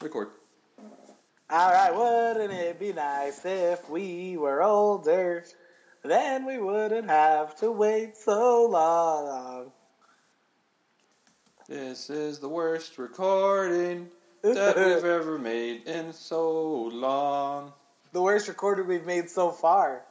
Record. 0.00 0.28
All 1.50 1.72
right, 1.72 1.90
wouldn't 1.92 2.52
it 2.52 2.78
be 2.78 2.92
nice 2.92 3.44
if 3.44 3.90
we 3.90 4.36
were 4.36 4.62
older? 4.62 5.44
Then 6.04 6.46
we 6.46 6.58
wouldn't 6.58 7.08
have 7.08 7.58
to 7.58 7.72
wait 7.72 8.16
so 8.16 8.66
long. 8.66 9.72
This 11.68 12.10
is 12.10 12.38
the 12.38 12.48
worst 12.48 12.96
recording 12.96 14.08
that 14.42 14.76
we've 14.76 15.04
ever 15.04 15.36
made 15.36 15.88
in 15.88 16.12
so 16.12 16.84
long. 16.92 17.72
the 18.12 18.22
worst 18.22 18.46
recording 18.46 18.86
we've 18.86 19.04
made 19.04 19.28
so 19.28 19.50
far. 19.50 20.02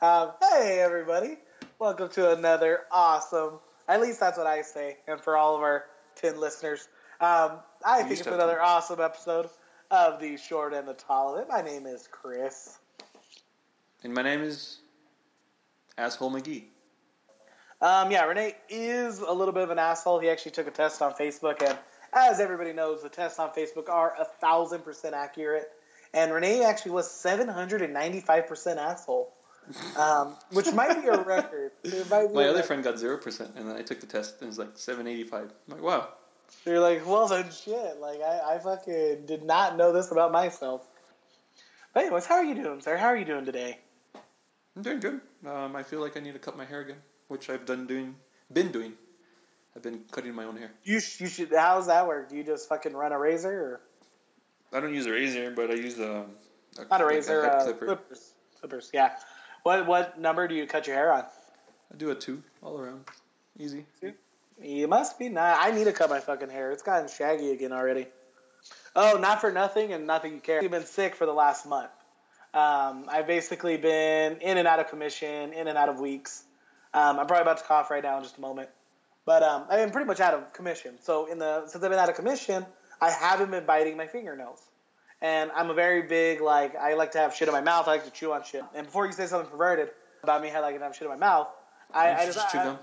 Um, 0.00 0.32
hey, 0.40 0.80
everybody. 0.80 1.36
Welcome 1.78 2.08
to 2.10 2.32
another 2.32 2.80
awesome, 2.90 3.60
at 3.86 4.00
least 4.00 4.18
that's 4.18 4.36
what 4.36 4.48
I 4.48 4.62
say, 4.62 4.96
and 5.06 5.20
for 5.20 5.36
all 5.36 5.54
of 5.54 5.62
our 5.62 5.84
10 6.16 6.40
listeners, 6.40 6.88
um, 7.22 7.58
I 7.84 8.02
think 8.02 8.18
it's 8.18 8.26
another 8.26 8.56
10. 8.56 8.60
awesome 8.62 9.00
episode 9.00 9.48
of 9.90 10.20
The 10.20 10.36
Short 10.36 10.74
and 10.74 10.86
the 10.88 10.94
Tall 10.94 11.34
of 11.36 11.42
It. 11.42 11.48
My 11.48 11.62
name 11.62 11.86
is 11.86 12.08
Chris. 12.10 12.78
And 14.02 14.12
my 14.12 14.22
name 14.22 14.42
is 14.42 14.78
Asshole 15.96 16.32
McGee. 16.32 16.64
Um, 17.80 18.10
yeah, 18.10 18.24
Renee 18.24 18.56
is 18.68 19.20
a 19.20 19.32
little 19.32 19.54
bit 19.54 19.62
of 19.62 19.70
an 19.70 19.78
asshole. 19.78 20.18
He 20.20 20.28
actually 20.28 20.52
took 20.52 20.66
a 20.66 20.70
test 20.70 21.00
on 21.02 21.12
Facebook, 21.14 21.62
and 21.62 21.78
as 22.12 22.40
everybody 22.40 22.72
knows, 22.72 23.02
the 23.02 23.08
tests 23.08 23.38
on 23.38 23.50
Facebook 23.50 23.88
are 23.88 24.14
a 24.20 24.24
thousand 24.24 24.82
percent 24.84 25.14
accurate. 25.14 25.68
And 26.14 26.32
Renee 26.32 26.64
actually 26.64 26.92
was 26.92 27.10
seven 27.10 27.48
hundred 27.48 27.82
and 27.82 27.92
ninety-five 27.92 28.46
percent 28.46 28.78
asshole, 28.78 29.32
um, 29.96 30.36
which 30.52 30.72
might 30.72 31.00
be 31.02 31.08
a 31.08 31.20
record. 31.24 31.72
Be 31.82 31.90
My 32.10 32.20
a 32.20 32.24
other 32.26 32.44
record. 32.54 32.64
friend 32.66 32.84
got 32.84 32.94
0%, 32.96 33.56
and 33.56 33.68
then 33.68 33.76
I 33.76 33.82
took 33.82 34.00
the 34.00 34.06
test, 34.06 34.34
and 34.40 34.44
it 34.44 34.46
was 34.48 34.58
like 34.58 34.70
785. 34.74 35.42
I'm 35.42 35.50
like, 35.74 35.82
wow. 35.82 36.08
You're 36.64 36.80
like, 36.80 37.06
well 37.06 37.26
then, 37.26 37.50
shit. 37.50 37.98
Like, 38.00 38.20
I, 38.20 38.54
I 38.54 38.58
fucking 38.58 39.26
did 39.26 39.42
not 39.42 39.76
know 39.76 39.92
this 39.92 40.10
about 40.12 40.32
myself. 40.32 40.86
But 41.92 42.04
anyways, 42.04 42.26
how 42.26 42.36
are 42.36 42.44
you 42.44 42.54
doing, 42.54 42.80
sir? 42.80 42.96
How 42.96 43.06
are 43.06 43.16
you 43.16 43.24
doing 43.24 43.44
today? 43.44 43.78
I'm 44.76 44.82
doing 44.82 45.00
good. 45.00 45.20
Um, 45.46 45.76
I 45.76 45.82
feel 45.82 46.00
like 46.00 46.16
I 46.16 46.20
need 46.20 46.32
to 46.32 46.38
cut 46.38 46.56
my 46.56 46.64
hair 46.64 46.80
again, 46.80 46.96
which 47.28 47.50
I've 47.50 47.66
done 47.66 47.86
doing, 47.86 48.14
been 48.52 48.72
doing. 48.72 48.94
I've 49.76 49.82
been 49.82 50.00
cutting 50.10 50.34
my 50.34 50.44
own 50.44 50.56
hair. 50.56 50.70
You 50.84 51.00
sh- 51.00 51.20
you 51.20 51.26
should. 51.28 51.50
How's 51.54 51.86
that 51.86 52.06
work? 52.06 52.28
Do 52.28 52.36
you 52.36 52.44
just 52.44 52.68
fucking 52.68 52.92
run 52.92 53.12
a 53.12 53.18
razor 53.18 53.50
or 53.50 53.80
I 54.72 54.80
don't 54.80 54.94
use 54.94 55.06
a 55.06 55.12
razor, 55.12 55.50
but 55.50 55.70
I 55.70 55.74
use 55.74 55.98
a, 55.98 56.26
a 56.78 56.84
not 56.90 57.00
a 57.00 57.04
like 57.04 57.14
razor? 57.14 57.42
head 57.42 57.52
uh, 57.52 57.64
clipper. 57.64 57.86
Clippers. 57.86 58.32
Clippers. 58.60 58.90
Yeah. 58.92 59.12
What 59.62 59.86
what 59.86 60.18
number 60.20 60.46
do 60.46 60.54
you 60.54 60.66
cut 60.66 60.86
your 60.86 60.96
hair 60.96 61.12
on? 61.12 61.24
I 61.92 61.96
do 61.96 62.10
a 62.10 62.14
two 62.14 62.42
all 62.62 62.78
around, 62.78 63.04
easy. 63.58 63.86
You 64.60 64.88
must 64.88 65.18
be 65.18 65.28
not. 65.28 65.58
I 65.60 65.70
need 65.72 65.84
to 65.84 65.92
cut 65.92 66.10
my 66.10 66.20
fucking 66.20 66.50
hair. 66.50 66.70
It's 66.70 66.82
gotten 66.82 67.08
shaggy 67.08 67.50
again 67.50 67.72
already. 67.72 68.06
Oh, 68.94 69.18
not 69.20 69.40
for 69.40 69.50
nothing 69.50 69.92
and 69.92 70.06
nothing 70.06 70.34
you 70.34 70.40
care. 70.40 70.62
I've 70.62 70.70
been 70.70 70.84
sick 70.84 71.14
for 71.14 71.26
the 71.26 71.32
last 71.32 71.66
month. 71.66 71.90
Um, 72.54 73.06
I've 73.08 73.26
basically 73.26 73.78
been 73.78 74.36
in 74.36 74.58
and 74.58 74.68
out 74.68 74.78
of 74.78 74.88
commission, 74.88 75.52
in 75.52 75.68
and 75.68 75.78
out 75.78 75.88
of 75.88 75.98
weeks. 75.98 76.44
Um, 76.92 77.18
I'm 77.18 77.26
probably 77.26 77.42
about 77.42 77.58
to 77.58 77.64
cough 77.64 77.90
right 77.90 78.02
now 78.02 78.18
in 78.18 78.22
just 78.22 78.36
a 78.36 78.40
moment. 78.40 78.68
But 79.24 79.42
um, 79.42 79.64
I've 79.70 79.78
been 79.78 79.90
pretty 79.90 80.06
much 80.06 80.20
out 80.20 80.34
of 80.34 80.52
commission. 80.52 80.94
So 81.00 81.26
in 81.26 81.38
the 81.38 81.66
since 81.66 81.82
I've 81.82 81.90
been 81.90 81.98
out 81.98 82.10
of 82.10 82.16
commission, 82.16 82.66
I 83.00 83.10
haven't 83.10 83.50
been 83.50 83.64
biting 83.64 83.96
my 83.96 84.06
fingernails. 84.06 84.60
And 85.22 85.50
I'm 85.52 85.70
a 85.70 85.74
very 85.74 86.02
big 86.02 86.40
like 86.40 86.76
I 86.76 86.94
like 86.94 87.12
to 87.12 87.18
have 87.18 87.34
shit 87.34 87.48
in 87.48 87.54
my 87.54 87.60
mouth. 87.60 87.88
I 87.88 87.92
like 87.92 88.04
to 88.04 88.10
chew 88.10 88.32
on 88.32 88.42
shit. 88.42 88.64
And 88.74 88.86
before 88.86 89.06
you 89.06 89.12
say 89.12 89.26
something 89.26 89.50
perverted 89.50 89.90
about 90.22 90.42
me, 90.42 90.50
I 90.50 90.60
like 90.60 90.76
to 90.76 90.82
have 90.82 90.94
shit 90.94 91.02
in 91.02 91.08
my 91.10 91.16
mouth. 91.16 91.48
I, 91.94 92.14
I 92.14 92.26
just 92.26 92.50
chew 92.50 92.58
gum. 92.58 92.78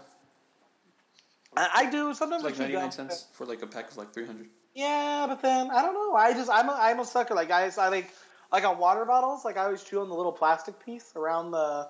I, 1.56 1.70
I 1.76 1.90
do 1.90 2.14
sometimes. 2.14 2.44
It's 2.44 2.60
like 2.60 2.70
99 2.70 2.92
cents 2.92 3.28
for 3.34 3.46
like 3.46 3.62
a 3.62 3.68
pack 3.68 3.92
of 3.92 3.98
like 3.98 4.14
300. 4.14 4.48
Yeah, 4.76 5.26
but 5.28 5.42
then 5.42 5.72
I 5.72 5.82
don't 5.82 5.94
know. 5.94 6.14
I 6.16 6.34
just 6.34 6.50
I'm 6.50 6.70
a 6.70 6.78
I'm 6.80 7.00
a 7.00 7.06
sucker. 7.06 7.34
Like 7.34 7.48
guys, 7.48 7.78
I 7.78 7.90
like 7.90 8.12
like 8.52 8.64
on 8.64 8.78
water 8.78 9.06
bottles. 9.06 9.44
Like 9.46 9.58
I 9.58 9.66
always 9.66 9.84
chew 9.84 10.02
on 10.02 10.10
the 10.10 10.16
little 10.16 10.32
plastic 10.32 10.84
piece 10.84 11.12
around 11.16 11.52
the 11.52 11.88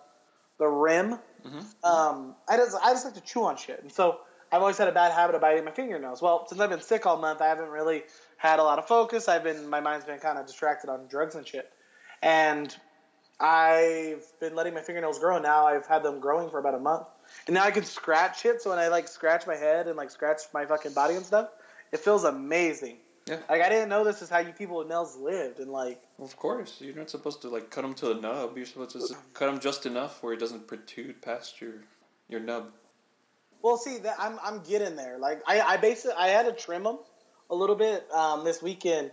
the 0.58 0.68
rim. 0.68 1.20
Mhm. 1.46 1.86
Um, 1.86 2.36
I 2.48 2.58
just 2.58 2.76
I 2.82 2.92
just 2.92 3.06
like 3.06 3.16
to 3.16 3.22
chew 3.22 3.44
on 3.44 3.58
shit, 3.58 3.82
and 3.82 3.92
so 3.92 4.20
I've 4.52 4.62
always 4.62 4.78
had 4.78 4.88
a 4.88 4.92
bad 4.92 5.12
habit 5.12 5.36
of 5.36 5.42
biting 5.42 5.64
my 5.66 5.72
fingernails. 5.72 6.22
Well, 6.22 6.48
since 6.48 6.60
I've 6.60 6.70
been 6.70 6.82
sick 6.82 7.06
all 7.06 7.18
month, 7.18 7.42
I 7.42 7.48
haven't 7.48 7.70
really 7.70 8.04
had 8.38 8.60
a 8.60 8.64
lot 8.64 8.80
of 8.80 8.88
focus. 8.88 9.28
I've 9.28 9.44
been 9.44 9.70
my 9.70 9.80
mind's 9.82 10.06
been 10.06 10.20
kind 10.20 10.38
of 10.38 10.46
distracted 10.48 10.90
on 10.90 11.08
drugs 11.08 11.36
and 11.36 11.46
shit, 11.48 11.72
and 12.22 12.76
I've 13.40 14.26
been 14.40 14.56
letting 14.56 14.74
my 14.74 14.82
fingernails 14.82 15.20
grow. 15.20 15.40
Now 15.40 15.68
I've 15.68 15.86
had 15.86 16.04
them 16.04 16.20
growing 16.20 16.50
for 16.50 16.60
about 16.60 16.76
a 16.76 16.80
month, 16.80 17.08
and 17.48 17.54
now 17.54 17.64
I 17.64 17.72
can 17.72 17.84
scratch 17.84 18.46
it. 18.46 18.62
So 18.62 18.70
when 18.70 18.80
I 18.80 18.88
like 18.88 19.08
scratch 19.08 19.48
my 19.48 19.56
head 19.56 19.88
and 19.88 19.96
like 19.96 20.12
scratch 20.12 20.42
my 20.54 20.66
fucking 20.66 20.94
body 20.94 21.16
and 21.16 21.26
stuff, 21.26 21.50
it 21.92 22.00
feels 22.00 22.24
amazing. 22.24 22.98
Yeah. 23.28 23.40
Like 23.50 23.62
I 23.62 23.70
didn't 23.70 23.90
know 23.90 24.04
this 24.04 24.22
is 24.22 24.30
how 24.30 24.40
you 24.40 24.54
people 24.54 24.78
with 24.78 24.88
nails 24.88 25.16
lived, 25.18 25.60
and 25.60 25.72
like 25.72 26.02
Well, 26.18 26.28
of 26.28 26.36
course, 26.36 26.78
you're 26.80 26.96
not 26.96 27.10
supposed 27.10 27.42
to 27.44 27.50
like 27.50 27.70
cut 27.70 27.84
them 27.84 27.94
to 27.96 28.08
the 28.08 28.16
nub. 28.16 28.58
You're 28.58 28.66
supposed 28.66 28.92
to 28.92 29.16
cut 29.34 29.48
them 29.48 29.60
just 29.60 29.86
enough 29.86 30.24
where 30.24 30.34
it 30.34 30.40
doesn't 30.40 30.68
protrude 30.68 31.22
past 31.22 31.62
your 31.62 31.74
your 32.28 32.40
nub. 32.40 32.72
Well, 33.62 33.78
see, 33.78 34.00
that 34.00 34.16
I'm 34.20 34.40
I'm 34.44 34.62
getting 34.62 34.96
there. 34.96 35.18
Like 35.20 35.42
I 35.46 35.62
I 35.62 35.78
basically 35.78 36.16
I 36.18 36.30
had 36.30 36.46
to 36.46 36.54
trim 36.54 36.84
them 36.84 37.00
a 37.50 37.56
little 37.56 37.76
bit 37.76 38.08
um, 38.12 38.44
this 38.44 38.62
weekend 38.62 39.12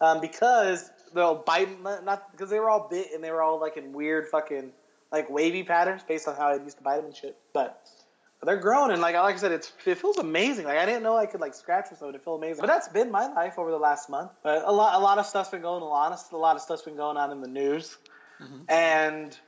um, 0.00 0.20
because 0.20 0.90
they'll 1.14 1.36
bite 1.36 1.82
not 1.82 2.30
because 2.32 2.50
they 2.50 2.58
were 2.58 2.68
all 2.68 2.88
bit 2.88 3.08
and 3.14 3.22
they 3.22 3.30
were 3.30 3.42
all 3.42 3.60
like 3.60 3.76
in 3.76 3.92
weird 3.92 4.28
fucking 4.28 4.72
like 5.14 5.30
wavy 5.30 5.62
patterns 5.62 6.02
based 6.06 6.26
on 6.28 6.34
how 6.36 6.48
I 6.48 6.56
used 6.56 6.76
to 6.78 6.82
bite 6.82 6.96
them 6.96 7.06
and 7.06 7.16
shit. 7.16 7.36
But 7.52 7.80
they're 8.42 8.56
growing 8.58 8.90
and 8.90 9.00
like 9.00 9.14
like 9.14 9.36
I 9.36 9.38
said, 9.38 9.52
it's 9.52 9.72
it 9.86 9.96
feels 9.96 10.18
amazing. 10.18 10.66
Like 10.66 10.76
I 10.76 10.84
didn't 10.84 11.02
know 11.02 11.16
I 11.16 11.24
could 11.24 11.40
like 11.40 11.54
scratch 11.54 11.86
with 11.90 12.00
them. 12.00 12.14
It 12.14 12.22
feel 12.22 12.34
amazing. 12.34 12.60
But 12.60 12.66
that's 12.66 12.88
been 12.88 13.10
my 13.10 13.26
life 13.32 13.58
over 13.58 13.70
the 13.70 13.78
last 13.78 14.10
month. 14.10 14.32
But 14.42 14.64
a 14.66 14.72
lot 14.72 14.94
a 14.94 14.98
lot 14.98 15.16
of 15.18 15.24
stuff's 15.24 15.48
been 15.50 15.62
going 15.62 15.82
on. 15.82 16.12
A 16.32 16.36
lot 16.36 16.56
of 16.56 16.60
stuff's 16.62 16.82
been 16.82 16.96
going 16.96 17.16
on 17.16 17.30
in 17.30 17.40
the 17.40 17.48
news, 17.48 17.96
Mhm. 18.42 18.64
and 18.68 19.38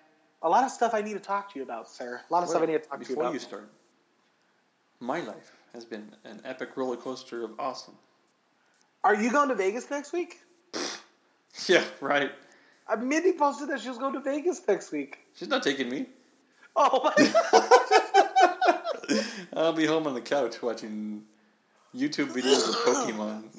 a 0.43 0.49
lot 0.49 0.65
of 0.65 0.71
stuff 0.71 0.95
I 0.95 1.03
need 1.03 1.15
to 1.15 1.21
talk 1.21 1.53
to 1.53 1.59
you 1.59 1.63
about, 1.65 1.91
sir. 1.91 2.23
A 2.29 2.33
lot 2.33 2.43
of 2.43 2.49
stuff 2.49 2.63
I 2.63 2.67
need 2.67 2.83
to 2.83 2.89
talk 2.89 2.99
to 3.03 3.07
you 3.09 3.15
about. 3.17 3.23
before 3.23 3.33
you 3.35 3.39
start, 3.41 3.69
my 5.01 5.21
life 5.21 5.53
has 5.75 5.85
been 5.85 6.15
an 6.25 6.41
epic 6.45 6.75
roller 6.77 6.97
coaster 6.97 7.43
of 7.45 7.51
awesome. 7.59 7.99
Are 9.05 9.15
you 9.15 9.31
going 9.31 9.49
to 9.51 9.55
Vegas 9.55 9.91
next 9.91 10.13
week? 10.13 10.41
Yeah, 11.69 11.85
right. 12.01 12.33
Uh, 12.89 12.97
Mindy 12.97 13.33
posted 13.33 13.69
that 13.71 13.81
she 13.81 13.89
was 13.89 13.99
going 13.99 14.13
to 14.13 14.21
Vegas 14.21 14.63
next 14.67 14.93
week. 14.93 15.19
She's 15.35 15.49
not 15.49 15.63
taking 15.63 15.89
me. 15.89 16.07
Oh 16.77 17.03
my 17.05 17.15
god! 19.11 19.25
I'll 19.57 19.73
be 19.73 19.87
home 19.87 20.07
on 20.07 20.15
the 20.15 20.21
couch 20.21 20.63
watching 20.63 21.23
YouTube 21.95 22.29
videos 22.33 22.69
of 22.69 22.75
Pokemon. 22.85 23.45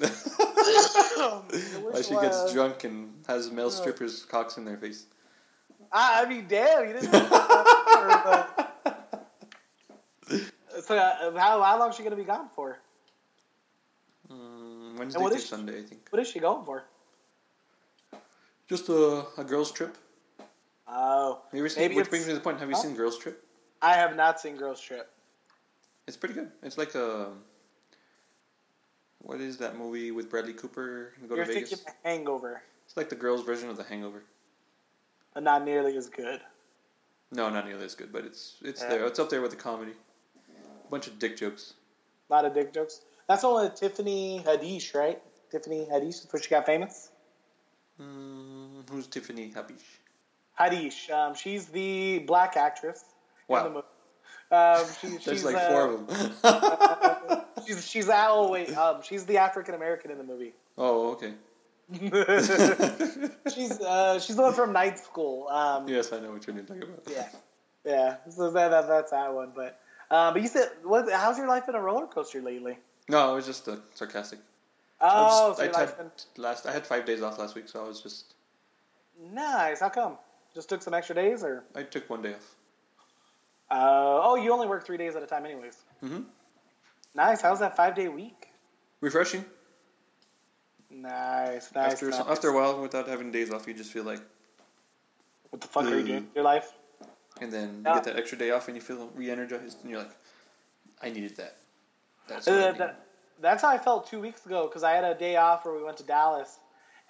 I, 1.18 1.80
While 1.90 2.02
she 2.02 2.14
gets 2.14 2.52
drunk 2.52 2.84
and 2.84 3.12
has 3.26 3.50
male 3.50 3.70
strippers' 3.70 4.24
cocks 4.24 4.56
in 4.56 4.64
their 4.64 4.76
face. 4.76 5.06
I, 5.92 6.22
I 6.24 6.28
mean, 6.28 6.46
damn, 6.48 6.86
you 6.86 6.92
didn't. 6.94 7.10
but- 7.10 8.64
so, 10.82 10.96
uh, 10.96 11.36
how 11.38 11.62
how 11.62 11.78
long 11.78 11.90
is 11.90 11.96
she 11.96 12.02
going 12.02 12.10
to 12.12 12.16
be 12.16 12.24
gone 12.24 12.48
for? 12.54 12.78
Mm, 14.30 14.96
Wednesday 14.98 15.28
to 15.28 15.34
she- 15.38 15.40
Sunday, 15.40 15.78
I 15.80 15.82
think. 15.82 16.02
What 16.10 16.20
is 16.22 16.28
she 16.28 16.38
going 16.38 16.64
for? 16.64 16.84
Just 18.68 18.88
a, 18.88 19.24
a 19.36 19.44
girls' 19.44 19.72
trip. 19.72 19.96
Oh, 20.86 21.40
Have 21.44 21.54
you 21.54 21.60
ever 21.60 21.68
seen, 21.68 21.82
Maybe 21.82 21.96
which 21.96 22.08
brings 22.10 22.26
me 22.26 22.32
to 22.32 22.38
the 22.38 22.42
point. 22.42 22.58
Have 22.60 22.68
you 22.68 22.74
Huh? 22.76 22.82
seen 22.82 22.94
Girls' 22.94 23.18
Trip? 23.18 23.44
I 23.82 23.92
have 23.94 24.16
not 24.16 24.40
seen 24.40 24.56
Girls 24.56 24.80
Trip. 24.80 25.10
It's 26.06 26.16
pretty 26.16 26.34
good. 26.34 26.50
It's 26.62 26.78
like 26.78 26.94
a. 26.94 27.28
What 29.20 29.40
is 29.40 29.58
that 29.58 29.76
movie 29.76 30.10
with 30.12 30.30
Bradley 30.30 30.54
Cooper? 30.54 31.12
Go 31.28 31.34
You're 31.36 31.44
to 31.44 31.52
Vegas. 31.52 31.70
thinking 31.70 31.92
Hangover, 32.04 32.62
It's 32.86 32.96
like 32.96 33.08
the 33.10 33.16
girls' 33.16 33.44
version 33.44 33.68
of 33.68 33.76
The 33.76 33.84
Hangover. 33.84 34.22
but 35.34 35.42
not 35.42 35.64
nearly 35.64 35.96
as 35.96 36.08
good. 36.08 36.40
No, 37.30 37.50
not 37.50 37.66
nearly 37.66 37.84
as 37.84 37.94
good, 37.94 38.10
but 38.12 38.24
it's 38.24 38.56
it's 38.62 38.80
Yeah. 38.80 38.88
there. 38.88 39.06
It's 39.06 39.18
up 39.18 39.28
there 39.28 39.42
with 39.42 39.50
the 39.50 39.56
comedy. 39.58 39.92
A 40.86 40.88
bunch 40.90 41.06
of 41.06 41.18
dick 41.18 41.36
jokes. 41.36 41.74
A 42.30 42.32
lot 42.32 42.44
of 42.46 42.54
dick 42.54 42.72
jokes. 42.72 43.02
That's 43.28 43.42
the 43.42 43.52
with 43.52 43.74
Tiffany 43.74 44.42
Haddish, 44.46 44.94
right? 44.94 45.22
Tiffany 45.50 45.86
Haddish, 45.90 46.22
before 46.22 46.40
she 46.40 46.48
got 46.48 46.64
famous. 46.64 47.10
Mm, 48.00 48.37
who's 48.90 49.06
Tiffany 49.06 49.52
Haddish? 49.54 49.82
Haddish. 50.58 51.10
Um, 51.10 51.34
she's 51.34 51.66
the 51.66 52.20
black 52.20 52.56
actress 52.56 53.04
Wow. 53.48 53.58
in 53.58 53.64
the 53.64 53.70
movie. 53.70 53.86
Um, 54.50 54.86
she, 55.00 55.06
There's 55.24 55.24
she's 55.24 55.44
like 55.44 55.56
uh, 55.56 55.68
four 55.70 55.84
of 55.92 56.06
them. 56.06 57.40
she's 57.66 57.86
she's 57.88 58.08
oh 58.12 58.50
wait 58.50 58.74
um, 58.76 59.02
she's 59.02 59.24
the 59.26 59.38
African 59.38 59.74
American 59.74 60.10
in 60.10 60.18
the 60.18 60.24
movie. 60.24 60.54
oh, 60.76 61.12
okay. 61.12 61.34
she's 63.54 63.80
uh, 63.80 64.18
she's 64.20 64.36
the 64.36 64.42
one 64.42 64.52
from 64.52 64.72
Night 64.72 64.98
School. 64.98 65.48
Um, 65.48 65.88
yes, 65.88 66.12
I 66.12 66.20
know 66.20 66.32
what 66.32 66.46
you're 66.46 66.56
talking 66.62 66.82
about. 66.82 67.02
yeah. 67.10 67.28
Yeah. 67.84 68.16
So 68.30 68.50
that, 68.50 68.68
that 68.70 68.88
that's 68.88 69.10
that 69.10 69.32
one. 69.32 69.52
But 69.54 69.80
um, 70.10 70.34
but 70.34 70.42
you 70.42 70.48
said 70.48 70.68
what? 70.82 71.10
How's 71.10 71.38
your 71.38 71.48
life 71.48 71.66
been 71.66 71.74
a 71.74 71.80
roller 71.80 72.06
coaster 72.06 72.42
lately? 72.42 72.78
No, 73.08 73.32
it 73.32 73.36
was 73.36 73.46
just 73.46 73.68
uh, 73.68 73.76
sarcastic. 73.94 74.38
Oh, 75.00 75.52
I, 75.58 75.68
so 75.68 75.72
I 75.80 75.86
been 75.86 76.10
last. 76.36 76.66
I 76.66 76.72
had 76.72 76.86
five 76.86 77.06
days 77.06 77.22
off 77.22 77.38
last 77.38 77.54
week, 77.54 77.68
so 77.68 77.82
I 77.84 77.88
was 77.88 78.00
just. 78.02 78.34
Nice. 79.20 79.80
How 79.80 79.88
come? 79.88 80.18
Just 80.54 80.68
took 80.68 80.82
some 80.82 80.94
extra 80.94 81.14
days, 81.14 81.42
or 81.44 81.64
I 81.74 81.82
took 81.82 82.08
one 82.10 82.22
day 82.22 82.34
off. 82.34 82.54
uh, 83.70 84.20
oh, 84.22 84.36
you 84.36 84.52
only 84.52 84.66
work 84.66 84.84
three 84.86 84.96
days 84.96 85.14
at 85.16 85.22
a 85.22 85.26
time, 85.26 85.44
anyways. 85.44 85.76
hmm 86.00 86.20
Nice. 87.14 87.40
How's 87.40 87.60
that 87.60 87.76
five 87.76 87.94
day 87.94 88.08
week? 88.08 88.48
Refreshing. 89.00 89.44
Nice, 90.90 91.70
nice. 91.74 91.92
after 91.92 92.10
nice. 92.10 92.20
after 92.20 92.48
a 92.48 92.54
while, 92.54 92.80
without 92.80 93.06
having 93.08 93.30
days 93.30 93.50
off, 93.52 93.66
you 93.68 93.74
just 93.74 93.92
feel 93.92 94.04
like, 94.04 94.20
what 95.50 95.60
the 95.60 95.68
fuck 95.68 95.84
are 95.84 95.98
you 95.98 96.04
doing 96.04 96.24
with 96.24 96.34
your 96.34 96.44
life? 96.44 96.72
and 97.40 97.52
then 97.52 97.82
Yeah. 97.84 97.90
you 97.90 97.94
get 98.00 98.04
that 98.04 98.16
extra 98.16 98.36
day 98.36 98.50
off, 98.50 98.66
and 98.68 98.76
you 98.76 98.80
feel 98.80 99.08
re-energized, 99.14 99.80
and 99.82 99.90
you're 99.90 100.00
like, 100.00 100.10
I 101.00 101.10
needed 101.10 101.36
that. 101.36 101.56
That's 102.26 102.48
Uh, 102.48 102.50
what 102.50 102.60
I 102.60 102.64
needed. 102.64 102.78
that- 102.80 103.00
that's 103.40 103.62
how 103.62 103.68
I 103.68 103.78
felt 103.78 104.08
two 104.08 104.20
weeks 104.20 104.44
ago 104.44 104.66
because 104.66 104.82
I 104.82 104.90
had 104.92 105.04
a 105.04 105.14
day 105.14 105.36
off 105.36 105.64
where 105.64 105.72
we 105.74 105.82
went 105.84 105.96
to 105.98 106.02
Dallas, 106.02 106.58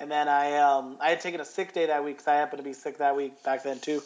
and 0.00 0.10
then 0.10 0.28
I 0.28 0.56
um 0.56 0.96
I 1.00 1.10
had 1.10 1.20
taken 1.20 1.40
a 1.40 1.44
sick 1.44 1.72
day 1.72 1.86
that 1.86 2.04
week 2.04 2.16
because 2.18 2.28
I 2.28 2.34
happened 2.34 2.58
to 2.58 2.64
be 2.64 2.72
sick 2.72 2.98
that 2.98 3.16
week 3.16 3.42
back 3.42 3.62
then 3.62 3.78
too. 3.78 4.02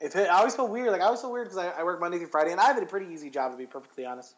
It, 0.00 0.14
I 0.14 0.26
always 0.28 0.54
feel 0.54 0.68
weird. 0.68 0.90
Like 0.92 1.00
I 1.00 1.04
always 1.04 1.20
feel 1.20 1.32
weird 1.32 1.46
because 1.46 1.58
I, 1.58 1.68
I 1.70 1.84
work 1.84 2.00
Monday 2.00 2.18
through 2.18 2.26
Friday, 2.28 2.52
and 2.52 2.60
I 2.60 2.66
have 2.66 2.82
a 2.82 2.86
pretty 2.86 3.12
easy 3.12 3.30
job 3.30 3.52
to 3.52 3.58
be 3.58 3.66
perfectly 3.66 4.04
honest. 4.04 4.34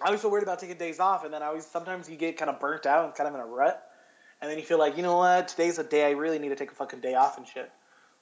I 0.00 0.06
always 0.06 0.20
feel 0.20 0.30
weird 0.30 0.42
about 0.42 0.58
taking 0.58 0.76
days 0.78 0.98
off, 0.98 1.24
and 1.24 1.32
then 1.32 1.42
I 1.42 1.46
always 1.46 1.66
sometimes 1.66 2.08
you 2.08 2.16
get 2.16 2.36
kind 2.36 2.50
of 2.50 2.58
burnt 2.58 2.86
out 2.86 3.04
and 3.04 3.14
kind 3.14 3.28
of 3.28 3.34
in 3.34 3.40
a 3.40 3.46
rut, 3.46 3.82
and 4.40 4.50
then 4.50 4.58
you 4.58 4.64
feel 4.64 4.78
like 4.78 4.96
you 4.96 5.02
know 5.02 5.18
what, 5.18 5.48
today's 5.48 5.78
a 5.78 5.84
day 5.84 6.06
I 6.06 6.10
really 6.10 6.38
need 6.38 6.48
to 6.48 6.56
take 6.56 6.72
a 6.72 6.74
fucking 6.74 7.00
day 7.00 7.14
off 7.14 7.38
and 7.38 7.46
shit. 7.46 7.70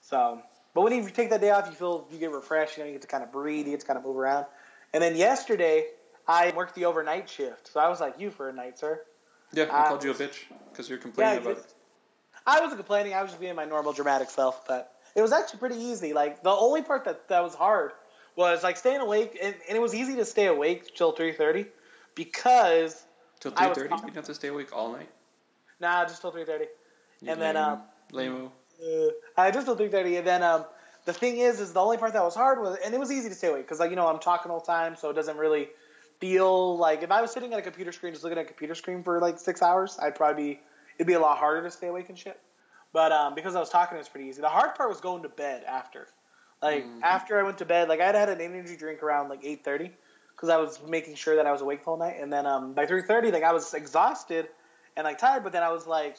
So, 0.03 0.43
but 0.75 0.83
when 0.83 0.93
you 0.93 1.09
take 1.09 1.31
that 1.31 1.41
day 1.41 1.51
off, 1.51 1.67
you 1.67 1.73
feel 1.75 2.07
you 2.13 2.19
get 2.19 2.33
refreshed. 2.33 2.77
You 2.77 2.83
know, 2.83 2.87
you 2.89 2.93
get 2.95 3.03
to 3.03 3.09
kind 3.09 3.23
of 3.23 3.33
breathe, 3.33 3.67
you 3.67 3.73
get 3.73 3.81
to 3.81 3.87
kind 3.87 3.99
of 3.99 4.05
move 4.05 4.17
around. 4.17 4.47
And 4.93 5.03
then 5.03 5.17
yesterday, 5.17 5.87
I 6.27 6.53
worked 6.55 6.75
the 6.75 6.85
overnight 6.85 7.31
shift, 7.31 7.73
so 7.73 7.81
I 7.81 7.89
was 7.89 8.01
like 8.01 8.19
you 8.21 8.31
for 8.31 8.49
a 8.49 8.53
night, 8.53 8.79
sir. 8.79 9.01
yeah, 9.53 9.65
I 9.65 9.81
uh, 9.81 9.89
called 9.89 10.05
you 10.05 10.11
a 10.11 10.15
bitch 10.15 10.45
because 10.71 10.89
you're 10.89 10.99
complaining 10.99 11.35
Yeah, 11.35 11.41
about 11.41 11.59
it. 11.59 11.75
I 12.47 12.61
wasn't 12.61 12.79
complaining. 12.79 13.15
I 13.15 13.23
was 13.23 13.31
just 13.33 13.41
being 13.41 13.55
my 13.55 13.65
normal 13.65 13.93
dramatic 13.93 14.31
self, 14.31 14.67
but 14.67 14.93
it 15.15 15.23
was 15.23 15.33
actually 15.33 15.59
pretty 15.61 15.77
easy. 15.77 16.13
Like 16.13 16.43
the 16.43 16.51
only 16.51 16.83
part 16.83 17.05
that 17.05 17.29
that 17.29 17.43
was 17.43 17.55
hard 17.55 17.93
was 18.37 18.63
like 18.63 18.77
staying 18.77 19.01
awake, 19.01 19.39
and, 19.41 19.55
and 19.69 19.77
it 19.77 19.81
was 19.81 19.95
easy 19.95 20.17
to 20.17 20.25
stay 20.25 20.47
awake 20.47 20.95
till 20.95 21.13
three 21.13 21.33
thirty 21.33 21.67
because 22.15 23.05
Till 23.41 23.53
three 23.53 23.69
thirty, 23.75 23.95
you 23.95 24.01
didn't 24.01 24.17
have 24.17 24.25
to 24.25 24.35
stay 24.35 24.49
awake 24.49 24.69
all 24.75 24.93
night. 24.93 25.09
nah, 25.81 26.05
just 26.05 26.21
till 26.21 26.31
three 26.31 26.45
thirty. 26.45 26.67
And 27.27 27.41
then, 27.41 27.55
lame- 27.55 27.65
um, 27.65 27.83
lame-o. 28.13 28.53
Uh, 28.83 29.11
I 29.37 29.51
just 29.51 29.67
till 29.67 29.77
three 29.77 29.89
thirty, 29.89 30.17
and 30.17 30.27
then 30.27 30.43
um, 30.43 30.65
the 31.05 31.13
thing 31.13 31.39
is, 31.39 31.61
is 31.61 31.73
the 31.73 31.81
only 31.81 31.97
part 31.97 32.13
that 32.13 32.23
was 32.23 32.35
hard 32.35 32.61
was, 32.61 32.79
and 32.85 32.95
it 32.95 33.01
was 33.01 33.11
easy 33.11 33.29
to 33.29 33.35
stay 33.35 33.49
awake 33.49 33.63
because 33.63 33.81
like 33.81 33.91
you 33.91 33.97
know 33.97 34.07
I'm 34.07 34.19
talking 34.19 34.51
all 34.51 34.61
the 34.61 34.67
time, 34.67 34.97
so 34.97 35.11
it 35.11 35.15
doesn't 35.15 35.37
really 35.37 35.69
feel 36.21 36.77
like 36.77 37.03
if 37.03 37.11
I 37.11 37.21
was 37.21 37.33
sitting 37.33 37.53
at 37.53 37.59
a 37.59 37.63
computer 37.63 37.93
screen 37.93 38.13
just 38.13 38.25
looking 38.25 38.39
at 38.39 38.45
a 38.45 38.49
computer 38.49 38.75
screen 38.75 39.03
for 39.03 39.21
like 39.21 39.39
six 39.39 39.63
hours, 39.63 39.99
I'd 40.01 40.15
probably 40.15 40.43
be 40.43 40.61
it'd 41.01 41.07
be 41.07 41.15
a 41.15 41.21
lot 41.21 41.39
harder 41.39 41.63
to 41.63 41.71
stay 41.71 41.87
awake 41.87 42.11
and 42.11 42.19
shit. 42.19 42.39
But 42.93 43.11
um, 43.11 43.35
because 43.35 43.57
I 43.57 43.61
was 43.61 43.71
talking, 43.71 43.97
it 43.97 44.01
was 44.01 44.09
pretty 44.09 44.29
easy. 44.29 44.43
The 44.43 44.49
hard 44.51 44.75
part 44.75 44.91
was 44.91 45.01
going 45.01 45.23
to 45.23 45.31
bed 45.31 45.65
after, 45.65 46.09
like 46.61 46.85
Mhm. 46.85 47.03
after 47.03 47.39
I 47.39 47.43
went 47.43 47.57
to 47.59 47.65
bed, 47.65 47.89
like 47.89 48.01
I 48.01 48.07
had 48.07 48.15
had 48.15 48.29
an 48.29 48.41
energy 48.41 48.77
drink 48.77 49.03
around 49.03 49.31
like 49.31 49.41
eight 49.43 49.65
thirty 49.65 49.93
because 50.37 50.51
I 50.51 50.59
was 50.59 50.83
making 50.87 51.15
sure 51.15 51.37
that 51.37 51.47
I 51.47 51.53
was 51.53 51.63
awake 51.63 51.79
the 51.81 51.85
whole 51.87 51.97
night, 51.97 52.17
and 52.21 52.31
then 52.31 52.45
um, 52.47 52.75
by 52.75 52.85
three 52.85 53.01
thirty, 53.03 53.31
like 53.31 53.45
I 53.45 53.53
was 53.53 53.73
exhausted 53.73 54.49
and 54.97 55.05
like 55.07 55.17
tired, 55.19 55.43
but 55.43 55.53
then 55.53 55.63
I 55.63 55.71
was 55.73 55.87
like, 55.87 56.19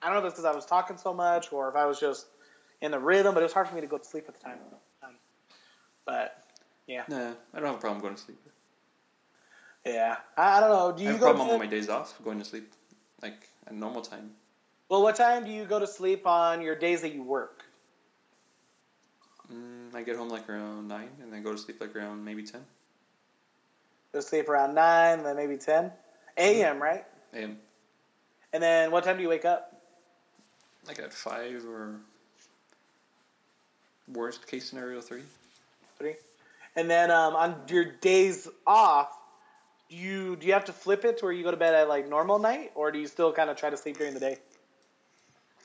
I 0.00 0.06
don't 0.06 0.14
know 0.14 0.20
if 0.20 0.26
it's 0.26 0.34
because 0.40 0.44
I 0.44 0.54
was 0.54 0.64
talking 0.64 0.96
so 0.96 1.12
much 1.12 1.52
or 1.52 1.68
if 1.70 1.74
I 1.74 1.86
was 1.86 1.98
just 1.98 2.26
in 2.82 2.92
the 2.92 2.98
rhythm, 3.00 3.34
but 3.34 3.40
it 3.40 3.44
was 3.46 3.52
hard 3.52 3.66
for 3.68 3.74
me 3.74 3.80
to 3.80 3.86
go 3.88 3.98
to 3.98 4.04
sleep 4.04 4.26
at 4.28 4.34
the 4.34 4.40
time. 4.44 4.58
Um, 5.02 5.14
but 6.04 6.44
yeah, 6.86 7.02
Nah, 7.08 7.30
I 7.54 7.58
don't 7.58 7.66
have 7.66 7.76
a 7.76 7.78
problem 7.78 8.00
going 8.02 8.14
to 8.14 8.20
sleep. 8.20 8.38
yeah, 9.86 10.18
I, 10.36 10.58
I 10.58 10.60
don't 10.60 10.68
know. 10.70 10.92
Do 10.92 11.02
I 11.02 11.06
you 11.06 11.12
have 11.12 11.22
a 11.22 11.24
problem 11.24 11.48
on 11.50 11.58
my 11.58 11.66
days 11.66 11.88
off 11.88 12.22
going 12.22 12.38
to 12.38 12.44
sleep, 12.44 12.70
like 13.22 13.47
at 13.68 13.74
normal 13.74 14.02
time. 14.02 14.30
well, 14.88 15.02
what 15.02 15.16
time 15.16 15.44
do 15.44 15.50
you 15.50 15.64
go 15.64 15.78
to 15.78 15.86
sleep 15.86 16.26
on 16.26 16.62
your 16.62 16.74
days 16.74 17.02
that 17.02 17.14
you 17.14 17.22
work? 17.22 17.64
Mm, 19.52 19.94
I 19.94 20.02
get 20.02 20.16
home 20.16 20.28
like 20.28 20.48
around 20.48 20.88
nine, 20.88 21.10
and 21.22 21.32
then 21.32 21.42
go 21.42 21.52
to 21.52 21.58
sleep 21.58 21.80
like 21.80 21.94
around 21.94 22.24
maybe 22.24 22.42
ten 22.42 22.64
Go 24.12 24.20
to 24.20 24.26
sleep 24.26 24.48
around 24.48 24.74
nine, 24.74 25.22
then 25.22 25.36
maybe 25.36 25.56
ten 25.56 25.92
a.m. 26.36 26.80
Right? 26.82 27.04
a.m. 27.34 27.58
And 28.52 28.62
then 28.62 28.90
what 28.90 29.04
time 29.04 29.16
do 29.16 29.22
you 29.22 29.28
wake 29.28 29.44
up? 29.44 29.82
Like 30.86 30.98
at 30.98 31.12
five 31.12 31.64
or 31.66 31.96
worst 34.10 34.46
case 34.46 34.68
scenario 34.68 35.02
three. 35.02 35.22
Three. 35.98 36.14
And 36.76 36.88
then 36.88 37.10
um, 37.10 37.34
on 37.34 37.60
your 37.68 37.84
days 37.84 38.48
off, 38.66 39.17
you 39.88 40.36
do 40.36 40.46
you 40.46 40.52
have 40.52 40.66
to 40.66 40.72
flip 40.72 41.04
it 41.04 41.18
to 41.18 41.24
where 41.24 41.32
you 41.32 41.42
go 41.42 41.50
to 41.50 41.56
bed 41.56 41.74
at 41.74 41.88
like 41.88 42.08
normal 42.08 42.38
night, 42.38 42.72
or 42.74 42.90
do 42.90 42.98
you 42.98 43.06
still 43.06 43.32
kind 43.32 43.50
of 43.50 43.56
try 43.56 43.70
to 43.70 43.76
sleep 43.76 43.98
during 43.98 44.14
the 44.14 44.20
day? 44.20 44.38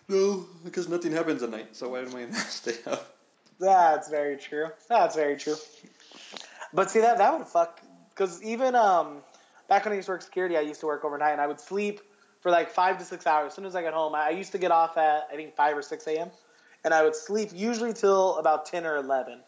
No, 0.07 0.45
because 0.63 0.89
nothing 0.89 1.11
happens 1.11 1.43
at 1.43 1.49
night. 1.49 1.75
So 1.75 1.89
why 1.89 1.99
am 1.99 2.15
I 2.15 2.23
gonna 2.23 2.35
stay 2.35 2.75
up? 2.85 3.15
That's 3.59 4.09
very 4.09 4.37
true. 4.37 4.67
That's 4.89 5.15
very 5.15 5.37
true. 5.37 5.55
But 6.73 6.89
see 6.89 7.01
that 7.01 7.17
that 7.17 7.37
would 7.37 7.47
fuck 7.47 7.81
because 8.09 8.41
even 8.43 8.75
um 8.75 9.17
back 9.69 9.85
when 9.85 9.93
I 9.93 9.95
used 9.95 10.07
to 10.07 10.13
work 10.13 10.21
security, 10.21 10.57
I 10.57 10.61
used 10.61 10.79
to 10.81 10.85
work 10.87 11.05
overnight 11.05 11.31
and 11.33 11.41
I 11.41 11.47
would 11.47 11.59
sleep 11.59 12.01
for 12.41 12.51
like 12.51 12.69
five 12.69 12.97
to 12.97 13.05
six 13.05 13.25
hours. 13.25 13.47
As 13.47 13.55
soon 13.55 13.65
as 13.65 13.75
I 13.75 13.81
got 13.81 13.93
home, 13.93 14.15
I 14.15 14.27
I 14.27 14.29
used 14.31 14.51
to 14.53 14.57
get 14.57 14.71
off 14.71 14.97
at 14.97 15.27
I 15.31 15.35
think 15.35 15.55
five 15.55 15.77
or 15.77 15.81
six 15.81 16.07
a.m. 16.07 16.31
and 16.83 16.93
I 16.93 17.03
would 17.03 17.15
sleep 17.15 17.49
usually 17.53 17.93
till 17.93 18.37
about 18.37 18.65
ten 18.65 18.85
or 18.85 18.97
eleven. 18.97 19.39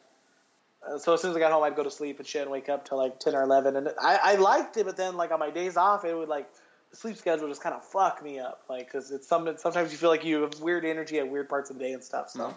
Uh, 0.85 0.97
so 0.97 1.13
as 1.13 1.21
soon 1.21 1.31
as 1.31 1.37
I 1.37 1.39
got 1.39 1.51
home, 1.51 1.63
I'd 1.63 1.75
go 1.75 1.83
to 1.83 1.91
sleep 1.91 2.19
and 2.19 2.27
shit 2.27 2.43
and 2.43 2.51
wake 2.51 2.69
up 2.69 2.87
till 2.87 2.97
like 2.97 3.19
ten 3.19 3.35
or 3.35 3.41
eleven. 3.43 3.75
And 3.75 3.89
I, 3.99 4.19
I 4.23 4.35
liked 4.35 4.77
it, 4.77 4.85
but 4.85 4.97
then 4.97 5.17
like 5.17 5.31
on 5.31 5.39
my 5.39 5.49
days 5.49 5.77
off, 5.77 6.05
it 6.05 6.15
would 6.15 6.29
like 6.29 6.47
the 6.91 6.97
sleep 6.97 7.17
schedule 7.17 7.47
just 7.47 7.61
kind 7.61 7.75
of 7.75 7.83
fuck 7.83 8.23
me 8.23 8.39
up. 8.39 8.63
Like 8.69 8.85
because 8.87 9.11
it's 9.11 9.27
some 9.27 9.49
sometimes 9.57 9.91
you 9.91 9.97
feel 9.97 10.09
like 10.09 10.23
you 10.23 10.41
have 10.41 10.59
weird 10.59 10.85
energy 10.85 11.19
at 11.19 11.29
weird 11.29 11.49
parts 11.49 11.69
of 11.69 11.77
the 11.77 11.83
day 11.83 11.93
and 11.93 12.03
stuff. 12.03 12.29
So. 12.31 12.39
No. 12.39 12.55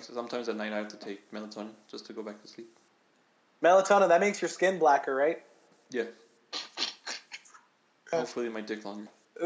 So 0.00 0.14
sometimes 0.14 0.48
at 0.48 0.56
night 0.56 0.72
I 0.72 0.76
have 0.76 0.88
to 0.88 0.96
take 0.96 1.32
melatonin 1.32 1.70
just 1.90 2.06
to 2.06 2.12
go 2.12 2.22
back 2.22 2.40
to 2.42 2.48
sleep. 2.48 2.68
Melatonin 3.62 4.08
that 4.08 4.20
makes 4.20 4.40
your 4.40 4.48
skin 4.48 4.78
blacker, 4.78 5.14
right? 5.14 5.42
Yeah. 5.90 6.04
Hopefully 8.12 8.48
my 8.48 8.60
dick 8.60 8.84
longer. 8.84 9.08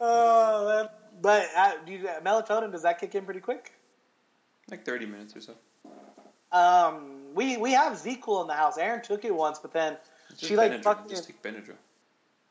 oh 0.00 0.68
man! 0.68 0.88
But 1.20 1.48
uh, 1.56 1.72
do 1.84 1.92
you, 1.92 2.08
melatonin 2.24 2.70
does 2.72 2.82
that 2.82 3.00
kick 3.00 3.14
in 3.14 3.24
pretty 3.24 3.40
quick? 3.40 3.72
Like 4.70 4.84
thirty 4.84 5.06
minutes 5.06 5.34
or 5.36 5.40
so. 5.40 5.54
Um, 6.52 7.34
we 7.34 7.56
we 7.56 7.72
have 7.72 7.92
ZzzQuil 7.94 8.42
in 8.42 8.48
the 8.48 8.54
house. 8.54 8.76
Aaron 8.78 9.02
took 9.02 9.24
it 9.24 9.34
once, 9.34 9.58
but 9.58 9.72
then 9.72 9.96
It's 10.30 10.40
she 10.40 10.48
just 10.48 10.56
like 10.58 10.72
Benadryl. 10.72 10.82
fucking 10.82 11.08
Just 11.10 11.26
take 11.26 11.42
Benadryl. 11.42 11.76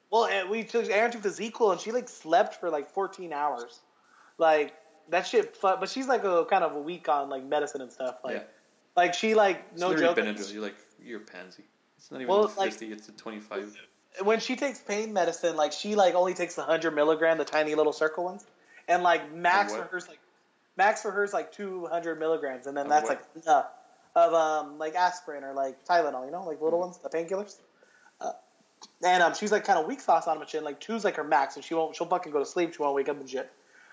well, 0.10 0.24
uh, 0.24 0.50
we 0.50 0.64
took 0.64 0.90
Aaron 0.90 1.12
took 1.12 1.22
the 1.22 1.30
ZzzQuil 1.30 1.72
and 1.74 1.82
she 1.82 1.92
like 1.92 2.08
slept 2.08 2.56
for 2.56 2.70
like 2.70 2.90
14 2.90 3.34
hours, 3.34 3.80
like 4.38 4.74
that 5.10 5.28
shit. 5.28 5.56
fu- 5.56 5.76
But 5.80 5.90
she's 5.90 6.08
like 6.08 6.24
a 6.24 6.46
kind 6.46 6.64
of 6.64 6.76
a 6.76 6.80
weak 6.80 7.10
on 7.10 7.30
like 7.30 7.44
medicine 7.44 7.82
and 7.82 7.92
stuff. 7.92 8.18
Like 8.24 8.36
Yeah. 8.38 8.44
like 8.96 9.14
she 9.14 9.36
like 9.36 9.78
no 9.78 9.90
literally 9.90 10.16
joke. 10.16 10.26
Benadryl. 10.26 10.54
You're 10.54 10.64
like 10.64 10.76
you're 11.04 11.22
a 11.22 11.24
pansy. 11.24 11.64
It's 11.98 12.10
not 12.12 12.22
even 12.22 12.30
Well, 12.34 12.48
fifty. 12.48 12.88
like- 12.90 12.98
it's 12.98 13.10
a 13.10 13.12
twenty-five. 13.14 13.76
when 14.24 14.40
she 14.40 14.56
takes 14.56 14.80
pain 14.80 15.12
medicine, 15.12 15.58
like 15.58 15.74
she 15.74 15.96
like 15.96 16.16
only 16.16 16.34
takes 16.34 16.56
the 16.56 16.62
hundred 16.64 16.92
milligram, 16.96 17.38
the 17.38 17.44
tiny 17.46 17.76
little 17.76 17.92
circle 17.94 18.24
ones, 18.24 18.46
and 18.88 19.04
like 19.04 19.34
max 19.34 19.76
for 19.76 19.84
hers 19.84 20.08
like 20.08 20.20
max 20.80 21.04
for 21.04 21.12
her 21.12 21.24
is 21.24 21.34
like 21.34 21.52
two 21.52 21.86
hundred 21.86 22.18
milligrams, 22.20 22.66
and 22.66 22.76
then 22.76 22.88
Of 22.88 22.90
that's 22.90 23.04
what? 23.04 23.20
like 23.36 23.44
enough 23.46 23.68
of 24.16 24.34
um 24.34 24.80
like 24.80 24.96
aspirin 24.96 25.44
or 25.44 25.54
like 25.54 25.76
Tylenol, 25.88 26.26
you 26.26 26.32
know, 26.32 26.44
like 26.44 26.56
Mm-hmm. 26.56 26.64
little 26.66 26.80
ones, 26.80 26.98
the 26.98 27.10
painkillers. 27.10 27.58
Uh, 28.20 28.32
and 29.06 29.22
um, 29.22 29.34
she's 29.36 29.52
like 29.52 29.64
kind 29.66 29.78
of 29.78 29.86
weak 29.86 30.02
sauce 30.02 30.26
on 30.28 30.40
and 30.40 30.50
shit. 30.50 30.64
Like 30.64 30.80
two's 30.80 31.04
like 31.04 31.16
her 31.18 31.24
max, 31.24 31.56
and 31.56 31.64
she 31.64 31.76
won't 31.76 31.96
she'll 31.96 32.08
fucking 32.08 32.32
go 32.32 32.40
to 32.40 32.46
sleep. 32.46 32.74
She 32.74 32.82
won't 32.82 32.96
wake 32.96 33.10
up 33.10 33.20
and 33.20 33.30
shit. 33.30 33.48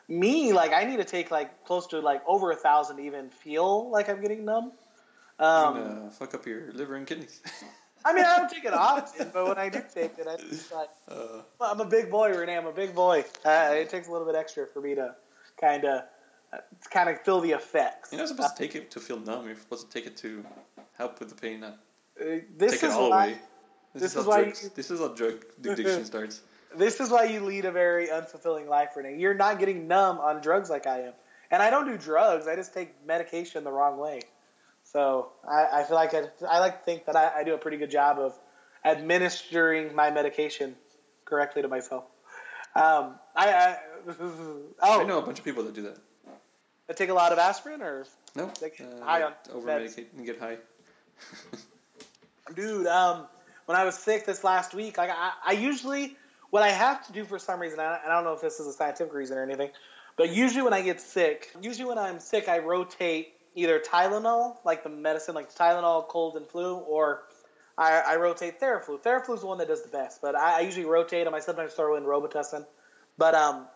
Me, 0.08 0.52
like 0.52 0.72
I 0.72 0.84
need 0.84 0.98
to 0.98 1.04
take 1.04 1.30
like 1.30 1.50
close 1.64 1.86
to 1.88 2.00
like 2.00 2.22
over 2.26 2.50
a 2.52 2.56
thousand 2.56 2.96
to 2.96 3.02
even 3.02 3.28
feel 3.30 3.90
like 3.90 4.08
I'm 4.08 4.20
getting 4.22 4.44
numb. 4.44 4.72
Um, 5.38 5.74
gonna 5.74 6.10
fuck 6.12 6.32
up 6.34 6.46
your 6.46 6.72
liver 6.72 6.94
and 6.94 7.06
kidneys. 7.06 7.42
I 8.04 8.12
mean, 8.14 8.24
I 8.24 8.38
don't 8.38 8.48
take 8.48 8.64
it 8.64 8.72
often, 8.72 9.30
but 9.34 9.48
when 9.48 9.58
I 9.58 9.68
do 9.68 9.82
take 9.94 10.16
it, 10.18 10.26
I 10.28 10.36
just 10.36 10.72
like. 10.72 10.88
uh, 11.10 11.42
I'm 11.60 11.80
a 11.80 11.84
big 11.84 12.08
boy, 12.10 12.30
Renee. 12.30 12.56
I'm 12.56 12.66
a 12.66 12.72
big 12.72 12.94
boy. 12.94 13.24
Uh, 13.44 13.70
it 13.74 13.88
takes 13.88 14.06
a 14.06 14.12
little 14.12 14.26
bit 14.26 14.36
extra 14.36 14.66
for 14.72 14.80
me 14.80 14.94
to 14.94 15.14
kind 15.60 15.84
of, 15.84 16.00
uh, 16.00 16.02
kind 16.90 17.08
of 17.08 17.20
feel 17.22 17.40
the 17.40 17.52
effects. 17.52 18.12
you're 18.12 18.20
not 18.20 18.28
supposed 18.28 18.56
to 18.56 18.62
take 18.62 18.74
it 18.74 18.90
to 18.92 19.00
feel 19.00 19.18
numb. 19.20 19.46
You're 19.46 19.56
supposed 19.56 19.90
to 19.90 19.92
take 19.98 20.06
it 20.06 20.16
to 20.18 20.44
help 20.96 21.18
with 21.20 21.28
the 21.28 21.34
pain, 21.34 21.60
not 21.60 21.78
Uh, 22.20 22.40
this 22.56 22.72
take 22.72 22.82
is 22.84 22.94
it 22.94 22.98
all 22.98 23.10
why. 23.10 23.24
away. 23.26 23.38
This, 23.94 24.02
this 24.02 24.10
is, 24.12 24.16
is 24.18 24.24
how 24.24 24.28
why 24.30 24.42
drugs, 24.42 24.62
you- 24.64 24.70
this 24.74 24.90
is 24.90 25.00
how 25.00 25.08
drug 25.08 25.44
addiction 25.60 26.04
starts. 26.04 26.40
This 26.76 27.00
is 27.00 27.08
why 27.10 27.24
you 27.24 27.40
lead 27.40 27.64
a 27.64 27.70
very 27.72 28.08
unfulfilling 28.08 28.68
life, 28.68 28.90
Renee. 28.96 29.16
You're 29.18 29.34
not 29.34 29.58
getting 29.58 29.88
numb 29.88 30.18
on 30.18 30.40
drugs 30.42 30.68
like 30.68 30.86
I 30.86 31.00
am, 31.02 31.12
and 31.50 31.62
I 31.62 31.70
don't 31.70 31.86
do 31.86 31.96
drugs. 31.96 32.46
I 32.46 32.54
just 32.56 32.74
take 32.74 32.94
medication 33.06 33.64
the 33.64 33.72
wrong 33.72 33.98
way. 33.98 34.20
So 34.84 35.30
I, 35.48 35.80
I 35.80 35.84
feel 35.84 35.96
like 35.96 36.12
I, 36.14 36.24
I 36.48 36.58
like 36.60 36.78
to 36.80 36.84
think 36.84 37.06
that 37.06 37.16
I, 37.16 37.40
I 37.40 37.44
do 37.44 37.54
a 37.54 37.58
pretty 37.58 37.76
good 37.78 37.90
job 37.90 38.18
of 38.18 38.38
administering 38.84 39.94
my 39.94 40.10
medication 40.10 40.76
correctly 41.24 41.62
to 41.62 41.68
myself. 41.68 42.04
Um, 42.74 43.16
I, 43.34 43.52
I 43.52 43.76
oh, 44.82 45.00
I 45.00 45.04
know 45.04 45.18
a 45.18 45.22
bunch 45.22 45.38
of 45.38 45.44
people 45.44 45.62
that 45.64 45.74
do 45.74 45.82
that. 45.82 45.98
I 46.88 46.92
take 46.92 47.08
a 47.10 47.14
lot 47.14 47.32
of 47.32 47.38
aspirin, 47.38 47.82
or 47.82 48.06
No, 48.34 48.50
Like, 48.62 48.80
uh, 48.80 49.04
high 49.04 49.22
on 49.22 49.32
over 49.52 49.68
medicate 49.68 50.06
and 50.16 50.24
get 50.24 50.38
high. 50.38 50.58
Dude, 52.54 52.86
um, 52.86 53.26
when 53.64 53.76
I 53.76 53.84
was 53.84 53.96
sick 53.98 54.24
this 54.24 54.44
last 54.44 54.72
week, 54.72 54.98
like 54.98 55.10
I, 55.10 55.32
I 55.44 55.52
usually 55.52 56.16
what 56.50 56.62
I 56.62 56.70
have 56.70 57.04
to 57.06 57.12
do 57.12 57.24
for 57.24 57.38
some 57.38 57.60
reason, 57.60 57.80
I, 57.80 57.98
I 58.04 58.08
don't 58.08 58.24
know 58.24 58.32
if 58.32 58.40
this 58.40 58.60
is 58.60 58.66
a 58.66 58.72
scientific 58.72 59.12
reason 59.12 59.36
or 59.36 59.42
anything, 59.42 59.70
but 60.16 60.30
usually 60.30 60.62
when 60.62 60.72
I 60.72 60.82
get 60.82 61.00
sick, 61.00 61.50
usually 61.60 61.88
when 61.88 61.98
I'm 61.98 62.20
sick, 62.20 62.48
I 62.48 62.58
rotate 62.58 63.34
either 63.56 63.80
Tylenol, 63.80 64.56
like 64.64 64.84
the 64.84 64.88
medicine, 64.88 65.34
like 65.34 65.52
Tylenol, 65.52 66.06
cold 66.06 66.36
and 66.36 66.46
flu, 66.46 66.76
or 66.76 67.24
I, 67.76 68.02
I 68.06 68.16
rotate 68.16 68.60
Theraflu. 68.60 69.02
Theraflu 69.02 69.34
is 69.34 69.40
the 69.40 69.46
one 69.46 69.58
that 69.58 69.68
does 69.68 69.82
the 69.82 69.88
best, 69.88 70.22
but 70.22 70.36
I, 70.36 70.58
I 70.58 70.60
usually 70.60 70.84
rotate 70.84 71.24
them. 71.24 71.34
I 71.34 71.40
sometimes 71.40 71.72
throw 71.72 71.96
in 71.96 72.04
Robitussin. 72.04 72.64
But 73.18 73.34
um, 73.34 73.66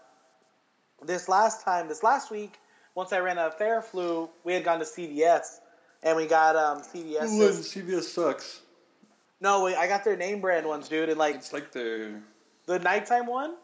this 1.05 1.29
last 1.29 1.65
time, 1.65 1.89
this 1.89 2.03
last 2.03 2.31
week, 2.31 2.55
once 3.01 3.15
I 3.15 3.21
ran 3.21 3.39
out 3.39 3.55
of 3.55 3.59
Theraflu, 3.59 4.29
we 4.45 4.53
had 4.53 4.63
gone 4.63 4.79
to 4.79 4.85
CVS, 4.85 5.61
and 6.03 6.19
we 6.19 6.27
got 6.27 6.55
um, 6.55 6.83
CVS. 6.83 7.31
Ooh, 7.31 7.49
CVS 7.49 8.03
sucks. 8.03 8.61
No, 9.41 9.65
wait, 9.65 9.75
I 9.75 9.87
got 9.87 10.05
their 10.05 10.19
name 10.19 10.43
brand 10.43 10.67
ones, 10.67 10.87
dude, 10.87 11.09
and 11.09 11.19
like 11.19 11.35
It's 11.35 11.51
like 11.51 11.73
the 11.73 12.21
the 12.67 12.79
nighttime 12.79 13.25
one 13.25 13.55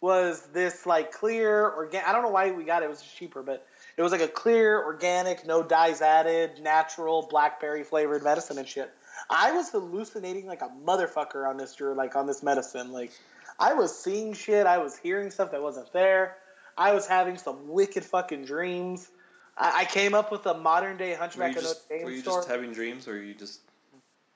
was 0.00 0.48
this 0.52 0.84
like 0.84 1.12
clear 1.12 1.70
organic. 1.70 2.08
I 2.08 2.12
don't 2.12 2.22
know 2.22 2.30
why 2.30 2.50
we 2.50 2.64
got 2.64 2.82
it. 2.82 2.86
It 2.86 2.88
was 2.88 3.02
cheaper, 3.02 3.40
but 3.44 3.64
it 3.96 4.02
was 4.02 4.10
like 4.10 4.20
a 4.20 4.26
clear, 4.26 4.82
organic, 4.82 5.46
no 5.46 5.62
dyes 5.62 6.02
added, 6.02 6.60
natural 6.60 7.28
blackberry 7.30 7.84
flavored 7.84 8.24
medicine 8.24 8.58
and 8.58 8.66
shit. 8.66 8.92
I 9.30 9.52
was 9.52 9.70
hallucinating 9.70 10.46
like 10.48 10.62
a 10.62 10.72
motherfucker 10.84 11.48
on 11.48 11.56
this 11.56 11.80
like 11.80 12.16
on 12.16 12.26
this 12.26 12.42
medicine. 12.42 12.90
Like 12.90 13.12
I 13.60 13.74
was 13.74 13.96
seeing 13.96 14.32
shit. 14.32 14.66
I 14.66 14.78
was 14.78 14.98
hearing 14.98 15.30
stuff 15.30 15.52
that 15.52 15.62
wasn't 15.62 15.92
there. 15.92 16.38
I 16.76 16.92
was 16.92 17.06
having 17.06 17.38
some 17.38 17.68
wicked 17.68 18.04
fucking 18.04 18.44
dreams. 18.44 19.08
I, 19.56 19.80
I 19.80 19.84
came 19.84 20.14
up 20.14 20.32
with 20.32 20.46
a 20.46 20.54
modern 20.54 20.96
day 20.96 21.14
Hunchback 21.14 21.56
of 21.56 21.64
Notre 21.64 21.80
Dame 21.88 22.04
were 22.04 22.10
you 22.10 22.20
story. 22.20 22.38
just 22.38 22.48
having 22.48 22.72
dreams 22.72 23.06
or 23.08 23.12
are 23.12 23.22
you 23.22 23.34
just 23.34 23.60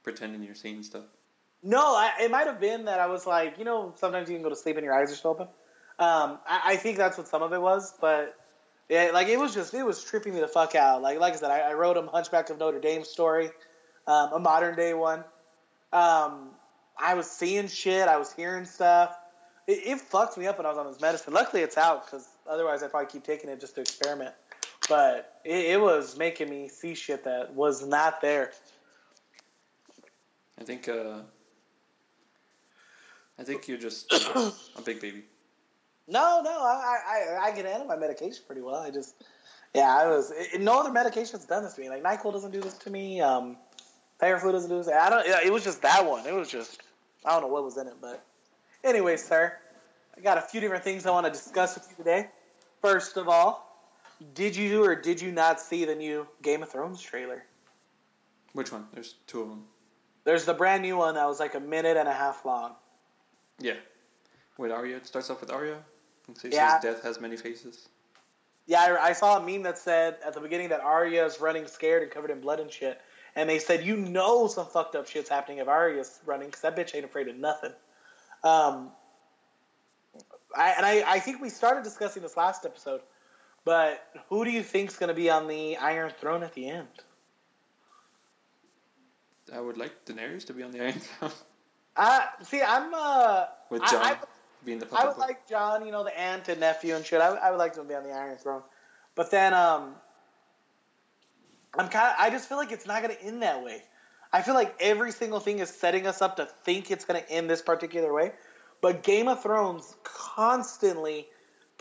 pretending 0.03 0.43
you're 0.43 0.55
seeing 0.55 0.83
stuff? 0.83 1.05
No, 1.63 1.81
I, 1.81 2.13
it 2.21 2.31
might 2.31 2.47
have 2.47 2.61
been 2.61 2.85
that 2.85 3.01
I 3.01 3.07
was 3.07 3.27
like, 3.27 3.59
you 3.59 3.65
know, 3.65 3.95
sometimes 3.97 4.29
you 4.29 4.37
can 4.37 4.43
go 4.43 4.51
to 4.51 4.57
sleep 4.57 4.77
and 4.77 4.85
your 4.85 4.95
eyes 4.95 5.11
are 5.11 5.17
still 5.17 5.33
open. 5.33 5.49
Um, 5.99 6.39
I, 6.47 6.61
I 6.65 6.77
think 6.77 6.99
that's 6.99 7.17
what 7.17 7.27
some 7.27 7.43
of 7.43 7.53
it 7.53 7.61
was, 7.61 7.95
but 8.01 8.37
yeah, 8.89 9.11
like 9.13 9.29
it 9.29 9.39
was 9.39 9.55
just 9.55 9.75
it 9.75 9.85
was 9.85 10.05
tripping 10.05 10.35
me 10.35 10.41
the 10.41 10.49
fuck 10.49 10.75
out. 10.75 11.03
Like 11.03 11.19
like 11.19 11.33
I 11.33 11.37
said, 11.37 11.51
I, 11.51 11.71
I 11.71 11.73
wrote 11.73 11.97
him 11.97 12.07
Hunchback 12.07 12.51
of 12.51 12.59
Notre 12.59 12.79
Dame 12.79 13.05
story, 13.05 13.51
um, 14.07 14.33
a 14.35 14.39
modern 14.39 14.77
day 14.77 14.95
one. 14.95 15.21
Um, 15.93 16.51
I 16.99 17.15
was 17.15 17.29
seeing 17.29 17.69
shit, 17.69 18.09
I 18.09 18.19
was 18.19 18.33
hearing 18.33 18.65
stuff. 18.65 19.17
It, 19.67 19.87
it 19.87 20.01
fucked 20.01 20.39
me 20.39 20.47
up 20.47 20.59
when 20.59 20.67
I 20.67 20.71
was 20.71 20.79
on 20.79 20.87
this 20.87 21.01
medicine. 21.01 21.33
Luckily, 21.33 21.63
it's 21.63 21.77
out 21.77 22.07
because 22.07 22.29
otherwise 22.49 22.83
I'd 22.83 22.91
probably 22.91 23.11
keep 23.11 23.25
taking 23.25 23.51
it 23.51 23.61
just 23.61 23.75
to 23.77 23.81
experiment. 23.81 24.35
But 24.89 25.41
it, 25.45 25.73
it 25.73 25.81
was 25.81 26.17
making 26.17 26.49
me 26.49 26.69
see 26.69 26.95
shit 26.95 27.25
that 27.25 27.53
was 27.53 27.87
not 27.87 28.21
there. 28.21 28.53
I 30.59 30.65
think 30.65 30.89
uh 30.89 31.21
I 33.39 33.43
think 33.45 33.69
you're 33.69 33.79
just 33.79 34.11
a 34.77 34.83
big 34.85 35.01
baby. 35.01 35.25
No, 36.09 36.41
no, 36.43 36.51
I, 36.51 36.99
I, 37.07 37.49
I 37.49 37.53
can 37.53 37.67
handle 37.67 37.87
my 37.87 37.97
medication 37.97 38.45
pretty 38.47 38.63
well. 38.63 38.77
I 38.77 38.91
just, 38.91 39.25
yeah, 39.75 39.95
I 39.95 40.07
was. 40.07 40.33
It, 40.35 40.61
no 40.61 40.81
other 40.81 40.93
medication's 40.93 41.45
done 41.45 41.65
this 41.65 41.75
to 41.75 41.81
me. 41.81 41.89
Like 41.89 42.03
Nyquil 42.03 42.33
doesn't 42.33 42.53
do 42.53 42.61
this 42.61 42.75
to 42.79 42.91
me. 42.91 43.21
Um, 43.21 43.57
Theraflu 44.21 44.53
doesn't 44.53 44.71
do 44.71 44.79
this. 44.79 44.89
I 44.89 45.11
don't. 45.11 45.27
yeah, 45.27 45.41
It 45.45 45.53
was 45.53 45.65
just 45.65 45.83
that 45.83 46.07
one. 46.07 46.27
It 46.27 46.35
was 46.35 46.49
just. 46.51 46.81
I 47.25 47.31
don't 47.33 47.43
know 47.43 47.49
what 47.49 47.65
was 47.65 47.77
in 47.77 47.89
it, 47.89 47.97
but 48.01 48.25
anyway, 48.87 49.17
sir, 49.17 49.53
I 50.17 50.21
got 50.21 50.39
a 50.39 50.41
few 50.41 50.61
different 50.61 50.85
things 50.85 51.05
I 51.05 51.11
want 51.11 51.27
to 51.27 51.33
discuss 51.33 51.75
with 51.75 51.87
you 51.91 51.97
today. 51.97 52.29
First 52.81 53.17
of 53.17 53.29
all, 53.29 53.85
did 54.35 54.57
you 54.57 54.83
or 54.85 54.95
did 54.95 55.21
you 55.21 55.33
not 55.33 55.61
see 55.61 55.85
the 55.85 55.95
new 55.95 56.27
Game 56.43 56.63
of 56.63 56.71
Thrones 56.71 57.03
trailer? 57.03 57.45
Which 58.53 58.73
one? 58.73 58.87
There's 58.95 59.17
two 59.27 59.43
of 59.43 59.49
them. 59.51 59.65
There's 60.25 60.45
the 60.45 60.55
brand 60.55 60.83
new 60.83 60.97
one 60.97 61.15
that 61.17 61.27
was 61.27 61.39
like 61.39 61.55
a 61.55 61.61
minute 61.61 61.97
and 61.97 62.09
a 62.09 62.13
half 62.13 62.45
long. 62.45 62.75
Yeah. 63.59 63.75
With 64.57 64.73
Arya, 64.73 64.97
it 64.97 65.07
starts 65.07 65.29
off 65.29 65.41
with 65.41 65.51
Arya. 65.51 65.77
Says 66.35 66.55
Yeah. 66.55 66.81
death 66.81 67.03
has 67.03 67.21
many 67.21 67.37
faces. 67.37 67.89
Yeah, 68.67 68.81
I, 68.81 69.09
I 69.09 69.13
saw 69.13 69.39
a 69.39 69.41
meme 69.41 69.63
that 69.63 69.79
said 69.79 70.17
at 70.25 70.33
the 70.35 70.41
beginning 70.41 70.71
that 70.71 70.81
Arya 70.81 71.25
is 71.25 71.41
running 71.41 71.67
scared 71.67 72.03
and 72.03 72.11
covered 72.11 72.31
in 72.31 72.41
blood 72.41 72.59
and 72.59 72.71
shit. 72.71 73.01
And 73.37 73.49
they 73.49 73.59
said, 73.59 73.85
you 73.85 73.97
know 73.97 74.49
some 74.49 74.67
fucked 74.67 74.97
up 74.97 75.07
shit's 75.07 75.29
happening 75.29 75.59
if 75.59 75.69
Arya's 75.69 76.19
running 76.25 76.49
because 76.49 76.63
that 76.63 76.75
bitch 76.75 76.95
ain't 76.95 77.05
afraid 77.05 77.29
of 77.29 77.37
nothing. 77.37 77.73
Um, 78.45 78.91
I, 80.57 80.71
and 80.73 80.87
I, 80.87 81.05
I 81.07 81.19
think 81.21 81.41
we 81.41 81.51
started 81.51 81.85
discussing 81.85 82.23
this 82.23 82.37
last 82.37 82.65
episode, 82.65 83.01
but 83.65 84.03
who 84.29 84.45
do 84.45 84.51
you 84.51 84.63
think's 84.63 84.97
going 84.97 85.09
to 85.09 85.15
be 85.15 85.29
on 85.29 85.49
the 85.49 85.77
Iron 85.77 86.13
Throne 86.19 86.43
at 86.43 86.55
the 86.55 86.69
end? 86.69 86.89
I 89.55 89.61
would 89.61 89.77
like 89.77 90.05
Daenerys 90.05 90.47
to 90.47 90.53
be 90.53 90.63
on 90.63 90.73
the 90.73 90.83
Iron 90.83 90.93
Throne 90.95 91.33
Uh, 91.97 92.21
see, 92.43 92.61
I'm 92.61 92.93
uh, 92.95 93.47
with 93.71 93.81
Jon 93.83 94.03
I, 94.03 94.19
being 94.65 94.79
the 94.79 94.87
I 94.93 95.07
would 95.07 95.17
like 95.17 95.49
Jon, 95.49 95.87
you 95.87 95.93
know, 95.93 96.05
the 96.05 96.19
aunt 96.19 96.49
and 96.49 96.61
nephew 96.61 96.95
and 96.95 97.05
shit. 97.05 97.21
I, 97.21 97.29
I 97.29 97.51
would 97.51 97.57
like 97.57 97.75
them 97.75 97.85
to 97.85 97.89
be 97.89 97.95
on 97.95 98.05
the 98.05 98.13
Iron 98.13 98.37
Throne, 98.37 98.63
but 99.15 99.31
then 99.31 99.55
um, 99.55 99.95
I'm 101.79 101.89
kind 101.89 102.09
of. 102.09 102.15
I 102.19 102.29
just 102.29 102.49
feel 102.49 102.59
like 102.59 102.71
it's 102.71 102.87
not 102.87 103.03
going 103.03 103.17
to 103.17 103.23
end 103.23 103.41
that 103.43 103.65
way. 103.65 103.83
I 104.37 104.43
feel 104.43 104.53
like 104.53 104.77
every 104.81 105.13
single 105.13 105.41
thing 105.41 105.61
is 105.61 105.71
setting 105.71 106.07
us 106.07 106.21
up 106.21 106.37
to 106.37 106.45
think 106.45 106.91
it's 106.91 107.07
going 107.07 107.23
to 107.23 107.31
end 107.31 107.49
this 107.49 107.63
particular 107.63 108.13
way, 108.13 108.33
but 108.83 109.03
Game 109.03 109.29
of 109.29 109.43
Thrones 109.43 109.97
constantly 110.05 111.27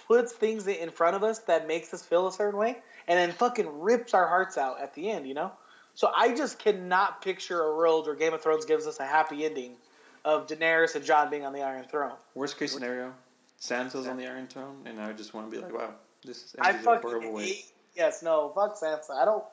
puts 0.08 0.32
things 0.32 0.66
in 0.66 0.90
front 0.90 1.18
of 1.18 1.24
us 1.24 1.40
that 1.40 1.68
makes 1.68 1.94
us 1.94 2.02
feel 2.02 2.28
a 2.28 2.32
certain 2.32 2.58
way, 2.58 2.78
and 3.10 3.20
then 3.20 3.34
fucking 3.34 3.82
rips 3.82 4.14
our 4.14 4.26
hearts 4.26 4.58
out 4.58 4.80
at 4.82 4.94
the 4.94 5.12
end. 5.12 5.28
You 5.28 5.34
know. 5.34 5.52
So 5.96 6.12
I 6.16 6.34
just 6.34 6.58
cannot 6.58 7.22
picture 7.22 7.62
a 7.62 7.76
world 7.76 8.06
where 8.06 8.16
Game 8.16 8.34
of 8.34 8.42
Thrones 8.42 8.64
gives 8.64 8.88
us 8.88 9.02
a 9.02 9.06
happy 9.06 9.44
ending 9.44 9.76
of 10.24 10.48
Daenerys 10.48 10.96
and 10.96 11.04
Jon 11.04 11.30
being 11.30 11.46
on 11.46 11.52
the 11.52 11.62
Iron 11.62 11.84
Throne. 11.92 12.14
Worst 12.36 12.58
case 12.58 12.72
scenario, 12.72 13.14
Sansa's 13.60 14.08
on 14.08 14.16
the 14.16 14.28
Iron 14.28 14.48
Throne, 14.48 14.78
and 14.86 15.02
I 15.02 15.12
just 15.12 15.34
want 15.34 15.52
to 15.52 15.58
be 15.58 15.62
like, 15.62 15.74
wow, 15.74 15.94
this 16.24 16.38
is 16.38 16.56
I 16.58 16.72
fucking 16.72 17.10
horrible 17.10 17.34
way. 17.34 17.66
Yes, 17.98 18.24
no, 18.24 18.54
fuck 18.56 18.80
Sansa. 18.80 19.12
I 19.12 19.26
don't 19.26 19.44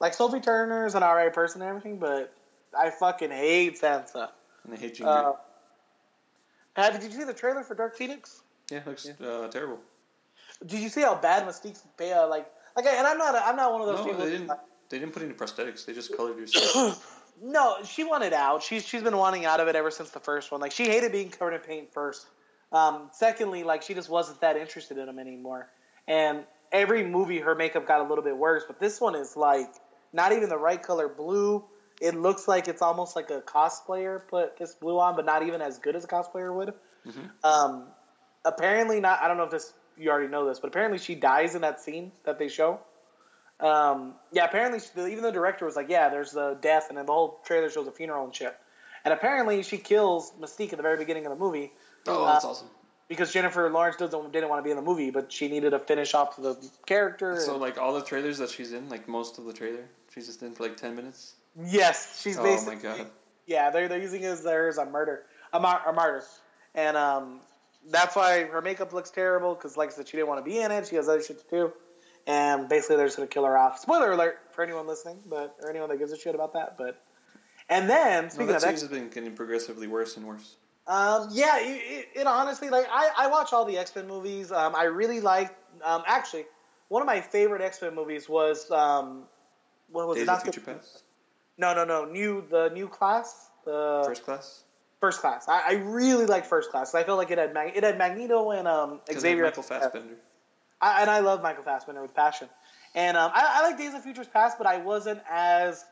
like 0.00 0.14
Sophie 0.14 0.40
Turner 0.40 0.86
is 0.86 0.94
an 0.94 1.02
alright 1.02 1.32
person 1.32 1.60
and 1.62 1.68
everything, 1.68 1.98
but 1.98 2.32
I 2.76 2.90
fucking 2.90 3.30
hate 3.30 3.80
Sansa. 3.80 4.30
And 4.64 4.74
I 4.74 4.76
hate 4.76 4.94
Jean 4.96 5.06
Uh, 5.06 5.22
Grey. 5.22 5.32
Pat, 6.74 7.00
did 7.00 7.12
you 7.12 7.18
see 7.18 7.24
the 7.24 7.34
trailer 7.34 7.62
for 7.62 7.74
Dark 7.74 7.96
Phoenix? 7.96 8.42
Yeah, 8.70 8.78
it 8.78 8.86
looks 8.86 9.08
uh, 9.08 9.48
terrible. 9.48 9.78
Did 10.66 10.80
you 10.80 10.88
see 10.88 11.02
how 11.02 11.14
bad 11.14 11.46
Mystique's 11.46 11.82
uh, 12.00 12.26
like? 12.28 12.46
Like, 12.76 12.86
and 12.86 13.06
I'm 13.06 13.18
not, 13.18 13.34
I'm 13.36 13.54
not 13.56 13.72
one 13.72 13.82
of 13.82 13.86
those 13.86 13.98
No, 13.98 14.04
people. 14.04 14.24
they 14.24 14.30
didn't. 14.32 14.50
They 14.88 14.98
didn't 14.98 15.12
put 15.14 15.22
any 15.22 15.32
prosthetics. 15.32 15.84
They 15.86 15.92
just 15.92 16.12
colored 16.16 16.36
your 16.36 16.46
skin. 16.46 16.92
No, 17.42 17.76
she 17.84 18.04
wanted 18.04 18.32
out. 18.32 18.62
She's 18.62 18.84
she's 18.86 19.02
been 19.02 19.16
wanting 19.16 19.44
out 19.44 19.60
of 19.60 19.68
it 19.68 19.76
ever 19.76 19.90
since 19.90 20.10
the 20.10 20.20
first 20.20 20.50
one. 20.52 20.60
Like 20.60 20.72
she 20.72 20.84
hated 20.84 21.12
being 21.12 21.30
covered 21.30 21.54
in 21.54 21.60
paint 21.60 21.92
first. 21.92 22.26
Um, 22.72 23.10
secondly, 23.12 23.62
like 23.64 23.82
she 23.82 23.94
just 23.94 24.08
wasn't 24.08 24.40
that 24.40 24.56
interested 24.56 24.98
in 24.98 25.06
them 25.06 25.18
anymore. 25.18 25.68
And 26.08 26.44
every 26.72 27.04
movie, 27.04 27.38
her 27.40 27.54
makeup 27.54 27.86
got 27.86 28.00
a 28.00 28.08
little 28.08 28.24
bit 28.24 28.36
worse. 28.36 28.64
But 28.66 28.80
this 28.80 29.00
one 29.00 29.14
is 29.14 29.36
like 29.36 29.72
not 30.14 30.32
even 30.32 30.48
the 30.48 30.56
right 30.56 30.82
color 30.82 31.08
blue. 31.08 31.62
It 32.00 32.14
looks 32.14 32.48
like 32.48 32.66
it's 32.68 32.80
almost 32.82 33.14
like 33.16 33.30
a 33.30 33.40
cosplayer 33.42 34.26
put 34.26 34.56
this 34.56 34.74
blue 34.74 34.98
on, 34.98 35.14
but 35.16 35.26
not 35.26 35.42
even 35.46 35.60
as 35.60 35.78
good 35.78 35.94
as 35.96 36.04
a 36.04 36.08
cosplayer 36.08 36.54
would. 36.54 36.72
Mhm. 37.06 37.30
Um, 37.44 37.86
apparently, 38.44 39.00
not. 39.00 39.20
I 39.22 39.28
don't 39.28 39.36
know 39.36 39.44
if 39.44 39.50
this 39.50 39.72
you 39.96 40.10
already 40.10 40.28
know 40.28 40.46
this, 40.46 40.58
but 40.58 40.68
apparently 40.68 40.98
she 40.98 41.14
dies 41.14 41.54
in 41.54 41.60
that 41.62 41.80
scene 41.80 42.10
that 42.24 42.38
they 42.38 42.48
show. 42.48 42.80
Um, 43.60 44.14
yeah, 44.32 44.44
apparently, 44.44 44.80
she, 44.80 44.88
even 45.12 45.22
the 45.22 45.30
director 45.30 45.64
was 45.64 45.76
like, 45.76 45.88
"Yeah, 45.88 46.08
there's 46.08 46.32
the 46.32 46.54
death," 46.60 46.86
and 46.88 46.98
then 46.98 47.06
the 47.06 47.12
whole 47.12 47.40
trailer 47.44 47.70
shows 47.70 47.86
a 47.86 47.92
funeral 47.92 48.24
and 48.24 48.34
shit. 48.34 48.56
And 49.04 49.12
apparently, 49.14 49.62
she 49.62 49.78
kills 49.78 50.32
Mystique 50.40 50.72
at 50.72 50.76
the 50.78 50.82
very 50.82 50.96
beginning 50.96 51.26
of 51.26 51.30
the 51.30 51.38
movie 51.38 51.72
oh, 52.06 52.24
that's 52.26 52.44
Uh, 52.44 52.48
awesome. 52.50 52.68
because 53.06 53.32
Jennifer 53.32 53.70
Lawrence 53.70 53.96
doesn't 53.96 54.32
didn't 54.32 54.48
want 54.48 54.58
to 54.58 54.64
be 54.64 54.70
in 54.70 54.76
the 54.76 54.82
movie, 54.82 55.10
but 55.10 55.30
she 55.32 55.46
needed 55.48 55.70
to 55.70 55.78
finish 55.78 56.14
off 56.14 56.36
the 56.36 56.56
character. 56.86 57.38
So 57.40 57.52
and- 57.52 57.60
like 57.60 57.78
all 57.78 57.94
the 57.94 58.02
trailers 58.02 58.38
that 58.38 58.50
she's 58.50 58.72
in, 58.72 58.88
like 58.88 59.06
most 59.06 59.38
of 59.38 59.44
the 59.44 59.52
trailer, 59.52 59.88
she's 60.14 60.26
just 60.26 60.42
in 60.42 60.54
for 60.54 60.62
like 60.64 60.76
ten 60.76 60.94
minutes. 60.94 61.34
yes, 61.66 62.20
she's 62.22 62.38
basically. 62.38 62.76
Oh 62.88 62.92
my 62.92 62.96
god. 62.98 63.06
yeah. 63.46 63.70
They're 63.70 63.88
they're 63.88 64.00
using 64.00 64.24
as 64.24 64.42
there 64.42 64.68
as 64.68 64.78
a 64.78 64.86
murder, 64.86 65.24
a, 65.52 65.60
mar- 65.60 65.82
a 65.86 65.92
martyr, 65.92 66.24
and 66.74 66.96
um, 66.96 67.40
that's 67.90 68.16
why 68.16 68.44
her 68.44 68.62
makeup 68.62 68.92
looks 68.92 69.10
terrible 69.10 69.54
because, 69.54 69.76
like 69.76 69.90
I 69.90 69.92
said, 69.92 70.08
she 70.08 70.16
didn't 70.16 70.28
want 70.28 70.44
to 70.44 70.50
be 70.50 70.58
in 70.58 70.70
it. 70.70 70.86
She 70.88 70.96
has 70.96 71.08
other 71.08 71.22
shit 71.22 71.38
to 71.40 71.50
do, 71.50 71.72
and 72.26 72.68
basically 72.68 72.96
they're 72.96 73.06
just 73.06 73.16
gonna 73.16 73.28
kill 73.28 73.44
her 73.44 73.56
off. 73.58 73.78
Spoiler 73.78 74.12
alert 74.12 74.38
for 74.52 74.62
anyone 74.64 74.86
listening, 74.86 75.18
but 75.26 75.56
or 75.62 75.70
anyone 75.70 75.88
that 75.90 75.98
gives 75.98 76.12
a 76.12 76.18
shit 76.18 76.34
about 76.34 76.52
that. 76.54 76.76
But 76.78 77.02
and 77.68 77.88
then 77.88 78.24
No, 78.24 78.28
speaking 78.30 78.46
that 78.48 78.62
of 78.62 78.64
X, 78.68 78.80
has 78.82 78.90
been 78.90 79.08
getting 79.10 79.34
progressively 79.34 79.86
worse 79.86 80.16
and 80.16 80.26
worse. 80.26 80.56
um, 80.86 81.28
yeah, 81.32 81.58
it, 81.60 81.80
it, 82.14 82.20
it 82.20 82.26
honestly 82.26 82.68
like 82.70 82.86
I, 82.90 83.10
I 83.16 83.26
watch 83.28 83.52
all 83.52 83.64
the 83.64 83.78
X 83.78 83.94
Men 83.94 84.06
movies. 84.08 84.50
Um, 84.52 84.74
I 84.74 84.84
really 84.84 85.20
like 85.20 85.54
um, 85.84 86.02
actually 86.06 86.44
one 86.88 87.02
of 87.02 87.06
my 87.06 87.20
favorite 87.20 87.62
X 87.62 87.80
Men 87.82 87.94
movies 87.94 88.28
was 88.28 88.70
um, 88.70 89.24
what 89.94 90.08
was 90.08 90.16
Days 90.16 90.24
it? 90.24 90.26
Not 90.26 90.44
the- 90.44 90.52
Future 90.52 90.72
Past, 90.74 91.02
no, 91.56 91.74
no, 91.74 91.84
no. 91.84 92.04
New 92.04 92.44
the 92.50 92.68
new 92.74 92.88
class. 92.88 93.48
The 93.64 94.02
First 94.06 94.24
Class. 94.24 94.64
First 95.00 95.20
Class. 95.20 95.48
I, 95.48 95.62
I 95.68 95.72
really 95.84 96.26
like 96.26 96.44
First 96.46 96.70
Class. 96.70 96.94
I 96.94 97.02
felt 97.04 97.16
like 97.18 97.30
it 97.30 97.38
had 97.38 97.54
Mag- 97.54 97.76
it 97.76 97.82
had 97.82 97.96
Magneto 97.96 98.50
and 98.50 98.66
um, 98.68 99.00
Xavier. 99.10 99.44
Michael 99.44 99.62
Fassbender. 99.62 100.16
I, 100.80 101.00
and 101.02 101.10
I 101.10 101.20
love 101.20 101.42
Michael 101.42 101.62
Fassbender 101.62 102.02
with 102.02 102.14
passion. 102.14 102.48
And 102.94 103.16
um, 103.16 103.30
I, 103.34 103.60
I 103.60 103.62
like 103.68 103.78
Days 103.78 103.94
of 103.94 104.02
Futures 104.02 104.26
Past, 104.28 104.58
but 104.58 104.66
I 104.66 104.78
wasn't 104.78 105.20
as 105.30 105.84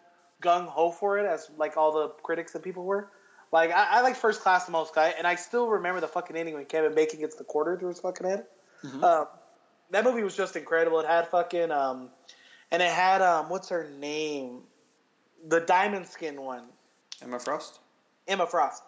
gung 0.42 0.66
ho 0.66 0.90
for 0.90 1.18
it 1.18 1.26
as 1.26 1.50
like 1.56 1.76
all 1.76 1.92
the 1.92 2.09
critics 2.23 2.54
and 2.54 2.62
people 2.62 2.85
were. 2.85 3.09
Like 3.52 3.71
I, 3.71 3.87
I 3.99 4.00
like 4.02 4.16
First 4.16 4.40
Class 4.42 4.66
the 4.66 4.73
most, 4.73 4.94
guy, 4.94 5.14
and 5.16 5.26
I 5.26 5.35
still 5.37 5.68
remember 5.68 6.00
the 6.00 6.09
fucking 6.09 6.37
ending 6.37 6.54
when 6.54 6.64
Kevin 6.64 6.94
Bacon 6.94 7.21
gets 7.21 7.37
the 7.37 7.44
quarter 7.44 7.76
through 7.78 7.88
his 7.90 8.00
fucking 8.00 8.26
head. 8.26 8.47
Mhm. 8.85 9.02
Um, 9.02 9.26
that 9.90 10.04
movie 10.04 10.23
was 10.23 10.35
just 10.37 10.56
incredible. 10.56 11.00
It 11.00 11.06
had 11.06 11.28
fucking 11.28 11.71
um, 11.71 12.09
and 12.72 12.82
it 12.82 12.90
had 12.90 13.22
um, 13.22 13.48
what's 13.48 13.68
her 13.68 13.88
name, 14.00 14.62
the 15.46 15.60
diamond 15.60 16.06
skin 16.06 16.40
one. 16.40 16.64
Emma 17.22 17.38
Frost. 17.38 17.78
Emma 18.26 18.46
Frost. 18.46 18.82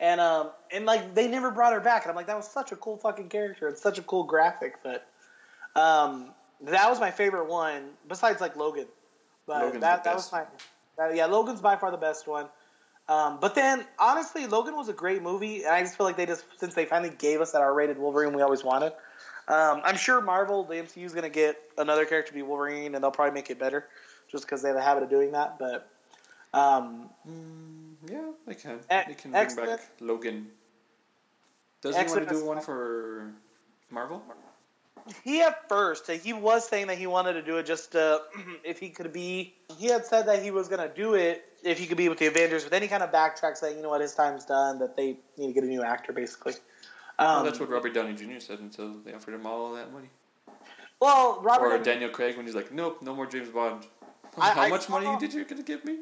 And 0.00 0.20
um 0.20 0.50
and 0.70 0.86
like 0.86 1.14
they 1.14 1.26
never 1.26 1.50
brought 1.50 1.72
her 1.72 1.80
back, 1.80 2.02
and 2.02 2.10
I'm 2.10 2.16
like 2.16 2.26
that 2.26 2.36
was 2.36 2.46
such 2.48 2.70
a 2.70 2.76
cool 2.76 2.98
fucking 2.98 3.30
character. 3.30 3.66
It's 3.68 3.82
such 3.82 3.98
a 3.98 4.02
cool 4.02 4.24
graphic, 4.24 4.74
but 4.84 5.08
um 5.74 6.30
that 6.60 6.88
was 6.88 7.00
my 7.00 7.10
favorite 7.10 7.48
one 7.48 7.90
besides 8.08 8.40
like 8.40 8.54
Logan. 8.54 8.86
But 9.46 9.62
Logan's 9.62 9.80
that 9.80 10.04
that 10.04 10.14
was 10.14 10.30
my 10.30 10.44
that, 10.98 11.16
yeah 11.16 11.26
Logan's 11.26 11.60
by 11.60 11.76
far 11.76 11.90
the 11.90 11.96
best 11.96 12.28
one. 12.28 12.46
Um, 13.08 13.38
but 13.40 13.54
then 13.54 13.86
honestly, 13.98 14.46
Logan 14.46 14.76
was 14.76 14.88
a 14.88 14.92
great 14.92 15.22
movie, 15.22 15.64
and 15.64 15.74
I 15.74 15.80
just 15.80 15.96
feel 15.96 16.06
like 16.06 16.16
they 16.16 16.26
just 16.26 16.44
since 16.58 16.74
they 16.74 16.84
finally 16.84 17.14
gave 17.16 17.40
us 17.40 17.52
that 17.52 17.62
R-rated 17.62 17.98
Wolverine 17.98 18.34
we 18.34 18.42
always 18.42 18.62
wanted. 18.62 18.92
Um, 19.48 19.80
I'm 19.82 19.96
sure 19.96 20.20
Marvel, 20.20 20.64
the 20.64 20.74
MCU 20.74 21.04
is 21.04 21.12
going 21.12 21.24
to 21.24 21.30
get 21.30 21.58
another 21.78 22.04
character 22.04 22.30
to 22.30 22.34
be 22.34 22.42
Wolverine, 22.42 22.94
and 22.94 23.02
they'll 23.02 23.10
probably 23.10 23.34
make 23.34 23.50
it 23.50 23.58
better, 23.58 23.86
just 24.30 24.44
because 24.44 24.60
they 24.60 24.68
have 24.68 24.76
a 24.76 24.82
habit 24.82 25.02
of 25.02 25.10
doing 25.10 25.32
that. 25.32 25.58
But 25.58 25.88
um, 26.52 27.08
Mm, 27.28 28.10
yeah, 28.10 28.30
they 28.46 28.54
can. 28.54 28.80
They 28.88 29.14
can 29.14 29.30
bring 29.30 29.42
X-Men- 29.42 29.66
back 29.66 29.80
Logan. 30.00 30.50
Does 31.80 31.96
he 31.96 32.04
want 32.04 32.28
to 32.28 32.34
do 32.34 32.44
one 32.44 32.60
for 32.60 33.32
Marvel? 33.90 34.22
He 35.24 35.40
at 35.40 35.68
first 35.68 36.10
he 36.10 36.34
was 36.34 36.68
saying 36.68 36.88
that 36.88 36.98
he 36.98 37.06
wanted 37.06 37.34
to 37.34 37.42
do 37.42 37.56
it 37.56 37.64
just 37.64 37.96
uh, 37.96 38.18
if 38.64 38.78
he 38.78 38.90
could 38.90 39.12
be. 39.12 39.54
He 39.78 39.86
had 39.86 40.04
said 40.04 40.26
that 40.26 40.42
he 40.42 40.50
was 40.50 40.68
gonna 40.68 40.90
do 40.94 41.14
it 41.14 41.44
if 41.62 41.78
he 41.78 41.86
could 41.86 41.96
be 41.96 42.08
with 42.08 42.18
the 42.18 42.26
Avengers, 42.26 42.64
but 42.64 42.72
then 42.72 42.82
he 42.82 42.88
kind 42.88 43.02
of 43.02 43.10
backtracked, 43.10 43.58
saying, 43.58 43.76
"You 43.76 43.82
know 43.82 43.88
what, 43.88 44.00
his 44.00 44.14
time's 44.14 44.44
done. 44.44 44.78
That 44.80 44.96
they 44.96 45.16
need 45.36 45.46
to 45.46 45.52
get 45.52 45.64
a 45.64 45.66
new 45.66 45.82
actor, 45.82 46.12
basically." 46.12 46.54
Well, 47.18 47.38
Um, 47.38 47.44
that's 47.44 47.58
what 47.58 47.68
Robert 47.68 47.92
Downey 47.94 48.14
Jr. 48.14 48.38
said 48.38 48.60
until 48.60 48.94
they 49.04 49.12
offered 49.12 49.34
him 49.34 49.46
all 49.46 49.72
that 49.74 49.92
money. 49.92 50.10
well, 51.00 51.40
Robert. 51.42 51.66
or 51.72 51.78
Daniel 51.78 52.10
Craig 52.10 52.36
when 52.36 52.46
he's 52.46 52.54
like, 52.54 52.70
"Nope, 52.72 53.02
no 53.02 53.14
more 53.14 53.26
James 53.26 53.48
Bond." 53.48 53.86
I- 54.36 54.50
How 54.50 54.62
I 54.62 54.68
much 54.68 54.88
money 54.88 55.16
did 55.18 55.32
you 55.34 55.44
gonna 55.44 55.62
give 55.62 55.84
me? 55.84 56.00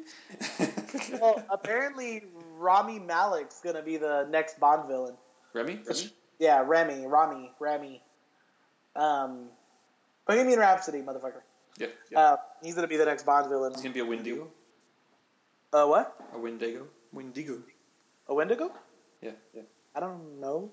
well, 1.19 1.43
apparently 1.49 2.25
Rami 2.57 2.99
Malek's 2.99 3.61
gonna 3.61 3.81
be 3.81 3.97
the 3.97 4.27
next 4.29 4.59
Bond 4.59 4.87
villain. 4.87 5.15
Remy, 5.53 5.81
Remy? 5.87 6.13
Yeah, 6.39 6.63
Remy, 6.65 7.07
Rami, 7.07 7.51
Remy. 7.59 8.03
Um, 8.95 9.49
Bohemian 10.27 10.59
Rhapsody, 10.59 11.01
motherfucker. 11.01 11.41
Yeah, 11.79 11.87
yeah. 12.11 12.19
Uh, 12.19 12.37
he's 12.61 12.75
gonna 12.75 12.87
be 12.87 12.97
the 12.97 13.05
next 13.05 13.23
Bond 13.23 13.49
villain. 13.49 13.73
He's 13.73 13.81
gonna 13.81 13.93
be 13.93 14.01
a 14.01 14.05
Wendigo. 14.05 14.51
Uh, 15.73 15.85
what? 15.87 16.15
A 16.33 16.37
Wendigo. 16.37 16.87
Wendigo. 17.11 17.61
A 18.27 18.33
Wendigo? 18.35 18.71
Yeah, 19.21 19.31
yeah. 19.53 19.63
I 19.95 19.99
don't 19.99 20.39
know. 20.39 20.71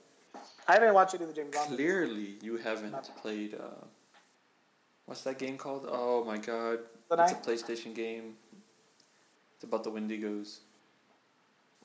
I 0.68 0.72
haven't 0.74 0.94
watched 0.94 1.14
any 1.14 1.24
of 1.24 1.28
the 1.30 1.34
James 1.34 1.54
Bond. 1.54 1.74
Clearly, 1.76 2.36
you 2.42 2.56
haven't 2.56 2.94
played. 3.20 3.54
Uh, 3.54 3.84
what's 5.06 5.22
that 5.22 5.38
game 5.38 5.56
called? 5.58 5.86
Oh 5.90 6.24
my 6.24 6.38
god! 6.38 6.78
The 7.10 7.22
it's 7.22 7.32
a 7.32 7.34
PlayStation 7.36 7.94
game. 7.94 8.34
It's 9.56 9.64
about 9.64 9.84
the 9.84 9.90
Wendigos. 9.90 10.58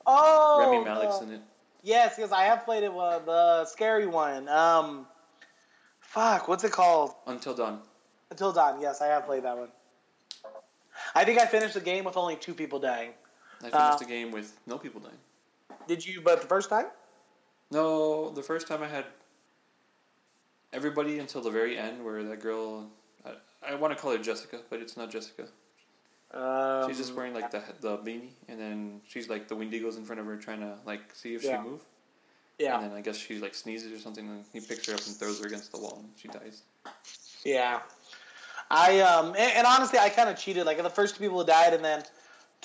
Oh, 0.06 0.70
Remy 0.70 0.84
Malek's 0.84 1.20
uh, 1.20 1.24
in 1.24 1.32
it. 1.34 1.40
yes, 1.82 2.16
yes, 2.18 2.32
I 2.32 2.44
have 2.44 2.64
played 2.64 2.82
it. 2.84 2.90
Uh, 2.92 3.18
the 3.20 3.64
scary 3.66 4.06
one. 4.06 4.48
Um, 4.48 5.06
fuck, 6.00 6.48
what's 6.48 6.64
it 6.64 6.72
called? 6.72 7.14
Until 7.26 7.54
Dawn. 7.54 7.80
Until 8.30 8.52
Dawn. 8.52 8.80
Yes, 8.80 9.02
I 9.02 9.06
have 9.08 9.26
played 9.26 9.44
that 9.44 9.56
one. 9.56 9.68
I 11.14 11.24
think 11.24 11.38
I 11.40 11.46
finished 11.46 11.74
the 11.74 11.80
game 11.80 12.04
with 12.04 12.16
only 12.16 12.36
two 12.36 12.54
people 12.54 12.78
dying. 12.78 13.10
I 13.58 13.64
finished 13.64 13.76
Uh, 13.76 13.96
the 13.96 14.04
game 14.06 14.30
with 14.30 14.58
no 14.66 14.78
people 14.78 15.00
dying. 15.00 15.18
Did 15.86 16.06
you? 16.06 16.20
But 16.22 16.40
the 16.40 16.46
first 16.46 16.70
time? 16.70 16.86
No, 17.70 18.30
the 18.30 18.42
first 18.42 18.66
time 18.66 18.82
I 18.82 18.88
had 18.88 19.04
everybody 20.72 21.18
until 21.18 21.40
the 21.40 21.50
very 21.50 21.78
end, 21.78 22.04
where 22.04 22.22
that 22.24 22.40
girl. 22.40 22.88
I, 23.24 23.72
I 23.72 23.74
want 23.74 23.94
to 23.94 24.00
call 24.00 24.12
her 24.12 24.18
Jessica, 24.18 24.60
but 24.70 24.80
it's 24.80 24.96
not 24.96 25.10
Jessica. 25.10 25.44
Um, 26.32 26.88
She's 26.88 26.98
just 26.98 27.14
wearing 27.14 27.34
like 27.34 27.50
the 27.50 27.62
the 27.80 27.98
beanie, 27.98 28.30
and 28.48 28.58
then 28.58 29.00
she's 29.08 29.28
like 29.28 29.48
the 29.48 29.54
Wendigos 29.56 29.96
in 29.96 30.04
front 30.04 30.20
of 30.20 30.26
her, 30.26 30.36
trying 30.36 30.60
to 30.60 30.74
like 30.86 31.14
see 31.14 31.34
if 31.34 31.42
Yeah. 31.44 31.62
she 31.62 31.68
move. 31.68 31.80
Yeah, 32.58 32.74
And 32.78 32.90
then 32.90 32.92
I 32.98 33.00
guess 33.00 33.16
she 33.16 33.38
like 33.38 33.54
sneezes 33.54 33.90
or 33.90 33.98
something, 33.98 34.28
and 34.28 34.44
he 34.52 34.60
picks 34.60 34.86
her 34.86 34.92
up 34.94 35.00
and 35.06 35.16
throws 35.16 35.40
her 35.40 35.46
against 35.46 35.72
the 35.72 35.78
wall, 35.78 35.98
and 36.02 36.10
she 36.16 36.28
dies. 36.28 36.62
yeah. 37.44 37.80
I 38.70 39.00
um 39.00 39.28
and, 39.28 39.52
and 39.56 39.66
honestly, 39.66 39.98
I 39.98 40.08
kind 40.10 40.28
of 40.28 40.36
cheated. 40.38 40.66
Like 40.66 40.80
the 40.82 40.90
first 40.90 41.16
two 41.16 41.20
people 41.22 41.42
died, 41.42 41.72
and 41.74 41.84
then 41.84 42.04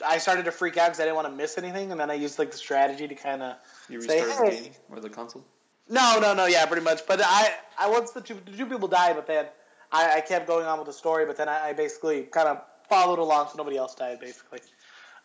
I 0.06 0.18
started 0.18 0.46
to 0.46 0.52
freak 0.52 0.78
out 0.78 0.88
because 0.88 1.00
I 1.00 1.04
didn't 1.04 1.16
want 1.16 1.28
to 1.28 1.34
miss 1.34 1.58
anything, 1.58 1.92
and 1.92 2.00
then 2.00 2.12
I 2.12 2.16
used 2.16 2.40
like 2.40 2.52
the 2.52 2.58
strategy 2.58 3.08
to 3.08 3.16
kind 3.16 3.42
of 3.42 3.56
You 3.90 4.02
Say, 4.02 4.24
restart 4.24 4.50
"Hey." 4.50 4.56
the 4.56 4.64
game 4.64 4.74
or 4.90 5.00
the 5.00 5.10
console. 5.10 5.46
No, 5.88 6.20
no, 6.20 6.34
no. 6.34 6.46
Yeah, 6.46 6.66
pretty 6.66 6.84
much. 6.84 7.06
But 7.08 7.22
I, 7.24 7.54
I 7.80 7.90
once 7.90 8.12
the 8.12 8.22
two, 8.22 8.38
the 8.46 8.58
two 8.58 8.66
people 8.66 8.88
died, 8.88 9.16
but 9.16 9.28
then 9.28 9.46
I, 9.92 10.18
I 10.18 10.22
kept 10.22 10.48
going 10.48 10.66
on 10.66 10.80
with 10.80 10.88
the 10.88 10.94
story. 10.94 11.26
But 11.26 11.38
then 11.38 11.48
I, 11.48 11.70
I 11.70 11.74
basically 11.74 12.24
kind 12.24 12.48
of 12.48 12.62
followed 12.90 13.20
along, 13.20 13.50
so 13.50 13.54
nobody 13.58 13.78
else 13.78 13.96
died, 13.96 14.20
basically. 14.20 14.60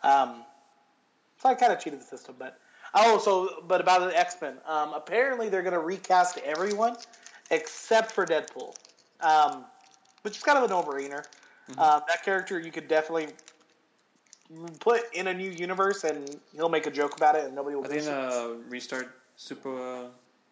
Um, 0.02 0.44
so 1.42 1.48
I 1.48 1.54
kind 1.54 1.72
of 1.72 1.80
cheated 1.80 2.00
the 2.00 2.04
system. 2.04 2.37
But 2.38 2.59
oh, 2.94 3.18
so 3.18 3.62
but 3.66 3.80
about 3.80 4.09
the 4.09 4.18
X 4.18 4.37
Men. 4.40 4.59
Um, 4.66 4.92
apparently 4.94 5.48
they're 5.48 5.62
gonna 5.62 5.80
recast 5.80 6.38
everyone 6.44 6.96
except 7.50 8.12
for 8.12 8.24
Deadpool, 8.26 8.74
um, 9.20 9.64
which 10.22 10.37
is 10.37 10.42
kind 10.42 10.59
of 10.59 10.64
a 10.64 10.68
no 10.68 10.83
brainer. 10.83 11.24
Um, 11.78 12.02
that 12.09 12.24
character 12.24 12.59
you 12.59 12.72
could 12.72 12.88
definitely 12.88 13.28
put 14.81 15.03
in 15.15 15.27
a 15.27 15.35
new 15.35 15.51
universe, 15.51 16.05
and 16.05 16.37
he'll 16.55 16.69
make 16.69 16.87
a 16.87 16.91
joke 16.91 17.17
about 17.17 17.37
it, 17.37 17.45
and 17.45 17.55
nobody 17.55 17.77
will. 17.77 17.85
Are 17.85 17.89
they 17.89 18.01
gonna 18.01 18.57
restart 18.69 19.15
Super 19.37 20.05
uh, 20.05 20.09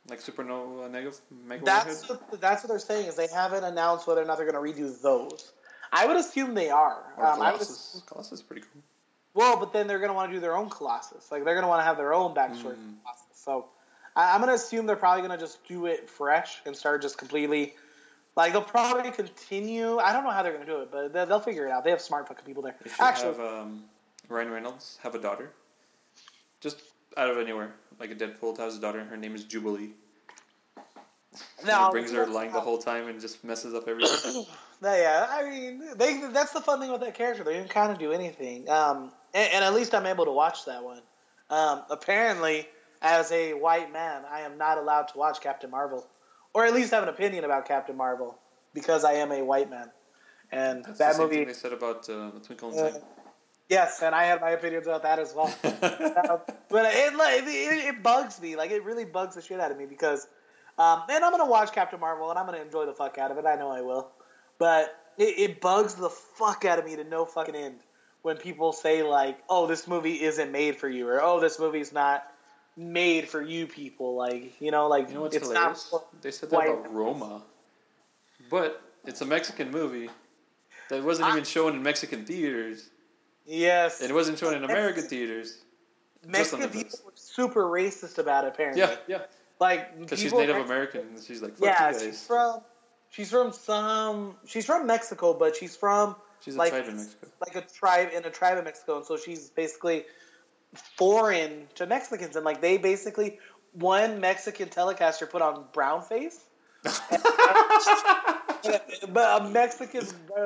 like 0.09 0.21
Supernova 0.21 0.91
Mega 0.91 1.13
Mega 1.47 1.65
That's 1.65 2.09
what, 2.09 2.41
that's 2.41 2.65
what 2.65 2.69
they're 2.69 2.79
saying 2.79 3.07
is 3.07 3.17
they 3.17 3.29
haven't 3.29 3.65
announced 3.65 4.07
whether 4.07 4.23
or 4.23 4.25
not 4.25 4.39
they're 4.39 4.51
going 4.51 4.75
to 4.75 4.83
redo 4.83 5.01
those. 5.03 5.53
I 5.93 6.07
would 6.07 6.17
assume 6.17 6.55
they 6.55 6.71
are. 6.71 7.03
Um, 7.17 7.39
would 7.39 7.53
Colossus? 7.53 8.03
Colossus 8.07 8.33
is 8.41 8.43
pretty 8.43 8.63
cool. 8.63 8.83
well, 9.35 9.59
but 9.59 9.73
then 9.73 9.87
they're 9.87 9.99
going 9.99 10.09
to 10.09 10.15
want 10.15 10.31
to 10.31 10.37
do 10.37 10.41
their 10.41 10.57
own 10.57 10.69
Colossus. 10.71 11.31
Like 11.31 11.45
they're 11.45 11.55
going 11.55 11.65
to 11.65 11.69
want 11.69 11.81
to 11.81 11.85
have 11.85 11.97
their 11.97 12.15
own 12.15 12.35
backstory. 12.35 12.77
Mm. 12.77 13.03
Colossus. 13.03 13.27
So 13.35 13.67
I, 14.17 14.35
I'm 14.35 14.41
going 14.41 14.49
to 14.49 14.55
assume 14.55 14.87
they're 14.87 14.97
probably 14.97 15.27
going 15.27 15.39
to 15.39 15.43
just 15.43 15.67
do 15.69 15.87
it 15.87 16.09
fresh 16.09 16.61
and 16.67 16.77
start 16.77 17.03
just 17.03 17.19
completely. 17.19 17.75
Like 18.39 18.53
they'll 18.53 18.63
probably 18.63 19.11
continue. 19.11 19.99
I 19.99 20.13
don't 20.13 20.23
know 20.23 20.31
how 20.31 20.45
they're 20.45 20.53
going 20.53 20.65
to 20.65 20.73
do 20.73 20.81
it, 20.83 20.91
but 20.93 21.13
they- 21.13 21.25
they'll 21.25 21.41
figure 21.41 21.67
it 21.67 21.73
out. 21.73 21.83
They 21.83 21.91
have 21.91 22.01
smart 22.01 22.29
fucking 22.29 22.45
people 22.47 22.63
there. 22.63 22.77
Actually, 23.01 23.37
have 23.37 23.41
um, 23.41 23.83
Ryan 24.29 24.51
Reynolds 24.53 24.97
have 25.03 25.17
a 25.17 25.19
daughter, 25.19 25.51
just 26.61 26.81
out 27.17 27.29
of 27.31 27.37
anywhere, 27.39 27.75
like 27.99 28.13
a 28.13 28.15
Deadpool 28.15 28.57
has 28.59 28.77
a 28.77 28.81
daughter. 28.81 29.01
And 29.01 29.11
her 29.11 29.17
name 29.17 29.35
is 29.35 29.43
Jubilee. 29.43 29.91
no, 31.67 31.87
he 31.87 31.91
brings 31.91 32.13
her 32.13 32.27
lying 32.29 32.53
the 32.53 32.61
whole 32.61 32.79
time 32.79 33.09
and 33.09 33.21
just 33.21 33.43
messes 33.45 33.75
up 33.75 33.89
everything. 33.89 34.45
Yeah, 34.81 35.27
I 35.29 35.43
mean, 35.51 35.83
they, 35.97 36.21
that's 36.33 36.53
the 36.53 36.61
fun 36.61 36.79
thing 36.79 36.93
with 36.93 37.01
that 37.01 37.15
character. 37.17 37.43
They 37.43 37.55
can 37.55 37.67
kind 37.67 37.91
of 37.91 37.99
do 37.99 38.13
anything. 38.13 38.71
Um, 38.71 39.11
and, 39.35 39.53
and 39.55 39.65
at 39.65 39.75
least 39.75 39.93
I'm 39.93 40.07
able 40.07 40.25
to 40.27 40.31
watch 40.31 40.67
that 40.67 40.85
one. 40.85 41.03
Um, 41.51 41.83
apparently, 41.91 42.69
as 43.03 43.33
a 43.33 43.55
white 43.55 43.93
man, 43.93 44.23
I 44.31 44.43
am 44.43 44.57
not 44.57 44.79
allowed 44.79 45.09
to 45.09 45.19
watch 45.19 45.41
Captain 45.41 45.69
Marvel, 45.69 46.07
or 46.59 46.67
at 46.67 46.75
least 46.75 46.91
have 46.91 47.05
an 47.05 47.09
opinion 47.09 47.45
about 47.45 47.69
Captain 47.69 47.97
Marvel 47.97 48.37
because 48.75 49.05
I 49.05 49.13
am 49.13 49.31
a 49.31 49.45
white 49.45 49.71
man. 49.71 49.93
And 50.51 50.85
That's 50.85 50.99
that 50.99 51.17
the 51.17 51.23
movie, 51.23 51.45
they 51.45 51.53
said 51.53 51.73
about 51.73 52.09
uh, 52.11 52.31
the 52.31 52.41
Twinkle 52.45 52.71
and 52.71 52.97
uh, 52.97 52.99
yes, 53.69 54.03
and 54.03 54.13
I 54.13 54.25
had 54.25 54.41
my 54.41 54.51
opinions 54.51 54.89
about 54.89 55.05
that 55.05 55.21
as 55.21 55.33
well. 55.35 55.55
Uh, 56.29 56.39
but 56.69 56.93
it, 56.93 57.15
like, 57.15 57.43
it, 57.45 57.47
it 57.47 58.03
bugs 58.03 58.43
me. 58.43 58.57
Like 58.57 58.73
it 58.73 58.83
really 58.85 59.05
bugs 59.05 59.37
the 59.37 59.41
shit 59.41 59.61
out 59.61 59.71
of 59.71 59.79
me 59.79 59.87
because, 59.87 60.27
um, 60.79 61.03
and 61.09 61.25
I'm 61.25 61.31
gonna 61.31 61.47
watch 61.47 61.71
Captain 61.73 62.01
Marvel 62.01 62.29
and 62.29 62.39
I'm 62.39 62.45
gonna 62.45 62.61
enjoy 62.61 62.87
the 62.87 62.93
fuck 62.93 63.19
out 63.19 63.31
of 63.31 63.39
it. 63.39 63.47
I 63.47 63.55
know 63.55 63.71
I 63.71 63.83
will, 63.83 64.11
but 64.59 64.97
it, 65.17 65.39
it 65.39 65.61
bugs 65.61 65.95
the 65.95 66.11
fuck 66.11 66.65
out 66.65 66.81
of 66.81 66.85
me 66.85 66.97
to 66.97 67.05
no 67.05 67.25
fucking 67.25 67.55
end 67.55 67.79
when 68.23 68.37
people 68.37 68.73
say 68.73 69.05
like, 69.05 69.39
"Oh, 69.49 69.69
this 69.69 69.87
movie 69.87 70.23
isn't 70.23 70.51
made 70.51 70.77
for 70.77 70.89
you," 70.89 71.09
or 71.09 71.23
"Oh, 71.23 71.39
this 71.39 71.61
movie's 71.61 71.93
not 71.93 72.27
made 72.79 73.29
for 73.29 73.43
you 73.43 73.67
people." 73.67 74.15
Like 74.17 74.59
you 74.61 74.71
know, 74.71 74.89
like 74.89 75.09
You 75.09 75.15
know 75.17 75.21
what's 75.23 75.37
it's 75.37 75.47
hilarious? 75.49 75.91
not. 75.93 76.23
They 76.23 76.31
said 76.31 76.51
that 76.51 76.57
about 76.61 76.93
Roma, 76.95 77.43
but 78.51 78.81
it's 79.05 79.21
a 79.21 79.27
Mexican 79.27 79.71
movie 79.71 80.09
that 80.89 81.03
wasn't 81.03 81.29
I- 81.29 81.33
even 81.33 81.45
shown 81.45 81.75
in 81.75 81.83
Mexican 81.83 82.25
theaters, 82.25 82.91
Yes, 83.47 84.01
and 84.01 84.11
it 84.11 84.15
wasn't 84.15 84.39
shown 84.39 84.55
in 84.55 84.65
American 84.65 85.03
theaters. 85.05 85.59
Mexican 86.27 86.69
people 86.71 86.99
were 87.05 87.13
super 87.15 87.65
racist 87.65 88.19
about 88.19 88.45
it. 88.45 88.49
Apparently, 88.49 88.81
Yeah, 88.83 88.97
yeah, 89.07 89.19
like 89.61 89.99
because 89.99 90.19
she's 90.21 90.33
Native 90.33 90.57
American. 90.57 91.01
and 91.03 91.23
She's 91.23 91.41
like, 91.43 91.53
fuck 91.57 91.65
Yeah, 91.67 91.89
you 91.89 91.93
guys. 91.95 92.03
she's 92.03 92.27
from. 92.27 92.61
She's 93.11 93.31
from 93.31 93.53
some. 93.53 94.37
She's 94.47 94.67
from 94.67 94.87
Mexico, 94.87 95.33
but 95.33 95.57
she's 95.57 95.75
from 95.77 96.15
She's 96.45 96.57
a 96.57 96.59
like 96.59 96.71
tribe 96.73 96.89
in 96.89 96.97
Mexico. 96.97 97.29
like 97.47 97.57
a 97.57 97.63
tribe 97.67 98.11
in 98.13 98.25
a 98.25 98.31
tribe 98.31 98.59
in 98.59 98.65
Mexico, 98.65 98.97
and 98.99 99.07
so 99.07 99.17
she's 99.17 99.49
basically 99.51 100.05
foreign 100.75 101.67
to 101.75 101.87
Mexicans, 101.87 102.37
and 102.37 102.45
like 102.45 102.61
they 102.61 102.79
basically 102.79 103.39
one 103.73 104.21
Mexican 104.21 104.69
telecaster 104.69 105.29
put 105.29 105.43
on 105.43 105.65
brown 105.73 106.03
face, 106.03 106.45
but 106.83 107.03
a 109.43 109.49
Mexican 109.51 110.03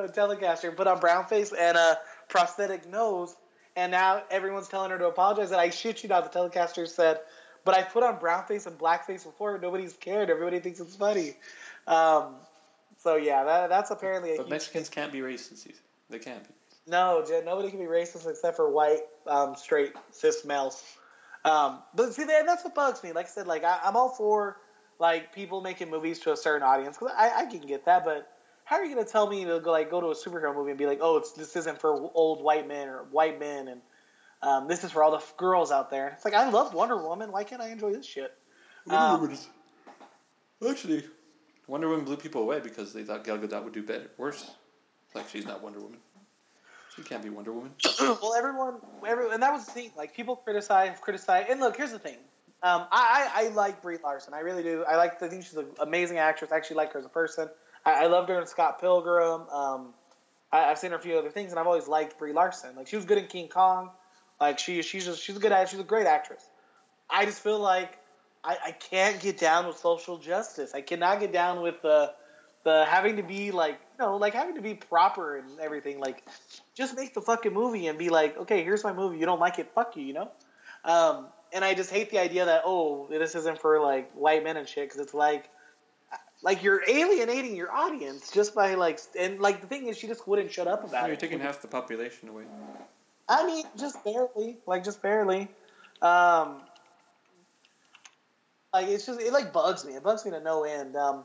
telecaster 0.09 0.75
put 0.75 0.87
on 0.87 0.99
brown 0.99 1.25
face 1.25 1.53
and 1.53 1.77
a 1.77 1.97
prosthetic 2.29 2.89
nose, 2.89 3.35
and 3.75 3.91
now 3.91 4.23
everyone's 4.31 4.67
telling 4.67 4.91
her 4.91 4.97
to 4.97 5.07
apologize. 5.07 5.51
And 5.51 5.59
I 5.59 5.69
shit 5.69 6.03
you 6.03 6.09
not, 6.09 6.31
the 6.31 6.39
telecaster 6.39 6.87
said, 6.87 7.19
"But 7.65 7.75
I 7.75 7.83
put 7.83 8.03
on 8.03 8.19
brown 8.19 8.45
face 8.45 8.65
and 8.65 8.77
black 8.77 9.05
face 9.05 9.23
before, 9.23 9.57
nobody's 9.59 9.93
cared. 9.93 10.29
Everybody 10.29 10.59
thinks 10.59 10.79
it's 10.79 10.95
funny." 10.95 11.35
Um, 11.87 12.35
so 12.97 13.15
yeah, 13.15 13.43
that, 13.43 13.69
that's 13.69 13.91
apparently 13.91 14.35
a 14.35 14.37
But 14.37 14.49
Mexicans 14.49 14.89
can't 14.89 15.11
be 15.11 15.19
racist. 15.19 15.67
They 16.09 16.19
can't 16.19 16.43
be. 16.43 16.53
No, 16.87 17.25
nobody 17.45 17.69
can 17.69 17.79
be 17.79 17.85
racist 17.85 18.29
except 18.29 18.57
for 18.57 18.69
white, 18.69 19.01
um, 19.27 19.55
straight, 19.55 19.93
cis 20.11 20.45
males. 20.45 20.83
Um, 21.45 21.83
but 21.93 22.13
see, 22.13 22.23
that, 22.23 22.45
that's 22.45 22.63
what 22.63 22.73
bugs 22.75 23.03
me. 23.03 23.11
Like 23.11 23.25
I 23.25 23.29
said, 23.29 23.47
like 23.47 23.63
I, 23.63 23.79
I'm 23.83 23.95
all 23.95 24.09
for 24.09 24.57
like 24.99 25.33
people 25.33 25.61
making 25.61 25.89
movies 25.89 26.19
to 26.19 26.31
a 26.31 26.37
certain 26.37 26.63
audience 26.65 26.97
because 26.97 27.13
I, 27.17 27.41
I 27.41 27.45
can 27.45 27.61
get 27.61 27.85
that. 27.85 28.05
But 28.05 28.27
how 28.63 28.77
are 28.77 28.85
you 28.85 28.95
gonna 28.95 29.05
tell 29.07 29.27
me 29.27 29.43
to 29.45 29.59
go 29.59 29.71
like 29.71 29.89
go 29.89 29.99
to 29.99 30.07
a 30.07 30.15
superhero 30.15 30.55
movie 30.55 30.71
and 30.71 30.77
be 30.77 30.85
like, 30.85 30.99
oh, 31.01 31.17
it's 31.17 31.31
this 31.33 31.55
isn't 31.55 31.79
for 31.79 32.09
old 32.13 32.41
white 32.41 32.67
men 32.67 32.87
or 32.87 33.03
white 33.11 33.39
men 33.39 33.67
and 33.67 33.81
um, 34.41 34.67
this 34.67 34.83
is 34.83 34.91
for 34.91 35.03
all 35.03 35.11
the 35.11 35.17
f- 35.17 35.33
girls 35.37 35.71
out 35.71 35.89
there. 35.89 36.09
It's 36.09 36.25
like 36.25 36.33
I 36.33 36.49
love 36.49 36.73
Wonder 36.73 36.97
Woman. 37.01 37.31
Why 37.31 37.43
can't 37.43 37.61
I 37.61 37.69
enjoy 37.69 37.93
this 37.93 38.05
shit? 38.05 38.31
Wonder 38.85 39.05
Um, 39.05 39.21
Woman 39.21 39.35
is 39.35 39.47
actually 40.69 41.03
Wonder 41.67 41.89
Woman 41.89 42.05
blew 42.05 42.17
people 42.17 42.41
away 42.41 42.59
because 42.59 42.93
they 42.93 43.03
thought 43.03 43.23
Gal 43.23 43.37
Gadot 43.37 43.63
would 43.63 43.73
do 43.73 43.83
better, 43.83 44.11
worse. 44.17 44.51
Like 45.13 45.29
she's 45.29 45.45
not 45.45 45.61
Wonder 45.61 45.79
Woman. 45.79 45.99
She 46.95 47.01
can't 47.01 47.23
be 47.23 47.29
Wonder 47.29 47.53
Woman. 47.53 47.71
well, 47.99 48.35
everyone, 48.35 48.75
every, 49.05 49.31
and 49.31 49.41
that 49.41 49.51
was 49.51 49.65
the 49.65 49.71
thing. 49.71 49.91
Like 49.97 50.15
people 50.15 50.35
criticize, 50.35 50.97
criticize, 51.01 51.47
and 51.49 51.59
look, 51.59 51.75
here's 51.75 51.91
the 51.91 51.99
thing. 51.99 52.17
Um, 52.61 52.85
I, 52.91 53.29
I, 53.33 53.47
like 53.49 53.81
Brie 53.81 53.97
Larson. 54.01 54.33
I 54.33 54.39
really 54.39 54.63
do. 54.63 54.85
I 54.87 54.95
like. 54.95 55.21
I 55.21 55.27
think 55.27 55.43
she's 55.43 55.55
an 55.55 55.65
amazing 55.81 56.17
actress. 56.17 56.51
I 56.51 56.55
actually 56.55 56.77
like 56.77 56.93
her 56.93 56.99
as 56.99 57.05
a 57.05 57.09
person. 57.09 57.49
I, 57.85 58.05
I 58.05 58.07
loved 58.07 58.29
her 58.29 58.39
in 58.39 58.47
Scott 58.47 58.79
Pilgrim. 58.79 59.49
Um, 59.49 59.93
I, 60.51 60.65
I've 60.65 60.77
seen 60.77 60.91
her 60.91 60.97
a 60.97 61.01
few 61.01 61.17
other 61.17 61.29
things, 61.29 61.51
and 61.51 61.59
I've 61.59 61.67
always 61.67 61.87
liked 61.87 62.17
Brie 62.17 62.31
Larson. 62.31 62.75
Like 62.75 62.87
she 62.87 62.95
was 62.95 63.05
good 63.05 63.17
in 63.17 63.27
King 63.27 63.49
Kong. 63.49 63.89
Like 64.39 64.59
she, 64.59 64.81
she's 64.81 65.05
just 65.05 65.21
she's 65.21 65.35
a 65.35 65.39
good 65.39 65.51
she's 65.67 65.79
a 65.79 65.83
great 65.83 66.05
actress. 66.05 66.47
I 67.09 67.25
just 67.25 67.41
feel 67.41 67.59
like 67.59 67.99
I, 68.43 68.57
I 68.67 68.71
can't 68.71 69.19
get 69.19 69.37
down 69.37 69.67
with 69.67 69.77
social 69.77 70.17
justice. 70.17 70.73
I 70.73 70.81
cannot 70.81 71.19
get 71.19 71.33
down 71.33 71.61
with 71.61 71.81
the 71.81 72.13
the 72.63 72.85
having 72.85 73.17
to 73.17 73.23
be 73.23 73.51
like 73.51 73.79
you 73.97 74.05
know 74.05 74.17
like 74.17 74.33
having 74.33 74.55
to 74.55 74.61
be 74.61 74.73
proper 74.73 75.37
and 75.37 75.59
everything. 75.59 75.99
Like 75.99 76.27
just 76.75 76.95
make 76.95 77.13
the 77.13 77.21
fucking 77.21 77.53
movie 77.53 77.87
and 77.87 77.97
be 77.97 78.09
like, 78.09 78.37
okay, 78.37 78.63
here's 78.63 78.83
my 78.83 78.93
movie. 78.93 79.17
You 79.17 79.25
don't 79.25 79.39
like 79.39 79.59
it, 79.59 79.71
fuck 79.73 79.95
you, 79.95 80.03
you 80.03 80.13
know. 80.13 80.31
Um, 80.85 81.27
and 81.53 81.63
I 81.63 81.73
just 81.73 81.91
hate 81.91 82.09
the 82.09 82.19
idea 82.19 82.45
that 82.45 82.63
oh, 82.65 83.07
this 83.09 83.35
isn't 83.35 83.59
for 83.59 83.79
like 83.79 84.11
white 84.13 84.43
men 84.43 84.57
and 84.57 84.67
shit 84.67 84.89
because 84.89 85.01
it's 85.01 85.13
like 85.13 85.49
like 86.41 86.61
you're 86.61 86.83
alienating 86.87 87.55
your 87.55 87.71
audience 87.71 88.31
just 88.31 88.53
by 88.53 88.73
like 88.75 88.99
and 89.17 89.39
like 89.39 89.61
the 89.61 89.67
thing 89.67 89.87
is 89.87 89.97
she 89.97 90.07
just 90.07 90.27
wouldn't 90.27 90.51
shut 90.51 90.67
up 90.67 90.83
about 90.83 91.05
it. 91.05 91.07
You're 91.07 91.15
taking 91.17 91.39
half 91.39 91.61
the 91.61 91.67
population 91.67 92.29
away. 92.29 92.43
I 93.29 93.47
mean, 93.47 93.63
just 93.77 94.03
barely, 94.03 94.57
like 94.67 94.83
just 94.83 95.01
barely. 95.01 95.47
Um, 96.01 96.61
like 98.73 98.87
it's 98.87 99.05
just 99.05 99.21
it 99.21 99.31
like 99.31 99.53
bugs 99.53 99.85
me. 99.85 99.93
It 99.93 100.03
bugs 100.03 100.25
me 100.25 100.31
to 100.31 100.41
no 100.41 100.63
end. 100.63 100.95
Um, 100.95 101.23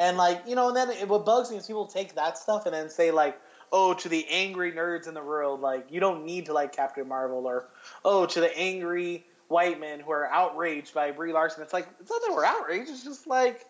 and 0.00 0.16
like 0.16 0.42
you 0.48 0.56
know, 0.56 0.68
and 0.68 0.76
then 0.76 0.90
it, 0.90 1.06
what 1.06 1.24
bugs 1.24 1.50
me 1.50 1.58
is 1.58 1.66
people 1.66 1.86
take 1.86 2.14
that 2.14 2.38
stuff 2.38 2.64
and 2.64 2.74
then 2.74 2.88
say 2.88 3.10
like, 3.10 3.38
oh, 3.70 3.94
to 3.94 4.08
the 4.08 4.26
angry 4.28 4.72
nerds 4.72 5.06
in 5.06 5.14
the 5.14 5.22
world, 5.22 5.60
like 5.60 5.86
you 5.90 6.00
don't 6.00 6.24
need 6.24 6.46
to 6.46 6.54
like 6.54 6.74
Captain 6.74 7.06
Marvel, 7.06 7.46
or 7.46 7.68
oh, 8.04 8.24
to 8.26 8.40
the 8.40 8.58
angry 8.58 9.26
white 9.48 9.78
men 9.78 10.00
who 10.00 10.10
are 10.10 10.26
outraged 10.32 10.94
by 10.94 11.10
Brie 11.10 11.32
Larson. 11.32 11.62
It's 11.62 11.74
like 11.74 11.86
it's 12.00 12.10
not 12.10 12.22
that 12.26 12.34
we're 12.34 12.46
outraged. 12.46 12.90
It's 12.90 13.04
just 13.04 13.26
like 13.26 13.66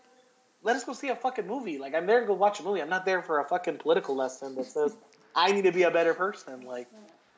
let 0.62 0.76
us 0.76 0.84
go 0.84 0.92
see 0.92 1.08
a 1.08 1.16
fucking 1.16 1.48
movie. 1.48 1.78
Like 1.78 1.94
I'm 1.94 2.06
there 2.06 2.20
to 2.20 2.26
go 2.26 2.34
watch 2.34 2.60
a 2.60 2.62
movie. 2.62 2.80
I'm 2.80 2.88
not 2.88 3.04
there 3.04 3.22
for 3.22 3.40
a 3.40 3.44
fucking 3.44 3.78
political 3.78 4.14
lesson 4.14 4.54
that 4.54 4.66
says 4.66 4.96
I 5.34 5.50
need 5.50 5.64
to 5.64 5.72
be 5.72 5.82
a 5.82 5.90
better 5.90 6.14
person. 6.14 6.62
Like 6.62 6.86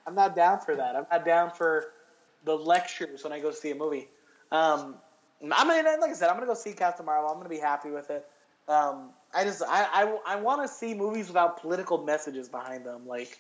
I'm 0.07 0.15
not 0.15 0.37
down 0.37 0.61
for 0.61 0.77
that. 0.77 0.97
I'm 0.97 1.07
not 1.11 1.25
down 1.25 1.51
for 1.51 1.93
the 2.45 2.55
lectures 2.55 3.25
when 3.25 3.33
I 3.33 3.41
go 3.41 3.53
see 3.53 3.71
a 3.71 3.75
movie. 3.75 4.09
Um, 4.51 4.97
I'm 5.41 5.67
gonna, 5.67 5.99
like 5.99 6.11
I 6.11 6.13
said, 6.13 6.29
I'm 6.29 6.37
gonna 6.37 6.47
go 6.47 6.55
see 6.55 6.75
Captain 6.75 7.07
Marvel. 7.07 7.31
I'm 7.31 7.39
gonna 7.39 7.49
be 7.49 7.59
happy 7.59 7.91
with 7.91 8.11
it. 8.11 8.29
Um, 8.69 9.11
I 9.35 9.45
just, 9.45 9.63
I, 9.63 9.87
I, 9.93 10.35
I 10.35 10.37
want 10.37 10.63
to 10.63 10.69
see 10.69 10.95
movies 10.95 11.29
without 11.29 11.61
political 11.61 12.05
messages 12.05 12.49
behind 12.49 12.85
them. 12.85 13.07
Like, 13.07 13.39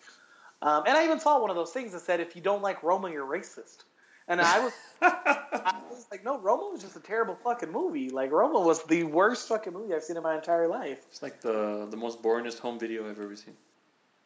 um, 0.62 0.84
and 0.86 0.96
I 0.96 1.04
even 1.04 1.20
saw 1.20 1.40
one 1.40 1.50
of 1.50 1.56
those 1.56 1.70
things 1.70 1.92
that 1.92 2.00
said, 2.00 2.20
if 2.20 2.34
you 2.34 2.42
don't 2.42 2.62
like 2.62 2.82
Roma, 2.82 3.10
you're 3.10 3.26
racist. 3.26 3.84
And 4.28 4.40
I 4.40 4.60
was, 4.60 4.72
I 5.02 5.80
was 5.90 6.06
like, 6.10 6.24
no, 6.24 6.38
Roma 6.38 6.70
was 6.70 6.82
just 6.82 6.96
a 6.96 7.00
terrible 7.00 7.36
fucking 7.42 7.70
movie. 7.70 8.08
Like, 8.10 8.30
Roma 8.30 8.60
was 8.60 8.82
the 8.84 9.04
worst 9.04 9.48
fucking 9.48 9.72
movie 9.72 9.94
I've 9.94 10.04
seen 10.04 10.16
in 10.16 10.22
my 10.22 10.36
entire 10.36 10.68
life. 10.68 10.98
It's 11.10 11.22
like 11.22 11.40
the 11.40 11.88
the 11.90 11.96
most 11.96 12.22
boringest 12.22 12.60
home 12.60 12.78
video 12.78 13.08
I've 13.08 13.18
ever 13.18 13.34
seen. 13.34 13.54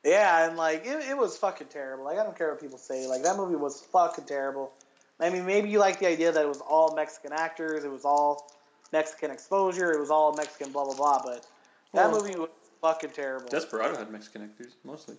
Yeah, 0.04 0.46
and 0.46 0.56
like 0.56 0.86
it, 0.86 1.10
it 1.10 1.16
was 1.16 1.36
fucking 1.36 1.66
terrible. 1.68 2.04
Like 2.04 2.18
I 2.18 2.22
don't 2.22 2.36
care 2.36 2.50
what 2.50 2.60
people 2.60 2.78
say. 2.78 3.06
Like 3.08 3.22
that 3.24 3.36
movie 3.36 3.56
was 3.56 3.80
fucking 3.80 4.26
terrible. 4.26 4.70
I 5.18 5.30
mean, 5.30 5.46
maybe 5.46 5.70
you 5.70 5.78
like 5.78 5.98
the 5.98 6.06
idea 6.06 6.30
that 6.30 6.44
it 6.44 6.48
was 6.48 6.60
all 6.60 6.94
Mexican 6.94 7.32
actors, 7.32 7.84
it 7.84 7.90
was 7.90 8.04
all 8.04 8.52
Mexican 8.96 9.30
exposure, 9.30 9.92
it 9.92 10.00
was 10.00 10.10
all 10.10 10.32
Mexican 10.34 10.72
blah 10.72 10.84
blah 10.84 10.94
blah. 10.96 11.20
But 11.22 11.46
that 11.92 12.10
Well, 12.10 12.22
movie 12.22 12.36
was 12.38 12.48
fucking 12.80 13.10
terrible. 13.10 13.48
Desperado 13.48 13.96
had 13.96 14.10
Mexican 14.10 14.42
actors 14.42 14.72
mostly. 14.84 15.16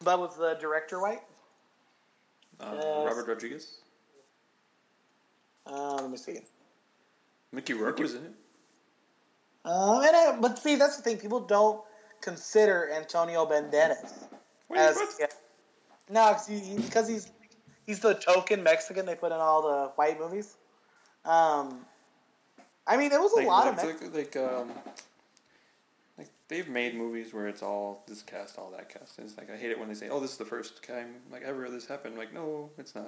But 0.00 0.18
was 0.18 0.36
the 0.36 0.54
director 0.54 1.00
white? 1.00 1.22
Uh, 2.60 2.72
Yes. 2.74 3.06
Robert 3.06 3.26
Rodriguez, 3.28 3.76
Uh, 5.66 5.94
let 5.94 6.10
me 6.10 6.16
see. 6.18 6.40
Mickey 7.52 7.72
Rourke 7.74 7.98
was 8.00 8.14
in 8.14 8.24
it. 8.24 8.32
Um, 9.64 10.02
and 10.04 10.14
I, 10.14 10.36
but 10.38 10.58
see, 10.58 10.74
that's 10.76 10.96
the 10.96 11.02
thing. 11.02 11.16
People 11.18 11.40
don't 11.40 11.80
consider 12.20 12.90
Antonio 12.90 13.46
Banderas 13.46 14.12
Wait, 14.68 14.78
as 14.78 14.96
what? 14.96 15.08
yeah. 15.18 15.26
no, 16.10 16.32
'cause 16.32 16.46
he, 16.46 16.58
he- 16.58 16.76
because 16.76 17.08
he's 17.08 17.30
he's 17.86 18.00
the 18.00 18.14
token 18.14 18.62
Mexican 18.62 19.06
they 19.06 19.14
put 19.14 19.32
in 19.32 19.38
all 19.38 19.62
the 19.62 19.92
white 19.96 20.18
movies. 20.18 20.56
Um, 21.24 21.86
I 22.86 22.96
mean, 22.96 23.10
there 23.10 23.20
was 23.20 23.32
a 23.32 23.36
Like, 23.36 23.46
lot 23.46 23.66
like, 23.66 23.78
of 23.78 24.00
Mex- 24.00 24.02
like, 24.02 24.34
like, 24.34 24.36
um, 24.36 24.72
like 26.18 26.28
they've 26.48 26.68
made 26.68 26.94
movies 26.94 27.32
where 27.32 27.48
it's 27.48 27.62
all 27.62 28.04
this 28.06 28.22
cast, 28.22 28.58
all 28.58 28.70
that 28.72 28.88
cast. 28.88 29.18
And 29.18 29.28
it's 29.28 29.38
like 29.38 29.50
I 29.50 29.56
hate 29.56 29.70
it 29.70 29.78
when 29.78 29.88
they 29.88 29.94
say, 29.94 30.08
"Oh, 30.08 30.20
this 30.20 30.32
is 30.32 30.36
the 30.38 30.44
first 30.44 30.82
time 30.82 31.14
like 31.32 31.42
ever 31.42 31.68
this 31.70 31.86
happened." 31.86 32.16
like, 32.16 32.32
no, 32.32 32.70
it's 32.78 32.94
not. 32.94 33.06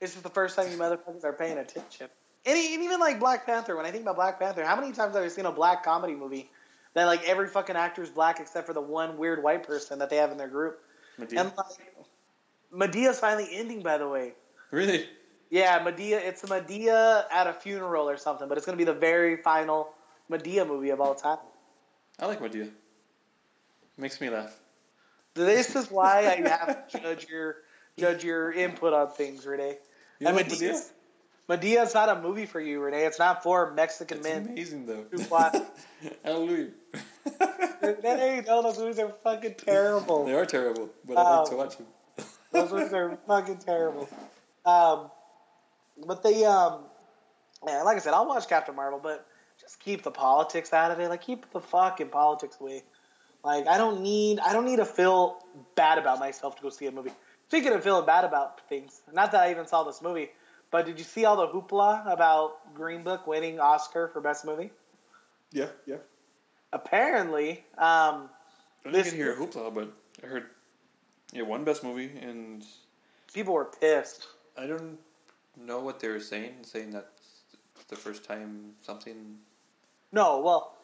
This 0.00 0.16
is 0.16 0.22
the 0.22 0.28
first 0.30 0.56
time 0.56 0.70
you 0.70 0.76
motherfuckers 0.76 1.24
are 1.24 1.32
paying 1.32 1.58
attention. 1.58 2.08
And, 2.46 2.58
and 2.58 2.82
even 2.82 3.00
like 3.00 3.18
Black 3.18 3.46
Panther, 3.46 3.74
when 3.74 3.86
I 3.86 3.90
think 3.90 4.02
about 4.02 4.16
Black 4.16 4.38
Panther, 4.38 4.64
how 4.64 4.76
many 4.76 4.92
times 4.92 5.14
have 5.14 5.24
I 5.24 5.28
seen 5.28 5.46
a 5.46 5.52
black 5.52 5.82
comedy 5.82 6.14
movie 6.14 6.50
that 6.92 7.06
like 7.06 7.24
every 7.24 7.48
fucking 7.48 7.74
actor 7.76 8.02
is 8.02 8.10
black 8.10 8.38
except 8.38 8.66
for 8.66 8.74
the 8.74 8.82
one 8.82 9.16
weird 9.16 9.42
white 9.42 9.66
person 9.66 9.98
that 10.00 10.10
they 10.10 10.16
have 10.16 10.30
in 10.30 10.36
their 10.36 10.48
group? 10.48 10.80
Madea. 11.18 11.40
And 11.40 11.52
like, 11.56 12.92
Madea's 12.92 13.18
finally 13.18 13.48
ending, 13.50 13.82
by 13.82 13.96
the 13.96 14.08
way. 14.08 14.34
really? 14.70 15.08
Yeah, 15.54 15.78
Madea. 15.84 16.14
It's 16.20 16.42
Madea 16.42 17.26
at 17.30 17.46
a 17.46 17.52
funeral 17.52 18.08
or 18.10 18.16
something, 18.16 18.48
but 18.48 18.56
it's 18.58 18.66
gonna 18.66 18.76
be 18.76 18.82
the 18.82 18.92
very 18.92 19.36
final 19.36 19.90
Madea 20.28 20.66
movie 20.66 20.90
of 20.90 21.00
all 21.00 21.14
time. 21.14 21.38
I 22.18 22.26
like 22.26 22.40
Madea. 22.40 22.70
Makes 23.96 24.20
me 24.20 24.30
laugh. 24.30 24.52
This 25.34 25.76
is 25.76 25.92
why 25.92 26.26
I 26.26 26.48
have 26.48 26.88
to 26.88 26.98
judge 27.00 27.28
your 27.28 27.56
judge 27.96 28.24
your 28.24 28.50
input 28.50 28.92
on 28.92 29.10
things, 29.12 29.46
Renee. 29.46 29.78
You 30.18 30.26
And 30.26 30.36
like 30.36 30.48
Madea? 30.48 30.90
Madea's, 31.48 31.94
not 31.94 32.08
a 32.08 32.20
movie 32.20 32.46
for 32.46 32.60
you, 32.60 32.80
Renee. 32.80 33.04
It's 33.04 33.20
not 33.20 33.44
for 33.44 33.70
Mexican 33.74 34.18
It's 34.18 34.26
men. 34.26 34.48
amazing 34.48 34.86
though. 34.86 35.04
Who 35.12 35.22
watch- 35.28 35.54
Hallelujah. 36.24 36.70
Renee, 37.80 38.42
no, 38.44 38.60
those 38.62 38.78
movies 38.78 38.98
are 38.98 39.10
fucking 39.22 39.54
terrible. 39.54 40.24
they 40.24 40.34
are 40.34 40.46
terrible, 40.46 40.88
but 41.06 41.16
I 41.16 41.36
like 41.38 41.44
to 41.46 41.52
Um, 41.52 41.58
watch 41.58 41.76
them. 41.76 41.86
Those 42.50 42.72
movies 42.72 42.92
are 42.92 43.16
fucking 43.28 43.58
terrible. 43.58 44.08
Um, 44.66 45.10
but 46.06 46.22
they, 46.22 46.44
um, 46.44 46.80
yeah, 47.66 47.82
like 47.82 47.96
I 47.96 48.00
said, 48.00 48.14
I'll 48.14 48.26
watch 48.26 48.48
Captain 48.48 48.74
Marvel, 48.74 49.00
but 49.02 49.26
just 49.60 49.80
keep 49.80 50.02
the 50.02 50.10
politics 50.10 50.72
out 50.72 50.90
of 50.90 51.00
it. 51.00 51.08
Like, 51.08 51.22
keep 51.22 51.50
the 51.52 51.60
fucking 51.60 52.08
politics 52.08 52.56
away. 52.60 52.82
Like, 53.44 53.66
I 53.66 53.76
don't 53.78 54.00
need, 54.02 54.38
I 54.40 54.52
don't 54.52 54.64
need 54.64 54.76
to 54.76 54.84
feel 54.86 55.38
bad 55.74 55.98
about 55.98 56.18
myself 56.18 56.56
to 56.56 56.62
go 56.62 56.70
see 56.70 56.86
a 56.86 56.92
movie. 56.92 57.12
Speaking 57.48 57.72
of 57.72 57.84
feeling 57.84 58.06
bad 58.06 58.24
about 58.24 58.66
things, 58.68 59.02
not 59.12 59.32
that 59.32 59.42
I 59.42 59.50
even 59.50 59.66
saw 59.66 59.84
this 59.84 60.00
movie, 60.02 60.30
but 60.70 60.86
did 60.86 60.98
you 60.98 61.04
see 61.04 61.24
all 61.24 61.36
the 61.36 61.46
hoopla 61.48 62.10
about 62.10 62.74
Green 62.74 63.02
Book 63.02 63.26
winning 63.26 63.60
Oscar 63.60 64.08
for 64.08 64.20
Best 64.20 64.44
Movie? 64.44 64.70
Yeah, 65.52 65.66
yeah. 65.86 65.96
Apparently, 66.72 67.64
um, 67.78 68.28
I 68.84 68.90
didn't 68.90 68.92
This- 69.04 69.12
hear 69.12 69.36
hoopla, 69.36 69.72
but 69.74 69.92
I 70.22 70.26
heard 70.26 70.50
it 71.32 71.46
won 71.46 71.64
best 71.64 71.84
movie, 71.84 72.18
and 72.18 72.64
people 73.32 73.54
were 73.54 73.66
pissed. 73.66 74.26
I 74.56 74.66
don't 74.66 74.98
know 75.56 75.80
what 75.80 76.00
they 76.00 76.08
were 76.08 76.20
saying, 76.20 76.54
saying 76.62 76.90
that 76.92 77.10
the 77.88 77.96
first 77.96 78.24
time 78.24 78.72
something. 78.82 79.36
No, 80.12 80.40
well, 80.40 80.76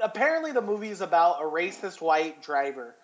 apparently 0.00 0.52
the 0.52 0.62
movie 0.62 0.88
is 0.88 1.00
about 1.00 1.42
a 1.42 1.44
racist 1.44 2.00
white 2.00 2.42
driver 2.42 2.94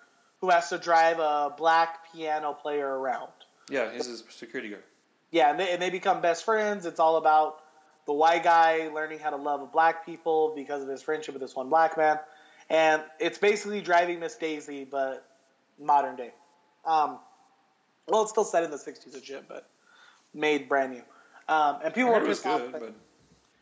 who 0.41 0.51
has 0.51 0.69
to 0.71 0.79
drive 0.79 1.19
a 1.19 1.53
black 1.57 2.13
piano 2.13 2.53
player 2.53 2.87
around. 2.87 3.31
Yeah, 3.69 3.93
he's 3.93 4.09
a 4.09 4.17
security 4.31 4.71
guard. 4.71 4.83
Yeah, 5.31 5.51
and 5.51 5.61
they, 5.61 5.73
and 5.73 5.81
they 5.81 5.91
become 5.91 6.21
best 6.21 6.45
friends. 6.45 6.87
It's 6.87 6.99
all 6.99 7.17
about 7.17 7.61
the 8.07 8.13
white 8.13 8.43
guy 8.43 8.89
learning 8.89 9.21
how 9.21 9.31
to 9.31 9.37
love 9.37 9.71
black 9.73 10.05
people 10.05 10.53
because 10.57 10.83
of 10.83 10.89
his 10.89 11.03
friendship 11.03 11.35
with 11.35 11.43
this 11.43 11.55
one 11.55 11.69
black 11.69 11.97
man. 11.97 12.19
And 12.69 13.03
it's 13.19 13.39
basically 13.39 13.81
driving 13.81 14.21
Miss 14.21 14.37
Daisy, 14.37 14.85
but 14.85 15.27
modern 15.79 16.17
day. 16.17 16.33
Um, 16.85 17.19
well, 18.09 18.23
it's 18.23 18.31
still 18.31 18.45
set 18.45 18.65
in 18.65 18.71
the 18.71 18.77
60s 18.77 19.15
and 19.15 19.25
shit, 19.25 19.47
but 19.49 19.69
made 20.35 20.69
brand 20.69 20.93
new. 20.93 21.03
Um, 21.49 21.79
and 21.85 21.95
people 21.95 22.11
were 22.13 22.21
pissed 22.21 22.47
off. 22.47 22.63
but 22.73 22.93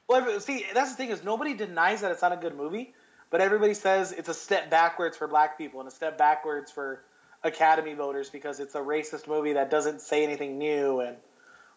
well, 0.08 0.40
see, 0.40 0.64
that's 0.74 0.90
the 0.90 0.96
thing 0.96 1.10
is 1.10 1.22
nobody 1.24 1.54
denies 1.54 2.00
that 2.02 2.10
it's 2.10 2.22
not 2.22 2.32
a 2.32 2.36
good 2.36 2.56
movie, 2.56 2.94
but 3.30 3.40
everybody 3.40 3.74
says 3.74 4.12
it's 4.12 4.28
a 4.28 4.34
step 4.34 4.70
backwards 4.70 5.16
for 5.16 5.26
black 5.26 5.58
people 5.58 5.80
and 5.80 5.88
a 5.88 5.92
step 5.92 6.16
backwards 6.18 6.70
for 6.70 7.02
Academy 7.44 7.94
voters 7.94 8.30
because 8.30 8.58
it's 8.60 8.74
a 8.74 8.80
racist 8.80 9.28
movie 9.28 9.52
that 9.54 9.70
doesn't 9.70 10.00
say 10.00 10.24
anything 10.24 10.58
new 10.58 11.00
and 11.00 11.16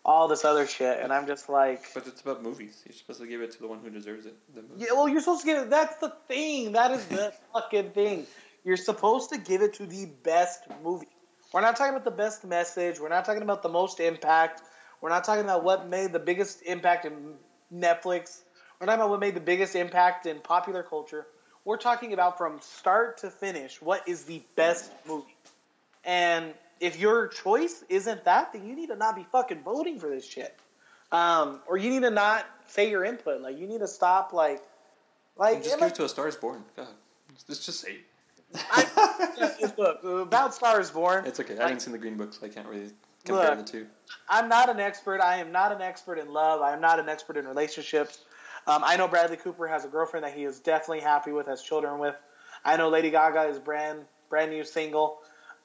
all 0.03 0.27
this 0.27 0.43
other 0.43 0.65
shit. 0.65 0.99
And 0.99 1.13
I'm 1.13 1.27
just 1.27 1.47
like, 1.49 1.85
But 1.93 2.07
it's 2.07 2.21
about 2.21 2.41
movies. 2.41 2.81
You're 2.85 2.93
supposed 2.93 3.19
to 3.21 3.27
give 3.27 3.41
it 3.41 3.51
to 3.51 3.59
the 3.59 3.67
one 3.67 3.79
who 3.79 3.89
deserves 3.89 4.25
it. 4.25 4.35
The 4.55 4.63
movie. 4.63 4.73
yeah, 4.85 4.93
well, 4.93 5.07
you're 5.07 5.19
supposed 5.19 5.41
to 5.41 5.45
give 5.47 5.63
it. 5.63 5.69
That's 5.69 5.97
the 5.97 6.13
thing. 6.27 6.71
That 6.71 6.91
is 6.91 7.05
the 7.05 7.33
fucking 7.53 7.91
thing. 7.91 8.25
You're 8.63 8.77
supposed 8.77 9.29
to 9.31 9.37
give 9.37 9.61
it 9.61 9.75
to 9.75 9.85
the 9.85 10.05
best 10.23 10.63
movie. 10.83 11.07
We're 11.53 11.61
not 11.61 11.75
talking 11.75 11.93
about 11.93 12.05
the 12.05 12.11
best 12.11 12.43
message. 12.45 12.99
We're 12.99 13.09
not 13.09 13.25
talking 13.25 13.43
about 13.43 13.61
the 13.61 13.69
most 13.69 13.99
impact. 13.99 14.61
We're 15.01 15.09
not 15.09 15.23
talking 15.23 15.43
about 15.43 15.63
what 15.63 15.89
made 15.89 16.13
the 16.13 16.19
biggest 16.19 16.61
impact 16.63 17.05
in 17.05 17.33
Netflix. 17.73 18.41
We're 18.79 18.85
talking 18.85 19.01
about 19.01 19.09
what 19.09 19.19
made 19.19 19.35
the 19.35 19.41
biggest 19.41 19.75
impact 19.75 20.27
in 20.27 20.39
popular 20.39 20.83
culture. 20.83 21.25
We're 21.65 21.77
talking 21.77 22.13
about 22.13 22.37
from 22.37 22.59
start 22.61 23.17
to 23.19 23.29
finish 23.29 23.81
what 23.81 24.07
is 24.07 24.23
the 24.23 24.43
best 24.55 24.91
movie. 25.07 25.35
And 26.03 26.53
if 26.79 26.99
your 26.99 27.27
choice 27.27 27.83
isn't 27.89 28.23
that, 28.25 28.53
then 28.53 28.65
you 28.65 28.75
need 28.75 28.87
to 28.87 28.95
not 28.95 29.15
be 29.15 29.25
fucking 29.31 29.61
voting 29.63 29.99
for 29.99 30.09
this 30.09 30.25
shit. 30.25 30.57
Um, 31.11 31.59
or 31.67 31.77
you 31.77 31.89
need 31.89 32.01
to 32.01 32.09
not 32.09 32.45
say 32.67 32.89
your 32.89 33.03
input. 33.03 33.41
Like 33.41 33.57
you 33.57 33.67
need 33.67 33.79
to 33.79 33.87
stop. 33.87 34.33
Like, 34.33 34.63
like, 35.37 35.55
And 35.55 35.63
just 35.63 35.75
give 35.75 35.81
like 35.81 35.91
it 35.91 35.95
to 35.95 36.05
A 36.05 36.09
Star 36.09 36.27
Is 36.27 36.35
Born. 36.35 36.63
God, 36.75 36.87
let's 37.47 37.65
just 37.65 37.81
say. 37.81 37.97
I, 38.55 39.71
look 39.77 40.03
about 40.03 40.53
Star 40.53 40.81
is 40.81 40.91
Born. 40.91 41.25
It's 41.25 41.39
okay. 41.39 41.53
I 41.53 41.57
like, 41.57 41.63
haven't 41.63 41.79
seen 41.81 41.93
the 41.93 41.99
Green 41.99 42.17
Books. 42.17 42.39
So 42.39 42.45
I 42.45 42.49
can't 42.49 42.67
really 42.67 42.91
compare 43.21 43.55
Look. 43.55 43.65
the 43.65 43.71
two. 43.71 43.87
I'm 44.29 44.49
not 44.49 44.69
an 44.69 44.79
expert. 44.79 45.21
I 45.21 45.37
am 45.37 45.51
not 45.51 45.71
an 45.71 45.81
expert 45.81 46.17
in 46.17 46.31
love. 46.31 46.61
I 46.61 46.73
am 46.73 46.81
not 46.81 46.99
an 46.99 47.09
expert 47.09 47.37
in 47.37 47.47
relationships. 47.47 48.19
Um, 48.67 48.83
I 48.85 48.95
know 48.97 49.07
Bradley 49.07 49.37
Cooper 49.37 49.67
has 49.67 49.85
a 49.85 49.87
girlfriend 49.87 50.25
that 50.25 50.33
he 50.33 50.43
is 50.43 50.59
definitely 50.59 50.99
happy 50.99 51.31
with, 51.31 51.47
has 51.47 51.63
children 51.63 51.99
with. 51.99 52.15
I 52.63 52.77
know 52.77 52.89
Lady 52.89 53.09
Gaga 53.09 53.43
is 53.43 53.57
brand 53.59 54.05
brand 54.29 54.51
new 54.51 54.63
single. 54.63 55.19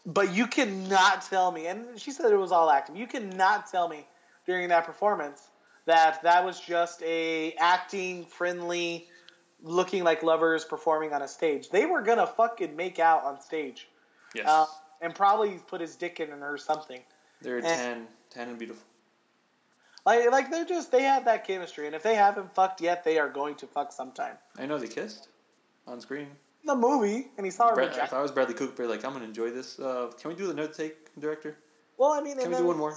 But 0.04 0.32
you 0.32 0.46
cannot 0.46 1.22
tell 1.22 1.50
me, 1.50 1.66
and 1.66 1.98
she 2.00 2.12
said 2.12 2.30
it 2.30 2.36
was 2.36 2.52
all 2.52 2.70
acting. 2.70 2.96
You 2.96 3.08
cannot 3.08 3.68
tell 3.68 3.88
me 3.88 4.06
during 4.46 4.68
that 4.68 4.86
performance 4.86 5.48
that 5.86 6.22
that 6.22 6.44
was 6.44 6.60
just 6.60 7.02
a 7.02 7.52
acting 7.54 8.24
friendly, 8.24 9.08
looking 9.62 10.04
like 10.04 10.22
lovers 10.22 10.64
performing 10.64 11.12
on 11.12 11.22
a 11.22 11.28
stage. 11.28 11.70
They 11.70 11.86
were 11.86 12.02
gonna 12.02 12.26
fucking 12.26 12.76
make 12.76 13.00
out 13.00 13.24
on 13.24 13.40
stage, 13.40 13.88
Yes. 14.34 14.46
uh, 14.46 14.66
and 15.00 15.12
probably 15.14 15.58
put 15.66 15.80
his 15.80 15.96
dick 15.96 16.20
in 16.20 16.28
her 16.28 16.54
or 16.54 16.58
something. 16.58 17.00
They're 17.42 17.58
eh. 17.58 17.62
tan, 17.62 18.06
tan 18.30 18.48
and 18.48 18.58
beautiful. 18.58 18.82
Like, 20.04 20.30
like 20.30 20.50
they're 20.50 20.64
just 20.64 20.92
they 20.92 21.02
have 21.02 21.24
that 21.24 21.46
chemistry, 21.46 21.86
and 21.86 21.94
if 21.94 22.02
they 22.02 22.14
haven't 22.14 22.54
fucked 22.54 22.80
yet, 22.80 23.02
they 23.02 23.18
are 23.18 23.28
going 23.28 23.56
to 23.56 23.66
fuck 23.66 23.92
sometime. 23.92 24.36
I 24.56 24.66
know 24.66 24.78
they 24.78 24.86
kissed 24.86 25.28
on 25.86 26.00
screen. 26.00 26.28
In 26.62 26.66
the 26.66 26.76
movie, 26.76 27.28
and 27.36 27.44
he 27.44 27.50
saw 27.50 27.70
her. 27.70 27.74
Brad, 27.74 27.88
vagina. 27.88 28.04
if 28.04 28.12
I 28.12 28.22
was 28.22 28.30
Bradley 28.30 28.54
Cooper, 28.54 28.86
like 28.86 29.04
I'm 29.04 29.12
gonna 29.12 29.24
enjoy 29.24 29.50
this. 29.50 29.78
Uh, 29.78 30.10
can 30.20 30.30
we 30.30 30.36
do 30.36 30.46
the 30.46 30.54
note 30.54 30.74
take, 30.74 31.14
director? 31.18 31.56
well, 31.98 32.12
I 32.12 32.20
mean, 32.20 32.38
Can 32.38 32.50
we 32.50 32.56
do 32.56 32.66
one 32.66 32.78
more? 32.78 32.96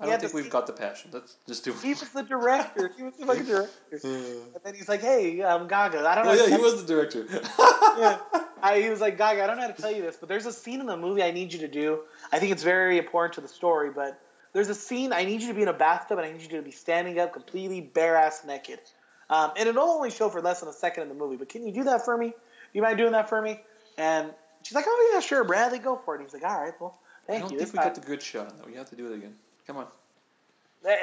I 0.00 0.06
don't 0.06 0.20
think 0.20 0.32
we've 0.32 0.44
see- 0.44 0.50
got 0.50 0.66
the 0.66 0.72
passion. 0.72 1.10
Let's 1.12 1.36
just 1.46 1.64
do. 1.64 1.72
He 1.74 1.90
was 1.90 2.08
the 2.08 2.22
director. 2.22 2.90
He 2.96 3.02
was 3.02 3.14
the 3.16 3.26
fucking 3.26 3.44
director. 3.46 3.68
And 4.02 4.60
then 4.64 4.74
he's 4.74 4.88
like, 4.88 5.00
"Hey, 5.00 5.42
um, 5.42 5.68
Gaga, 5.68 6.06
I 6.06 6.14
don't 6.14 6.24
know." 6.24 6.30
Oh 6.32 6.46
yeah, 6.46 6.56
he 6.56 6.62
was 6.62 6.84
the 6.84 6.86
director. 6.86 7.26
yeah. 7.98 8.18
I, 8.62 8.80
he 8.80 8.88
was 8.90 9.00
like, 9.00 9.16
Gaga, 9.18 9.42
I 9.42 9.46
don't 9.46 9.56
know 9.56 9.62
how 9.62 9.68
to 9.70 9.80
tell 9.82 9.92
you 9.92 10.02
this, 10.02 10.16
but 10.16 10.28
there's 10.28 10.46
a 10.46 10.52
scene 10.52 10.80
in 10.80 10.86
the 10.86 10.96
movie 10.96 11.22
I 11.22 11.30
need 11.30 11.52
you 11.52 11.60
to 11.60 11.68
do. 11.68 12.00
I 12.32 12.38
think 12.38 12.52
it's 12.52 12.62
very 12.62 12.98
important 12.98 13.34
to 13.34 13.40
the 13.40 13.48
story, 13.48 13.90
but 13.94 14.20
there's 14.52 14.68
a 14.68 14.74
scene 14.74 15.12
I 15.12 15.24
need 15.24 15.42
you 15.42 15.48
to 15.48 15.54
be 15.54 15.62
in 15.62 15.68
a 15.68 15.72
bathtub 15.72 16.18
and 16.18 16.26
I 16.26 16.32
need 16.32 16.42
you 16.42 16.48
to 16.58 16.62
be 16.62 16.70
standing 16.70 17.18
up 17.18 17.32
completely 17.32 17.80
bare 17.80 18.16
ass 18.16 18.44
naked. 18.44 18.80
Um, 19.28 19.52
and 19.56 19.68
it'll 19.68 19.82
only 19.88 20.10
show 20.10 20.28
for 20.28 20.40
less 20.40 20.60
than 20.60 20.68
a 20.68 20.72
second 20.72 21.04
in 21.04 21.08
the 21.08 21.14
movie, 21.14 21.36
but 21.36 21.48
can 21.48 21.66
you 21.66 21.72
do 21.72 21.84
that 21.84 22.04
for 22.04 22.16
me? 22.16 22.28
Do 22.28 22.34
you 22.72 22.82
mind 22.82 22.98
doing 22.98 23.12
that 23.12 23.28
for 23.28 23.40
me? 23.40 23.60
And 23.96 24.30
she's 24.62 24.74
like, 24.74 24.84
Oh, 24.88 25.10
yeah, 25.14 25.20
sure, 25.20 25.44
Bradley, 25.44 25.78
go 25.78 25.96
for 26.04 26.14
it. 26.14 26.18
And 26.20 26.26
he's 26.26 26.34
like, 26.34 26.50
All 26.50 26.60
right, 26.62 26.72
well, 26.80 26.98
I 27.28 27.32
thank 27.32 27.42
don't 27.42 27.52
you. 27.52 27.58
think 27.58 27.62
It's 27.68 27.72
we 27.72 27.76
fine." 27.78 27.86
got 27.86 27.94
the 27.94 28.00
good 28.00 28.22
shot. 28.22 28.58
though. 28.58 28.64
We 28.66 28.74
have 28.74 28.90
to 28.90 28.96
do 28.96 29.06
it 29.12 29.14
again. 29.14 29.34
Come 29.66 29.76
on. 29.76 29.86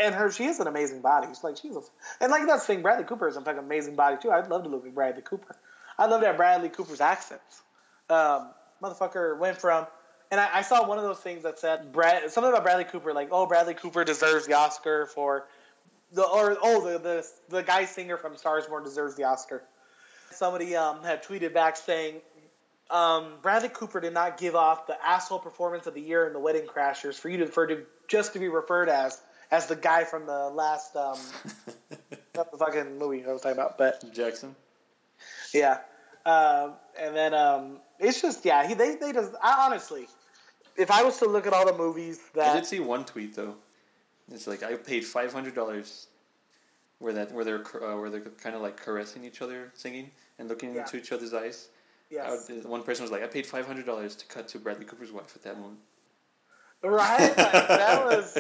And 0.02 0.16
her, 0.16 0.32
she 0.32 0.46
has 0.46 0.60
an 0.60 0.66
amazing 0.68 1.02
body. 1.02 1.28
She's 1.28 1.44
like, 1.44 1.56
she's 1.58 1.76
a, 1.76 1.82
and 2.20 2.32
like 2.32 2.48
that's 2.48 2.66
the 2.66 2.74
thing. 2.74 2.82
Bradley 2.82 3.06
Cooper 3.06 3.28
is 3.28 3.38
a 3.38 3.42
fucking 3.42 3.60
amazing 3.60 3.96
body 3.96 4.18
too. 4.20 4.32
I'd 4.32 4.50
love 4.50 4.64
to 4.64 4.70
look 4.70 4.84
like 4.84 4.96
Bradley 4.96 5.22
Cooper. 5.22 5.56
I'd 5.98 6.10
love 6.10 6.22
to 6.22 6.28
have 6.28 6.38
Bradley 6.38 6.70
Cooper's 6.70 7.02
accents. 7.02 7.62
Um, 8.10 8.52
motherfucker 8.82 9.38
went 9.38 9.60
from, 9.60 9.88
and 10.32 10.40
I, 10.40 10.58
I 10.58 10.62
saw 10.62 10.88
one 10.88 10.98
of 10.98 11.04
those 11.04 11.20
things 11.20 11.44
that 11.44 11.60
said 11.60 11.92
Brad 11.92 12.30
something 12.32 12.52
about 12.52 12.64
Bradley 12.64 12.86
Cooper, 12.86 13.14
like, 13.14 13.30
oh, 13.32 13.46
Bradley 13.46 13.74
Cooper 13.74 14.04
deserves 14.04 14.46
the 14.48 14.54
Oscar 14.54 15.08
for 15.08 15.48
the 16.14 16.24
or 16.24 16.58
oh 16.62 16.90
the 16.90 17.00
the 17.00 17.28
the 17.50 17.64
guy 17.64 17.86
singer 17.86 18.18
from 18.18 18.38
Stars 18.38 18.66
Born 18.66 18.84
deserves 18.84 19.16
the 19.16 19.24
Oscar. 19.24 19.64
Somebody 20.32 20.76
um, 20.76 21.04
had 21.04 21.24
tweeted 21.24 21.54
back 21.54 21.78
saying. 21.78 22.22
Um, 22.90 23.34
Bradley 23.42 23.68
Cooper 23.68 24.00
did 24.00 24.14
not 24.14 24.38
give 24.38 24.56
off 24.56 24.88
the 24.88 24.96
asshole 25.06 25.40
performance 25.40 25.88
of 25.88 25.94
the 25.94 26.00
year 26.00 26.26
in 26.26 26.32
the 26.32 26.40
Wedding 26.40 26.66
Crashers 26.66 27.16
for 27.16 27.28
you 27.28 27.36
to 27.40 27.44
refer 27.44 27.68
to 27.68 27.84
just 28.08 28.32
to 28.32 28.40
be 28.40 28.48
referred 28.48 28.88
as 28.88 29.20
as 29.52 29.68
the 29.68 29.76
guy 29.76 30.06
from 30.06 30.26
the 30.26 30.50
last 30.50 30.96
um 30.96 31.20
not 32.34 32.50
the 32.52 32.58
fucking 32.58 32.98
movie 32.98 33.26
I 33.26 33.34
was 33.34 33.42
talking 33.42 33.58
about, 33.58 33.78
but 33.78 34.14
Jackson. 34.14 34.56
Yeah. 35.54 35.80
Um, 36.26 36.74
and 37.00 37.16
then 37.16 37.34
um, 37.34 37.78
it's 38.00 38.22
just 38.22 38.44
yeah, 38.46 38.68
he 38.68 38.74
they 38.74 38.96
they 38.96 39.14
just 39.14 39.34
I, 39.42 39.66
honestly, 39.66 40.08
if 40.76 40.92
I 40.92 41.04
was 41.04 41.18
to 41.20 41.26
look 41.26 41.48
at 41.48 41.54
all 41.54 41.66
the 41.66 41.78
movies 41.78 42.20
that 42.36 42.50
I 42.50 42.56
did 42.56 42.66
see 42.66 42.80
one 42.80 43.06
tweet 43.06 43.36
though. 43.36 43.56
It's 44.30 44.46
like 44.46 44.62
I 44.62 44.76
paid 44.76 45.06
five 45.06 45.32
hundred 45.32 45.56
dollars, 45.56 46.08
where 47.00 47.14
that 47.14 47.32
where 47.32 47.46
they're 47.46 47.64
uh, 47.82 47.98
where 47.98 48.10
they're 48.10 48.20
kind 48.44 48.56
of 48.58 48.62
like 48.62 48.76
caressing 48.76 49.24
each 49.24 49.42
other, 49.42 49.72
singing 49.74 50.12
and 50.38 50.50
looking 50.50 50.74
Yeah. 50.76 50.82
into 50.82 50.98
each 50.98 51.14
other's 51.14 51.34
eyes. 51.34 51.70
Yes, 52.10 52.50
would- 52.50 52.66
one 52.66 52.84
person 52.84 53.04
was 53.04 53.12
like, 53.12 53.24
"I 53.24 53.28
paid 53.28 53.46
five 53.46 53.66
hundred 53.66 53.86
dollars 53.86 54.16
to 54.18 54.26
cut 54.26 54.50
to 54.50 54.60
Bradley 54.60 54.84
Cooper's 54.86 55.14
wife 55.14 55.34
at 55.36 55.44
that 55.44 55.58
moment." 55.58 55.80
right, 56.84 57.20
like, 57.22 57.36
that 57.38 58.06
was. 58.12 58.38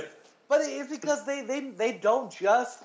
But 0.50 0.62
it's 0.64 0.90
because 0.92 1.26
they 1.26 1.42
they 1.42 1.70
they 1.70 1.94
don't 1.94 2.30
just 2.32 2.84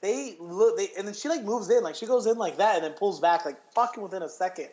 they 0.00 0.36
look 0.38 0.76
they 0.76 0.90
and 0.96 1.06
then 1.06 1.14
she 1.14 1.28
like 1.28 1.42
moves 1.42 1.70
in 1.70 1.82
like 1.82 1.94
she 1.94 2.06
goes 2.06 2.26
in 2.26 2.36
like 2.36 2.58
that 2.58 2.76
and 2.76 2.84
then 2.84 2.92
pulls 2.92 3.20
back 3.20 3.44
like 3.44 3.56
fucking 3.74 4.02
within 4.02 4.22
a 4.22 4.28
second. 4.28 4.68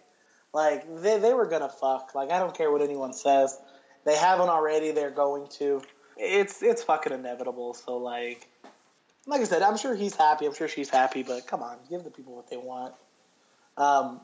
Like 0.54 0.84
they 1.02 1.18
they 1.20 1.34
were 1.34 1.48
gonna 1.48 1.70
fuck. 1.70 2.14
Like 2.14 2.32
I 2.32 2.40
don't 2.40 2.56
care 2.56 2.72
what 2.72 2.82
anyone 2.82 3.14
says. 3.14 3.58
They 4.06 4.16
haven't 4.16 4.50
already. 4.50 4.92
They're 4.92 5.12
going 5.12 5.48
to. 5.60 5.82
It's 6.18 6.62
it's 6.62 6.84
fucking 6.84 7.14
inevitable. 7.14 7.74
So 7.74 7.98
like, 7.98 8.48
like 9.26 9.42
I 9.42 9.46
said, 9.46 9.62
I'm 9.62 9.78
sure 9.78 9.96
he's 9.96 10.16
happy. 10.16 10.46
I'm 10.46 10.54
sure 10.54 10.68
she's 10.68 10.90
happy. 10.90 11.24
But 11.24 11.48
come 11.48 11.64
on, 11.64 11.78
give 11.90 12.04
the 12.04 12.12
people 12.12 12.36
what 12.36 12.50
they 12.50 12.58
want. 12.58 12.94
Um. 13.78 14.22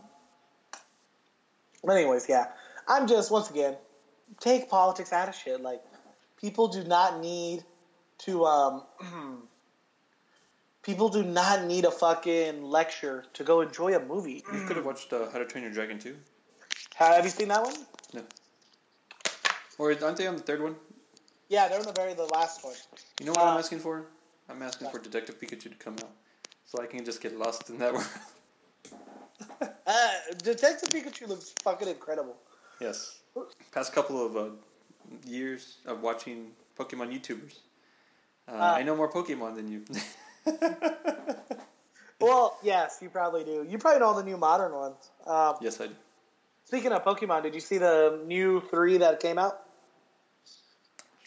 But 1.83 1.93
anyways, 1.93 2.27
yeah, 2.27 2.47
I'm 2.87 3.07
just 3.07 3.31
once 3.31 3.49
again 3.49 3.77
take 4.39 4.69
politics 4.69 5.11
out 5.11 5.29
of 5.29 5.35
shit. 5.35 5.61
Like 5.61 5.81
people 6.39 6.67
do 6.67 6.83
not 6.83 7.19
need 7.19 7.63
to 8.19 8.45
um 8.45 8.83
people 10.89 11.07
do 11.07 11.21
not 11.23 11.65
need 11.65 11.85
a 11.85 11.91
fucking 11.91 12.63
lecture 12.63 13.23
to 13.33 13.43
go 13.43 13.61
enjoy 13.61 13.95
a 13.95 13.99
movie. 14.13 14.43
You 14.51 14.61
could 14.65 14.75
have 14.77 14.85
watched 14.87 15.13
uh, 15.13 15.29
How 15.31 15.37
to 15.37 15.45
Train 15.45 15.63
Your 15.63 15.71
Dragon 15.71 15.99
too. 15.99 16.15
Have 16.95 17.23
you 17.23 17.29
seen 17.29 17.49
that 17.49 17.61
one? 17.63 17.75
No. 18.15 18.21
Or 19.77 19.91
aren't 20.03 20.17
they 20.17 20.25
on 20.25 20.35
the 20.35 20.41
third 20.41 20.63
one? 20.63 20.75
Yeah, 21.47 21.67
they're 21.67 21.77
on 21.79 21.85
the 21.85 21.91
very 22.01 22.15
the 22.15 22.25
last 22.37 22.63
one. 22.65 22.73
You 23.19 23.27
know 23.27 23.33
what 23.33 23.41
I'm 23.45 23.55
Uh, 23.57 23.59
asking 23.59 23.79
for? 23.79 24.07
I'm 24.49 24.63
asking 24.63 24.89
for 24.89 24.97
Detective 24.97 25.39
Pikachu 25.39 25.67
to 25.75 25.79
come 25.85 25.93
out, 26.03 26.09
so 26.65 26.81
I 26.81 26.87
can 26.87 27.05
just 27.05 27.21
get 27.21 27.37
lost 27.37 27.69
in 27.69 27.77
that 27.77 27.93
world. 27.97 28.07
Uh, 29.61 30.09
Detective 30.43 30.89
Pikachu 30.89 31.27
looks 31.27 31.53
fucking 31.63 31.87
incredible. 31.87 32.35
yes. 32.81 33.19
Past 33.71 33.93
couple 33.93 34.17
of 34.25 34.35
uh, 34.35 34.49
years 35.25 35.77
of 35.85 36.01
watching 36.01 36.39
Pokemon 36.79 37.07
YouTubers, 37.15 37.55
uh, 38.47 38.51
Uh, 38.53 38.73
I 38.79 38.81
know 38.83 38.95
more 38.95 39.11
Pokemon 39.19 39.55
than 39.55 39.67
you. 39.73 39.81
Well, 42.19 42.57
yes, 42.61 42.99
you 43.01 43.09
probably 43.09 43.43
do. 43.43 43.65
You 43.67 43.77
probably 43.77 44.01
know 44.01 44.07
all 44.07 44.13
the 44.15 44.23
new 44.23 44.37
modern 44.37 44.73
ones. 44.73 45.09
Um, 45.25 45.55
yes, 45.61 45.79
I 45.79 45.87
do. 45.87 45.95
Speaking 46.65 46.91
of 46.91 47.03
Pokemon, 47.03 47.43
did 47.43 47.55
you 47.55 47.61
see 47.61 47.77
the 47.77 48.21
new 48.25 48.61
three 48.69 48.97
that 48.97 49.19
came 49.19 49.37
out? 49.37 49.61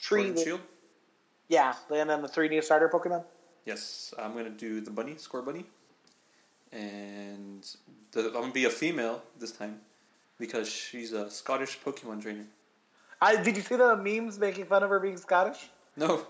Tree, 0.01 0.29
and 0.29 0.39
Shield. 0.39 0.61
yeah, 1.49 1.75
and 1.91 2.11
then 2.11 2.23
the 2.23 2.29
three 2.29 2.49
new 2.49 2.61
starter 2.61 2.89
Pokemon. 2.89 3.25
Yes, 3.65 4.13
I'm 4.19 4.35
gonna 4.35 4.51
do 4.51 4.81
the 4.81 4.91
bunny, 4.91 5.15
Scorbunny, 5.15 5.65
and 6.73 7.67
the, 8.11 8.27
I'm 8.27 8.33
gonna 8.33 8.53
be 8.53 8.65
a 8.67 8.71
female 8.71 9.23
this 9.39 9.53
time 9.53 9.81
because 10.39 10.69
she's 10.69 11.13
a 11.13 11.31
Scottish 11.31 11.79
Pokemon 11.85 12.23
trainer. 12.23 12.45
I 13.21 13.41
did 13.41 13.57
you 13.57 13.63
see 13.63 13.77
the 13.77 13.97
memes 13.97 14.39
making 14.39 14.67
fun 14.67 14.83
of 14.83 14.91
her 14.91 15.01
being 15.01 15.17
Scottish? 15.17 15.71
No, 15.97 16.27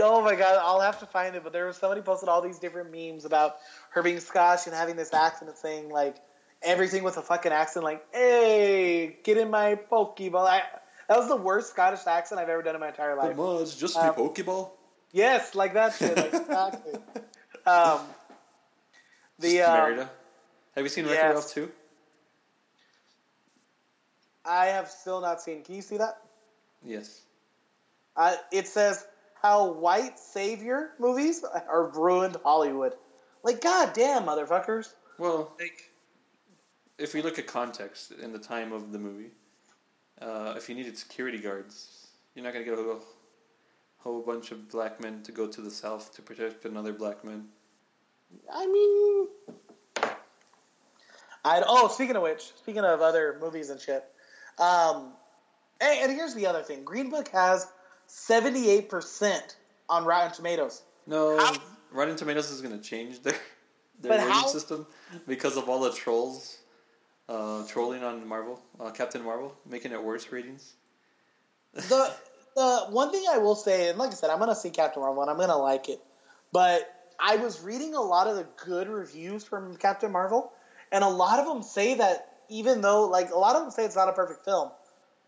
Oh 0.00 0.22
my 0.22 0.34
god, 0.34 0.60
I'll 0.62 0.80
have 0.80 1.00
to 1.00 1.06
find 1.06 1.34
it. 1.34 1.42
But 1.42 1.52
there 1.52 1.66
was 1.66 1.76
somebody 1.76 2.02
posted 2.02 2.28
all 2.28 2.42
these 2.42 2.58
different 2.58 2.92
memes 2.92 3.24
about 3.24 3.56
her 3.90 4.02
being 4.02 4.20
Scotch 4.20 4.66
and 4.66 4.74
having 4.74 4.96
this 4.96 5.14
accent 5.14 5.50
and 5.50 5.58
saying 5.58 5.90
like 5.90 6.16
everything 6.62 7.02
with 7.02 7.16
a 7.16 7.22
fucking 7.22 7.52
accent, 7.52 7.84
like 7.84 8.04
"Hey, 8.12 9.18
get 9.24 9.38
in 9.38 9.50
my 9.50 9.78
Pokeball." 9.90 10.46
I, 10.46 10.62
that 11.08 11.16
was 11.16 11.28
the 11.28 11.36
worst 11.36 11.70
Scottish 11.70 12.06
accent 12.06 12.40
I've 12.40 12.50
ever 12.50 12.62
done 12.62 12.74
in 12.74 12.80
my 12.80 12.88
entire 12.88 13.16
life. 13.16 13.30
come 13.30 13.40
on, 13.40 13.62
it's 13.62 13.76
just 13.76 13.96
Um, 13.96 14.14
Pokeball. 14.14 14.70
Yes, 15.12 15.54
like 15.54 15.72
that 15.72 15.94
shit. 15.94 16.16
Like, 16.16 16.34
exactly. 16.34 16.92
Um, 17.64 18.00
the 19.38 19.62
um, 19.62 20.08
Have 20.74 20.84
you 20.84 20.88
seen 20.88 21.04
Wreck-It 21.04 21.16
yes. 21.16 21.32
Ralph 21.32 21.50
too? 21.52 21.70
I 24.44 24.66
have 24.66 24.88
still 24.88 25.20
not 25.20 25.40
seen. 25.40 25.62
Can 25.62 25.74
you 25.74 25.82
see 25.82 25.96
that? 25.98 26.18
Yes. 26.84 27.22
Uh, 28.16 28.34
it 28.50 28.66
says 28.66 29.06
how 29.42 29.72
white 29.72 30.18
savior 30.18 30.90
movies 30.98 31.44
are 31.68 31.90
ruined 31.90 32.36
Hollywood. 32.44 32.94
Like, 33.42 33.60
goddamn, 33.60 34.24
motherfuckers. 34.24 34.94
Well, 35.18 35.52
Like, 35.58 35.90
if 36.98 37.14
we 37.14 37.22
look 37.22 37.38
at 37.38 37.46
context 37.46 38.12
in 38.12 38.32
the 38.32 38.38
time 38.38 38.72
of 38.72 38.92
the 38.92 38.98
movie, 38.98 39.30
uh, 40.20 40.54
if 40.56 40.68
you 40.68 40.74
needed 40.74 40.98
security 40.98 41.38
guards, 41.38 42.08
you're 42.34 42.44
not 42.44 42.52
gonna 42.52 42.64
get 42.64 42.74
a 42.74 42.82
whole, 42.82 43.04
whole 43.98 44.22
bunch 44.22 44.50
of 44.50 44.68
black 44.68 45.00
men 45.00 45.22
to 45.22 45.32
go 45.32 45.46
to 45.46 45.60
the 45.60 45.70
south 45.70 46.14
to 46.16 46.22
protect 46.22 46.64
another 46.64 46.92
black 46.92 47.24
man. 47.24 47.46
I 48.52 48.66
mean, 48.66 49.28
I 51.44 51.62
oh, 51.66 51.88
speaking 51.88 52.16
of 52.16 52.22
which, 52.22 52.52
speaking 52.56 52.84
of 52.84 53.00
other 53.00 53.38
movies 53.40 53.70
and 53.70 53.80
shit, 53.80 54.04
um, 54.58 55.12
and, 55.80 55.98
and 56.00 56.12
here's 56.12 56.34
the 56.34 56.46
other 56.46 56.62
thing: 56.62 56.84
Green 56.84 57.10
Book 57.10 57.28
has 57.28 57.68
seventy 58.08 58.68
eight 58.68 58.88
percent 58.88 59.56
on 59.88 60.04
Rotten 60.04 60.32
Tomatoes. 60.32 60.82
No, 61.06 61.38
How- 61.38 61.54
Rotten 61.92 62.16
Tomatoes 62.16 62.50
is 62.50 62.60
gonna 62.60 62.78
change 62.78 63.22
their 63.22 63.34
their 64.00 64.18
rating 64.18 64.48
system 64.48 64.86
because 65.26 65.56
of 65.56 65.68
all 65.68 65.80
the 65.80 65.92
trolls, 65.92 66.58
uh, 67.28 67.66
trolling 67.66 68.02
on 68.02 68.26
Marvel, 68.26 68.60
uh, 68.80 68.90
Captain 68.90 69.22
Marvel, 69.22 69.54
making 69.68 69.92
it 69.92 70.02
worse 70.02 70.30
ratings. 70.32 70.74
the 71.72 72.12
the 72.56 72.86
one 72.90 73.12
thing 73.12 73.24
I 73.30 73.38
will 73.38 73.54
say, 73.54 73.88
and 73.90 73.98
like 73.98 74.10
I 74.10 74.14
said, 74.14 74.30
I'm 74.30 74.38
gonna 74.38 74.54
see 74.54 74.70
Captain 74.70 75.00
Marvel 75.02 75.22
and 75.22 75.30
I'm 75.30 75.38
gonna 75.38 75.56
like 75.56 75.88
it, 75.88 76.00
but 76.52 76.92
I 77.20 77.36
was 77.36 77.60
reading 77.60 77.94
a 77.94 78.00
lot 78.00 78.26
of 78.26 78.36
the 78.36 78.46
good 78.64 78.88
reviews 78.88 79.44
from 79.44 79.76
Captain 79.76 80.10
Marvel, 80.10 80.52
and 80.92 81.04
a 81.04 81.08
lot 81.08 81.38
of 81.38 81.46
them 81.46 81.62
say 81.62 81.94
that 81.94 82.28
even 82.48 82.80
though 82.80 83.06
like 83.06 83.30
a 83.30 83.38
lot 83.38 83.56
of 83.56 83.62
them 83.62 83.70
say 83.70 83.84
it's 83.84 83.96
not 83.96 84.08
a 84.08 84.12
perfect 84.12 84.44
film, 84.44 84.70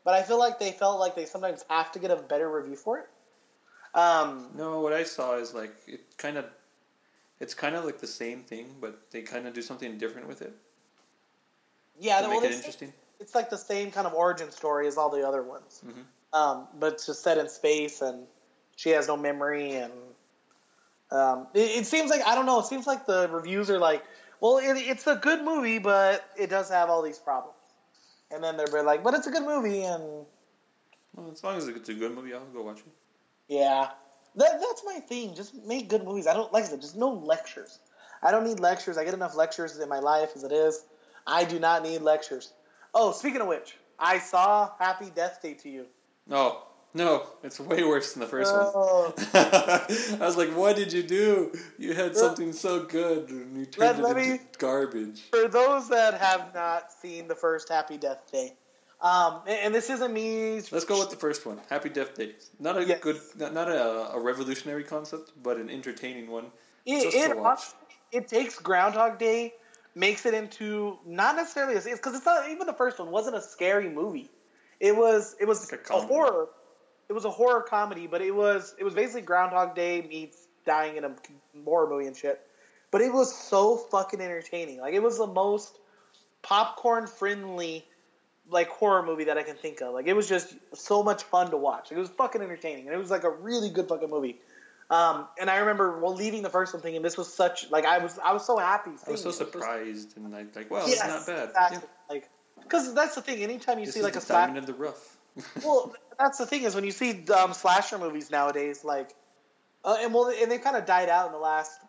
but 0.04 0.14
I 0.14 0.22
feel 0.22 0.38
like 0.38 0.58
they 0.58 0.72
felt 0.72 1.00
like 1.00 1.14
they 1.14 1.26
sometimes 1.26 1.64
have 1.68 1.92
to 1.92 1.98
get 1.98 2.10
a 2.10 2.16
better 2.16 2.50
review 2.50 2.76
for 2.76 2.98
it. 2.98 3.08
Um, 3.94 4.50
No, 4.54 4.80
what 4.80 4.92
I 4.92 5.04
saw 5.04 5.36
is 5.36 5.52
like 5.54 5.74
it 5.86 6.16
kind 6.16 6.36
of, 6.36 6.46
it's 7.40 7.54
kind 7.54 7.74
of 7.74 7.84
like 7.84 7.98
the 7.98 8.06
same 8.06 8.42
thing, 8.42 8.76
but 8.80 9.10
they 9.10 9.22
kind 9.22 9.46
of 9.46 9.54
do 9.54 9.62
something 9.62 9.98
different 9.98 10.28
with 10.28 10.42
it 10.42 10.54
yeah, 12.00 12.20
to 12.20 12.28
well, 12.28 12.40
make 12.40 12.44
it 12.44 12.52
it's, 12.52 12.56
interesting. 12.58 12.92
it's 13.20 13.34
like 13.34 13.50
the 13.50 13.58
same 13.58 13.90
kind 13.90 14.06
of 14.06 14.14
origin 14.14 14.50
story 14.50 14.86
as 14.88 14.96
all 14.96 15.10
the 15.10 15.26
other 15.26 15.42
ones, 15.42 15.82
Mhm. 15.86 16.04
um, 16.36 16.68
but 16.78 16.94
it's 16.94 17.06
just 17.06 17.22
set 17.22 17.38
in 17.38 17.48
space 17.48 18.00
and 18.00 18.26
she 18.76 18.90
has 18.90 19.06
no 19.06 19.16
memory 19.16 19.72
and 19.72 19.92
um, 21.10 21.48
it, 21.54 21.80
it 21.80 21.86
seems 21.86 22.08
like 22.10 22.22
I 22.26 22.34
don't 22.34 22.46
know. 22.46 22.60
It 22.60 22.66
seems 22.66 22.86
like 22.86 23.04
the 23.04 23.28
reviews 23.28 23.68
are 23.68 23.78
like, 23.78 24.04
well, 24.40 24.58
it, 24.58 24.76
it's 24.78 25.06
a 25.08 25.16
good 25.16 25.42
movie, 25.44 25.78
but 25.78 26.24
it 26.38 26.48
does 26.50 26.70
have 26.70 26.88
all 26.88 27.02
these 27.02 27.18
problems. 27.18 27.56
And 28.30 28.42
then 28.42 28.56
they're 28.56 28.82
like, 28.82 29.02
but 29.02 29.14
it's 29.14 29.26
a 29.26 29.30
good 29.30 29.42
movie, 29.44 29.82
and 29.82 30.26
Well, 31.14 31.30
as 31.32 31.42
long 31.42 31.56
as 31.56 31.66
it's 31.68 31.88
a 31.88 31.94
good 31.94 32.14
movie, 32.14 32.32
I'll 32.34 32.44
go 32.46 32.62
watch 32.62 32.78
it. 32.78 32.92
yeah, 33.48 33.88
that 34.36 34.60
that's 34.60 34.82
my 34.84 35.00
thing. 35.00 35.34
Just 35.34 35.54
make 35.66 35.88
good 35.88 36.04
movies. 36.04 36.26
I 36.26 36.34
don't 36.34 36.52
like 36.52 36.64
I 36.64 36.68
said, 36.68 36.80
just 36.80 36.96
no 36.96 37.10
lectures. 37.10 37.80
I 38.22 38.30
don't 38.30 38.44
need 38.44 38.60
lectures. 38.60 38.96
I 38.98 39.04
get 39.04 39.14
enough 39.14 39.34
lectures 39.34 39.78
in 39.78 39.88
my 39.88 39.98
life 39.98 40.30
as 40.36 40.44
it 40.44 40.52
is. 40.52 40.84
I 41.26 41.44
do 41.44 41.58
not 41.58 41.82
need 41.82 42.02
lectures. 42.02 42.52
Oh, 42.94 43.12
speaking 43.12 43.40
of 43.40 43.46
which, 43.48 43.76
I 43.98 44.18
saw 44.18 44.70
Happy 44.78 45.10
Death 45.10 45.40
Day 45.42 45.54
to 45.54 45.68
You. 45.68 45.86
No, 46.26 46.62
no, 46.92 47.26
it's 47.42 47.60
way 47.60 47.84
worse 47.84 48.12
than 48.14 48.20
the 48.20 48.26
first 48.26 48.52
Oh. 48.54 49.12
one. 49.16 49.28
I 49.34 50.24
was 50.26 50.36
like, 50.36 50.50
what 50.56 50.76
did 50.76 50.92
you 50.92 51.02
do? 51.02 51.52
You 51.78 51.94
had 51.94 52.16
something 52.16 52.52
so 52.52 52.84
good, 52.84 53.28
and 53.30 53.56
you 53.56 53.66
turned 53.66 54.02
let 54.02 54.16
it 54.16 54.20
into 54.20 54.32
me- 54.34 54.40
garbage. 54.58 55.22
for 55.30 55.48
those 55.48 55.88
that 55.90 56.14
have 56.20 56.52
not 56.54 56.92
seen 56.92 57.28
the 57.28 57.34
first 57.34 57.68
Happy 57.68 57.96
Death 57.96 58.30
Day, 58.32 58.54
um, 59.00 59.40
and, 59.46 59.58
and 59.66 59.74
this 59.74 59.88
isn't 59.88 60.12
me. 60.12 60.60
Let's 60.70 60.84
go 60.84 60.98
with 60.98 61.10
the 61.10 61.16
first 61.16 61.46
one. 61.46 61.60
Happy 61.70 61.88
Death 61.88 62.14
Day. 62.16 62.34
Not 62.58 62.76
a 62.76 62.84
Yes. 62.84 63.00
good, 63.00 63.20
not, 63.38 63.54
not 63.54 63.68
a, 63.70 64.12
a 64.12 64.20
revolutionary 64.20 64.84
concept, 64.84 65.32
but 65.42 65.56
an 65.58 65.70
entertaining 65.70 66.28
one. 66.30 66.46
It, 66.86 67.14
it, 67.14 67.58
it 68.12 68.28
takes 68.28 68.58
Groundhog 68.58 69.18
Day, 69.18 69.54
makes 69.94 70.26
it 70.26 70.34
into 70.34 70.98
not 71.06 71.36
necessarily 71.36 71.76
a 71.76 71.80
because 71.82 72.14
it's 72.16 72.26
not 72.26 72.50
even 72.50 72.66
the 72.66 72.72
first 72.74 72.98
one 72.98 73.10
wasn't 73.10 73.36
a 73.36 73.40
scary 73.40 73.88
movie. 73.88 74.28
It 74.80 74.96
was 74.96 75.36
it 75.38 75.46
was 75.46 75.70
Like 75.70 75.86
a 75.90 75.94
a, 75.94 76.00
horror. 76.00 76.48
It 77.10 77.12
was 77.12 77.24
a 77.24 77.30
horror 77.30 77.60
comedy, 77.62 78.06
but 78.06 78.22
it 78.22 78.30
was 78.30 78.76
it 78.78 78.84
was 78.84 78.94
basically 78.94 79.22
Groundhog 79.22 79.74
Day 79.74 80.00
meets 80.00 80.46
dying 80.64 80.96
in 80.96 81.04
a 81.04 81.12
horror 81.64 81.90
movie 81.90 82.06
and 82.06 82.16
shit. 82.16 82.40
But 82.92 83.00
it 83.00 83.12
was 83.12 83.34
so 83.36 83.76
fucking 83.76 84.20
entertaining. 84.20 84.78
Like 84.78 84.94
it 84.94 85.02
was 85.02 85.18
the 85.18 85.26
most 85.26 85.80
popcorn 86.42 87.08
friendly 87.08 87.84
like 88.48 88.68
horror 88.68 89.04
movie 89.04 89.24
that 89.24 89.36
I 89.36 89.42
can 89.42 89.56
think 89.56 89.80
of. 89.80 89.92
Like 89.92 90.06
it 90.06 90.14
was 90.14 90.28
just 90.28 90.54
so 90.72 91.02
much 91.02 91.24
fun 91.24 91.50
to 91.50 91.56
watch. 91.56 91.90
Like, 91.90 91.98
it 91.98 92.00
was 92.00 92.10
fucking 92.10 92.42
entertaining, 92.42 92.86
and 92.86 92.94
it 92.94 92.98
was 92.98 93.10
like 93.10 93.24
a 93.24 93.30
really 93.30 93.70
good 93.70 93.88
fucking 93.88 94.08
movie. 94.08 94.38
Um, 94.88 95.26
and 95.40 95.50
I 95.50 95.58
remember 95.58 95.98
well 95.98 96.14
leaving 96.14 96.42
the 96.42 96.48
first 96.48 96.72
one 96.72 96.80
thinking 96.80 97.02
this 97.02 97.18
was 97.18 97.32
such 97.32 97.68
like 97.72 97.86
I 97.86 97.98
was 97.98 98.20
I 98.24 98.32
was 98.32 98.46
so 98.46 98.56
happy. 98.56 98.92
I 99.04 99.10
was 99.10 99.20
so 99.20 99.30
it. 99.30 99.32
It 99.32 99.36
was- 99.36 99.36
surprised 99.36 100.16
and 100.16 100.30
like, 100.32 100.54
like 100.54 100.70
wow, 100.70 100.84
Yes, 100.86 101.00
it's 101.00 101.08
not 101.08 101.26
bad. 101.26 101.48
exactly. 101.48 101.78
Yeah. 101.78 102.14
Like 102.14 102.28
because 102.62 102.94
that's 102.94 103.16
the 103.16 103.22
thing. 103.22 103.42
Anytime 103.42 103.80
you 103.80 103.86
This 103.86 103.96
see 103.96 104.02
like 104.02 104.14
a 104.14 104.20
diamond 104.20 104.58
in 104.58 104.64
the 104.64 104.74
rough. 104.74 105.16
Well, 105.64 105.94
that's 106.18 106.38
the 106.38 106.46
thing 106.46 106.62
is 106.62 106.74
when 106.74 106.84
you 106.84 106.92
see 106.92 107.24
um, 107.28 107.52
slasher 107.52 107.98
movies 107.98 108.30
nowadays, 108.30 108.84
like, 108.84 109.14
uh, 109.84 109.96
and 110.00 110.12
well, 110.12 110.32
and 110.34 110.50
they've 110.50 110.62
kind 110.62 110.76
of 110.76 110.86
died 110.86 111.08
out 111.08 111.26
in 111.26 111.32
the 111.32 111.38
last 111.38 111.80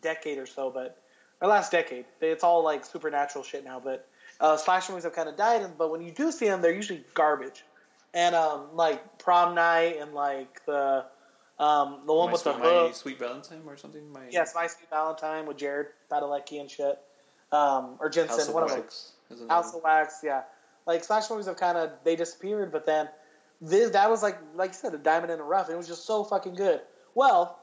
decade 0.00 0.38
or 0.38 0.46
so, 0.46 0.70
but 0.70 1.02
or 1.40 1.48
last 1.48 1.72
decade, 1.72 2.04
it's 2.20 2.44
all 2.44 2.62
like 2.62 2.84
supernatural 2.84 3.44
shit 3.44 3.64
now. 3.64 3.80
But 3.80 4.08
uh, 4.40 4.56
slasher 4.56 4.92
movies 4.92 5.04
have 5.04 5.14
kind 5.14 5.28
of 5.28 5.36
died, 5.36 5.62
and 5.62 5.76
but 5.76 5.90
when 5.90 6.02
you 6.02 6.12
do 6.12 6.30
see 6.32 6.46
them, 6.46 6.62
they're 6.62 6.74
usually 6.74 7.04
garbage. 7.14 7.64
And 8.14 8.34
um, 8.34 8.66
like 8.74 9.18
prom 9.18 9.54
night 9.54 9.96
and 9.98 10.12
like 10.12 10.64
the 10.66 11.06
um, 11.58 12.00
the 12.06 12.12
one 12.12 12.26
my, 12.26 12.32
with 12.32 12.44
the 12.44 12.52
sweet, 12.52 12.62
hook. 12.64 12.86
my 12.88 12.92
sweet 12.92 13.18
Valentine 13.18 13.62
or 13.66 13.76
something. 13.76 14.12
My 14.12 14.22
Yes, 14.30 14.52
My 14.54 14.66
Sweet 14.66 14.90
Valentine 14.90 15.46
with 15.46 15.58
Jared 15.58 15.88
Padalecki 16.10 16.60
and 16.60 16.70
shit. 16.70 16.98
Um, 17.52 17.96
or 18.00 18.08
Jensen, 18.08 18.38
House 18.38 18.48
of 18.48 18.54
one 18.54 18.62
of 18.64 18.70
them. 18.70 18.80
Wax. 18.80 19.12
is 19.30 19.40
another 19.40 19.54
House 19.54 19.74
of 19.74 19.82
Wax, 19.82 20.20
yeah. 20.24 20.42
Like 20.86 21.04
slash 21.04 21.30
movies 21.30 21.46
have 21.46 21.56
kind 21.56 21.78
of 21.78 21.90
they 22.04 22.16
disappeared, 22.16 22.72
but 22.72 22.86
then 22.86 23.08
this 23.60 23.90
that 23.90 24.10
was 24.10 24.22
like 24.22 24.38
like 24.54 24.70
you 24.70 24.74
said, 24.74 24.94
a 24.94 24.98
diamond 24.98 25.32
in 25.32 25.38
the 25.38 25.44
rough. 25.44 25.70
It 25.70 25.76
was 25.76 25.86
just 25.86 26.06
so 26.06 26.24
fucking 26.24 26.54
good. 26.54 26.80
Well, 27.14 27.58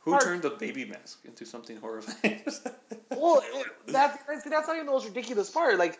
Who 0.00 0.18
turned 0.18 0.42
the 0.42 0.50
baby 0.50 0.84
mask 0.84 1.24
into 1.24 1.44
something 1.44 1.76
horrifying? 1.76 2.42
well, 3.16 3.42
that 3.88 4.18
see, 4.42 4.50
that's 4.50 4.66
not 4.66 4.74
even 4.76 4.86
the 4.86 4.92
most 4.92 5.06
ridiculous 5.06 5.50
part. 5.50 5.78
Like 5.78 5.98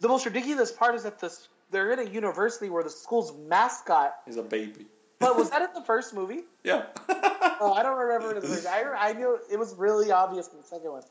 the 0.00 0.08
most 0.08 0.24
ridiculous 0.26 0.72
part 0.72 0.94
is 0.94 1.02
that 1.04 1.18
this 1.20 1.48
they're 1.70 1.92
in 1.92 1.98
a 1.98 2.10
university 2.10 2.70
where 2.70 2.82
the 2.82 2.90
school's 2.90 3.32
mascot. 3.46 4.14
is 4.26 4.36
a 4.36 4.42
baby. 4.42 4.86
But 5.20 5.36
was 5.36 5.50
that 5.52 5.62
in 5.62 5.68
the 5.74 5.82
first 5.84 6.14
movie? 6.14 6.42
Yeah. 6.64 6.86
Oh, 7.60 7.72
I 7.72 7.82
don't 7.82 7.98
remember 7.98 8.30
it 8.30 8.36
in 8.36 8.42
the 8.42 8.48
first. 8.48 8.68
I 8.68 8.84
I 8.92 9.12
knew 9.14 9.36
it 9.50 9.58
was 9.58 9.74
really 9.74 10.12
obvious 10.12 10.48
in 10.52 10.58
the 10.58 10.62
second 10.62 10.92
one, 10.92 11.02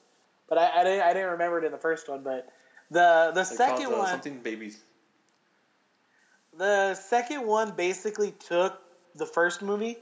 but 0.48 0.58
I, 0.58 0.80
I 0.80 0.84
didn't 0.86 1.02
I 1.02 1.12
didn't 1.14 1.32
remember 1.32 1.58
it 1.60 1.66
in 1.66 1.74
the 1.74 1.78
first 1.78 2.08
one. 2.08 2.24
But 2.24 2.48
the 2.90 3.32
the 3.36 3.42
They 3.44 3.56
second 3.56 3.88
uh, 3.88 3.98
one. 3.98 4.08
something 4.08 4.40
babies. 4.40 4.82
The 6.58 6.96
second 6.96 7.46
one 7.46 7.72
basically 7.72 8.32
took 8.32 8.82
the 9.16 9.26
first 9.26 9.62
movie 9.62 9.98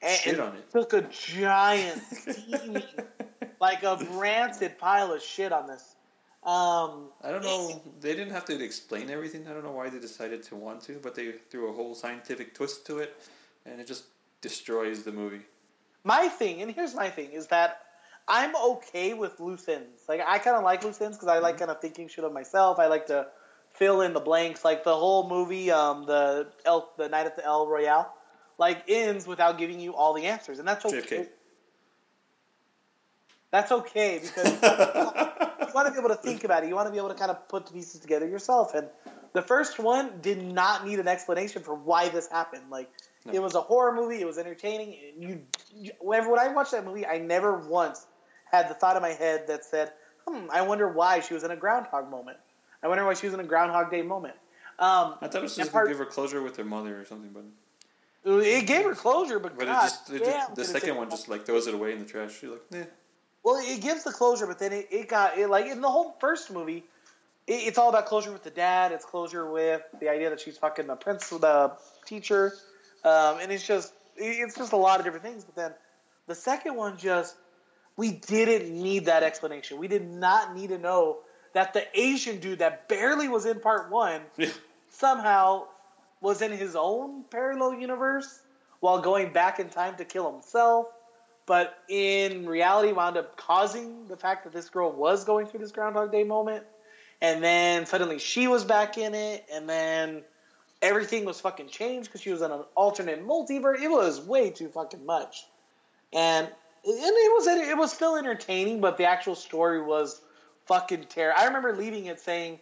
and 0.00 0.16
Shit 0.16 0.38
on 0.40 0.54
it. 0.56 0.70
took 0.70 0.92
a 0.92 1.02
giant, 1.02 2.00
steaming, 2.12 2.82
like 3.60 3.82
a 3.82 3.96
rancid 4.12 4.78
pile 4.78 5.12
of 5.12 5.22
shit 5.22 5.52
on 5.52 5.66
this. 5.66 5.96
Um, 6.44 7.10
I 7.22 7.30
don't 7.32 7.42
know. 7.42 7.82
They 8.00 8.14
didn't 8.14 8.32
have 8.32 8.44
to 8.46 8.62
explain 8.62 9.10
everything. 9.10 9.48
I 9.48 9.52
don't 9.52 9.64
know 9.64 9.72
why 9.72 9.90
they 9.90 9.98
decided 9.98 10.42
to 10.44 10.56
want 10.56 10.80
to, 10.82 11.00
but 11.02 11.14
they 11.14 11.32
threw 11.50 11.68
a 11.68 11.72
whole 11.72 11.94
scientific 11.94 12.54
twist 12.54 12.86
to 12.86 12.98
it, 12.98 13.16
and 13.66 13.80
it 13.80 13.86
just 13.88 14.04
destroys 14.40 15.02
the 15.02 15.12
movie. 15.12 15.42
my 16.04 16.28
thing, 16.28 16.62
and 16.62 16.70
here's 16.70 16.94
my 16.94 17.10
thing, 17.10 17.32
is 17.32 17.48
that 17.48 17.80
I'm 18.28 18.54
okay 18.56 19.14
with 19.14 19.40
loose 19.40 19.68
ends. 19.68 20.02
Like 20.08 20.20
I 20.26 20.38
kind 20.38 20.56
of 20.56 20.62
like 20.62 20.84
loose 20.84 21.00
ends 21.00 21.16
because 21.16 21.28
I 21.28 21.38
like 21.38 21.58
kind 21.58 21.70
of 21.72 21.80
thinking 21.80 22.06
shit 22.08 22.24
of 22.24 22.32
myself. 22.32 22.78
I 22.78 22.86
like 22.86 23.06
to 23.08 23.26
fill 23.78 24.02
in 24.02 24.12
the 24.12 24.20
blanks. 24.20 24.64
Like 24.64 24.84
the 24.84 24.94
whole 24.94 25.28
movie, 25.28 25.70
um, 25.70 26.04
the 26.04 26.48
El, 26.64 26.90
the 26.98 27.08
Night 27.08 27.26
at 27.26 27.36
the 27.36 27.44
El 27.44 27.66
Royale, 27.68 28.12
like 28.58 28.84
ends 28.88 29.26
without 29.26 29.58
giving 29.58 29.80
you 29.80 29.94
all 29.94 30.12
the 30.14 30.26
answers, 30.26 30.58
and 30.58 30.66
that's 30.66 30.84
okay. 30.84 30.98
JFK. 31.00 31.28
That's 33.50 33.72
okay 33.72 34.20
because 34.22 34.52
you 34.62 35.74
want 35.74 35.86
to 35.86 35.92
be 35.92 35.98
able 35.98 36.10
to 36.10 36.16
think 36.22 36.44
about 36.44 36.64
it. 36.64 36.68
You 36.68 36.74
want 36.74 36.86
to 36.86 36.92
be 36.92 36.98
able 36.98 37.08
to 37.08 37.14
kind 37.14 37.30
of 37.30 37.48
put 37.48 37.66
the 37.66 37.72
pieces 37.72 38.00
together 38.00 38.28
yourself. 38.28 38.74
And 38.74 38.88
the 39.32 39.40
first 39.40 39.78
one 39.78 40.20
did 40.20 40.42
not 40.42 40.86
need 40.86 40.98
an 40.98 41.08
explanation 41.08 41.62
for 41.62 41.74
why 41.74 42.10
this 42.10 42.28
happened. 42.28 42.64
Like 42.70 42.90
No. 43.24 43.32
it 43.32 43.42
was 43.42 43.54
a 43.54 43.62
horror 43.62 43.94
movie. 43.94 44.20
It 44.20 44.26
was 44.26 44.36
entertaining. 44.36 44.98
And 45.14 45.22
you, 45.22 45.40
you, 45.74 45.92
whenever 46.00 46.30
when 46.30 46.40
I 46.40 46.48
watched 46.48 46.72
that 46.72 46.84
movie, 46.84 47.06
I 47.06 47.18
never 47.18 47.56
once 47.56 48.06
had 48.50 48.68
the 48.68 48.74
thought 48.74 48.96
in 48.96 49.02
my 49.02 49.12
head 49.12 49.46
that 49.46 49.64
said, 49.64 49.92
"Hmm, 50.26 50.46
I 50.52 50.60
wonder 50.62 50.88
why 50.88 51.20
she 51.20 51.32
was 51.32 51.42
in 51.42 51.50
a 51.50 51.56
Groundhog 51.56 52.10
moment. 52.10 52.36
I 52.82 52.88
wonder 52.88 53.04
why 53.04 53.14
she 53.14 53.26
was 53.26 53.34
in 53.34 53.40
a 53.40 53.44
Groundhog 53.44 53.90
Day 53.90 54.02
moment." 54.02 54.34
Um, 54.78 55.16
I 55.20 55.26
thought 55.26 55.36
it 55.36 55.42
was 55.42 55.56
just 55.56 55.72
part- 55.72 55.88
give 55.88 55.98
her 55.98 56.06
closure 56.06 56.40
with 56.42 56.56
her 56.56 56.64
mother 56.64 57.00
or 57.00 57.04
something, 57.04 57.30
but 57.32 57.44
it 58.24 58.66
gave 58.66 58.84
her 58.84 58.94
closure, 58.94 59.38
but, 59.40 59.56
but 59.56 59.64
it 59.64 59.72
just, 59.72 60.10
it 60.10 60.24
just 60.24 60.54
the 60.54 60.64
second 60.64 60.96
one 60.96 61.10
just 61.10 61.28
like 61.28 61.44
throws 61.46 61.66
it 61.66 61.74
away 61.74 61.92
in 61.92 61.98
the 61.98 62.04
trash. 62.04 62.42
You're 62.42 62.52
like, 62.52 62.62
eh. 62.74 62.84
Well, 63.42 63.56
it 63.60 63.80
gives 63.80 64.04
the 64.04 64.12
closure, 64.12 64.46
but 64.46 64.58
then 64.58 64.72
it, 64.72 64.88
it 64.90 65.08
got 65.08 65.38
it 65.38 65.48
like 65.48 65.66
in 65.66 65.80
the 65.80 65.88
whole 65.90 66.14
first 66.20 66.52
movie, 66.52 66.84
it, 67.46 67.52
it's 67.52 67.78
all 67.78 67.88
about 67.88 68.06
closure 68.06 68.30
with 68.32 68.44
the 68.44 68.50
dad. 68.50 68.92
It's 68.92 69.04
closure 69.04 69.50
with 69.50 69.82
the 70.00 70.08
idea 70.10 70.30
that 70.30 70.40
she's 70.40 70.58
fucking 70.58 70.86
the 70.86 70.96
principal, 70.96 71.38
the 71.38 71.72
teacher, 72.06 72.52
um, 73.04 73.38
and 73.40 73.50
it's 73.50 73.66
just 73.66 73.92
it's 74.16 74.56
just 74.56 74.72
a 74.72 74.76
lot 74.76 75.00
of 75.00 75.04
different 75.04 75.24
things. 75.24 75.44
But 75.44 75.56
then 75.56 75.74
the 76.28 76.34
second 76.36 76.76
one 76.76 76.98
just 76.98 77.34
we 77.96 78.12
didn't 78.12 78.70
need 78.70 79.06
that 79.06 79.22
explanation. 79.24 79.78
We 79.78 79.88
did 79.88 80.08
not 80.08 80.54
need 80.54 80.68
to 80.68 80.78
know 80.78 81.18
that 81.58 81.74
the 81.74 81.84
Asian 81.98 82.38
dude 82.38 82.60
that 82.60 82.88
barely 82.88 83.26
was 83.26 83.44
in 83.44 83.58
part 83.58 83.90
one 83.90 84.20
somehow 84.90 85.64
was 86.20 86.40
in 86.40 86.52
his 86.52 86.76
own 86.76 87.24
parallel 87.24 87.74
universe 87.74 88.42
while 88.78 89.00
going 89.00 89.32
back 89.32 89.58
in 89.58 89.68
time 89.68 89.96
to 89.96 90.04
kill 90.04 90.30
himself. 90.30 90.86
But 91.46 91.76
in 91.88 92.48
reality, 92.48 92.92
wound 92.92 93.16
up 93.16 93.36
causing 93.36 94.06
the 94.06 94.16
fact 94.16 94.44
that 94.44 94.52
this 94.52 94.68
girl 94.68 94.92
was 94.92 95.24
going 95.24 95.46
through 95.46 95.58
this 95.58 95.72
Groundhog 95.72 96.12
Day 96.12 96.22
moment. 96.22 96.62
And 97.20 97.42
then 97.42 97.86
suddenly 97.86 98.20
she 98.20 98.46
was 98.46 98.62
back 98.62 98.96
in 98.96 99.16
it. 99.16 99.44
And 99.52 99.68
then 99.68 100.22
everything 100.80 101.24
was 101.24 101.40
fucking 101.40 101.70
changed 101.70 102.08
because 102.08 102.20
she 102.20 102.30
was 102.30 102.40
in 102.40 102.52
an 102.52 102.62
alternate 102.76 103.26
multiverse. 103.26 103.82
It 103.82 103.90
was 103.90 104.20
way 104.20 104.50
too 104.50 104.68
fucking 104.68 105.04
much. 105.04 105.44
And, 106.12 106.46
and 106.46 106.54
it 106.84 107.32
was 107.34 107.46
it 107.48 107.76
was 107.76 107.92
still 107.92 108.16
entertaining, 108.16 108.80
but 108.80 108.96
the 108.96 109.06
actual 109.06 109.34
story 109.34 109.82
was 109.82 110.20
fucking 110.68 111.04
tear. 111.08 111.34
I 111.36 111.46
remember 111.46 111.74
leaving 111.74 112.06
it 112.06 112.20
saying, 112.20 112.60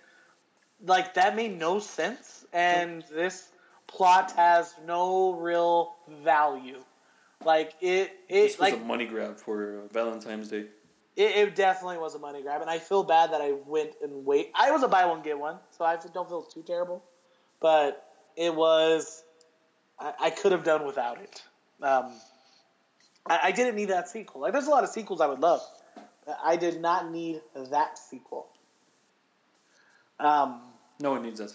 like 0.85 1.15
that 1.15 1.37
made 1.37 1.59
no 1.59 1.79
sense 1.81 2.47
and 2.53 3.05
this 3.13 3.51
plot 3.87 4.33
has 4.33 4.75
no 4.87 5.35
real 5.35 5.95
value. 6.23 6.79
Like 7.45 7.75
it 7.81 8.13
it 8.29 8.43
This 8.43 8.59
was 8.59 8.73
like 8.73 8.81
a 8.81 8.85
money 8.85 9.05
grab 9.05 9.37
for 9.37 9.83
Valentine's 9.93 10.49
Day. 10.49 10.67
it, 11.17 11.37
it 11.37 11.55
definitely 11.55 11.99
was 11.99 12.15
a 12.15 12.19
money 12.19 12.43
grab 12.43 12.61
and 12.63 12.71
i 12.71 12.79
feel 12.79 13.03
bad 13.03 13.33
that 13.33 13.41
i 13.43 13.53
went 13.67 13.93
and 14.03 14.25
wait. 14.25 14.51
I 14.55 14.71
was 14.71 14.83
a 14.83 14.89
buy 14.89 15.05
one 15.05 15.23
get 15.23 15.39
one 15.39 15.59
so 15.71 15.85
i 15.85 15.97
don't 16.15 16.29
feel 16.29 16.43
too 16.43 16.63
terrible 16.63 17.05
but 17.61 18.09
it 18.37 18.55
was 18.55 19.23
i, 19.99 20.13
I 20.21 20.31
could 20.31 20.53
have 20.53 20.65
done 20.65 20.87
without 20.87 21.21
it. 21.21 21.43
Um, 21.83 22.13
I, 23.27 23.41
I 23.45 23.53
didn't 23.53 23.77
need 23.77 23.91
that 23.91 24.09
sequel. 24.09 24.41
Like 24.43 24.53
there's 24.53 24.67
a 24.67 24.71
lot 24.71 24.85
of 24.85 24.91
sequels 24.91 25.21
i 25.21 25.27
would 25.27 25.41
love 25.41 25.61
i 26.45 26.57
did 26.57 26.81
not 26.81 27.11
need 27.11 27.41
that 27.71 27.99
sequel 27.99 28.49
um, 30.19 30.63
No 31.01 31.11
one 31.13 31.23
needs 31.23 31.39
that. 31.41 31.55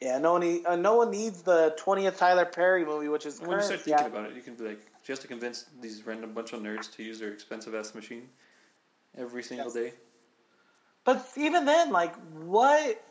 Yeah, 0.00 0.16
no 0.16 0.32
one, 0.32 0.40
need, 0.40 0.64
uh, 0.64 0.76
no 0.76 0.96
one 0.96 1.10
needs 1.10 1.42
the 1.42 1.74
twentieth 1.76 2.16
Tyler 2.16 2.46
Perry 2.46 2.82
movie, 2.86 3.08
which 3.08 3.26
is 3.26 3.38
When 3.40 3.50
you 3.50 3.56
start 3.62 3.68
current- 3.68 3.82
thinking 3.82 4.04
yeah. 4.04 4.18
about 4.20 4.30
it, 4.30 4.34
you 4.36 4.40
can 4.40 4.54
be 4.54 4.64
like, 4.64 4.80
she 5.02 5.12
has 5.12 5.18
to 5.18 5.28
convince 5.28 5.66
these 5.82 6.06
random 6.06 6.32
bunch 6.32 6.54
of 6.54 6.62
nerds 6.62 6.90
to 6.96 7.02
use 7.02 7.18
their 7.18 7.30
expensive 7.30 7.74
ass 7.74 7.94
machine 7.94 8.30
every 9.18 9.42
single 9.42 9.66
Yes. 9.66 9.74
day 9.74 9.92
But 11.04 11.28
even 11.36 11.66
then, 11.66 11.92
like, 11.92 12.14
what? 12.42 13.04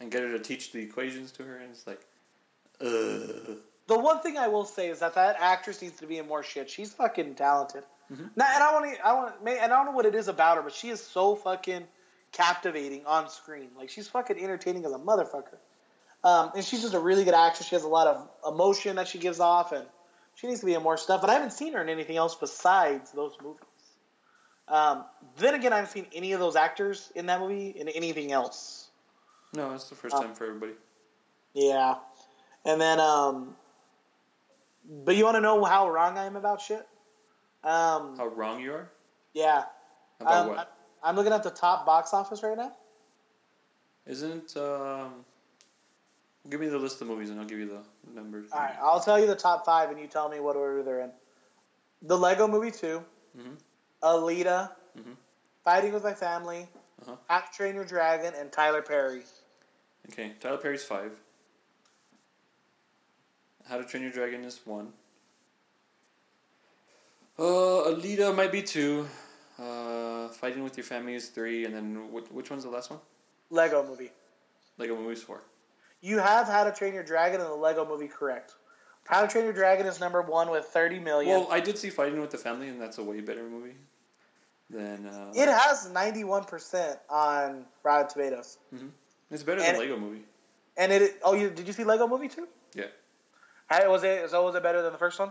and 0.00 0.10
get 0.10 0.22
her 0.22 0.32
to 0.36 0.40
teach 0.40 0.72
the 0.72 0.80
equations 0.80 1.30
to 1.32 1.44
her, 1.44 1.58
and 1.58 1.70
it's 1.70 1.86
like, 1.86 2.04
uh, 2.80 3.54
The 3.86 3.96
one 3.98 4.18
thing 4.20 4.36
I 4.38 4.48
will 4.48 4.64
say 4.64 4.88
is 4.88 4.98
that 4.98 5.14
that 5.14 5.36
actress 5.38 5.80
needs 5.82 5.98
to 6.00 6.08
be 6.08 6.18
in 6.18 6.26
more 6.26 6.42
shit. 6.42 6.68
She's 6.68 6.92
fucking 6.92 7.36
talented. 7.36 7.84
Mhm. 8.12 8.30
Now, 8.36 8.46
and 8.54 8.62
I 8.62 8.72
want 8.72 8.94
to, 8.94 9.06
I 9.06 9.12
want, 9.14 9.34
and 9.46 9.72
I 9.72 9.76
don't 9.76 9.86
know 9.86 9.92
what 9.92 10.06
it 10.06 10.14
is 10.14 10.28
about 10.28 10.56
her, 10.56 10.62
but 10.62 10.72
she 10.74 10.90
is 10.90 11.00
so 11.02 11.34
fucking 11.34 11.86
captivating 12.32 13.06
on 13.06 13.28
screen. 13.28 13.70
Like 13.76 13.90
she's 13.90 14.08
fucking 14.08 14.38
entertaining 14.42 14.84
as 14.84 14.92
a 14.92 14.98
motherfucker. 14.98 15.58
Um, 16.24 16.52
and 16.54 16.64
she's 16.64 16.82
just 16.82 16.94
a 16.94 17.00
really 17.00 17.24
good 17.24 17.34
actress. 17.34 17.68
She 17.68 17.74
has 17.74 17.84
a 17.84 17.88
lot 17.88 18.06
of 18.06 18.28
emotion 18.46 18.96
that 18.96 19.08
she 19.08 19.18
gives 19.18 19.40
off, 19.40 19.72
and 19.72 19.86
she 20.34 20.46
needs 20.46 20.60
to 20.60 20.66
be 20.66 20.74
in 20.74 20.82
more 20.82 20.96
stuff. 20.96 21.20
But 21.20 21.30
I 21.30 21.34
haven't 21.34 21.52
seen 21.52 21.72
her 21.72 21.82
in 21.82 21.88
anything 21.88 22.16
else 22.16 22.34
besides 22.36 23.10
those 23.12 23.36
movies. 23.42 23.62
Um, 24.68 25.04
then 25.38 25.54
again, 25.54 25.72
I 25.72 25.76
haven't 25.76 25.90
seen 25.90 26.06
any 26.14 26.32
of 26.32 26.40
those 26.40 26.54
actors 26.54 27.10
in 27.16 27.26
that 27.26 27.40
movie 27.40 27.70
in 27.70 27.88
anything 27.88 28.30
else. 28.32 28.88
no, 29.54 29.74
it's 29.74 29.90
the 29.90 29.94
first 29.94 30.14
Oh. 30.14 30.22
time 30.22 30.34
for 30.34 30.46
everybody. 30.46 30.72
Yeah. 31.52 31.96
And 32.64 32.80
then, 32.80 32.98
um, 33.00 33.54
but 34.88 35.14
you 35.14 35.24
want 35.24 35.34
to 35.36 35.40
know 35.42 35.62
how 35.64 35.90
wrong 35.90 36.16
I 36.16 36.24
am 36.24 36.36
about 36.36 36.60
shit? 36.62 36.88
Um, 37.64 38.16
How 38.16 38.26
wrong 38.26 38.60
you 38.60 38.72
are 38.74 38.90
yeah. 39.34 39.64
about 40.20 40.42
Um, 40.42 40.48
what? 40.48 40.58
I, 41.02 41.08
I'm 41.08 41.16
looking 41.16 41.32
at 41.32 41.42
the 41.42 41.50
top 41.50 41.86
box 41.86 42.12
office 42.12 42.42
right 42.42 42.56
now. 42.56 42.72
Isn't 44.06 44.56
um, 44.56 45.24
give 46.50 46.60
me 46.60 46.66
the 46.68 46.78
list 46.78 47.00
of 47.00 47.06
movies 47.08 47.30
and 47.30 47.38
I'll 47.40 47.46
give 47.46 47.58
you 47.60 47.68
the 47.68 47.82
numbers. 48.12 48.50
All 48.52 48.58
right, 48.60 48.74
I'll 48.82 49.00
tell 49.00 49.18
you 49.20 49.26
the 49.28 49.36
top 49.36 49.64
five, 49.64 49.90
and 49.90 50.00
you 50.00 50.06
tell 50.08 50.28
me 50.28 50.40
what 50.40 50.56
order 50.56 50.82
they're 50.82 51.00
in. 51.00 51.12
The 52.02 52.18
Lego 52.18 52.48
Movie 52.48 52.72
2, 52.72 53.04
Mhm. 53.38 53.56
Alita, 54.02 54.72
Mhm. 54.98 55.16
Fighting 55.64 55.92
with 55.92 56.02
My 56.02 56.14
Family, 56.14 56.68
Uh-huh. 57.02 57.16
How 57.28 57.40
to 57.40 57.52
Train 57.52 57.74
Your 57.76 57.84
Dragon, 57.84 58.34
and 58.34 58.50
Tyler 58.52 58.82
Perry. 58.82 59.22
Okay, 60.10 60.34
Tyler 60.40 60.58
Perry's 60.58 60.84
five. 60.84 61.16
How 63.68 63.78
to 63.78 63.84
Train 63.84 64.02
Your 64.02 64.10
Dragon 64.12 64.44
is 64.44 64.60
one. 64.66 64.92
Uh, 67.38 67.42
Alita 67.90 68.34
might 68.34 68.52
be 68.52 68.62
two. 68.62 69.08
Uh, 69.58 70.28
Fighting 70.28 70.64
with 70.64 70.76
Your 70.76 70.84
Family 70.84 71.14
is 71.14 71.28
three, 71.28 71.64
and 71.64 71.74
then 71.74 72.12
which, 72.12 72.26
which 72.30 72.50
one's 72.50 72.64
the 72.64 72.70
last 72.70 72.90
one? 72.90 73.00
Lego 73.50 73.86
Movie. 73.86 74.10
Lego 74.78 74.96
Movie's 74.96 75.22
four. 75.22 75.42
You 76.00 76.18
have 76.18 76.46
How 76.46 76.64
to 76.64 76.72
Train 76.72 76.94
Your 76.94 77.04
Dragon 77.04 77.40
and 77.40 77.48
the 77.48 77.54
Lego 77.54 77.86
Movie 77.86 78.08
correct. 78.08 78.54
How 79.06 79.22
to 79.22 79.28
Train 79.28 79.44
Your 79.44 79.52
Dragon 79.52 79.86
is 79.86 80.00
number 80.00 80.22
one 80.22 80.50
with 80.50 80.64
30 80.66 80.98
million. 80.98 81.30
Well, 81.30 81.48
I 81.50 81.60
did 81.60 81.78
see 81.78 81.90
Fighting 81.90 82.20
with 82.20 82.30
the 82.30 82.38
Family, 82.38 82.68
and 82.68 82.80
that's 82.80 82.98
a 82.98 83.04
way 83.04 83.20
better 83.20 83.44
movie 83.44 83.76
than. 84.70 85.06
Uh, 85.06 85.32
it 85.34 85.48
has 85.48 85.88
91% 85.88 86.96
on 87.08 87.64
Rotten 87.82 88.08
Tomatoes. 88.08 88.58
it's 89.30 89.42
better 89.42 89.60
and- 89.60 89.76
than 89.76 89.80
Lego 89.80 89.98
Movie. 89.98 90.22
And 90.74 90.90
it 90.90 91.20
oh 91.22 91.34
you 91.34 91.50
did 91.50 91.66
you 91.66 91.74
see 91.74 91.84
Lego 91.84 92.08
Movie 92.08 92.28
too? 92.28 92.48
Yeah. 92.74 92.86
Hey, 93.70 93.86
was 93.88 94.02
it 94.04 94.30
so 94.30 94.42
was 94.42 94.54
it 94.54 94.62
better 94.62 94.80
than 94.80 94.92
the 94.92 94.98
first 94.98 95.18
one? 95.18 95.30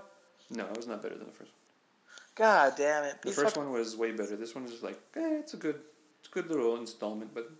No, 0.51 0.65
it 0.65 0.77
was 0.77 0.85
not 0.85 1.01
better 1.01 1.15
than 1.17 1.25
the 1.25 1.33
first 1.33 1.49
one. 1.49 1.60
God 2.41 2.73
damn 2.75 3.03
it! 3.03 3.21
The 3.21 3.31
first 3.31 3.55
one 3.55 3.71
was 3.71 3.95
way 3.95 4.09
better. 4.13 4.35
This 4.35 4.55
one 4.55 4.65
is 4.65 4.81
like, 4.81 4.99
eh, 5.15 5.37
it's 5.39 5.53
a 5.53 5.57
good, 5.57 5.79
it's 6.19 6.27
a 6.27 6.31
good 6.31 6.49
little 6.49 6.75
installment, 6.75 7.35
but 7.35 7.51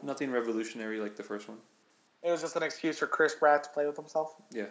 nothing 0.00 0.30
revolutionary 0.30 1.00
like 1.00 1.16
the 1.16 1.24
first 1.24 1.48
one. 1.48 1.58
It 2.22 2.30
was 2.30 2.40
just 2.40 2.54
an 2.54 2.62
excuse 2.62 3.00
for 3.00 3.08
Chris 3.08 3.34
Pratt 3.34 3.64
to 3.64 3.70
play 3.70 3.84
with 3.84 3.96
himself. 3.96 4.36
Yeah. 4.52 4.66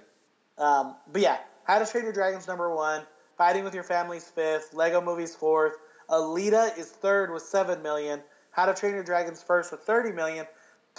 Um, 0.57 0.95
but 1.11 1.21
yeah, 1.21 1.39
How 1.65 1.79
to 1.79 1.85
Train 1.85 2.05
Your 2.05 2.13
Dragon's 2.13 2.47
number 2.47 2.73
one. 2.73 3.01
Fighting 3.37 3.65
with 3.65 3.73
Your 3.73 3.83
Family's 3.83 4.23
fifth. 4.23 4.73
Lego 4.73 5.01
Movie's 5.01 5.35
fourth. 5.35 5.73
Alita 6.09 6.77
is 6.77 6.87
third 6.87 7.29
with 7.29 7.43
seven 7.43 7.81
million. 7.81 8.21
How 8.51 8.65
to 8.65 8.73
Train 8.73 8.93
Your 8.93 9.03
Dragon's 9.03 9.43
first 9.43 9.73
with 9.73 9.81
thirty 9.81 10.13
million. 10.13 10.45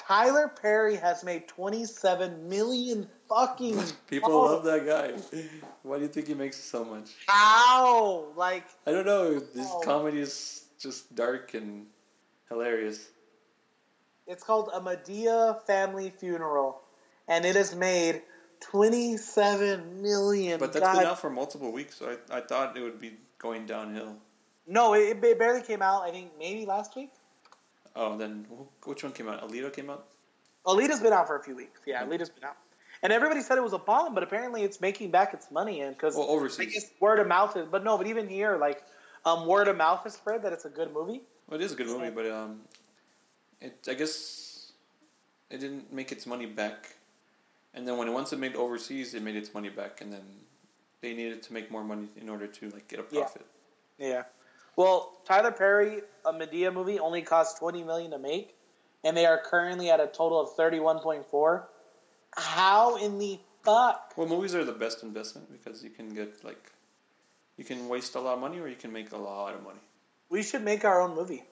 Tyler 0.07 0.48
Perry 0.48 0.96
has 0.96 1.22
made 1.24 1.48
twenty-seven 1.48 2.48
million 2.48 3.09
fucking. 3.28 3.80
People 4.09 4.32
love 4.32 4.64
that 4.64 4.86
guy. 4.86 5.12
Why 5.82 5.96
do 5.96 6.03
you 6.03 6.09
think 6.09 6.28
he 6.28 6.34
makes 6.34 6.57
so 6.57 6.84
much? 6.84 7.11
How? 7.26 8.26
Like 8.36 8.64
I 8.86 8.92
don't 8.92 9.07
know. 9.07 9.38
This 9.38 9.70
comedy 9.84 10.20
is 10.20 10.64
just 10.78 11.14
dark 11.14 11.55
and 11.55 11.86
hilarious. 12.48 13.09
It's 14.26 14.42
called 14.42 14.70
a 14.72 14.80
Madea 14.80 15.62
Family 15.66 16.11
Funeral, 16.11 16.82
and 17.28 17.44
it 17.44 17.57
has 17.57 17.74
made 17.74 18.22
twenty-seven 18.61 20.03
million. 20.03 20.59
But 20.59 20.72
that's 20.72 20.84
God. 20.84 20.98
been 20.98 21.07
out 21.07 21.20
for 21.20 21.30
multiple 21.30 21.72
weeks, 21.72 21.96
so 21.96 22.16
I, 22.30 22.38
I 22.38 22.40
thought 22.40 22.76
it 22.76 22.82
would 22.82 23.00
be 23.00 23.14
going 23.38 23.66
downhill. 23.66 24.16
No, 24.66 24.94
it, 24.94 25.22
it 25.22 25.38
barely 25.38 25.62
came 25.62 25.82
out. 25.82 26.03
I 26.03 26.11
think 26.11 26.32
maybe 26.38 26.66
last 26.66 26.96
week. 26.96 27.11
Oh, 27.95 28.16
then 28.16 28.47
which 28.84 29.03
one 29.03 29.12
came 29.12 29.28
out? 29.28 29.47
Alita 29.49 29.72
came 29.72 29.90
out. 29.90 30.07
Alita's 30.66 31.01
been 31.01 31.12
out 31.12 31.26
for 31.26 31.36
a 31.36 31.43
few 31.43 31.57
weeks. 31.57 31.80
Yeah. 31.86 32.05
Alita's 32.05 32.30
been 32.30 32.45
out, 32.45 32.57
and 33.03 33.12
everybody 33.12 33.40
said 33.40 33.59
it 33.59 33.62
was 33.62 33.72
a 33.72 33.78
bomb, 33.78 34.14
but 34.14 34.22
apparently 34.22 34.62
it's 34.62 34.80
making 34.80 35.11
back 35.11 35.34
its 35.34 35.51
money. 35.51 35.80
And 35.80 35.95
because 35.97 36.14
Well, 36.16 36.26
I 36.26 36.30
overseas. 36.32 36.72
guess 36.72 36.90
word 37.01 37.18
of 37.18 37.26
mouth 37.26 37.57
is, 37.57 37.66
but 37.68 37.82
no, 37.84 37.99
but 37.99 38.07
even 38.07 38.28
here, 38.28 38.57
like, 38.57 38.82
um, 39.24 39.47
word 39.47 39.68
of 39.68 39.76
mouth 39.76 40.03
has 40.05 40.14
spread 40.14 40.43
that 40.43 40.53
it's 40.53 40.64
a 40.64 40.70
good 40.70 40.93
movie. 40.93 41.22
Well, 41.49 41.61
it 41.61 41.64
is 41.64 41.72
a 41.72 41.76
good 41.76 41.88
movie, 41.88 42.11
but 42.11 42.26
um, 42.30 42.61
it 43.61 43.76
I 43.88 43.95
guess 43.95 44.72
it 45.51 45.59
didn't 45.59 45.93
make 45.93 46.12
its 46.12 46.26
money 46.26 46.47
back, 46.47 46.95
and 47.74 47.86
then 47.86 47.97
when 47.99 48.09
it 48.09 48.12
once 48.12 48.32
it 48.32 48.38
made 48.38 48.55
overseas, 48.55 49.14
it 49.14 49.22
made 49.22 49.36
its 49.36 49.53
money 49.53 49.68
back, 49.68 50.01
and 50.01 50.12
then 50.12 50.22
they 51.01 51.12
needed 51.12 51.43
to 51.43 51.53
make 51.53 51.70
more 51.70 51.82
money 51.84 52.09
in 52.16 52.28
order 52.28 52.47
to 52.47 52.70
like 52.70 52.86
get 52.88 53.01
a 53.01 53.05
Yeah. 53.11 53.20
profit. 53.22 53.47
Yeah. 53.99 54.22
Well, 54.77 55.12
Tyler 55.25 55.53
Perry, 55.53 56.01
a 56.25 56.33
Madea 56.33 56.73
movie, 56.73 56.99
only 56.99 57.23
cost 57.23 57.59
twenty 57.59 57.83
million 57.85 58.11
to 58.12 58.18
make, 58.18 58.57
and 59.05 59.16
they 59.16 59.27
are 59.27 59.39
currently 59.39 59.91
at 59.91 60.01
a 60.01 60.07
total 60.07 60.41
of 60.41 60.55
thirty-one 60.57 61.01
point 61.01 61.27
four. 61.27 61.68
How 62.37 62.97
in 62.97 63.18
the 63.18 63.39
fuck? 63.62 64.14
Well, 64.16 64.27
movies 64.27 64.55
are 64.55 64.64
the 64.64 64.73
best 64.73 65.03
investment 65.03 65.51
because 65.53 65.85
you 65.85 65.91
can 65.91 66.14
get 66.14 66.43
like, 66.45 66.73
you 67.59 67.64
can 67.64 67.89
waste 67.89 68.14
a 68.14 68.20
lot 68.20 68.35
of 68.35 68.41
money 68.41 68.59
or 68.59 68.68
you 68.68 68.77
can 68.77 68.93
make 68.93 69.12
a 69.12 69.16
lot 69.18 69.55
of 69.55 69.62
money. 69.62 69.81
We 70.31 70.43
should 70.43 70.62
make 70.64 70.85
our 70.87 71.01
own 71.03 71.14
movie. 71.14 71.45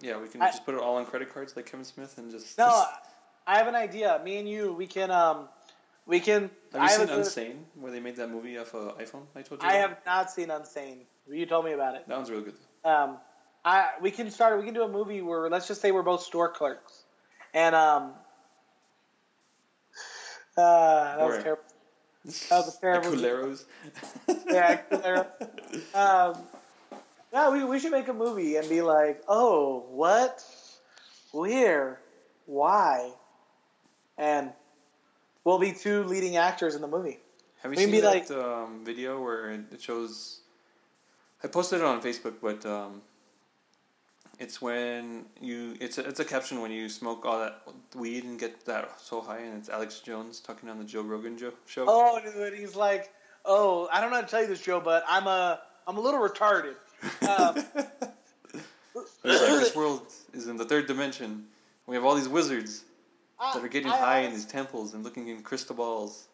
Yeah, 0.00 0.20
we 0.20 0.26
can 0.28 0.42
I- 0.42 0.48
just 0.50 0.66
put 0.66 0.74
it 0.74 0.80
all 0.80 0.96
on 0.96 1.06
credit 1.06 1.32
cards 1.32 1.54
like 1.54 1.66
Kevin 1.66 1.84
Smith 1.84 2.18
and 2.18 2.30
just. 2.30 2.58
No, 2.58 2.66
just- 2.66 2.88
I 3.46 3.58
have 3.58 3.68
an 3.68 3.74
idea. 3.76 4.20
Me 4.24 4.38
and 4.38 4.48
you, 4.48 4.72
we 4.72 4.86
can, 4.86 5.10
um, 5.10 5.48
we 6.06 6.20
can. 6.20 6.50
have 6.72 6.82
I 6.82 6.92
you 6.92 7.06
have 7.06 7.26
seen 7.26 7.64
a 7.76 7.80
where 7.80 7.92
they 7.92 8.00
made 8.00 8.16
that 8.16 8.30
movie 8.30 8.58
off 8.58 8.74
a 8.74 8.94
iPhone? 9.00 9.26
I 9.34 9.42
told 9.42 9.62
you. 9.62 9.68
I 9.68 9.74
about? 9.74 9.88
have 9.88 9.98
not 10.06 10.30
seen 10.30 10.48
Unsane. 10.48 11.04
You 11.28 11.46
told 11.46 11.64
me 11.64 11.72
about 11.72 11.94
it. 11.94 12.06
That 12.06 12.16
one's 12.16 12.30
real 12.30 12.42
good. 12.42 12.54
Um, 12.84 13.18
I 13.64 13.90
we 14.00 14.10
can 14.10 14.30
start. 14.30 14.58
We 14.58 14.64
can 14.64 14.74
do 14.74 14.82
a 14.82 14.88
movie 14.88 15.22
where 15.22 15.48
let's 15.48 15.66
just 15.66 15.80
say 15.80 15.92
we're 15.92 16.02
both 16.02 16.22
store 16.22 16.50
clerks, 16.50 17.04
and 17.54 17.74
um, 17.74 18.12
uh, 20.56 21.16
that 21.16 21.26
was 21.26 21.42
terrible. 21.42 21.62
That 22.48 22.64
was 22.64 22.74
a 22.74 22.80
terrible. 22.80 23.10
Culeros. 23.10 23.66
yeah, 24.48 24.80
Aguilera. 24.90 25.26
um, 25.94 26.42
yeah, 27.34 27.50
we 27.50 27.64
we 27.64 27.78
should 27.78 27.92
make 27.92 28.08
a 28.08 28.14
movie 28.14 28.56
and 28.56 28.66
be 28.66 28.80
like, 28.80 29.22
oh, 29.28 29.84
what, 29.90 30.42
where, 31.32 32.00
why, 32.46 33.10
and 34.16 34.54
we'll 35.44 35.58
be 35.58 35.72
two 35.72 36.04
leading 36.04 36.36
actors 36.36 36.74
in 36.74 36.80
the 36.80 36.88
movie. 36.88 37.18
Have 37.62 37.72
you 37.72 37.78
can 37.78 37.90
seen 37.90 38.02
that 38.02 38.30
um, 38.30 38.84
video 38.84 39.22
where 39.22 39.50
it 39.50 39.80
shows? 39.80 40.40
I 41.42 41.46
posted 41.46 41.80
it 41.80 41.84
on 41.84 42.02
Facebook, 42.02 42.34
but 42.42 42.64
um, 42.66 43.02
it's 44.38 44.60
when 44.60 45.26
you 45.40 45.76
it's 45.80 45.98
a, 45.98 46.06
it's 46.06 46.20
a 46.20 46.24
caption 46.24 46.60
when 46.60 46.70
you 46.70 46.88
smoke 46.88 47.24
all 47.24 47.38
that 47.38 47.62
weed 47.94 48.24
and 48.24 48.38
get 48.38 48.64
that 48.66 49.00
so 49.00 49.20
high, 49.20 49.38
and 49.38 49.56
it's 49.56 49.68
Alex 49.68 50.00
Jones 50.00 50.40
talking 50.40 50.68
on 50.68 50.78
the 50.78 50.84
Joe 50.84 51.02
Rogan 51.02 51.38
jo- 51.38 51.52
show. 51.66 51.84
Oh, 51.88 52.20
dude, 52.22 52.54
he's 52.54 52.76
like, 52.76 53.12
oh, 53.44 53.88
I 53.92 54.00
don't 54.00 54.10
know 54.10 54.16
how 54.16 54.22
to 54.22 54.28
tell 54.28 54.42
you 54.42 54.48
this, 54.48 54.60
Joe, 54.60 54.80
but 54.80 55.04
I'm 55.08 55.26
a 55.26 55.60
I'm 55.86 55.96
a 55.96 56.00
little 56.00 56.20
retarded. 56.20 56.74
Um, 57.22 57.64
like, 58.94 59.06
this 59.24 59.76
world 59.76 60.06
is 60.32 60.48
in 60.48 60.56
the 60.56 60.64
third 60.64 60.86
dimension. 60.86 61.46
We 61.86 61.96
have 61.96 62.04
all 62.04 62.14
these 62.14 62.28
wizards 62.28 62.84
that 63.52 63.64
are 63.64 63.68
getting 63.68 63.90
I 63.90 63.96
high 63.96 64.18
in 64.20 64.32
these 64.32 64.46
temples 64.46 64.94
and 64.94 65.04
looking 65.04 65.28
in 65.28 65.42
crystal 65.42 65.76
balls. 65.76 66.28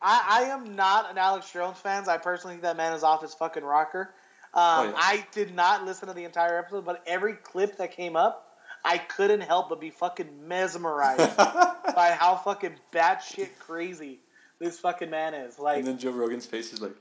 I, 0.00 0.42
I 0.42 0.42
am 0.50 0.76
not 0.76 1.10
an 1.10 1.18
Alex 1.18 1.50
Jones 1.52 1.78
fan. 1.78 2.08
I 2.08 2.18
personally 2.18 2.54
think 2.54 2.62
that 2.62 2.76
man 2.76 2.92
is 2.92 3.02
off 3.02 3.22
his 3.22 3.34
fucking 3.34 3.64
rocker. 3.64 4.14
Um, 4.52 4.62
Oh, 4.62 4.84
yeah. 4.84 4.92
I 4.96 5.26
did 5.32 5.54
not 5.54 5.84
listen 5.84 6.08
to 6.08 6.14
the 6.14 6.24
entire 6.24 6.58
episode, 6.58 6.84
but 6.84 7.02
every 7.06 7.34
clip 7.34 7.78
that 7.78 7.90
came 7.92 8.14
up, 8.14 8.56
I 8.84 8.98
couldn't 8.98 9.40
help 9.40 9.70
but 9.70 9.80
be 9.80 9.90
fucking 9.90 10.46
mesmerized 10.46 11.36
by 11.36 12.16
how 12.18 12.36
fucking 12.36 12.76
batshit 12.92 13.58
crazy 13.58 14.20
this 14.60 14.78
fucking 14.78 15.10
man 15.10 15.34
is. 15.34 15.58
Like, 15.58 15.78
and 15.78 15.86
then 15.86 15.98
Joe 15.98 16.10
Rogan's 16.10 16.46
face 16.46 16.72
is 16.72 16.80
like, 16.80 16.94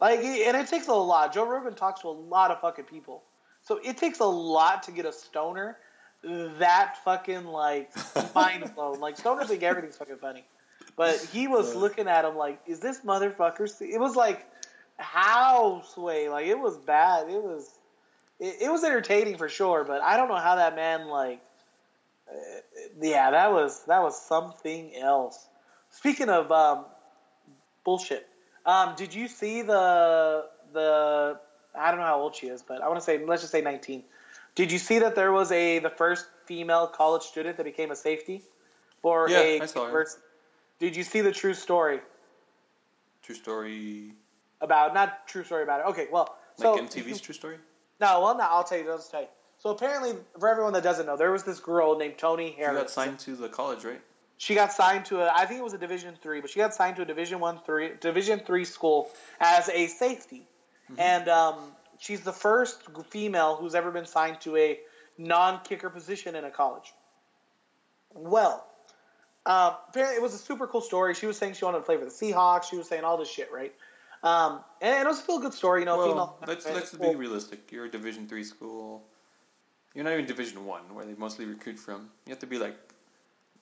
like, 0.00 0.20
and 0.20 0.56
it 0.56 0.66
takes 0.66 0.88
a 0.88 0.92
lot. 0.94 1.32
Joe 1.32 1.46
Rogan 1.46 1.74
talks 1.74 2.02
to 2.02 2.08
a 2.08 2.10
lot 2.10 2.50
of 2.50 2.60
fucking 2.60 2.84
people, 2.84 3.22
so 3.62 3.78
it 3.82 3.96
takes 3.96 4.18
a 4.20 4.26
lot 4.26 4.82
to 4.82 4.92
get 4.92 5.06
a 5.06 5.12
stoner 5.12 5.78
that 6.22 6.96
fucking 7.04 7.44
like 7.46 7.90
mind 8.34 8.70
blown. 8.74 9.00
Like 9.00 9.16
stoners 9.16 9.46
think 9.46 9.62
everything's 9.62 9.96
fucking 9.96 10.16
funny, 10.16 10.44
but 10.96 11.18
he 11.32 11.48
was 11.48 11.74
looking 11.74 12.08
at 12.08 12.24
him 12.24 12.36
like, 12.36 12.60
"Is 12.66 12.80
this 12.80 13.00
motherfucker?" 13.00 13.68
se-" 13.68 13.86
It 13.86 14.00
was 14.00 14.16
like 14.16 14.46
houseway. 14.98 16.28
Like 16.28 16.46
it 16.46 16.58
was 16.58 16.76
bad. 16.78 17.28
It 17.28 17.42
was, 17.42 17.70
it, 18.40 18.56
it 18.62 18.70
was 18.70 18.84
entertaining 18.84 19.36
for 19.36 19.48
sure. 19.48 19.84
But 19.84 20.02
I 20.02 20.16
don't 20.16 20.28
know 20.28 20.36
how 20.36 20.56
that 20.56 20.74
man 20.76 21.08
like. 21.08 21.40
Uh, 22.28 22.34
yeah, 23.00 23.30
that 23.30 23.52
was 23.52 23.84
that 23.84 24.02
was 24.02 24.20
something 24.20 24.96
else. 24.96 25.46
Speaking 25.90 26.28
of 26.28 26.50
um, 26.50 26.84
bullshit, 27.84 28.26
um, 28.64 28.94
did 28.96 29.14
you 29.14 29.28
see 29.28 29.62
the 29.62 30.46
the? 30.72 31.38
I 31.78 31.90
don't 31.90 32.00
know 32.00 32.06
how 32.06 32.20
old 32.20 32.34
she 32.34 32.48
is, 32.48 32.62
but 32.62 32.82
I 32.82 32.88
want 32.88 32.98
to 32.98 33.04
say 33.04 33.24
let's 33.24 33.42
just 33.42 33.52
say 33.52 33.60
nineteen. 33.60 34.02
Did 34.56 34.72
you 34.72 34.78
see 34.78 34.98
that 34.98 35.14
there 35.14 35.30
was 35.30 35.52
a 35.52 35.78
the 35.78 35.90
first 35.90 36.26
female 36.46 36.88
college 36.88 37.22
student 37.22 37.56
that 37.58 37.64
became 37.64 37.92
a 37.92 37.96
safety 37.96 38.42
for 39.02 39.28
Yeah, 39.30 39.40
a 39.40 39.62
I 39.62 39.66
saw 39.66 39.82
her. 39.82 39.86
university? 39.86 40.22
Did 40.80 40.96
you 40.96 41.04
see 41.04 41.20
the 41.20 41.32
true 41.32 41.54
story 41.54 42.00
true 43.22 43.34
story, 43.34 44.12
about 44.60 44.94
not 44.94 45.26
true 45.26 45.44
story 45.44 45.62
about 45.62 45.80
it? 45.80 45.86
Okay, 45.90 46.06
well, 46.10 46.36
so 46.56 46.74
like 46.74 46.90
MTV's 46.90 47.20
true 47.20 47.34
story. 47.34 47.58
no, 48.00 48.20
well, 48.20 48.36
no, 48.36 48.44
I'll 48.44 48.64
tell 48.64 48.78
you. 48.78 48.90
I'll 48.90 48.98
just 48.98 49.10
tell 49.10 49.22
you. 49.22 49.28
So 49.58 49.70
apparently, 49.70 50.14
for 50.38 50.48
everyone 50.48 50.72
that 50.74 50.82
doesn't 50.82 51.06
know, 51.06 51.16
there 51.16 51.32
was 51.32 51.42
this 51.42 51.60
girl 51.60 51.98
named 51.98 52.18
Tony 52.18 52.54
She 52.56 52.62
got 52.62 52.90
signed 52.90 53.18
to 53.20 53.36
the 53.36 53.48
college, 53.48 53.84
right? 53.84 54.00
She 54.38 54.54
got 54.54 54.72
signed 54.72 55.06
to 55.06 55.22
a, 55.22 55.32
I 55.34 55.46
think 55.46 55.60
it 55.60 55.64
was 55.64 55.72
a 55.72 55.78
Division 55.78 56.14
three, 56.22 56.40
but 56.40 56.50
she 56.50 56.58
got 56.60 56.74
signed 56.74 56.96
to 56.96 57.02
a 57.02 57.04
Division 57.06 57.40
one 57.40 57.58
three, 57.64 57.92
Division 58.00 58.40
three 58.40 58.64
school 58.66 59.10
as 59.40 59.68
a 59.70 59.86
safety, 59.86 60.46
and 60.98 61.28
um, 61.28 61.56
she's 61.98 62.20
the 62.20 62.32
first 62.32 62.82
female 63.10 63.56
who's 63.56 63.74
ever 63.74 63.90
been 63.90 64.06
signed 64.06 64.40
to 64.42 64.56
a 64.56 64.78
non-kicker 65.18 65.90
position 65.90 66.34
in 66.34 66.44
a 66.44 66.50
college. 66.50 66.92
Well, 68.14 68.66
um, 69.44 69.74
apparently 69.88 70.16
it 70.16 70.22
was 70.22 70.34
a 70.34 70.38
super 70.38 70.66
cool 70.66 70.80
story. 70.80 71.14
She 71.14 71.26
was 71.26 71.36
saying 71.36 71.54
she 71.54 71.64
wanted 71.64 71.78
to 71.78 71.84
play 71.84 71.96
for 71.96 72.04
the 72.04 72.10
Seahawks. 72.10 72.64
She 72.64 72.76
was 72.76 72.88
saying 72.88 73.04
all 73.04 73.16
this 73.16 73.30
shit, 73.30 73.50
right? 73.52 73.74
Um, 74.22 74.60
and 74.80 75.06
it 75.06 75.06
was 75.06 75.22
still 75.22 75.38
a 75.38 75.40
good 75.40 75.54
story, 75.54 75.80
you 75.80 75.86
know. 75.86 75.98
Well, 75.98 76.08
female. 76.08 76.38
let's 76.46 76.66
let's 76.66 76.94
be 76.94 77.14
realistic. 77.14 77.70
You're 77.70 77.84
a 77.84 77.90
Division 77.90 78.26
three 78.26 78.44
school. 78.44 79.04
You're 79.94 80.04
not 80.04 80.14
even 80.14 80.26
Division 80.26 80.66
one, 80.66 80.82
where 80.94 81.04
they 81.04 81.14
mostly 81.14 81.44
recruit 81.44 81.78
from. 81.78 82.10
You 82.26 82.30
have 82.30 82.40
to 82.40 82.46
be 82.46 82.58
like 82.58 82.76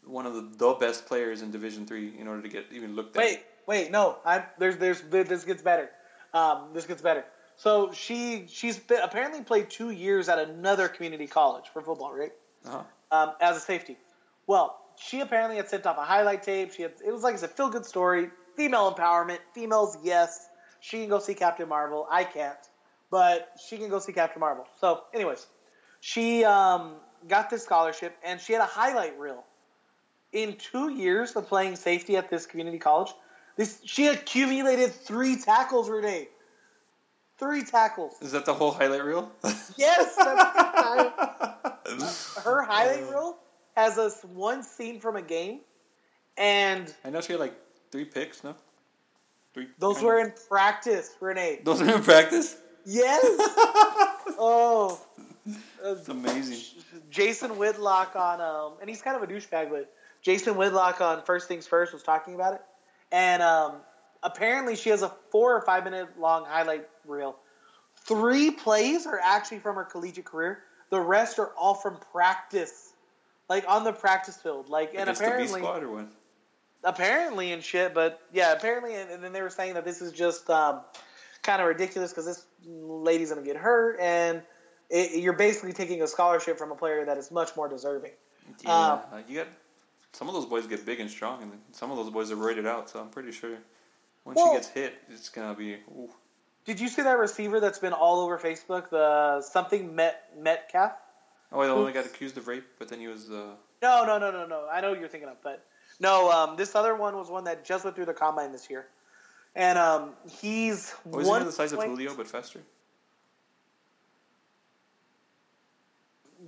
one 0.05 0.27
of 0.27 0.35
the, 0.35 0.43
the 0.57 0.73
best 0.75 1.07
players 1.07 1.43
in 1.43 1.51
Division 1.51 1.87
three 1.87 2.15
in 2.19 2.29
order 2.29 2.43
to 2.43 2.49
get 2.49 2.67
even 2.73 2.97
looked 2.97 3.17
at. 3.17 3.23
Wait, 3.23 3.41
wait, 3.67 3.91
no. 3.91 4.19
I'm 4.25 4.43
there's 4.59 4.77
there's 4.79 5.03
this 5.03 5.45
gets 5.45 5.63
better. 5.63 5.91
Um, 6.33 6.69
this 6.73 6.87
gets 6.87 7.03
better. 7.03 7.25
So 7.57 7.93
she 7.93 8.47
she's 8.49 8.79
been, 8.79 9.01
apparently 9.03 9.43
played 9.43 9.71
two 9.71 9.91
years 9.91 10.29
at 10.29 10.39
another 10.39 10.89
community 10.89 11.27
college 11.27 11.65
for 11.73 11.83
football, 11.83 12.13
right? 12.13 12.33
Uh-huh. 12.67 12.83
Um, 13.11 13.35
as 13.41 13.57
a 13.57 13.61
safety. 13.61 13.97
Well, 14.47 14.81
she 14.97 15.21
apparently 15.21 15.57
had 15.57 15.69
sent 15.69 15.87
off 15.87 15.97
a 15.97 16.05
highlight 16.05 16.43
tape. 16.43 16.73
She 16.73 16.83
had 16.83 16.93
it 17.05 17.13
was 17.13 17.23
like 17.23 17.35
it's 17.35 17.43
a 17.43 17.49
feel 17.49 17.69
good 17.69 17.87
story, 17.87 18.31
female 18.57 18.93
empowerment, 18.93 19.39
females 19.55 19.97
yes. 20.03 20.49
She 20.81 20.99
can 20.99 21.09
go 21.09 21.19
see 21.19 21.35
Captain 21.35 21.69
Marvel. 21.69 22.07
I 22.11 22.25
can't, 22.25 22.59
but 23.11 23.53
she 23.67 23.79
can 23.79 23.89
go 23.89 23.99
see 23.99 24.13
Captain 24.13 24.41
Marvel. 24.41 24.67
So, 24.81 25.05
anyways, 25.15 25.47
she 26.01 26.45
um, 26.45 26.97
got 27.27 27.49
this 27.49 27.63
scholarship 27.63 28.17
and 28.23 28.39
she 28.39 28.53
had 28.53 28.61
a 28.61 28.67
highlight 28.67 29.19
reel 29.19 29.45
in 30.35 30.57
two 30.57 30.91
years 30.91 31.35
of 31.37 31.47
playing 31.47 31.77
safety 31.77 32.17
at 32.17 32.29
this 32.29 32.45
community 32.45 32.79
college, 32.79 33.15
this 33.57 33.81
she 33.85 34.09
accumulated 34.09 34.93
three 34.93 35.37
tackles, 35.37 35.89
Renee. 35.89 36.29
Three 37.39 37.65
tackles. 37.65 38.15
Is 38.23 38.33
that 38.33 38.45
the 38.45 38.55
whole 38.55 38.71
highlight 38.71 39.05
reel? 39.05 39.31
Yes, 39.77 40.15
that's 40.17 42.37
her 42.45 42.63
highlight 42.63 43.09
reel 43.11 43.37
has 43.77 43.99
us 43.99 44.23
one 44.33 44.63
scene 44.63 45.01
from 45.01 45.17
a 45.17 45.23
game, 45.23 45.61
and 46.37 46.93
I 47.05 47.11
know 47.11 47.21
she 47.21 47.33
had 47.33 47.41
like 47.41 47.55
three 47.91 48.05
picks. 48.05 48.45
No, 48.45 48.55
three. 49.53 49.67
those 49.79 50.01
were 50.01 50.21
of- 50.21 50.27
in 50.29 50.33
practice, 50.49 51.11
Renee. 51.21 51.61
Those 51.65 51.83
are 51.83 51.97
in 51.97 52.03
practice. 52.03 52.57
Yes. 52.87 53.25
oh, 54.39 55.01
It's 55.83 56.09
amazing. 56.09 56.83
Jason 57.11 57.57
Whitlock 57.57 58.15
on 58.15 58.41
um, 58.41 58.75
and 58.81 58.89
he's 58.89 59.03
kind 59.03 59.17
of 59.17 59.23
a 59.23 59.27
douchebag, 59.33 59.71
but 59.71 59.93
Jason 60.23 60.57
Whitlock 60.57 61.01
on 61.01 61.23
First 61.25 61.49
Things 61.49 61.67
First 61.67 61.93
was 61.93 62.03
talking 62.03 62.35
about 62.35 62.55
it, 62.55 62.61
and 63.11 63.43
um, 63.43 63.77
apparently 64.25 64.75
she 64.75 64.91
has 64.91 65.03
a 65.03 65.13
four 65.31 65.55
or 65.55 65.61
five 65.61 65.85
minute 65.85 66.09
long 66.19 66.45
highlight 66.47 66.89
reel. 67.07 67.37
Three 68.07 68.51
plays 68.51 69.07
are 69.07 69.21
actually 69.23 69.61
from 69.61 69.77
her 69.77 69.85
collegiate 69.85 70.25
career. 70.25 70.65
The 70.91 71.01
rest 71.01 71.39
are 71.39 71.53
all 71.59 71.75
from 71.75 71.99
practice, 72.13 72.93
like 73.49 73.65
on 73.69 73.85
the 73.85 73.93
practice 73.93 74.37
field. 74.37 74.69
Like 74.69 74.91
and 74.95 75.03
Against 75.03 75.21
the 75.21 75.27
B 75.27 75.31
apparently, 75.33 75.61
squad 75.61 75.83
or 75.83 75.91
what? 75.91 76.07
apparently 76.83 77.53
and 77.53 77.63
shit. 77.63 77.95
But 77.95 78.21
yeah, 78.33 78.53
apparently, 78.53 78.95
and, 78.95 79.11
and 79.11 79.23
then 79.23 79.33
they 79.33 79.43
were 79.43 79.51
saying 79.51 79.75
that 79.75 79.85
this 79.85 80.03
is 80.03 80.13
just 80.13 80.51
um, 80.51 80.81
kind 81.43 81.61
of 81.61 81.69
ridiculous 81.69 82.11
because 82.11 82.27
this 82.27 82.47
lady's 82.67 83.31
gonna 83.31 83.43
get 83.43 83.57
hurt, 83.57 83.99
and 84.01 84.43
it, 84.91 85.21
you're 85.21 85.33
basically 85.33 85.73
taking 85.73 86.03
a 86.03 86.07
scholarship 86.07 86.59
from 86.59 86.73
a 86.73 86.77
player 86.77 87.05
that 87.05 87.17
is 87.17 87.31
much 87.31 87.57
more 87.57 87.69
deserving. 87.69 88.13
Yeah, 88.63 88.93
Um, 88.93 89.25
you 89.27 89.37
got 89.37 89.49
some 90.13 90.29
of 90.29 90.35
those 90.35 90.47
boys 90.47 90.67
get 90.67 90.85
big 90.85 91.01
and 91.01 91.11
strong, 91.11 91.43
and 91.43 91.53
some 91.73 91.91
of 91.91 91.97
those 91.97 92.11
boys 92.11 92.31
are 92.31 92.37
roided 92.37 92.67
out. 92.67 92.91
So 92.91 93.01
I'm 93.01 93.09
pretty 93.09 93.33
sure 93.33 93.57
when 94.25 94.35
Well- 94.35 94.49
she 94.49 94.57
gets 94.57 94.69
hit, 94.69 94.95
it's 95.09 95.29
gonna 95.29 95.55
be. 95.55 95.75
Ooh. 95.75 96.13
Did 96.65 96.81
you 96.81 96.89
see 96.89 97.03
that 97.03 97.19
receiver 97.19 97.61
that's 97.61 97.79
been 97.79 97.93
all 97.93 98.21
over 98.21 98.39
Facebook? 98.39 98.89
The 98.89 99.43
something 99.43 99.95
Met 99.95 100.31
Metcalf. 100.39 100.93
Oh, 101.53 101.59
wait, 101.59 101.67
the 101.69 101.75
one 101.75 101.85
that 101.85 101.93
got 101.93 102.07
accused 102.07 102.37
of 102.39 102.49
rape, 102.49 102.65
but 102.79 102.89
then 102.89 102.99
he 102.99 103.07
was. 103.07 103.31
Uh, 103.31 103.55
No, 103.83 104.05
no, 104.05 104.19
no, 104.19 104.31
no, 104.31 104.47
no. 104.47 104.67
I 104.73 104.81
know 104.81 104.91
what 104.91 104.99
you're 104.99 105.09
thinking 105.09 105.29
of, 105.29 105.41
but 105.43 105.65
no. 106.01 106.31
Um, 106.33 106.57
this 106.57 106.75
other 106.75 106.95
one 106.95 107.17
was 107.17 107.29
one 107.29 107.45
that 107.45 107.65
just 107.65 107.85
went 107.85 107.95
through 107.95 108.07
the 108.07 108.15
combine 108.15 108.51
this 108.51 108.71
year, 108.71 108.89
and 109.55 109.79
um, 109.79 110.15
he's 110.27 110.95
oh, 111.13 111.21
is 111.21 111.29
he 111.29 111.45
the 111.45 111.53
size 111.53 111.73
of 111.73 111.83
Julio 111.83 112.17
but 112.17 112.27
faster? 112.27 112.61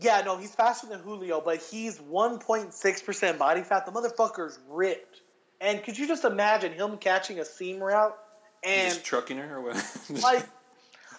Yeah, 0.01 0.23
no, 0.23 0.37
he's 0.37 0.55
faster 0.55 0.87
than 0.87 1.01
Julio, 1.01 1.41
but 1.41 1.63
he's 1.63 1.99
1.6 1.99 3.05
percent 3.05 3.39
body 3.39 3.63
fat. 3.63 3.87
The 3.87 3.93
motherfucker's 3.93 4.59
ripped. 4.69 5.21
And 5.61 5.83
could 5.83 5.97
you 5.99 6.07
just 6.07 6.25
imagine 6.25 6.73
him 6.73 6.97
catching 6.99 7.39
a 7.41 7.45
seam 7.45 7.83
route 7.83 8.17
and 8.65 8.89
Just 8.93 9.05
trucking 9.05 9.39
her, 9.39 9.57
or 9.57 9.61
what? 9.61 10.01
like, 10.23 10.47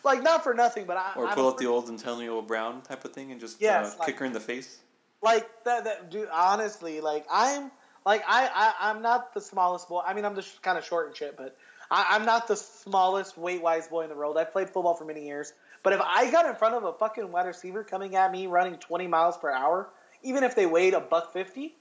like 0.04 0.24
not 0.24 0.44
for 0.44 0.54
nothing, 0.54 0.86
but 0.86 0.98
I 0.98 1.14
or 1.16 1.28
pull 1.30 1.48
out 1.48 1.58
the 1.58 1.66
old 1.68 1.90
Antonio 1.90 2.42
Brown 2.42 2.82
type 2.82 3.04
of 3.06 3.14
thing 3.14 3.32
and 3.32 3.40
just 3.40 3.62
Yes, 3.62 3.96
uh, 3.96 4.00
like- 4.00 4.08
kick 4.08 4.20
her 4.20 4.26
in 4.26 4.34
the 4.34 4.40
face. 4.40 4.80
like 5.22 5.48
that 5.64 5.84
that 5.86 6.12
dude 6.12 6.30
honestly 6.32 7.02
like 7.02 7.26
i'm 7.32 7.72
like 8.06 8.22
i, 8.28 8.48
I 8.54 8.92
i'm 8.92 9.02
not 9.02 9.34
the 9.34 9.42
smallest 9.42 9.90
boy 9.90 10.02
i 10.06 10.14
mean 10.14 10.24
i'm 10.26 10.36
just 10.36 10.62
kind 10.62 10.78
of 10.78 10.86
short 10.86 11.08
and 11.08 11.16
shit 11.16 11.36
but 11.36 11.58
I, 11.90 12.06
i'm 12.12 12.24
not 12.24 12.48
the 12.48 12.56
smallest 12.56 13.36
weight 13.36 13.60
wise 13.64 13.88
boy 13.88 14.04
in 14.04 14.10
the 14.10 14.16
world 14.16 14.38
i've 14.38 14.52
played 14.52 14.70
football 14.70 14.94
for 14.94 15.06
many 15.06 15.26
years 15.26 15.54
But 15.82 15.94
if 15.94 16.02
I 16.02 16.30
got 16.30 16.46
in 16.46 16.54
front 16.56 16.76
of 16.76 16.84
a 16.84 16.94
fucking 16.94 17.32
wide 17.32 17.48
receiver 17.48 17.84
coming 17.84 18.16
at 18.16 18.32
me 18.32 18.46
running 18.46 18.76
20 18.78 19.08
miles 19.08 19.38
per 19.38 19.50
hour, 19.50 19.90
even 20.22 20.44
if 20.44 20.54
they 20.56 20.66
weighed 20.68 20.94
a 20.94 21.00
buck 21.00 21.32
50, 21.34 21.74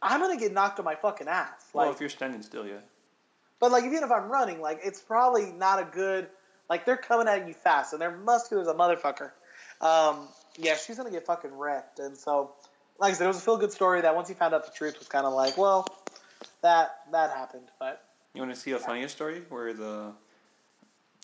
I'm 0.00 0.20
gonna 0.20 0.38
get 0.38 0.52
knocked 0.52 0.78
on 0.78 0.84
my 0.84 0.94
fucking 0.94 1.28
ass. 1.28 1.70
Like, 1.74 1.86
well, 1.86 1.92
if 1.92 2.00
you're 2.00 2.08
standing 2.08 2.42
still, 2.42 2.66
yeah. 2.66 2.78
but 3.60 3.72
like 3.72 3.84
even 3.84 4.02
if 4.02 4.10
I'm 4.10 4.28
running, 4.28 4.60
like 4.60 4.80
it's 4.84 5.00
probably 5.00 5.52
not 5.52 5.80
a 5.80 5.84
good. 5.84 6.28
Like 6.68 6.84
they're 6.84 6.98
coming 6.98 7.28
at 7.28 7.48
you 7.48 7.54
fast, 7.54 7.92
and 7.92 8.02
they're 8.02 8.16
muscular 8.16 8.62
as 8.62 8.68
a 8.68 8.74
motherfucker. 8.74 9.30
Um, 9.80 10.28
yeah, 10.56 10.76
she's 10.76 10.96
gonna 10.96 11.10
get 11.10 11.24
fucking 11.26 11.56
wrecked. 11.56 11.98
And 11.98 12.16
so, 12.16 12.52
like 12.98 13.12
I 13.12 13.16
said, 13.16 13.24
it 13.24 13.28
was 13.28 13.38
a 13.38 13.40
feel 13.40 13.56
good 13.56 13.72
story 13.72 14.00
that 14.02 14.14
once 14.14 14.28
he 14.28 14.34
found 14.34 14.54
out 14.54 14.66
the 14.66 14.72
truth 14.72 14.98
was 14.98 15.08
kind 15.08 15.24
of 15.26 15.32
like, 15.32 15.56
well, 15.56 15.86
that 16.62 17.00
that 17.12 17.30
happened. 17.30 17.68
But 17.78 18.04
You 18.34 18.42
want 18.42 18.54
to 18.54 18.60
see 18.60 18.72
a 18.72 18.78
funnier 18.78 19.08
story 19.08 19.42
where 19.48 19.72
the, 19.72 20.12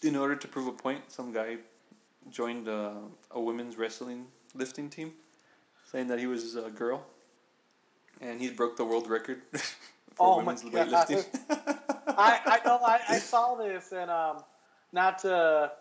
in 0.03 0.17
order 0.17 0.37
to 0.37 0.49
prove 0.49 0.67
a 0.67 0.73
point, 0.73 1.11
some 1.11 1.33
guy 1.33 1.59
joined 2.31 2.69
a, 2.69 2.95
a 3.31 3.41
women's 3.41 3.77
wrestling 3.77 4.27
lifting 4.55 4.89
team, 4.89 5.13
saying 5.91 6.09
that 6.09 6.19
he 6.19 6.27
was 6.27 6.57
a 6.57 6.71
girl, 6.71 7.05
and 8.25 8.41
he 8.41 8.51
broke 8.51 8.77
the 8.77 8.85
world 8.85 9.09
record 9.09 9.43
for 9.53 9.63
Oh 10.19 10.39
women's 10.39 10.63
weightlifting. 10.63 11.25
I, 12.09 12.41
I 12.47 12.61
know 12.65 12.79
I, 12.85 13.01
I 13.09 13.19
saw 13.19 13.55
this 13.57 13.93
and 13.93 14.11
um, 14.11 14.43
not 14.93 15.19
to 15.21 15.73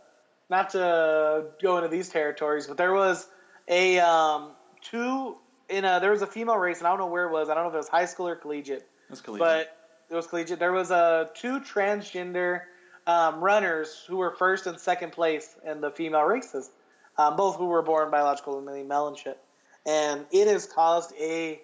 not 0.49 0.71
to 0.71 1.45
go 1.61 1.77
into 1.77 1.89
these 1.89 2.09
territories, 2.09 2.67
but 2.67 2.77
there 2.77 2.93
was 2.93 3.27
a 3.67 3.99
um, 3.99 4.51
two 4.81 5.37
in 5.69 5.85
a 5.85 5.99
there 5.99 6.11
was 6.11 6.21
a 6.21 6.27
female 6.27 6.57
race 6.57 6.79
and 6.79 6.87
I 6.87 6.91
don't 6.91 6.99
know 6.99 7.07
where 7.07 7.25
it 7.25 7.31
was. 7.31 7.49
I 7.49 7.53
don't 7.53 7.63
know 7.63 7.69
if 7.69 7.75
it 7.75 7.77
was 7.77 7.87
high 7.87 8.05
school 8.05 8.27
or 8.27 8.35
collegiate, 8.35 8.87
That's 9.09 9.21
collegiate. 9.21 9.47
but 9.47 9.77
it 10.09 10.15
was 10.15 10.27
collegiate. 10.27 10.59
There 10.59 10.73
was 10.73 10.91
a 10.91 11.29
two 11.35 11.59
transgender 11.59 12.61
um, 13.07 13.43
runners 13.43 14.03
who 14.07 14.17
were 14.17 14.31
first 14.31 14.67
and 14.67 14.79
second 14.79 15.11
place 15.11 15.55
in 15.65 15.81
the 15.81 15.91
female 15.91 16.23
races, 16.23 16.71
um, 17.17 17.35
both 17.35 17.57
who 17.57 17.65
were 17.65 17.81
born 17.81 18.11
biologically 18.11 18.83
male 18.83 19.07
and 19.07 19.17
shit, 19.17 19.37
and 19.85 20.25
it 20.31 20.47
has 20.47 20.65
caused 20.65 21.13
a 21.19 21.61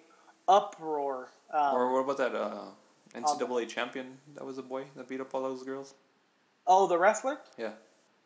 uproar. 0.48 1.30
Um, 1.52 1.74
or 1.74 1.92
what 1.92 2.00
about 2.00 2.18
that 2.18 2.34
uh, 2.34 2.64
NCAA 3.14 3.68
champion 3.68 4.18
that 4.34 4.44
was 4.44 4.58
a 4.58 4.62
boy 4.62 4.84
that 4.96 5.08
beat 5.08 5.20
up 5.20 5.34
all 5.34 5.42
those 5.42 5.62
girls? 5.62 5.94
oh, 6.70 6.86
the 6.86 6.96
wrestler. 6.96 7.38
Yeah. 7.58 7.72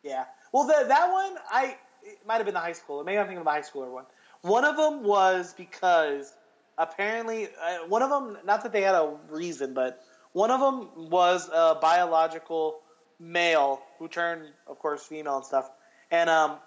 Yeah. 0.03 0.25
Well, 0.51 0.65
the, 0.67 0.85
that 0.87 1.11
one, 1.11 1.35
I 1.49 1.77
might 2.25 2.35
have 2.35 2.45
been 2.45 2.53
the 2.53 2.59
high 2.59 2.71
schooler. 2.71 3.03
Maybe 3.03 3.17
I'm 3.17 3.25
thinking 3.25 3.39
of 3.39 3.45
the 3.45 3.51
high 3.51 3.61
schooler 3.61 3.91
one. 3.91 4.05
One 4.41 4.63
of 4.63 4.77
them 4.77 5.03
was 5.03 5.53
because 5.57 6.31
apparently, 6.77 7.47
uh, 7.47 7.87
one 7.87 8.03
of 8.03 8.09
them, 8.09 8.37
not 8.45 8.61
that 8.63 8.71
they 8.71 8.83
had 8.83 8.93
a 8.93 9.17
reason, 9.29 9.73
but 9.73 10.01
one 10.33 10.51
of 10.51 10.59
them 10.59 11.09
was 11.09 11.49
a 11.51 11.75
biological 11.81 12.81
male 13.19 13.81
who 13.97 14.07
turned, 14.07 14.43
of 14.67 14.77
course, 14.77 15.03
female 15.03 15.37
and 15.37 15.45
stuff. 15.45 15.71
And 16.11 16.29
um, 16.29 16.57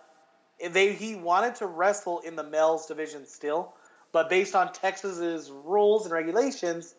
they 0.73 0.95
he 0.95 1.15
wanted 1.15 1.55
to 1.57 1.67
wrestle 1.67 2.19
in 2.21 2.35
the 2.35 2.43
males 2.43 2.87
division 2.87 3.27
still, 3.27 3.75
but 4.13 4.29
based 4.31 4.55
on 4.55 4.73
Texas's 4.73 5.51
rules 5.51 6.05
and 6.05 6.13
regulations, 6.13 6.95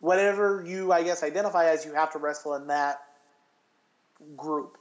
whatever 0.00 0.64
you, 0.66 0.92
I 0.92 1.02
guess, 1.02 1.22
identify 1.22 1.66
as, 1.66 1.84
you 1.84 1.94
have 1.94 2.12
to 2.12 2.18
wrestle 2.18 2.54
in 2.54 2.68
that 2.68 3.00
group. 4.36 4.76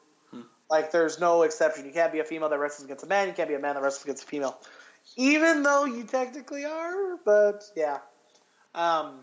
Like, 0.69 0.91
there's 0.91 1.19
no 1.19 1.41
exception. 1.41 1.85
You 1.85 1.91
can't 1.91 2.11
be 2.11 2.19
a 2.19 2.23
female 2.23 2.49
that 2.49 2.59
wrestles 2.59 2.85
against 2.85 3.03
a 3.03 3.07
man. 3.07 3.27
You 3.27 3.33
can't 3.33 3.49
be 3.49 3.55
a 3.55 3.59
man 3.59 3.73
that 3.73 3.81
wrestles 3.81 4.03
against 4.03 4.23
a 4.23 4.27
female, 4.27 4.55
even 5.17 5.63
though 5.63 5.85
you 5.85 6.03
technically 6.03 6.63
are. 6.63 7.17
But 7.25 7.63
yeah, 7.75 7.97
um, 8.75 9.21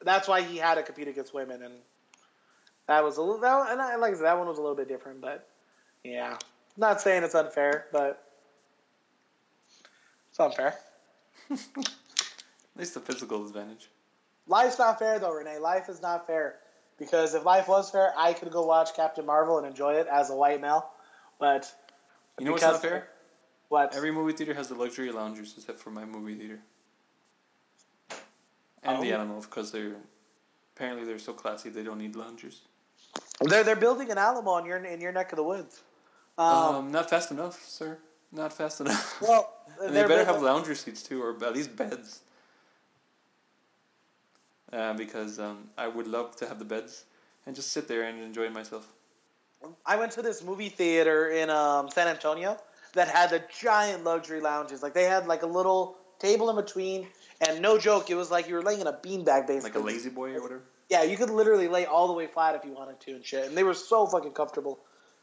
that's 0.00 0.26
why 0.26 0.40
he 0.40 0.56
had 0.56 0.76
to 0.76 0.82
compete 0.82 1.08
against 1.08 1.34
women, 1.34 1.62
and 1.62 1.74
that 2.88 3.04
was 3.04 3.18
a 3.18 3.20
little. 3.20 3.40
That, 3.42 3.70
and 3.70 3.82
I, 3.82 3.96
like 3.96 4.12
I 4.12 4.16
said, 4.16 4.24
that 4.24 4.38
one 4.38 4.48
was 4.48 4.56
a 4.56 4.62
little 4.62 4.76
bit 4.76 4.88
different. 4.88 5.20
But 5.20 5.46
yeah, 6.04 6.38
not 6.78 7.02
saying 7.02 7.22
it's 7.22 7.34
unfair, 7.34 7.88
but 7.92 8.26
it's 10.30 10.40
unfair. 10.40 10.74
At 11.52 11.88
least 12.76 12.94
the 12.94 13.00
physical 13.00 13.46
advantage. 13.46 13.88
Life's 14.46 14.78
not 14.78 14.98
fair 14.98 15.18
though, 15.18 15.32
Renee. 15.32 15.58
Life 15.58 15.88
is 15.88 16.00
not 16.02 16.26
fair. 16.26 16.56
Because 16.98 17.34
if 17.34 17.44
life 17.44 17.68
was 17.68 17.90
fair, 17.90 18.12
I 18.16 18.32
could 18.32 18.50
go 18.52 18.64
watch 18.64 18.94
Captain 18.94 19.26
Marvel 19.26 19.58
and 19.58 19.66
enjoy 19.66 19.94
it 19.94 20.06
as 20.06 20.30
a 20.30 20.34
white 20.36 20.60
male. 20.60 20.90
But 21.38 21.72
You 22.38 22.46
know 22.46 22.52
what's 22.52 22.62
not 22.62 22.80
fair? 22.82 23.08
what? 23.68 23.94
Every 23.94 24.10
movie 24.12 24.32
theater 24.34 24.54
has 24.54 24.68
the 24.68 24.74
luxury 24.74 25.10
loungers 25.10 25.54
except 25.56 25.78
for 25.80 25.90
my 25.90 26.04
movie 26.04 26.34
theater. 26.34 26.60
And 28.82 29.02
the 29.02 29.12
Oh. 29.12 29.14
animal, 29.16 29.40
because 29.40 29.70
they're 29.72 29.96
apparently 30.76 31.04
they're 31.06 31.18
so 31.18 31.32
classy 31.32 31.70
they 31.70 31.82
don't 31.82 31.98
need 31.98 32.16
loungers. 32.16 32.62
They're 33.40 33.62
they're 33.64 33.76
building 33.76 34.10
an 34.10 34.18
Alamo 34.18 34.56
in 34.58 34.64
your 34.66 34.78
in 34.84 35.00
your 35.00 35.12
neck 35.12 35.32
of 35.32 35.36
the 35.36 35.42
woods. 35.44 35.82
Um, 36.38 36.46
Um, 36.46 36.92
not 36.92 37.10
fast 37.10 37.30
enough, 37.30 37.62
sir. 37.68 37.98
Not 38.32 38.52
fast 38.52 38.80
enough. 38.80 39.20
well, 39.20 39.51
and 39.82 39.94
they 39.94 40.02
better 40.06 40.24
have 40.24 40.42
lounger 40.42 40.74
seats 40.74 41.02
too, 41.02 41.22
or 41.22 41.36
at 41.44 41.54
least 41.54 41.76
beds. 41.76 42.20
Uh, 44.72 44.94
because 44.94 45.38
um, 45.38 45.68
I 45.76 45.86
would 45.86 46.06
love 46.06 46.34
to 46.36 46.48
have 46.48 46.58
the 46.58 46.64
beds 46.64 47.04
and 47.46 47.54
just 47.54 47.72
sit 47.72 47.88
there 47.88 48.04
and 48.04 48.22
enjoy 48.22 48.48
myself. 48.48 48.86
I 49.84 49.96
went 49.96 50.12
to 50.12 50.22
this 50.22 50.42
movie 50.42 50.70
theater 50.70 51.30
in 51.30 51.50
um, 51.50 51.90
San 51.90 52.08
Antonio 52.08 52.56
that 52.94 53.08
had 53.08 53.30
the 53.30 53.42
giant 53.60 54.04
luxury 54.04 54.40
lounges. 54.40 54.82
Like 54.82 54.94
they 54.94 55.04
had 55.04 55.26
like 55.26 55.42
a 55.42 55.46
little 55.46 55.98
table 56.18 56.50
in 56.50 56.56
between, 56.56 57.06
and 57.46 57.60
no 57.60 57.78
joke, 57.78 58.10
it 58.10 58.14
was 58.14 58.30
like 58.30 58.48
you 58.48 58.54
were 58.54 58.62
laying 58.62 58.80
in 58.80 58.86
a 58.86 58.92
beanbag 58.92 59.46
basically. 59.46 59.62
Like 59.62 59.74
a 59.74 59.80
lazy 59.80 60.10
boy 60.10 60.34
or 60.34 60.42
whatever. 60.42 60.62
Yeah, 60.88 61.02
you 61.02 61.16
could 61.16 61.30
literally 61.30 61.68
lay 61.68 61.86
all 61.86 62.06
the 62.06 62.12
way 62.12 62.26
flat 62.26 62.54
if 62.54 62.64
you 62.64 62.72
wanted 62.72 63.00
to 63.00 63.12
and 63.12 63.24
shit. 63.24 63.46
And 63.46 63.56
they 63.56 63.62
were 63.62 63.74
so 63.74 64.06
fucking 64.06 64.32
comfortable. 64.32 64.78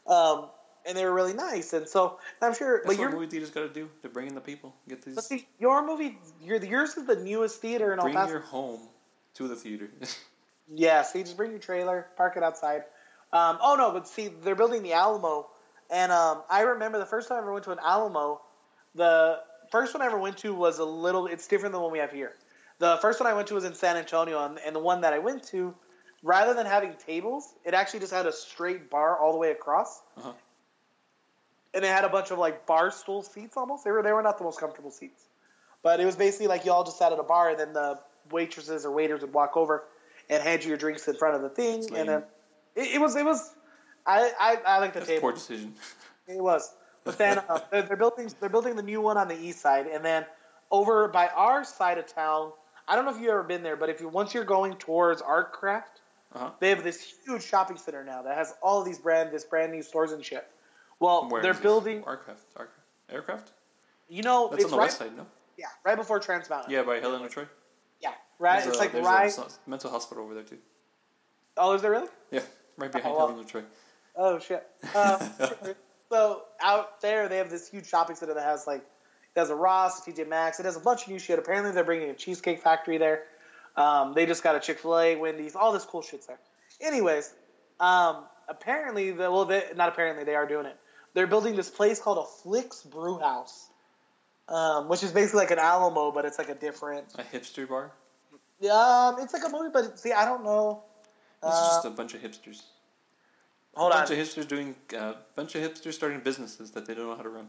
Um, 0.06 0.48
and 0.86 0.96
they 0.96 1.04
were 1.04 1.12
really 1.12 1.34
nice. 1.34 1.72
And 1.72 1.88
so 1.88 2.18
I'm 2.42 2.54
sure, 2.54 2.78
That's 2.78 2.86
but 2.86 2.96
what 2.96 3.02
your 3.02 3.12
movie 3.12 3.26
theater's 3.26 3.50
got 3.50 3.62
to 3.62 3.68
do. 3.68 3.88
To 4.02 4.08
bring 4.08 4.28
in 4.28 4.34
the 4.34 4.40
people, 4.40 4.74
get 4.88 5.02
these. 5.02 5.14
but 5.14 5.24
see, 5.24 5.46
your 5.58 5.86
movie, 5.86 6.18
your 6.42 6.56
yours 6.64 6.96
is 6.96 7.06
the 7.06 7.16
newest 7.16 7.60
theater 7.60 7.92
in 7.92 7.98
El 7.98 8.04
bring 8.06 8.14
Paso. 8.14 8.30
your 8.32 8.40
home 8.40 8.80
to 9.34 9.48
the 9.48 9.56
theater. 9.56 9.90
Yeah, 10.72 11.02
so 11.02 11.18
you 11.18 11.24
just 11.24 11.36
bring 11.36 11.50
your 11.50 11.58
trailer, 11.58 12.06
park 12.16 12.36
it 12.36 12.44
outside. 12.44 12.84
Um, 13.32 13.58
oh 13.60 13.74
no, 13.76 13.90
but 13.90 14.06
see, 14.06 14.28
they're 14.28 14.54
building 14.54 14.84
the 14.84 14.92
Alamo, 14.92 15.48
and 15.90 16.12
um, 16.12 16.42
I 16.48 16.60
remember 16.60 16.98
the 16.98 17.06
first 17.06 17.28
time 17.28 17.38
I 17.38 17.40
ever 17.40 17.52
went 17.52 17.64
to 17.64 17.72
an 17.72 17.80
Alamo. 17.84 18.40
The 18.94 19.40
first 19.72 19.94
one 19.94 20.00
I 20.02 20.06
ever 20.06 20.18
went 20.18 20.36
to 20.38 20.54
was 20.54 20.78
a 20.78 20.84
little. 20.84 21.26
It's 21.26 21.48
different 21.48 21.72
than 21.72 21.82
what 21.82 21.90
we 21.90 21.98
have 21.98 22.12
here. 22.12 22.34
The 22.78 22.98
first 23.02 23.18
one 23.18 23.28
I 23.28 23.34
went 23.34 23.48
to 23.48 23.54
was 23.54 23.64
in 23.64 23.74
San 23.74 23.96
Antonio, 23.96 24.44
and, 24.44 24.60
and 24.64 24.74
the 24.76 24.80
one 24.80 25.00
that 25.00 25.12
I 25.12 25.18
went 25.18 25.42
to, 25.48 25.74
rather 26.22 26.54
than 26.54 26.66
having 26.66 26.94
tables, 27.04 27.52
it 27.64 27.74
actually 27.74 27.98
just 28.00 28.12
had 28.12 28.26
a 28.26 28.32
straight 28.32 28.90
bar 28.90 29.18
all 29.18 29.32
the 29.32 29.38
way 29.38 29.50
across, 29.50 30.02
Uh-huh. 30.18 30.32
And 31.74 31.84
it 31.84 31.88
had 31.88 32.04
a 32.04 32.08
bunch 32.08 32.30
of 32.30 32.38
like 32.38 32.66
bar 32.66 32.90
stool 32.90 33.22
seats 33.22 33.56
almost. 33.56 33.84
They 33.84 33.90
were 33.90 34.02
they 34.02 34.12
were 34.12 34.22
not 34.22 34.38
the 34.38 34.44
most 34.44 34.58
comfortable 34.60 34.90
seats, 34.90 35.24
but 35.82 36.00
it 36.00 36.04
was 36.06 36.16
basically 36.16 36.46
like 36.48 36.64
you 36.64 36.72
all 36.72 36.84
just 36.84 36.98
sat 36.98 37.12
at 37.12 37.18
a 37.18 37.22
bar, 37.24 37.50
and 37.50 37.58
then 37.58 37.72
the 37.72 37.98
waitresses 38.30 38.84
or 38.84 38.90
waiters 38.90 39.20
would 39.22 39.32
walk 39.32 39.56
over 39.56 39.84
and 40.28 40.42
hand 40.42 40.62
you 40.62 40.68
your 40.68 40.78
drinks 40.78 41.06
in 41.08 41.14
front 41.16 41.34
of 41.36 41.42
the 41.42 41.48
thing, 41.48 41.84
and 41.96 42.08
then 42.08 42.22
it, 42.76 42.94
it 42.96 43.00
was 43.00 43.16
it 43.16 43.24
was. 43.24 43.54
I 44.06 44.32
I, 44.40 44.56
I 44.66 44.78
like 44.78 44.92
the 44.94 45.00
That's 45.00 45.10
table. 45.10 45.20
poor 45.22 45.32
decision. 45.32 45.74
It 46.28 46.40
was. 46.40 46.72
But 47.02 47.18
then 47.18 47.38
uh, 47.48 47.58
they're, 47.72 47.82
they're 47.82 47.96
building 47.96 48.30
they're 48.38 48.48
building 48.48 48.76
the 48.76 48.82
new 48.84 49.00
one 49.00 49.16
on 49.16 49.26
the 49.26 49.36
east 49.38 49.60
side, 49.60 49.86
and 49.88 50.04
then 50.04 50.24
over 50.70 51.08
by 51.08 51.28
our 51.28 51.64
side 51.64 51.98
of 51.98 52.06
town. 52.06 52.52
I 52.86 52.96
don't 52.96 53.04
know 53.04 53.12
if 53.14 53.20
you've 53.20 53.30
ever 53.30 53.42
been 53.44 53.62
there, 53.62 53.76
but 53.76 53.88
if 53.88 54.00
you 54.00 54.08
once 54.08 54.32
you're 54.34 54.44
going 54.44 54.74
towards 54.74 55.22
Artcraft, 55.22 55.98
Uh-huh. 56.34 56.50
they 56.60 56.68
have 56.70 56.82
this 56.84 57.04
huge 57.24 57.42
shopping 57.44 57.76
center 57.76 58.04
now 58.04 58.22
that 58.22 58.36
has 58.36 58.54
all 58.62 58.82
these 58.84 58.98
brand 58.98 59.32
this 59.32 59.44
brand 59.44 59.72
new 59.72 59.82
stores 59.82 60.12
and 60.12 60.24
shit. 60.24 60.46
Well, 61.00 61.28
Where 61.28 61.42
they're 61.42 61.54
building. 61.54 62.04
aircraft. 62.06 62.42
Aircraft. 62.56 62.78
Aircraft. 63.10 63.52
You 64.08 64.22
know, 64.22 64.48
That's 64.50 64.64
it's 64.64 64.64
on 64.66 64.70
the 64.72 64.76
right. 64.78 64.84
west 64.84 64.98
side, 64.98 65.16
no? 65.16 65.26
Yeah, 65.56 65.66
right 65.84 65.96
before 65.96 66.20
Trans 66.20 66.48
Mountain. 66.48 66.70
Yeah, 66.72 66.82
by 66.82 67.00
Helen 67.00 67.24
of 67.24 67.30
Troy. 67.32 67.46
Yeah, 68.00 68.12
right. 68.38 68.62
There's 68.62 68.68
it's 68.68 68.76
a- 68.76 68.80
like 68.80 68.94
right. 68.94 69.36
A 69.38 69.70
mental 69.70 69.90
hospital 69.90 70.24
over 70.24 70.34
there 70.34 70.42
too. 70.44 70.58
Oh, 71.56 71.72
is 71.74 71.82
there 71.82 71.90
really? 71.90 72.08
Yeah, 72.30 72.40
right 72.76 72.90
behind 72.92 73.12
Oh, 73.12 73.18
well. 73.18 73.28
Helen 73.28 73.44
of 73.44 73.50
Troy. 73.50 73.62
Oh 74.16 74.38
shit. 74.38 74.66
Um, 74.94 75.20
so 76.10 76.42
out 76.60 77.00
there, 77.00 77.28
they 77.28 77.36
have 77.36 77.50
this 77.50 77.68
huge 77.68 77.86
shopping 77.86 78.16
center 78.16 78.34
that 78.34 78.42
has 78.44 78.66
like 78.66 78.80
it 78.80 79.38
has 79.38 79.50
a 79.50 79.54
Ross, 79.54 80.06
a 80.06 80.10
TJ 80.10 80.28
Maxx, 80.28 80.58
it 80.58 80.64
has 80.66 80.76
a 80.76 80.80
bunch 80.80 81.02
of 81.02 81.08
new 81.08 81.18
shit. 81.18 81.38
Apparently, 81.38 81.70
they're 81.72 81.84
bringing 81.84 82.10
a 82.10 82.14
cheesecake 82.14 82.60
factory 82.60 82.98
there. 82.98 83.24
Um, 83.76 84.12
they 84.14 84.26
just 84.26 84.42
got 84.42 84.56
a 84.56 84.60
Chick 84.60 84.80
Fil 84.80 84.98
A, 84.98 85.16
Wendy's, 85.16 85.54
all 85.54 85.72
this 85.72 85.84
cool 85.84 86.02
shit's 86.02 86.26
there. 86.26 86.40
Anyways, 86.80 87.32
um, 87.78 88.24
apparently, 88.48 89.12
the, 89.12 89.30
well, 89.30 89.44
they, 89.44 89.62
not 89.76 89.88
apparently, 89.88 90.24
they 90.24 90.34
are 90.34 90.46
doing 90.46 90.66
it. 90.66 90.76
They're 91.14 91.26
building 91.26 91.56
this 91.56 91.70
place 91.70 92.00
called 92.00 92.18
a 92.18 92.24
Flix 92.42 92.82
Brewhouse, 92.82 93.68
um, 94.48 94.88
which 94.88 95.02
is 95.02 95.12
basically 95.12 95.40
like 95.40 95.50
an 95.50 95.58
Alamo, 95.58 96.12
but 96.12 96.24
it's 96.24 96.38
like 96.38 96.48
a 96.48 96.54
different. 96.54 97.06
A 97.18 97.22
hipster 97.22 97.68
bar. 97.68 97.92
Um, 98.70 99.16
it's 99.20 99.32
like 99.32 99.42
a 99.44 99.48
movie, 99.48 99.70
but 99.72 99.98
see, 99.98 100.12
I 100.12 100.24
don't 100.24 100.44
know. 100.44 100.82
It's 101.42 101.52
Uh, 101.56 101.68
just 101.74 101.84
a 101.86 101.90
bunch 101.90 102.14
of 102.14 102.20
hipsters. 102.20 102.62
hold 103.74 103.92
a 103.92 103.96
on. 103.96 104.00
bunch 104.02 104.10
of 104.10 104.18
hipsters 104.18 104.46
doing. 104.46 104.76
A 104.92 104.98
uh, 104.98 105.16
bunch 105.34 105.54
of 105.54 105.62
hipsters 105.62 105.94
starting 105.94 106.20
businesses 106.20 106.70
that 106.72 106.86
they 106.86 106.94
don't 106.94 107.06
know 107.06 107.16
how 107.16 107.22
to 107.22 107.30
run. 107.30 107.48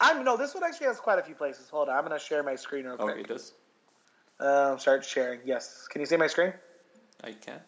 I'm 0.00 0.24
no. 0.24 0.36
This 0.36 0.54
one 0.54 0.64
actually 0.64 0.86
has 0.88 0.98
quite 0.98 1.18
a 1.18 1.22
few 1.22 1.34
places. 1.34 1.68
Hold 1.70 1.88
on, 1.88 1.96
I'm 1.96 2.02
gonna 2.02 2.18
share 2.18 2.42
my 2.42 2.54
screen 2.56 2.84
real 2.86 2.96
quick. 2.96 3.08
Oh, 3.10 3.12
quick. 3.12 3.24
it 3.26 3.28
does. 3.28 3.52
Um, 4.40 4.78
start 4.78 5.04
sharing. 5.04 5.40
Yes. 5.44 5.86
Can 5.88 6.00
you 6.00 6.06
see 6.06 6.16
my 6.16 6.26
screen? 6.26 6.52
I 7.24 7.32
can. 7.32 7.60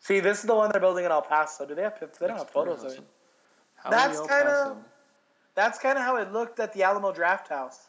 See, 0.00 0.20
this 0.20 0.38
is 0.40 0.44
the 0.44 0.54
one 0.54 0.70
they're 0.70 0.80
building 0.80 1.04
in 1.04 1.10
El 1.10 1.22
Paso. 1.22 1.66
Do 1.66 1.74
they 1.74 1.82
have? 1.82 1.98
They 2.18 2.26
don't 2.26 2.36
have 2.38 2.50
photos 2.50 2.84
of 2.84 2.92
it. 2.92 3.00
How 3.82 3.90
That's 3.90 4.20
kinda- 4.20 4.76
that's 5.54 5.78
kind 5.78 5.98
of 5.98 6.04
how 6.04 6.16
it 6.16 6.32
looked 6.32 6.60
at 6.60 6.72
the 6.72 6.82
Alamo 6.82 7.12
Drafthouse. 7.12 7.86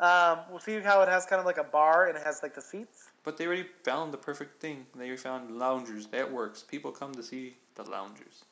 Um, 0.00 0.40
we'll 0.50 0.60
see 0.60 0.80
how 0.80 1.02
it 1.02 1.08
has 1.08 1.26
kind 1.26 1.40
of 1.40 1.46
like 1.46 1.58
a 1.58 1.64
bar 1.64 2.06
and 2.06 2.16
it 2.16 2.22
has 2.24 2.42
like 2.42 2.54
the 2.54 2.60
seats. 2.60 3.10
But 3.22 3.36
they 3.36 3.46
already 3.46 3.68
found 3.84 4.12
the 4.12 4.18
perfect 4.18 4.60
thing. 4.60 4.86
They 4.94 5.14
found 5.16 5.58
loungers. 5.58 6.06
That 6.08 6.30
works. 6.32 6.62
People 6.62 6.90
come 6.90 7.14
to 7.14 7.22
see 7.22 7.56
the 7.74 7.84
loungers. 7.84 8.44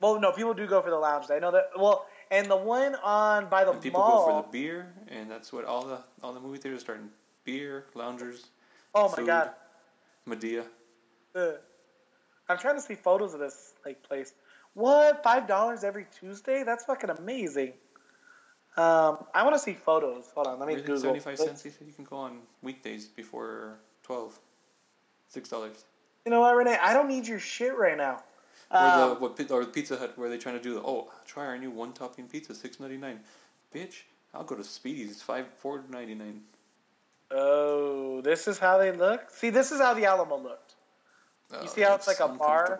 Well, 0.00 0.18
no, 0.18 0.32
people 0.32 0.52
do 0.54 0.66
go 0.66 0.82
for 0.82 0.90
the 0.90 0.98
lounge. 0.98 1.30
I 1.30 1.38
know 1.38 1.50
that. 1.52 1.70
Well, 1.76 2.06
and 2.30 2.50
the 2.50 2.56
one 2.56 2.96
on 2.96 3.48
by 3.48 3.64
the 3.64 3.72
And 3.72 3.82
people 3.82 4.00
mall. 4.00 4.26
go 4.26 4.42
for 4.42 4.42
the 4.46 4.48
beer, 4.52 4.92
and 5.08 5.30
that's 5.30 5.52
what 5.52 5.64
all 5.64 5.84
the 5.84 6.02
all 6.22 6.32
the 6.32 6.40
movie 6.40 6.58
theaters 6.58 6.78
are 6.80 6.84
starting. 6.84 7.10
Beer, 7.44 7.86
loungers, 7.94 8.46
oh 8.94 9.08
my 9.10 9.16
food. 9.16 9.26
god. 9.26 9.54
Madea. 10.26 10.64
Ugh. 11.34 11.54
I'm 12.48 12.58
trying 12.58 12.74
to 12.76 12.80
see 12.82 12.94
photos 12.94 13.32
of 13.34 13.40
this 13.40 13.74
like 13.84 14.02
place. 14.02 14.34
What? 14.74 15.22
Five 15.22 15.46
dollars 15.46 15.84
every 15.84 16.06
Tuesday? 16.18 16.62
That's 16.64 16.84
fucking 16.84 17.10
amazing. 17.10 17.72
Um, 18.76 19.26
I 19.34 19.42
want 19.42 19.54
to 19.54 19.58
see 19.58 19.74
photos. 19.74 20.30
Hold 20.34 20.46
on, 20.46 20.58
let 20.58 20.68
me 20.68 20.76
Google. 20.76 20.98
Seventy-five 20.98 21.38
cents. 21.38 21.62
He 21.62 21.70
said 21.70 21.86
you 21.86 21.92
can 21.92 22.04
go 22.04 22.16
on 22.16 22.38
weekdays 22.62 23.06
before 23.08 23.78
twelve. 24.02 24.38
Six 25.28 25.48
dollars. 25.48 25.84
You 26.24 26.30
know 26.30 26.40
what, 26.40 26.54
Renee? 26.54 26.78
I 26.80 26.92
don't 26.92 27.08
need 27.08 27.26
your 27.26 27.38
shit 27.38 27.76
right 27.76 27.96
now. 27.96 28.22
Or 28.72 28.78
the 28.78 28.86
Um, 28.86 29.20
what 29.20 29.50
or 29.50 29.64
Pizza 29.64 29.96
Hut 29.96 30.16
where 30.16 30.28
they 30.28 30.38
trying 30.38 30.56
to 30.56 30.62
do 30.62 30.74
the 30.74 30.80
oh 30.80 31.10
try 31.26 31.44
our 31.46 31.58
new 31.58 31.70
one 31.70 31.92
topping 31.92 32.28
pizza 32.28 32.54
six 32.54 32.78
ninety 32.78 32.96
nine, 32.96 33.20
bitch. 33.74 34.02
I'll 34.32 34.44
go 34.44 34.54
to 34.54 34.62
Speedy's 34.62 35.10
it's 35.10 35.22
five 35.22 35.46
four 35.58 35.82
ninety 35.88 36.14
nine. 36.14 36.42
oh, 37.32 38.20
this 38.20 38.46
is 38.46 38.58
how 38.58 38.78
they 38.78 38.92
look. 38.92 39.30
See, 39.30 39.50
this 39.50 39.72
is 39.72 39.80
how 39.80 39.94
the 39.94 40.04
Alamo 40.04 40.38
looked. 40.38 40.74
You 41.60 41.68
see 41.68 41.80
how 41.80 41.96
it's 41.96 42.06
like 42.06 42.20
a 42.20 42.28
bar? 42.28 42.78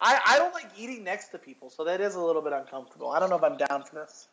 I, 0.00 0.20
I 0.26 0.38
don't 0.38 0.54
like 0.54 0.68
eating 0.76 1.02
next 1.02 1.28
to 1.28 1.38
people, 1.38 1.70
so 1.70 1.84
that 1.84 2.00
is 2.00 2.14
a 2.14 2.20
little 2.20 2.42
bit 2.42 2.52
uncomfortable. 2.52 3.10
I 3.10 3.18
don't 3.18 3.30
know 3.30 3.36
if 3.36 3.42
I'm 3.42 3.56
down 3.56 3.82
for 3.82 3.96
this, 3.96 4.28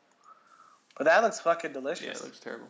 but 0.97 1.05
that 1.05 1.23
looks 1.23 1.39
fucking 1.39 1.73
delicious. 1.73 2.05
Yeah, 2.05 2.11
it 2.11 2.23
looks 2.23 2.39
terrible. 2.39 2.67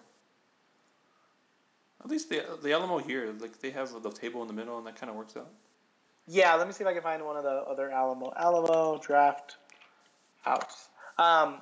At 2.04 2.10
least 2.10 2.30
the 2.30 2.44
the 2.62 2.72
Alamo 2.72 3.00
here, 3.00 3.34
like 3.40 3.60
they 3.60 3.72
have 3.72 3.92
the 4.02 4.12
table 4.12 4.42
in 4.42 4.48
the 4.48 4.54
middle, 4.54 4.78
and 4.78 4.88
that 4.88 4.96
kind 4.96 5.10
of 5.10 5.16
works 5.16 5.36
out. 5.36 5.50
Yeah, 6.28 6.56
let 6.56 6.68
me 6.68 6.74
see 6.74 6.84
if 6.84 6.88
I 6.88 6.94
can 6.94 7.02
find 7.02 7.24
one 7.26 7.36
of 7.36 7.44
the 7.44 7.50
other 7.50 7.92
Alamo 7.92 8.32
Alamo 8.38 9.00
Draft 9.00 9.58
House. 10.42 10.90
Um, 11.18 11.58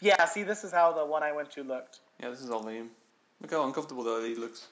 yeah, 0.00 0.24
see, 0.26 0.42
this 0.42 0.64
is 0.64 0.72
how 0.72 0.92
the 0.92 1.04
one 1.04 1.22
I 1.22 1.32
went 1.32 1.50
to 1.52 1.62
looked. 1.62 2.00
Yeah, 2.20 2.30
this 2.30 2.40
is 2.40 2.50
all 2.50 2.62
lame. 2.62 2.90
Look 3.40 3.50
how 3.50 3.64
uncomfortable 3.66 4.04
the 4.04 4.10
lady 4.10 4.34
looks. 4.34 4.68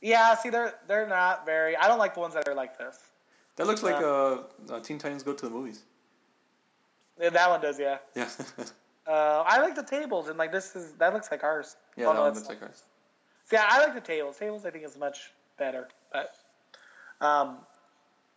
Yeah, 0.00 0.34
see, 0.36 0.50
they're 0.50 0.74
they're 0.86 1.08
not 1.08 1.44
very. 1.44 1.76
I 1.76 1.88
don't 1.88 1.98
like 1.98 2.14
the 2.14 2.20
ones 2.20 2.34
that 2.34 2.48
are 2.48 2.54
like 2.54 2.78
this. 2.78 2.98
That 3.56 3.66
looks 3.66 3.82
like 3.82 3.96
Uh, 3.96 4.06
uh, 4.06 4.42
uh, 4.70 4.80
Teen 4.80 4.98
Titans 4.98 5.22
Go 5.22 5.32
to 5.34 5.44
the 5.46 5.50
Movies. 5.50 5.82
Yeah, 7.20 7.30
that 7.30 7.50
one 7.50 7.60
does, 7.60 7.78
yeah. 7.78 7.98
Yeah, 8.14 8.28
Uh, 9.06 9.42
I 9.46 9.60
like 9.60 9.74
the 9.74 9.82
tables, 9.82 10.28
and 10.28 10.38
like 10.38 10.52
this 10.52 10.76
is 10.76 10.92
that 10.92 11.12
looks 11.12 11.30
like 11.30 11.42
ours. 11.42 11.76
yeah, 11.96 12.04
Oh, 12.06 12.08
that 12.10 12.14
no, 12.14 12.20
one 12.22 12.34
looks 12.34 12.48
like 12.48 12.62
ours. 12.62 12.84
See, 13.46 13.56
I 13.56 13.80
like 13.80 13.94
the 13.94 14.00
tables. 14.00 14.36
Tables, 14.38 14.64
I 14.64 14.70
think, 14.70 14.84
is 14.84 14.96
much 14.96 15.32
better. 15.58 15.88
But 16.12 16.36
um, 17.20 17.58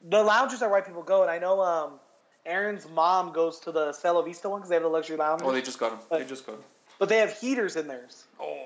the 0.09 0.23
lounges 0.23 0.61
are 0.63 0.69
where 0.69 0.81
people 0.81 1.03
go, 1.03 1.21
and 1.21 1.29
I 1.29 1.37
know 1.37 1.61
um, 1.61 1.99
Aaron's 2.45 2.87
mom 2.89 3.31
goes 3.33 3.59
to 3.61 3.71
the 3.71 3.93
Cielo 3.93 4.23
Vista 4.23 4.49
one 4.49 4.59
because 4.61 4.69
they 4.69 4.75
have 4.75 4.83
the 4.83 4.89
luxury 4.89 5.15
lounge. 5.17 5.41
Oh, 5.43 5.51
they 5.51 5.61
just 5.61 5.77
got 5.79 5.91
him. 5.91 5.99
They 6.09 6.25
just 6.25 6.45
got 6.45 6.55
him. 6.55 6.63
but 6.97 7.07
they 7.07 7.17
have 7.17 7.31
heaters 7.37 7.75
in 7.75 7.87
theirs. 7.87 8.25
Oh, 8.41 8.57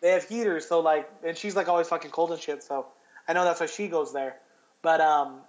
They 0.00 0.10
have 0.10 0.24
heaters, 0.24 0.66
so 0.66 0.80
like, 0.80 1.08
and 1.24 1.36
she's 1.36 1.54
like 1.54 1.68
always 1.68 1.88
fucking 1.88 2.10
cold 2.10 2.32
and 2.32 2.40
shit. 2.40 2.62
So 2.64 2.86
I 3.28 3.32
know 3.32 3.44
that's 3.44 3.60
why 3.60 3.66
she 3.66 3.86
goes 3.86 4.12
there. 4.12 4.36
But 4.80 5.00
um, 5.00 5.42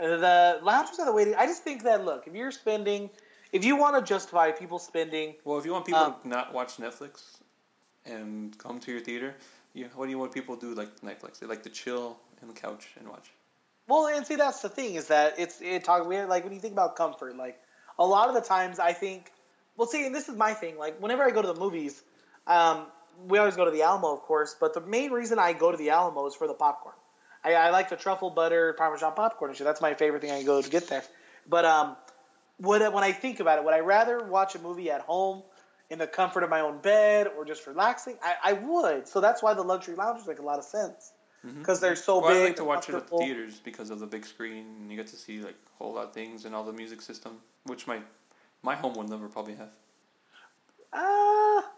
the 0.00 0.58
lounges 0.62 0.98
are 0.98 1.06
the 1.06 1.12
way. 1.12 1.26
To, 1.26 1.40
I 1.40 1.46
just 1.46 1.62
think 1.62 1.82
that 1.84 2.04
look, 2.04 2.26
if 2.26 2.34
you're 2.34 2.50
spending, 2.50 3.10
if 3.52 3.64
you 3.64 3.76
want 3.76 3.96
to 3.96 4.02
justify 4.02 4.50
people 4.50 4.78
spending, 4.78 5.34
well, 5.44 5.58
if 5.58 5.64
you 5.64 5.72
want 5.72 5.86
people 5.86 6.00
Um, 6.00 6.14
to 6.22 6.28
not 6.28 6.54
watch 6.54 6.76
Netflix 6.76 7.38
and 8.04 8.56
come 8.58 8.80
to 8.80 8.92
your 8.92 9.00
theater, 9.00 9.34
you 9.74 9.88
what 9.94 10.06
do 10.06 10.10
you 10.10 10.18
want 10.18 10.32
people 10.32 10.56
to 10.56 10.74
do 10.74 10.74
like 10.74 11.00
Netflix? 11.00 11.38
They 11.38 11.46
like 11.46 11.62
to 11.64 11.70
chill 11.70 12.18
on 12.42 12.48
the 12.48 12.54
couch 12.54 12.88
and 12.98 13.08
watch. 13.08 13.30
Well, 13.88 14.06
and 14.06 14.24
see, 14.26 14.36
that's 14.36 14.62
the 14.62 14.68
thing 14.68 14.94
is 14.94 15.08
that 15.08 15.34
it's 15.38 15.60
it 15.60 15.84
talk 15.84 16.06
we 16.06 16.20
like 16.22 16.44
when 16.44 16.52
you 16.52 16.60
think 16.60 16.72
about 16.72 16.96
comfort, 16.96 17.36
like 17.36 17.58
a 17.98 18.06
lot 18.06 18.28
of 18.28 18.34
the 18.34 18.40
times 18.40 18.78
I 18.78 18.92
think, 18.92 19.32
well, 19.76 19.88
see, 19.88 20.06
and 20.06 20.14
this 20.14 20.28
is 20.28 20.36
my 20.36 20.54
thing. 20.54 20.78
Like 20.78 21.00
whenever 21.00 21.22
I 21.24 21.30
go 21.30 21.42
to 21.42 21.48
the 21.48 21.58
movies, 21.58 22.02
um, 22.46 22.86
we 23.26 23.38
always 23.38 23.56
go 23.56 23.64
to 23.64 23.70
the 23.70 23.82
Alamo, 23.82 24.14
of 24.14 24.22
course. 24.22 24.56
But 24.58 24.74
the 24.74 24.80
main 24.80 25.10
reason 25.10 25.38
I 25.38 25.52
go 25.52 25.70
to 25.70 25.76
the 25.76 25.90
Alamo 25.90 26.26
is 26.26 26.34
for 26.34 26.46
the 26.46 26.54
popcorn. 26.54 26.94
I, 27.44 27.54
I 27.54 27.70
like 27.70 27.88
the 27.88 27.96
truffle 27.96 28.30
butter 28.30 28.74
parmesan 28.74 29.14
popcorn 29.14 29.50
and 29.50 29.58
shit. 29.58 29.64
That's 29.64 29.80
my 29.80 29.94
favorite 29.94 30.22
thing 30.22 30.30
I 30.30 30.42
go 30.42 30.60
to 30.60 30.70
get 30.70 30.88
there. 30.88 31.02
But 31.48 31.64
um, 31.64 31.96
when 32.58 32.80
when 32.92 33.04
I 33.04 33.12
think 33.12 33.40
about 33.40 33.58
it, 33.58 33.64
would 33.64 33.74
I 33.74 33.80
rather 33.80 34.24
watch 34.24 34.54
a 34.54 34.58
movie 34.58 34.90
at 34.90 35.00
home 35.02 35.42
in 35.88 35.98
the 35.98 36.06
comfort 36.06 36.42
of 36.42 36.50
my 36.50 36.60
own 36.60 36.78
bed 36.78 37.28
or 37.36 37.44
just 37.44 37.66
relaxing? 37.66 38.16
I, 38.22 38.34
I 38.42 38.52
would. 38.54 39.08
So 39.08 39.20
that's 39.20 39.42
why 39.42 39.54
the 39.54 39.62
luxury 39.62 39.94
lounges 39.94 40.26
make 40.26 40.38
a 40.38 40.42
lot 40.42 40.58
of 40.58 40.64
sense 40.64 41.12
because 41.58 41.80
they're 41.80 41.96
so 41.96 42.20
Mm-hmm. 42.20 42.24
Well, 42.24 42.34
big. 42.34 42.42
I 42.42 42.44
like 42.46 42.56
to 42.56 42.64
watch 42.64 42.88
it 42.88 42.94
at 42.94 43.08
the 43.08 43.18
theaters 43.18 43.60
because 43.64 43.90
of 43.90 44.00
the 44.00 44.06
big 44.06 44.26
screen, 44.26 44.66
and 44.80 44.90
you 44.90 44.96
get 44.96 45.06
to 45.08 45.16
see 45.16 45.40
like 45.40 45.54
a 45.54 45.82
whole 45.82 45.94
lot 45.94 46.06
of 46.06 46.12
things 46.12 46.44
and 46.44 46.54
all 46.54 46.64
the 46.64 46.72
music 46.72 47.00
system, 47.00 47.38
which 47.64 47.86
my 47.86 48.00
my 48.62 48.74
home 48.74 48.94
would 48.94 49.08
never 49.08 49.28
probably 49.28 49.54
have. 49.54 49.70
Ah. 50.92 51.70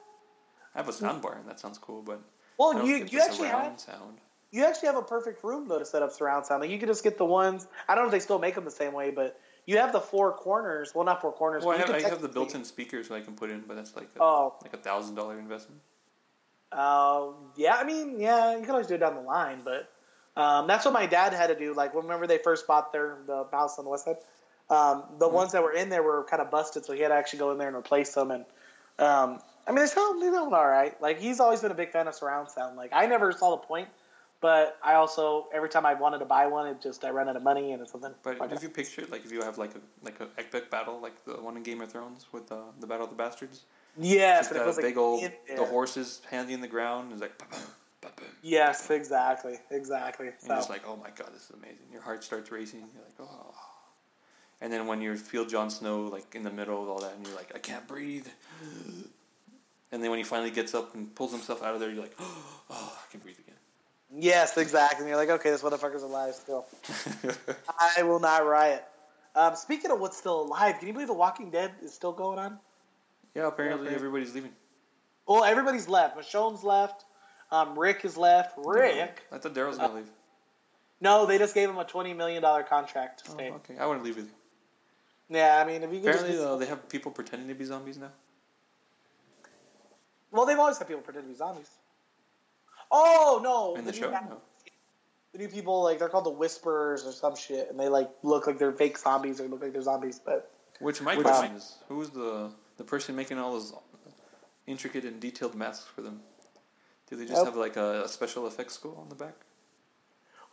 I 0.74 0.78
have 0.78 0.88
a 0.88 0.92
sound 0.92 1.20
bar, 1.20 1.36
and 1.38 1.48
that 1.48 1.60
sounds 1.60 1.78
cool, 1.78 2.02
but 2.02 2.20
Well, 2.58 2.86
you 2.86 3.06
you 3.10 3.20
actually 3.20 3.48
have 3.48 3.78
sound. 3.78 4.18
You 4.52 4.64
actually 4.64 4.86
have 4.86 4.96
a 4.96 5.02
perfect 5.02 5.42
room 5.42 5.66
though 5.66 5.78
to 5.78 5.84
set 5.84 6.02
up 6.02 6.12
surround 6.12 6.46
sound. 6.46 6.60
Like 6.60 6.70
you 6.70 6.78
could 6.78 6.88
just 6.88 7.02
get 7.02 7.18
the 7.18 7.24
ones. 7.24 7.66
I 7.88 7.94
don't 7.94 8.04
know 8.04 8.08
if 8.08 8.12
they 8.12 8.20
still 8.20 8.38
make 8.38 8.54
them 8.54 8.64
the 8.64 8.70
same 8.70 8.92
way, 8.92 9.10
but 9.10 9.40
you 9.66 9.78
have 9.78 9.92
the 9.92 10.00
four 10.00 10.32
corners. 10.32 10.94
Well, 10.94 11.04
not 11.04 11.20
four 11.20 11.32
corners. 11.32 11.64
Well, 11.64 11.74
I 11.74 11.78
but 11.80 11.88
you 11.88 11.94
have, 11.94 12.04
I 12.04 12.08
have 12.08 12.22
the 12.22 12.28
built-in 12.28 12.64
speakers 12.64 13.08
that 13.08 13.14
I 13.14 13.20
can 13.20 13.34
put 13.34 13.50
in, 13.50 13.62
but 13.66 13.76
that's 13.76 13.96
like 13.96 14.10
a, 14.16 14.22
Oh. 14.22 14.54
like 14.62 14.74
a 14.74 14.76
thousand 14.76 15.14
dollar 15.14 15.38
investment. 15.38 15.80
Uh, 16.70 17.28
yeah, 17.56 17.76
I 17.76 17.84
mean, 17.84 18.18
yeah, 18.18 18.56
you 18.56 18.62
can 18.62 18.70
always 18.70 18.86
do 18.86 18.94
it 18.94 18.98
down 18.98 19.14
the 19.14 19.20
line, 19.20 19.60
but 19.64 19.90
um, 20.36 20.66
that's 20.66 20.84
what 20.84 20.94
my 20.94 21.06
dad 21.06 21.32
had 21.34 21.48
to 21.48 21.54
do. 21.54 21.74
Like, 21.74 21.94
remember 21.94 22.26
they 22.26 22.38
first 22.38 22.66
bought 22.66 22.92
their 22.92 23.18
the 23.26 23.44
house 23.52 23.78
on 23.78 23.84
the 23.84 23.90
west 23.90 24.04
side. 24.06 24.16
Um, 24.70 25.04
the 25.18 25.26
Mm-hmm. 25.26 25.34
ones 25.34 25.52
that 25.52 25.62
were 25.62 25.72
in 25.72 25.90
there 25.90 26.02
were 26.02 26.24
kind 26.24 26.40
of 26.40 26.50
busted, 26.50 26.84
so 26.86 26.94
he 26.94 27.00
had 27.00 27.08
to 27.08 27.14
actually 27.14 27.40
go 27.40 27.52
in 27.52 27.58
there 27.58 27.68
and 27.68 27.76
replace 27.76 28.14
them. 28.14 28.30
And 28.30 28.44
um, 28.98 29.40
I 29.66 29.70
mean, 29.70 29.80
they 29.80 29.86
sound 29.86 30.22
they 30.22 30.30
sound 30.30 30.54
all 30.54 30.66
right. 30.66 30.98
Like 31.00 31.20
he's 31.20 31.40
always 31.40 31.60
been 31.60 31.70
a 31.70 31.74
big 31.74 31.90
fan 31.90 32.08
of 32.08 32.14
surround 32.14 32.50
sound. 32.50 32.76
Like 32.76 32.90
I 32.94 33.04
never 33.06 33.32
saw 33.32 33.50
the 33.50 33.66
point, 33.66 33.88
but 34.42 34.76
I 34.82 34.94
also 34.94 35.46
every 35.54 35.70
time 35.70 35.86
I 35.86 35.94
wanted 35.94 36.18
to 36.18 36.24
buy 36.26 36.46
one, 36.46 36.66
it 36.66 36.82
just 36.82 37.04
I 37.04 37.10
ran 37.10 37.28
out 37.28 37.36
of 37.36 37.42
money 37.42 37.72
and 37.72 37.80
it's 37.80 37.92
something. 37.92 38.12
But 38.22 38.52
if 38.52 38.62
you 38.62 38.68
picture 38.68 39.06
like 39.08 39.24
if 39.24 39.32
you 39.32 39.40
have 39.40 39.56
like 39.56 39.74
a 39.74 39.80
like 40.02 40.20
a 40.20 40.28
epic 40.36 40.68
battle, 40.68 41.00
like 41.00 41.24
the 41.24 41.34
one 41.34 41.56
in 41.56 41.62
Game 41.62 41.80
of 41.80 41.90
Thrones 41.90 42.26
with 42.32 42.50
uh, 42.52 42.56
the 42.80 42.86
Battle 42.86 43.04
of 43.04 43.10
the 43.10 43.16
Bastards, 43.16 43.62
yes, 43.96 44.48
just 44.48 44.54
got 44.54 44.66
was 44.66 44.76
like 44.76 44.84
big 44.84 44.98
old 44.98 45.22
the 45.48 45.64
horses 45.64 46.20
handy 46.28 46.52
in 46.52 46.60
the 46.60 46.68
ground 46.68 47.12
is 47.14 47.20
like. 47.20 47.32
Yes, 48.42 48.90
exactly, 48.90 49.58
exactly. 49.70 50.26
and 50.26 50.36
So, 50.40 50.48
you're 50.48 50.56
just 50.56 50.70
like, 50.70 50.82
oh 50.84 50.96
my 50.96 51.10
god, 51.10 51.28
this 51.32 51.44
is 51.44 51.50
amazing. 51.50 51.86
Your 51.92 52.02
heart 52.02 52.24
starts 52.24 52.50
racing. 52.50 52.80
You're 52.80 53.04
like, 53.04 53.30
oh. 53.30 53.54
And 54.60 54.72
then 54.72 54.88
when 54.88 55.00
you 55.00 55.16
feel 55.16 55.44
Jon 55.44 55.70
Snow 55.70 56.02
like 56.02 56.34
in 56.34 56.42
the 56.42 56.50
middle 56.50 56.82
of 56.82 56.88
all 56.88 56.98
that, 56.98 57.14
and 57.14 57.24
you're 57.24 57.36
like, 57.36 57.52
I 57.54 57.58
can't 57.58 57.86
breathe. 57.86 58.26
And 59.92 60.02
then 60.02 60.10
when 60.10 60.18
he 60.18 60.24
finally 60.24 60.50
gets 60.50 60.74
up 60.74 60.94
and 60.94 61.14
pulls 61.14 61.30
himself 61.30 61.62
out 61.62 61.74
of 61.74 61.80
there, 61.80 61.90
you're 61.90 62.02
like, 62.02 62.16
oh, 62.18 62.98
I 62.98 63.10
can 63.12 63.20
breathe 63.20 63.38
again. 63.38 63.51
Yes, 64.16 64.56
exactly. 64.56 65.00
And 65.00 65.08
you're 65.08 65.16
like, 65.16 65.30
okay, 65.30 65.50
this 65.50 65.62
motherfucker's 65.62 66.02
alive 66.02 66.34
still. 66.34 66.66
I 67.98 68.02
will 68.02 68.20
not 68.20 68.46
riot. 68.46 68.84
Um, 69.34 69.56
speaking 69.56 69.90
of 69.90 69.98
what's 70.00 70.16
still 70.16 70.42
alive, 70.42 70.78
can 70.78 70.88
you 70.88 70.92
believe 70.94 71.08
The 71.08 71.14
Walking 71.14 71.50
Dead 71.50 71.72
is 71.82 71.92
still 71.94 72.12
going 72.12 72.38
on? 72.38 72.58
yeah, 73.34 73.46
apparently 73.46 73.86
Okay. 73.86 73.94
everybody's 73.96 74.34
leaving. 74.34 74.52
Well, 75.26 75.44
everybody's 75.44 75.88
left. 75.88 76.16
Michonne's 76.16 76.62
left. 76.64 77.04
Um, 77.50 77.78
Rick 77.78 78.04
is 78.04 78.16
left. 78.16 78.54
Rick? 78.58 79.22
I 79.32 79.38
thought 79.38 79.54
Daryl's 79.54 79.78
gonna 79.78 79.94
leave. 79.94 80.10
No, 81.00 81.26
they 81.26 81.38
just 81.38 81.54
gave 81.54 81.68
him 81.68 81.78
a 81.78 81.84
twenty 81.84 82.12
million 82.14 82.42
dollar 82.42 82.62
contract 82.62 83.24
to 83.24 83.30
Oh, 83.30 83.34
stay. 83.34 83.50
okay, 83.50 83.78
I 83.78 83.86
wouldn't 83.86 84.04
leave 84.04 84.16
with 84.16 84.26
you. 84.26 85.36
Yeah, 85.36 85.58
I 85.62 85.66
mean, 85.66 85.82
if 85.82 85.90
you 85.92 86.00
could 86.00 86.10
Apparently, 86.10 86.32
just, 86.32 86.44
uh, 86.44 86.56
they 86.56 86.66
have 86.66 86.88
people 86.88 87.10
pretending 87.12 87.48
to 87.48 87.54
be 87.54 87.64
zombies 87.64 87.96
now. 87.98 88.10
well, 90.30 90.46
they've 90.46 90.58
always 90.58 90.78
had 90.78 90.88
people 90.88 91.02
pretending 91.02 91.30
to 91.30 91.34
be 91.34 91.38
zombies. 91.38 91.70
Oh 92.92 93.40
no! 93.42 93.74
In 93.76 93.84
the 93.86 93.92
new 93.92 93.98
show, 93.98 94.10
no. 94.10 94.40
The 95.32 95.38
new 95.38 95.48
people 95.48 95.82
like 95.82 95.98
they're 95.98 96.10
called 96.10 96.26
the 96.26 96.30
Whisperers 96.30 97.06
or 97.06 97.12
some 97.12 97.34
shit, 97.34 97.70
and 97.70 97.80
they 97.80 97.88
like 97.88 98.10
look 98.22 98.46
like 98.46 98.58
they're 98.58 98.72
fake 98.72 98.98
zombies 98.98 99.40
or 99.40 99.48
look 99.48 99.62
like 99.62 99.72
they're 99.72 99.80
zombies. 99.82 100.20
But 100.24 100.50
Which 100.78 101.00
my 101.00 101.16
Which- 101.16 101.26
question 101.26 101.56
is, 101.56 101.78
who's 101.88 102.10
the 102.10 102.50
the 102.76 102.84
person 102.84 103.16
making 103.16 103.38
all 103.38 103.52
those 103.52 103.72
intricate 104.66 105.04
and 105.04 105.18
detailed 105.20 105.54
masks 105.54 105.86
for 105.86 106.02
them? 106.02 106.20
Do 107.08 107.16
they 107.16 107.24
just 107.24 107.36
Yep. 107.38 107.46
have 107.46 107.56
like 107.56 107.76
a, 107.76 108.04
a 108.04 108.08
special 108.08 108.46
effects 108.46 108.74
school 108.74 108.96
on 109.00 109.08
the 109.08 109.14
back? 109.14 109.34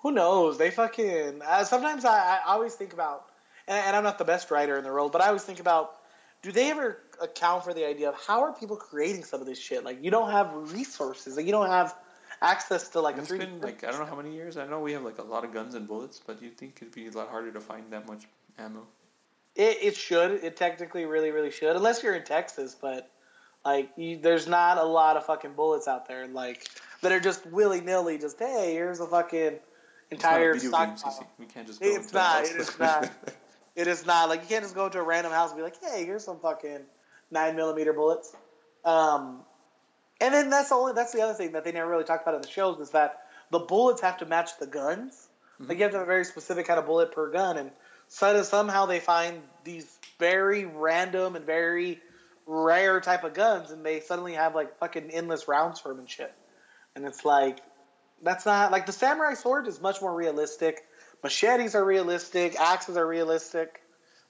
who 0.02 0.12
knows? 0.14 0.58
They 0.58 0.72
fucking. 0.72 1.42
Uh, 1.46 1.66
sometimes 1.66 2.06
I, 2.06 2.38
I 2.38 2.40
always 2.54 2.74
think 2.74 2.94
about, 2.94 3.26
and, 3.68 3.78
and 3.86 3.96
I'm 3.98 4.04
not 4.04 4.18
the 4.18 4.24
best 4.24 4.50
writer 4.50 4.78
in 4.78 4.84
the 4.86 4.90
world, 4.90 5.12
but 5.12 5.22
I 5.22 5.28
always 5.28 5.44
think 5.44 5.60
about, 5.60 5.96
do 6.42 6.54
they 6.54 6.72
ever 6.72 7.00
account 7.22 7.66
for 7.66 7.74
the 7.74 7.86
idea 7.86 8.08
of 8.08 8.16
how 8.26 8.42
are 8.44 8.54
people 8.54 8.78
creating 8.78 9.26
some 9.26 9.42
of 9.42 9.46
this 9.46 9.60
shit? 9.60 9.84
Like 9.84 10.02
you 10.02 10.10
don't 10.10 10.32
have 10.32 10.54
resources, 10.74 11.36
like 11.36 11.46
you 11.46 11.52
don't 11.52 11.68
have 11.70 11.94
access 12.42 12.90
to 12.90 13.02
like 13.02 13.16
a 13.18 13.20
It's 13.20 13.28
three. 13.28 13.40
been 13.40 13.62
like 13.62 13.84
I 13.84 13.92
don't 13.92 14.00
know 14.00 14.06
how 14.06 14.16
many 14.16 14.34
years. 14.34 14.58
I 14.58 14.66
know 14.66 14.80
we 14.80 14.94
have 14.94 15.04
like 15.04 15.18
a 15.20 15.24
lot 15.24 15.44
of 15.44 15.54
guns 15.54 15.76
and 15.76 15.88
bullets, 15.88 16.22
but 16.26 16.42
you'd 16.42 16.58
think 16.58 16.80
it'd 16.82 16.94
be 16.94 17.08
a 17.08 17.12
lot 17.12 17.30
harder 17.30 17.52
to 17.52 17.60
find 17.62 17.92
that 17.92 18.08
much 18.08 18.26
ammo. 18.58 18.86
It, 19.56 19.78
it 19.82 19.96
should. 19.98 20.44
It 20.44 20.56
technically 20.56 21.06
really, 21.06 21.32
really 21.32 21.52
should. 21.52 21.76
Unless 21.76 22.04
you're 22.04 22.16
in 22.16 22.24
Texas, 22.24 22.76
but 22.80 23.10
like, 23.66 23.90
you, 23.98 24.18
there's 24.18 24.48
not 24.48 24.78
a 24.78 24.84
lot 24.84 25.18
of 25.18 25.26
fucking 25.26 25.54
bullets 25.54 25.88
out 25.88 26.08
there, 26.08 26.28
like 26.28 26.68
that 27.02 27.12
are 27.12 27.20
just 27.20 27.46
willy 27.48 27.82
nilly. 27.82 28.18
Just 28.18 28.40
hey, 28.40 28.72
here's 28.74 29.00
a 29.00 29.08
fucking 29.08 29.60
entire 30.12 30.52
it's 30.52 30.64
not 30.64 30.84
a 30.84 30.88
video 30.88 30.88
game, 30.88 30.98
stockpile. 30.98 31.24
CC. 31.24 31.28
We 31.40 31.46
can't 31.46 31.68
just. 31.68 31.82
Go 31.82 31.88
It's 31.88 32.06
into 32.08 32.18
a 32.18 32.22
not. 32.22 32.44
It 32.46 32.56
is 32.56 32.80
not. 32.80 33.12
It 33.76 33.88
is 33.88 34.06
not 34.06 34.28
like 34.28 34.42
you 34.42 34.48
can't 34.48 34.64
just 34.64 34.76
go 34.76 34.90
to 34.90 35.00
a 35.00 35.04
random 35.04 35.32
house 35.32 35.52
and 35.52 35.58
be 35.58 35.64
like, 35.64 35.76
"Hey, 35.82 36.04
here's 36.04 36.26
some 36.26 36.40
fucking 36.40 36.80
nine 37.32 37.56
millimeter 37.56 37.94
bullets." 37.94 38.36
Um, 38.84 39.44
and 40.22 40.34
then 40.34 40.50
that's 40.50 40.70
the 40.70 40.76
only 40.76 40.94
that's 40.94 41.14
the 41.14 41.22
other 41.22 41.34
thing 41.34 41.54
that 41.54 41.64
they 41.64 41.72
never 41.72 41.90
really 41.90 42.04
talked 42.04 42.24
about 42.24 42.36
in 42.36 42.42
the 42.42 42.48
shows 42.48 42.80
is 42.80 42.92
that 42.92 43.22
the 43.52 43.60
bullets 43.60 44.02
have 44.02 44.18
to 44.18 44.26
match 44.26 44.52
the 44.60 44.68
guns. 44.68 45.30
Mm-hmm. 45.56 45.70
Like 45.70 45.78
you 45.78 45.84
have 45.84 45.92
to 45.92 45.98
have 46.00 46.08
a 46.08 46.12
very 46.12 46.26
specific 46.26 46.68
kind 46.68 46.80
of 46.80 46.86
bullet 46.86 47.12
per 47.12 47.32
gun, 47.32 47.58
and 47.58 47.72
so 48.08 48.42
somehow 48.44 48.86
they 48.86 49.00
find 49.00 49.42
these 49.64 49.88
very 50.18 50.66
random 50.66 51.36
and 51.36 51.46
very 51.46 52.00
rare 52.46 53.00
type 53.00 53.24
of 53.24 53.34
guns, 53.34 53.72
and 53.72 53.86
they 53.86 54.00
suddenly 54.00 54.34
have 54.34 54.56
like 54.56 54.78
fucking 54.80 55.12
endless 55.12 55.48
rounds 55.48 55.80
for 55.80 55.90
them 55.90 56.00
and 56.00 56.10
shit. 56.10 56.34
And 56.96 57.06
it's 57.06 57.24
like 57.24 57.60
that's 58.22 58.46
not 58.46 58.72
like 58.72 58.86
the 58.86 58.92
samurai 58.92 59.36
sword 59.36 59.68
is 59.68 59.80
much 59.80 60.02
more 60.02 60.14
realistic. 60.14 60.84
Machetes 61.24 61.76
are 61.76 61.84
realistic, 61.84 62.60
axes 62.60 62.98
are 62.98 63.08
realistic, 63.08 63.82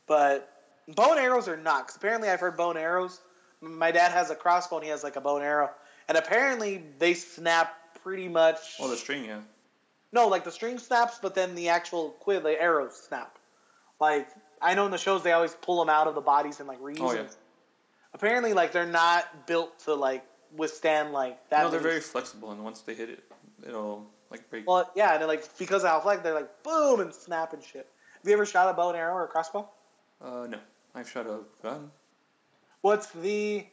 but 0.07 0.51
bow 0.87 1.11
and 1.11 1.19
arrows 1.19 1.47
are 1.47 1.57
not. 1.57 1.87
Cause 1.87 1.95
apparently, 1.95 2.29
I've 2.29 2.39
heard 2.39 2.57
bow 2.57 2.71
and 2.71 2.79
arrows. 2.79 3.19
My 3.61 3.91
dad 3.91 4.11
has 4.11 4.29
a 4.29 4.35
crossbow 4.35 4.77
and 4.77 4.85
he 4.85 4.89
has 4.91 5.03
like 5.03 5.15
a 5.15 5.21
bow 5.21 5.35
and 5.37 5.45
arrow, 5.45 5.69
and 6.07 6.17
apparently 6.17 6.83
they 6.97 7.13
snap 7.13 7.75
pretty 8.03 8.27
much. 8.29 8.57
well, 8.79 8.89
the 8.89 8.95
string, 8.97 9.25
yeah. 9.25 9.39
No, 10.11 10.27
like 10.27 10.43
the 10.43 10.51
string 10.51 10.79
snaps, 10.79 11.19
but 11.21 11.35
then 11.35 11.53
the 11.55 11.69
actual 11.69 12.11
quid, 12.21 12.43
the 12.43 12.59
arrows 12.61 12.95
snap. 12.95 13.37
Like 13.99 14.27
I 14.61 14.73
know 14.75 14.85
in 14.85 14.91
the 14.91 14.97
shows 14.97 15.23
they 15.23 15.33
always 15.33 15.53
pull 15.55 15.79
them 15.79 15.89
out 15.89 16.07
of 16.07 16.15
the 16.15 16.21
bodies 16.21 16.59
and 16.59 16.67
like 16.67 16.79
reuse 16.81 16.97
Oh, 17.01 17.11
yeah. 17.11 17.23
them. 17.23 17.27
Apparently, 18.13 18.53
like 18.53 18.71
they're 18.71 18.85
not 18.85 19.45
built 19.45 19.77
to 19.85 19.93
like 19.93 20.23
withstand 20.55 21.11
like 21.11 21.37
that. 21.49 21.63
no, 21.63 21.69
they're 21.69 21.79
very 21.79 21.99
flexible, 22.01 22.51
and 22.51 22.63
once 22.63 22.81
they 22.81 22.95
hit 22.95 23.09
it, 23.09 23.23
it'll 23.67 24.07
like 24.31 24.49
break. 24.49 24.67
well, 24.67 24.89
yeah, 24.95 25.13
and 25.13 25.21
then, 25.21 25.27
like 25.27 25.43
because 25.59 25.83
of 25.83 25.89
how 25.89 25.99
flex, 25.99 26.23
they're 26.23 26.33
like 26.33 26.63
boom 26.63 27.01
and 27.01 27.13
snap 27.13 27.53
and 27.53 27.63
shit. 27.63 27.87
Have 28.17 28.25
you 28.27 28.33
ever 28.33 28.45
shot 28.45 28.69
a 28.69 28.73
bow 28.73 28.89
and 28.89 28.97
arrow 28.97 29.13
or 29.15 29.25
a 29.25 29.27
crossbow? 29.27 29.67
uh, 30.21 30.47
no, 30.49 30.57
I've 30.95 31.09
shot 31.09 31.27
a 31.27 31.41
gun. 31.61 31.91
What's 32.81 33.07
the 33.11 33.65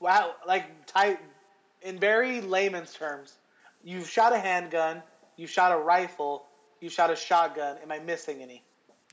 wow 0.00 0.34
like 0.46 0.86
type 0.86 1.18
in 1.82 1.98
very 1.98 2.40
layman's 2.40 2.92
terms? 2.94 3.34
You've 3.82 4.08
shot 4.08 4.32
a 4.32 4.38
handgun, 4.38 5.02
you've 5.36 5.50
shot 5.50 5.72
a 5.72 5.76
rifle, 5.76 6.44
you've 6.80 6.92
shot 6.92 7.10
a 7.10 7.16
shotgun. 7.16 7.76
Am 7.82 7.90
I 7.92 7.98
missing 7.98 8.42
any? 8.42 8.62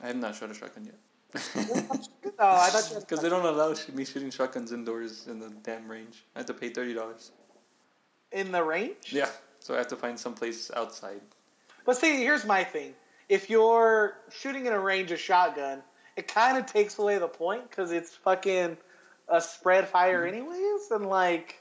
I 0.02 0.08
have 0.08 0.16
not 0.16 0.34
shot 0.34 0.50
a 0.50 0.54
shotgun 0.54 0.84
yet. 0.86 0.98
Oh, 2.36 2.48
I 2.48 2.68
thought 2.70 3.00
Because 3.00 3.20
they 3.22 3.28
don't 3.28 3.44
allow 3.44 3.72
me 3.92 4.04
shooting 4.04 4.28
shotguns 4.30 4.72
indoors 4.72 5.28
in 5.28 5.38
the 5.38 5.50
damn 5.62 5.88
range. 5.88 6.24
I 6.34 6.40
have 6.40 6.46
to 6.46 6.54
pay 6.54 6.68
thirty 6.70 6.92
dollars. 6.94 7.30
in 8.32 8.50
the 8.50 8.62
range. 8.62 9.12
Yeah, 9.12 9.28
so 9.60 9.74
I 9.74 9.78
have 9.78 9.86
to 9.88 9.96
find 9.96 10.18
some 10.18 10.34
place 10.34 10.68
outside. 10.74 11.20
But 11.86 11.96
see, 11.96 12.16
here's 12.16 12.44
my 12.44 12.64
thing: 12.64 12.94
if 13.28 13.48
you're 13.48 14.16
shooting 14.30 14.66
in 14.66 14.72
a 14.72 14.80
range 14.80 15.12
of 15.12 15.20
shotgun, 15.20 15.82
it 16.16 16.26
kind 16.26 16.58
of 16.58 16.66
takes 16.66 16.98
away 16.98 17.18
the 17.18 17.28
point 17.28 17.70
because 17.70 17.92
it's 17.92 18.16
fucking 18.16 18.76
a 19.28 19.40
spread 19.40 19.88
fire 19.88 20.26
anyways, 20.26 20.90
and 20.90 21.06
like 21.06 21.60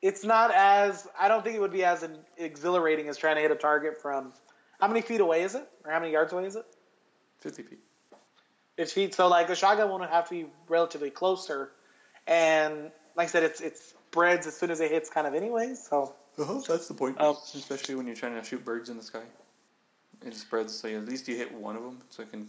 it's 0.00 0.24
not 0.24 0.50
as 0.52 1.06
I 1.18 1.28
don't 1.28 1.44
think 1.44 1.56
it 1.56 1.60
would 1.60 1.72
be 1.72 1.84
as 1.84 2.06
exhilarating 2.36 3.08
as 3.08 3.16
trying 3.16 3.36
to 3.36 3.42
hit 3.42 3.50
a 3.50 3.56
target 3.56 4.00
from 4.00 4.32
how 4.80 4.88
many 4.88 5.00
feet 5.00 5.20
away 5.20 5.42
is 5.42 5.54
it, 5.54 5.68
or 5.84 5.92
how 5.92 6.00
many 6.00 6.12
yards 6.12 6.32
away 6.32 6.46
is 6.46 6.56
it? 6.56 6.66
Fifty 7.38 7.62
feet. 7.62 7.80
Fifty 8.76 9.06
feet. 9.06 9.14
So 9.14 9.28
like 9.28 9.48
a 9.48 9.54
shotgun 9.56 9.88
won't 9.90 10.08
have 10.08 10.28
to 10.28 10.34
be 10.34 10.46
relatively 10.68 11.10
closer, 11.10 11.70
and 12.26 12.90
like 13.16 13.28
I 13.28 13.30
said, 13.30 13.42
it's 13.44 13.60
it 13.60 13.78
spreads 13.78 14.46
as 14.46 14.56
soon 14.56 14.70
as 14.70 14.80
it 14.80 14.90
hits, 14.90 15.08
kind 15.08 15.26
of 15.26 15.34
anyways. 15.34 15.86
So 15.88 16.14
Uh-huh, 16.38 16.60
that's 16.66 16.88
the 16.88 16.94
point. 16.94 17.20
Um, 17.20 17.36
Especially 17.54 17.94
when 17.94 18.06
you're 18.06 18.16
trying 18.16 18.34
to 18.34 18.44
shoot 18.44 18.64
birds 18.64 18.88
in 18.88 18.96
the 18.96 19.02
sky. 19.02 19.22
It 20.24 20.34
spreads, 20.34 20.72
so 20.74 20.88
at 20.88 21.04
least 21.04 21.28
you 21.28 21.36
hit 21.36 21.52
one 21.52 21.76
of 21.76 21.82
them, 21.82 21.98
so 22.10 22.22
it 22.22 22.30
can 22.30 22.48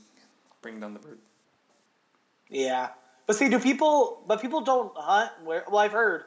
bring 0.61 0.79
down 0.79 0.93
the 0.93 0.99
bird. 0.99 1.17
Yeah, 2.49 2.89
but 3.25 3.35
see, 3.35 3.49
do 3.49 3.59
people? 3.59 4.23
But 4.27 4.41
people 4.41 4.61
don't 4.61 4.91
hunt. 4.95 5.31
Where 5.43 5.63
well, 5.69 5.79
I've 5.79 5.91
heard 5.91 6.25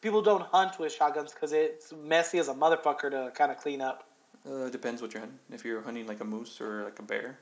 people 0.00 0.22
don't 0.22 0.42
hunt 0.42 0.78
with 0.78 0.92
shotguns 0.92 1.32
because 1.32 1.52
it's 1.52 1.92
messy 1.92 2.38
as 2.38 2.48
a 2.48 2.54
motherfucker 2.54 3.10
to 3.10 3.32
kind 3.34 3.50
of 3.50 3.58
clean 3.58 3.80
up. 3.80 4.08
Uh, 4.48 4.68
depends 4.68 5.02
what 5.02 5.12
you're 5.12 5.20
hunting. 5.20 5.38
If 5.50 5.64
you're 5.64 5.82
hunting 5.82 6.06
like 6.06 6.20
a 6.20 6.24
moose 6.24 6.60
or 6.60 6.84
like 6.84 6.98
a 6.98 7.02
bear, 7.02 7.38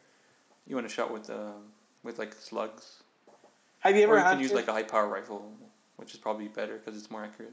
you 0.66 0.74
want 0.74 0.88
to 0.88 0.94
shot 0.94 1.12
with 1.12 1.28
uh, 1.28 1.52
with 2.02 2.18
like 2.18 2.32
slugs. 2.32 3.02
Have 3.80 3.96
you 3.96 4.02
ever 4.02 4.14
or 4.14 4.18
you 4.18 4.24
can 4.24 4.40
use 4.40 4.52
like 4.52 4.68
a 4.68 4.72
high 4.72 4.82
power 4.82 5.07
rifle, 5.07 5.52
which 5.96 6.14
is 6.14 6.20
probably 6.20 6.48
better 6.48 6.78
because 6.78 6.96
it's 6.98 7.11
more 7.11 7.24
accurate. 7.24 7.52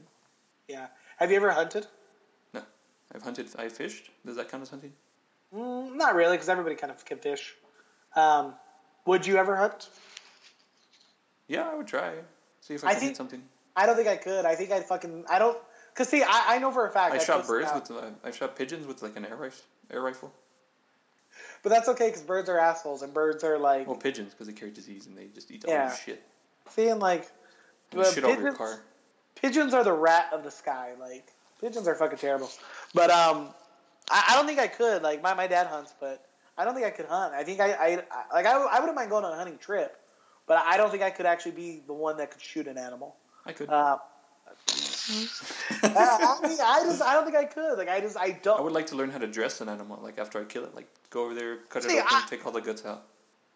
yeah. 0.68 0.86
Have 1.18 1.30
you 1.30 1.36
ever 1.36 1.50
hunted? 1.50 1.86
No, 2.54 2.62
I've 3.14 3.22
hunted. 3.22 3.48
I 3.58 3.68
fished. 3.68 4.10
Does 4.24 4.36
that 4.36 4.50
count 4.50 4.62
as 4.62 4.70
hunting? 4.70 4.92
Mm, 5.54 5.96
not 5.96 6.14
really, 6.14 6.36
because 6.36 6.48
everybody 6.48 6.74
kind 6.74 6.90
of 6.90 7.04
can 7.04 7.18
fish. 7.18 7.54
Um, 8.16 8.54
would 9.04 9.26
you 9.26 9.36
ever 9.36 9.56
hunt? 9.56 9.88
Yeah, 11.52 11.68
I 11.70 11.74
would 11.74 11.86
try. 11.86 12.14
See 12.60 12.74
if 12.74 12.84
I, 12.84 12.88
I 12.88 12.90
can 12.92 13.00
think- 13.00 13.10
hit 13.10 13.16
something. 13.16 13.42
I 13.76 13.86
don't 13.86 13.96
think 13.96 14.08
I 14.08 14.16
could. 14.16 14.44
I 14.44 14.54
think 14.54 14.70
I'd 14.70 14.84
fucking. 14.84 15.24
I 15.30 15.38
don't. 15.38 15.56
Cause 15.94 16.08
see, 16.08 16.22
I, 16.22 16.44
I 16.56 16.58
know 16.58 16.70
for 16.72 16.86
a 16.86 16.90
fact. 16.90 17.12
I 17.12 17.16
I'd 17.16 17.22
shot 17.22 17.46
birds 17.46 17.70
with. 17.74 17.90
I 18.24 18.30
shot 18.30 18.56
pigeons 18.56 18.86
with 18.86 19.02
like 19.02 19.16
an 19.16 19.24
air 19.26 19.36
rifle. 19.36 19.64
Air 19.90 20.00
rifle. 20.02 20.32
But 21.62 21.70
that's 21.70 21.88
okay 21.88 22.08
because 22.08 22.22
birds 22.22 22.48
are 22.48 22.58
assholes 22.58 23.02
and 23.02 23.14
birds 23.14 23.44
are 23.44 23.58
like 23.58 23.86
Well, 23.86 23.96
pigeons 23.96 24.32
because 24.32 24.46
they 24.46 24.52
carry 24.52 24.70
disease 24.72 25.06
and 25.06 25.16
they 25.16 25.26
just 25.34 25.50
eat 25.50 25.64
all 25.64 25.72
Yeah. 25.72 25.86
your 25.88 25.96
shit. 25.96 26.22
seeing 26.70 26.98
like. 26.98 27.30
And 27.92 28.04
shit 28.06 28.24
over 28.24 28.32
your 28.32 28.52
pigeons- 28.52 28.58
car. 28.58 28.82
pigeons 29.34 29.74
are 29.74 29.84
the 29.84 29.92
rat 29.92 30.28
of 30.32 30.44
the 30.44 30.50
sky. 30.50 30.92
Like 31.00 31.28
pigeons 31.60 31.86
are 31.88 31.94
fucking 31.94 32.18
terrible. 32.18 32.50
But 32.94 33.10
um, 33.10 33.48
I, 34.10 34.24
I 34.30 34.34
don't 34.36 34.46
think 34.46 34.58
I 34.58 34.66
could. 34.66 35.02
Like 35.02 35.22
my, 35.22 35.34
my 35.34 35.46
dad 35.46 35.66
hunts, 35.66 35.94
but 36.00 36.24
I 36.58 36.64
don't 36.64 36.74
think 36.74 36.86
I 36.86 36.90
could 36.90 37.06
hunt. 37.06 37.32
I 37.34 37.42
think 37.44 37.60
I, 37.60 37.72
I, 37.72 37.86
I 38.10 38.34
like 38.34 38.46
I, 38.46 38.52
I 38.52 38.80
wouldn't 38.80 38.96
mind 38.96 39.08
going 39.10 39.24
on 39.24 39.32
a 39.32 39.36
hunting 39.36 39.58
trip, 39.58 39.96
but 40.46 40.62
I 40.66 40.76
don't 40.76 40.90
think 40.90 41.02
I 41.02 41.10
could 41.10 41.26
actually 41.26 41.52
be 41.52 41.82
the 41.86 41.92
one 41.92 42.16
that 42.18 42.30
could 42.30 42.42
shoot 42.42 42.66
an 42.66 42.78
animal. 42.78 43.16
I 43.46 43.52
could. 43.52 43.68
Uh, 43.68 43.98
I, 45.82 46.38
I, 46.42 46.48
mean, 46.48 46.58
I 46.62 46.82
just 46.84 47.02
I 47.02 47.14
don't 47.14 47.24
think 47.24 47.36
I 47.36 47.44
could. 47.44 47.78
Like 47.78 47.88
I 47.88 48.00
just 48.00 48.16
I 48.16 48.30
don't. 48.32 48.58
I 48.58 48.62
would 48.62 48.72
like 48.72 48.86
to 48.88 48.96
learn 48.96 49.10
how 49.10 49.18
to 49.18 49.26
dress 49.26 49.60
an 49.60 49.68
animal. 49.68 49.98
Like 50.02 50.18
after 50.18 50.40
I 50.40 50.44
kill 50.44 50.64
it, 50.64 50.74
like 50.74 50.88
go 51.10 51.24
over 51.24 51.34
there, 51.34 51.58
cut 51.68 51.82
See, 51.84 51.96
it 51.96 52.00
open, 52.04 52.08
I- 52.10 52.26
take 52.28 52.44
all 52.46 52.52
the 52.52 52.60
guts 52.60 52.84
out. 52.84 53.04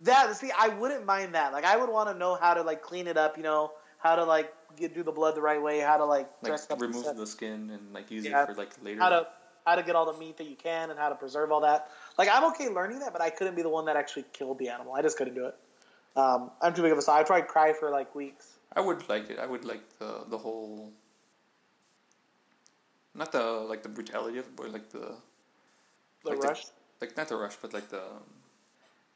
That 0.02 0.36
see, 0.36 0.50
I 0.58 0.68
wouldn't 0.68 1.06
mind 1.06 1.34
that. 1.34 1.52
Like, 1.54 1.64
I 1.64 1.76
would 1.76 1.88
want 1.88 2.10
to 2.10 2.14
know 2.18 2.34
how 2.34 2.52
to 2.52 2.62
like 2.62 2.82
clean 2.82 3.06
it 3.06 3.16
up. 3.16 3.36
You 3.36 3.42
know, 3.42 3.72
how 3.98 4.14
to 4.16 4.24
like 4.24 4.52
get 4.76 4.94
do 4.94 5.02
the 5.02 5.12
blood 5.12 5.34
the 5.34 5.40
right 5.40 5.60
way. 5.62 5.80
How 5.80 5.96
to 5.96 6.04
like 6.04 6.28
Like 6.42 6.50
dress 6.50 6.66
it 6.66 6.72
up. 6.72 6.80
remove 6.80 7.16
the 7.16 7.26
skin 7.26 7.70
and 7.70 7.92
like 7.94 8.10
use 8.10 8.24
Yeah. 8.24 8.42
it 8.42 8.46
for 8.48 8.54
like 8.54 8.70
later. 8.82 9.00
How 9.00 9.08
to 9.08 9.26
how 9.66 9.74
to 9.74 9.82
get 9.82 9.96
all 9.96 10.10
the 10.10 10.18
meat 10.18 10.36
that 10.36 10.46
you 10.48 10.54
can 10.56 10.90
and 10.90 10.98
how 10.98 11.08
to 11.08 11.14
preserve 11.16 11.50
all 11.50 11.60
that. 11.62 11.90
Like, 12.18 12.28
I'm 12.32 12.44
okay 12.52 12.68
learning 12.68 13.00
that, 13.00 13.12
but 13.12 13.20
I 13.20 13.30
couldn't 13.30 13.56
be 13.56 13.62
the 13.62 13.68
one 13.68 13.84
that 13.86 13.96
actually 13.96 14.24
killed 14.32 14.58
the 14.58 14.68
animal. 14.68 14.94
I 14.94 15.02
just 15.02 15.18
couldn't 15.18 15.34
do 15.34 15.46
it. 15.46 15.56
Um, 16.16 16.50
I'm 16.62 16.72
too 16.74 16.82
big 16.82 16.92
of 16.92 16.98
a 16.98 17.02
a. 17.02 17.20
I'd 17.20 17.26
probably 17.26 17.46
cry 17.46 17.72
for 17.72 17.90
like 17.90 18.14
weeks. 18.14 18.54
I 18.74 18.80
would 18.80 19.08
like 19.08 19.30
it. 19.30 19.38
I 19.38 19.46
would 19.46 19.64
like 19.64 19.82
the 19.98 20.24
the 20.28 20.38
whole. 20.38 20.92
Not 23.14 23.32
the 23.32 23.42
like 23.42 23.82
the 23.82 23.88
brutality 23.88 24.38
of 24.38 24.46
it, 24.46 24.56
but 24.56 24.70
like 24.72 24.90
the 24.90 25.14
The 26.24 26.30
Like 26.30 26.40
the- 26.40 26.48
rush. 26.48 26.64
like 27.00 27.16
not 27.16 27.28
the 27.28 27.36
rush, 27.36 27.56
but 27.60 27.72
like 27.72 27.88
the 27.88 28.02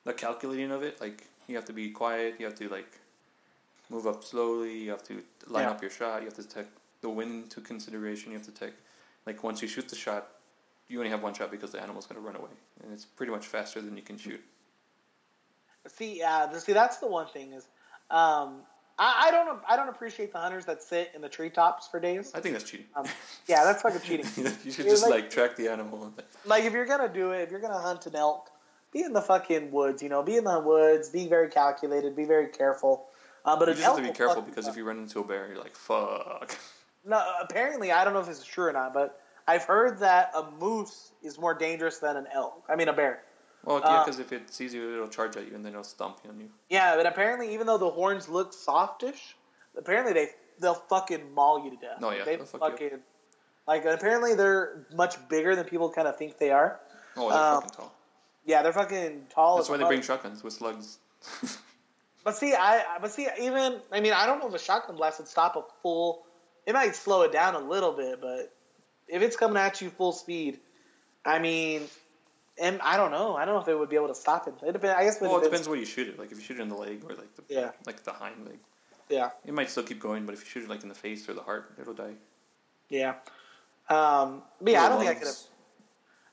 the 0.05 0.13
calculating 0.15 0.71
of 0.71 0.83
it. 0.83 1.01
Like 1.01 1.27
you 1.47 1.57
have 1.57 1.65
to 1.67 1.73
be 1.73 1.91
quiet. 1.91 2.37
You 2.39 2.47
have 2.47 2.55
to 2.57 2.69
like 2.69 2.99
move 3.89 4.07
up 4.07 4.23
slowly. 4.25 4.79
You 4.79 4.91
have 4.91 5.03
to 5.05 5.23
line 5.49 5.65
Yeah. 5.65 5.71
up 5.73 5.83
your 5.83 5.91
shot. 5.91 6.21
You 6.23 6.27
have 6.27 6.37
to 6.37 6.45
take 6.49 6.67
the 7.01 7.09
wind 7.11 7.45
into 7.45 7.61
consideration. 7.61 8.33
You 8.33 8.39
have 8.39 8.47
to 8.47 8.53
take 8.53 8.75
like 9.27 9.43
once 9.43 9.61
you 9.63 9.69
shoot 9.69 9.89
the 9.89 9.97
shot, 9.97 10.29
you 10.89 10.99
only 10.99 11.11
have 11.11 11.23
one 11.23 11.35
shot 11.35 11.51
because 11.51 11.73
the 11.73 11.81
animal's 11.81 12.07
gonna 12.07 12.21
run 12.21 12.37
away, 12.37 12.55
and 12.83 12.93
it's 12.93 13.05
pretty 13.05 13.33
much 13.33 13.47
faster 13.47 13.81
than 13.83 13.97
you 13.97 14.03
can 14.03 14.17
shoot. 14.19 14.43
See, 15.87 16.23
uh, 16.23 16.53
see, 16.59 16.73
that's 16.73 16.99
the 16.99 17.07
one 17.07 17.27
thing 17.29 17.53
is, 17.53 17.67
um, 18.11 18.63
I, 18.99 19.29
I 19.29 19.31
don't, 19.31 19.61
I 19.67 19.77
don't 19.77 19.89
appreciate 19.89 20.33
the 20.33 20.39
hunters 20.39 20.67
that 20.67 20.83
sit 20.83 21.11
in 21.15 21.23
the 21.23 21.29
treetops 21.29 21.89
for 21.89 21.99
days. 22.01 22.33
I 22.35 22.41
think 22.41 22.53
that's 22.55 22.69
cheating. 22.71 22.87
Um, 22.95 23.07
yeah, 23.49 23.65
that's 23.65 23.81
fucking 23.83 24.03
cheating. 24.03 24.27
you 24.65 24.71
should 24.73 24.85
just 24.85 25.03
like- 25.05 25.11
like, 25.11 25.31
track 25.31 25.57
the 25.57 25.69
animal. 25.69 26.13
Like, 26.45 26.65
if 26.65 26.73
you're 26.73 26.85
gonna 26.87 27.09
do 27.09 27.33
it, 27.33 27.41
if 27.43 27.51
you're 27.51 27.61
gonna 27.61 27.79
hunt 27.81 28.07
an 28.07 28.15
elk, 28.15 28.51
be 28.93 29.01
in 29.03 29.13
the 29.13 29.23
fucking 29.23 29.71
woods. 29.71 30.03
You 30.03 30.09
know, 30.11 30.23
be 30.23 30.37
in 30.37 30.45
the 30.45 30.61
woods. 30.61 31.09
Be 31.09 31.29
very 31.29 31.49
calculated. 31.49 32.15
Be 32.15 32.25
very 32.25 32.49
careful. 32.49 33.07
Uh, 33.45 33.57
but 33.59 33.69
you 33.69 33.75
just 33.75 33.87
have 33.87 33.97
to 33.97 34.03
be 34.03 34.11
careful 34.11 34.43
because 34.43 34.67
you 34.67 34.71
if 34.73 34.77
you 34.77 34.85
run 34.85 34.99
into 34.99 35.21
a 35.21 35.25
bear, 35.25 35.49
you're 35.49 35.59
like, 35.59 35.77
fuck. 35.77 36.57
No, 37.03 37.25
apparently, 37.41 37.93
I 37.93 38.05
don't 38.05 38.13
know 38.13 38.21
if 38.21 38.27
this 38.27 38.41
is 38.41 38.45
true 38.45 38.67
or 38.67 38.73
not, 38.75 38.93
but 38.93 39.23
I've 39.49 39.63
heard 39.65 40.01
that 40.01 40.33
a 40.37 40.51
moose 40.61 41.13
is 41.23 41.39
more 41.39 41.55
dangerous 41.55 41.97
than 41.97 42.19
an 42.19 42.27
elk. 42.31 42.63
I 42.69 42.77
mean, 42.77 42.89
a 42.89 42.93
bear. 42.93 43.23
Well, 43.65 43.81
yeah, 43.81 43.87
Uh, 43.87 44.05
because 44.05 44.19
if 44.19 44.33
it 44.33 44.51
sees 44.53 44.73
you, 44.73 44.95
it'll 44.95 45.09
charge 45.09 45.37
at 45.37 45.47
you 45.49 45.55
and 45.55 45.65
then 45.65 45.73
it'll 45.73 45.85
stomp 45.85 46.19
on 46.29 46.41
you. 46.41 46.49
Yeah, 46.69 46.97
but 46.97 47.07
apparently, 47.07 47.53
even 47.55 47.67
though 47.67 47.79
the 47.79 47.91
horns 47.91 48.29
look 48.29 48.53
softish, 48.53 49.37
apparently 49.77 50.13
they 50.13 50.29
they'll 50.61 50.75
fucking 50.75 51.33
maul 51.35 51.65
you 51.65 51.71
to 51.71 51.77
death. 51.77 51.99
Oh, 52.03 52.11
yeah, 52.11 52.25
they 52.25 52.37
they'll 52.37 52.45
fuck 52.47 52.63
you 52.63 52.89
fucking 52.91 53.01
like 53.67 53.85
apparently 53.85 54.35
they're 54.35 54.87
much 54.95 55.17
bigger 55.29 55.55
than 55.55 55.65
people 55.65 55.91
kind 55.91 56.09
of 56.09 56.17
think 56.17 56.39
they 56.39 56.51
are. 56.51 56.81
Oh, 57.17 57.29
they're 57.29 57.39
Um, 57.39 57.55
fucking 57.63 57.71
tall. 57.77 57.95
Yeah, 58.47 58.63
they're 58.63 58.73
fucking 58.73 59.27
tall. 59.33 59.57
That's 59.57 59.69
why 59.69 59.77
they 59.77 59.85
bring 59.85 60.03
shotguns 60.03 60.43
with 60.43 60.55
slugs. 60.55 60.99
But 62.23 62.37
see, 62.37 62.53
I 62.55 62.99
but 63.01 63.11
see 63.11 63.29
even 63.41 63.81
I 63.91 64.01
mean 64.01 64.13
I 64.13 64.27
don't 64.27 64.41
know 64.41 64.49
if 64.49 64.55
a 64.55 64.59
shotgun 64.59 64.97
blast 64.97 65.19
would 65.19 65.29
stop 65.29 65.57
a 65.57 65.63
full. 65.83 66.25
It 66.67 66.75
might 66.75 66.95
slow 66.95 67.23
it 67.23 67.33
down 67.33 67.55
a 67.55 67.59
little 67.59 67.93
bit, 67.93 68.21
but 68.21 68.53
if 69.09 69.23
it's 69.23 69.37
coming 69.37 69.57
at 69.57 69.81
you 69.81 69.89
full 69.91 70.13
speed, 70.13 70.61
I 71.25 71.39
mean, 71.39 71.83
and 72.61 72.81
I 72.83 72.97
don't 72.97 73.11
know. 73.11 73.37
I 73.37 73.45
don't 73.45 73.55
know 73.55 73.61
if 73.61 73.69
it 73.69 73.79
would 73.79 73.89
be 73.89 73.97
able 73.97 74.09
to 74.09 74.15
stop 74.15 74.47
it. 74.47 74.55
It 74.67 74.73
depends. 74.73 74.97
I 74.97 75.05
guess. 75.05 75.21
Well, 75.21 75.39
it 75.39 75.45
depends 75.45 75.69
where 75.69 75.79
you 75.79 75.87
shoot 75.87 76.09
it. 76.09 76.19
Like 76.19 76.31
if 76.31 76.39
you 76.39 76.45
shoot 76.45 76.59
it 76.59 76.63
in 76.63 76.69
the 76.69 76.77
leg 76.77 77.03
or 77.05 77.15
like 77.15 77.35
the 77.35 77.43
yeah, 77.49 77.71
like 77.87 78.05
the 78.05 78.13
hind 78.13 78.47
leg. 78.47 78.59
Yeah. 79.11 79.31
It 79.45 79.53
might 79.53 79.69
still 79.69 79.83
keep 79.83 80.01
going, 80.01 80.25
but 80.25 80.35
if 80.35 80.41
you 80.41 80.47
shoot 80.47 80.63
it 80.65 80.71
like 80.71 80.83
in 80.83 80.89
the 80.89 80.95
face 80.95 81.29
or 81.29 81.35
the 81.35 81.43
heart, 81.43 81.75
it'll 81.81 81.95
die. 81.95 82.15
Yeah. 82.89 83.15
Um, 83.89 84.43
but 84.61 84.73
yeah, 84.73 84.85
I 84.85 84.89
don't 84.89 84.99
think 84.99 85.11
I 85.11 85.15
could 85.15 85.27
have. 85.27 85.37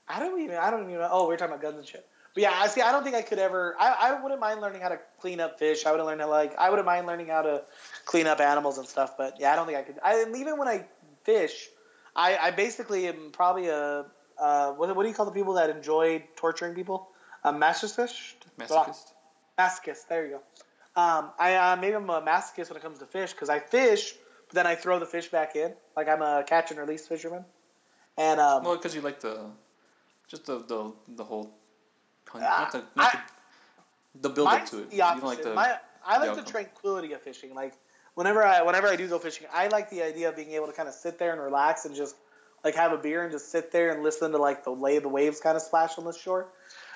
I 0.08 0.20
don't 0.20 0.40
even. 0.40 0.56
I 0.56 0.70
don't 0.70 0.84
even. 0.84 0.94
know. 0.94 1.08
Oh, 1.10 1.28
we 1.28 1.34
are 1.34 1.36
talking 1.36 1.54
about 1.54 1.62
guns 1.62 1.78
and 1.78 1.86
shit. 1.86 2.06
But 2.34 2.42
yeah, 2.42 2.52
I 2.54 2.68
see. 2.68 2.80
I 2.80 2.92
don't 2.92 3.02
think 3.02 3.16
I 3.16 3.22
could 3.22 3.40
ever. 3.40 3.74
I, 3.78 3.96
I 4.00 4.22
wouldn't 4.22 4.40
mind 4.40 4.60
learning 4.60 4.80
how 4.80 4.90
to 4.90 5.00
clean 5.20 5.40
up 5.40 5.58
fish. 5.58 5.84
I 5.86 5.92
would 5.92 6.00
learn 6.00 6.20
how 6.20 6.30
like. 6.30 6.56
I 6.56 6.70
wouldn't 6.70 6.86
mind 6.86 7.06
learning 7.06 7.26
how 7.26 7.42
to 7.42 7.62
clean 8.04 8.26
up 8.26 8.40
animals 8.40 8.78
and 8.78 8.86
stuff. 8.86 9.16
But 9.18 9.34
yeah, 9.40 9.52
I 9.52 9.56
don't 9.56 9.66
think 9.66 9.78
I 9.78 9.82
could. 9.82 9.98
I 10.02 10.24
even 10.36 10.56
when 10.56 10.68
I 10.68 10.86
fish, 11.24 11.68
I, 12.14 12.38
I 12.38 12.50
basically 12.52 13.08
am 13.08 13.30
probably 13.32 13.68
a. 13.68 14.06
Uh, 14.38 14.72
what, 14.72 14.94
what 14.94 15.02
do 15.02 15.08
you 15.08 15.14
call 15.14 15.26
the 15.26 15.32
people 15.32 15.54
that 15.54 15.70
enjoy 15.70 16.24
torturing 16.36 16.74
people? 16.74 17.08
A 17.44 17.52
masochist. 17.52 18.34
Masochist. 18.58 19.12
Masochist. 19.58 20.08
There 20.08 20.26
you 20.26 20.30
go. 20.32 21.00
Um, 21.00 21.30
I 21.38 21.54
uh, 21.54 21.76
maybe 21.76 21.94
I'm 21.94 22.08
a 22.10 22.20
masochist 22.20 22.70
when 22.70 22.76
it 22.76 22.82
comes 22.82 22.98
to 22.98 23.06
fish 23.06 23.32
because 23.32 23.48
I 23.48 23.60
fish, 23.60 24.14
but 24.48 24.54
then 24.54 24.66
I 24.66 24.74
throw 24.74 24.98
the 24.98 25.06
fish 25.06 25.28
back 25.28 25.54
in. 25.54 25.72
Like 25.96 26.08
I'm 26.08 26.22
a 26.22 26.44
catch 26.46 26.70
and 26.70 26.80
release 26.80 27.06
fisherman. 27.06 27.44
And 28.16 28.40
um, 28.40 28.64
well, 28.64 28.76
because 28.76 28.94
you 28.94 29.00
like 29.00 29.20
the, 29.20 29.50
just 30.26 30.46
the 30.46 30.58
the 30.58 30.92
the 31.08 31.24
whole 31.24 31.50
not 32.34 32.72
the, 32.72 32.78
not 32.96 33.14
I, 33.14 33.20
the, 34.14 34.28
the 34.28 34.34
build 34.34 34.48
up 34.48 34.66
to 34.66 34.78
it. 34.80 34.90
The 34.90 35.02
opposite. 35.02 35.26
Like 35.26 35.42
the, 35.42 35.54
My, 35.54 35.76
I 36.04 36.18
like 36.18 36.34
the, 36.34 36.42
the 36.42 36.50
tranquility 36.50 37.12
of 37.12 37.22
fishing. 37.22 37.54
Like 37.54 37.74
whenever 38.14 38.42
I 38.44 38.62
whenever 38.62 38.88
I 38.88 38.96
do 38.96 39.08
go 39.08 39.18
fishing, 39.18 39.46
I 39.52 39.68
like 39.68 39.90
the 39.90 40.02
idea 40.02 40.28
of 40.28 40.36
being 40.36 40.52
able 40.52 40.66
to 40.66 40.72
kind 40.72 40.88
of 40.88 40.94
sit 40.94 41.18
there 41.18 41.32
and 41.32 41.40
relax 41.40 41.84
and 41.84 41.94
just 41.94 42.16
like 42.64 42.74
have 42.74 42.92
a 42.92 42.98
beer 42.98 43.22
and 43.22 43.32
just 43.32 43.50
sit 43.50 43.72
there 43.72 43.92
and 43.92 44.02
listen 44.02 44.32
to 44.32 44.38
like 44.38 44.64
the 44.64 44.70
lay 44.70 44.96
of 44.96 45.02
the 45.02 45.08
waves 45.08 45.40
kind 45.40 45.56
of 45.56 45.62
splash 45.62 45.98
on 45.98 46.04
the 46.04 46.12
shore. 46.12 46.48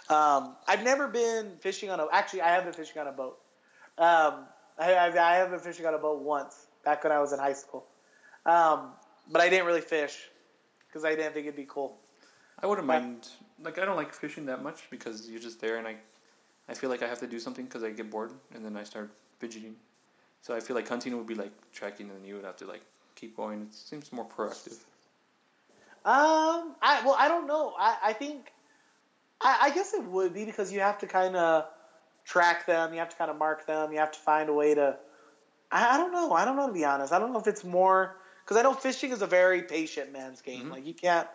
Um, 0.08 0.56
I've 0.66 0.82
never 0.82 1.08
been 1.08 1.52
fishing 1.60 1.90
on 1.90 2.00
a. 2.00 2.06
Actually, 2.12 2.42
I 2.42 2.50
have 2.50 2.64
been 2.64 2.72
fishing 2.72 3.00
on 3.00 3.06
a 3.06 3.12
boat. 3.12 3.38
Um, 3.98 4.46
I, 4.78 4.94
I, 4.94 5.32
I 5.32 5.36
have 5.36 5.50
been 5.50 5.60
fishing 5.60 5.86
on 5.86 5.94
a 5.94 5.98
boat 5.98 6.20
once 6.20 6.66
back 6.84 7.04
when 7.04 7.12
I 7.12 7.20
was 7.20 7.32
in 7.32 7.38
high 7.38 7.52
school, 7.52 7.86
um, 8.46 8.90
but 9.30 9.40
I 9.40 9.48
didn't 9.48 9.66
really 9.66 9.80
fish 9.80 10.28
because 10.88 11.04
I 11.04 11.14
didn't 11.14 11.34
think 11.34 11.46
it'd 11.46 11.56
be 11.56 11.66
cool. 11.68 11.96
I 12.60 12.66
wouldn't 12.66 12.86
mind. 12.86 13.28
Like 13.62 13.78
I 13.78 13.84
don't 13.84 13.96
like 13.96 14.12
fishing 14.12 14.46
that 14.46 14.62
much 14.62 14.90
because 14.90 15.30
you're 15.30 15.40
just 15.40 15.60
there, 15.60 15.76
and 15.76 15.86
I, 15.86 15.96
I 16.68 16.74
feel 16.74 16.90
like 16.90 17.02
I 17.02 17.06
have 17.06 17.20
to 17.20 17.26
do 17.28 17.38
something 17.38 17.64
because 17.64 17.84
I 17.84 17.90
get 17.90 18.10
bored, 18.10 18.32
and 18.54 18.64
then 18.64 18.76
I 18.76 18.82
start 18.82 19.10
fidgeting. 19.38 19.76
So 20.40 20.56
I 20.56 20.60
feel 20.60 20.74
like 20.74 20.88
hunting 20.88 21.16
would 21.16 21.26
be 21.26 21.36
like 21.36 21.52
tracking, 21.72 22.10
and 22.10 22.26
you 22.26 22.34
would 22.34 22.44
have 22.44 22.56
to 22.56 22.66
like 22.66 22.82
keep 23.14 23.36
going. 23.36 23.62
It 23.62 23.74
seems 23.74 24.12
more 24.12 24.26
proactive. 24.26 24.78
Um, 26.05 26.74
I 26.82 27.03
well, 27.05 27.16
I 27.18 27.28
don't 27.28 27.46
know. 27.46 27.74
I 27.78 27.96
I 28.03 28.12
think, 28.12 28.53
I 29.40 29.59
I 29.62 29.70
guess 29.70 29.94
it 29.94 30.03
would 30.05 30.34
be 30.34 30.44
because 30.44 30.72
you 30.72 30.80
have 30.80 30.98
to 30.98 31.07
kind 31.07 31.36
of 31.36 31.66
track 32.24 32.66
them. 32.66 32.92
You 32.92 32.98
have 32.98 33.11
to 33.11 33.16
kind 33.16 33.30
of 33.30 33.38
mark 33.38 33.66
them. 33.66 33.92
You 33.92 33.98
have 33.98 34.12
to 34.12 34.18
find 34.18 34.48
a 34.48 34.53
way 34.53 34.74
to. 34.74 34.96
I, 35.70 35.94
I 35.94 35.96
don't 35.96 36.12
know. 36.12 36.32
I 36.32 36.44
don't 36.44 36.57
know 36.57 36.66
to 36.66 36.72
be 36.72 36.84
honest. 36.84 37.12
I 37.12 37.18
don't 37.18 37.32
know 37.32 37.38
if 37.38 37.46
it's 37.46 37.64
more 37.64 38.16
because 38.44 38.57
I 38.57 38.62
know 38.62 38.74
fishing 38.74 39.12
is 39.12 39.22
a 39.22 39.26
very 39.26 39.62
patient 39.62 40.12
man's 40.12 40.42
game. 40.42 40.62
Mm-hmm. 40.62 40.70
Like 40.72 40.86
you 40.86 40.94
can't 40.94 41.28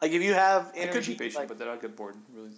like 0.00 0.12
if 0.12 0.22
you 0.22 0.34
have 0.34 0.72
energy, 0.74 0.88
I 0.88 0.92
could 0.92 1.06
be 1.06 1.14
patient, 1.14 1.36
like, 1.36 1.48
but 1.48 1.58
then 1.58 1.68
I'll 1.68 1.78
get 1.78 1.96
bored 1.96 2.16
really. 2.34 2.50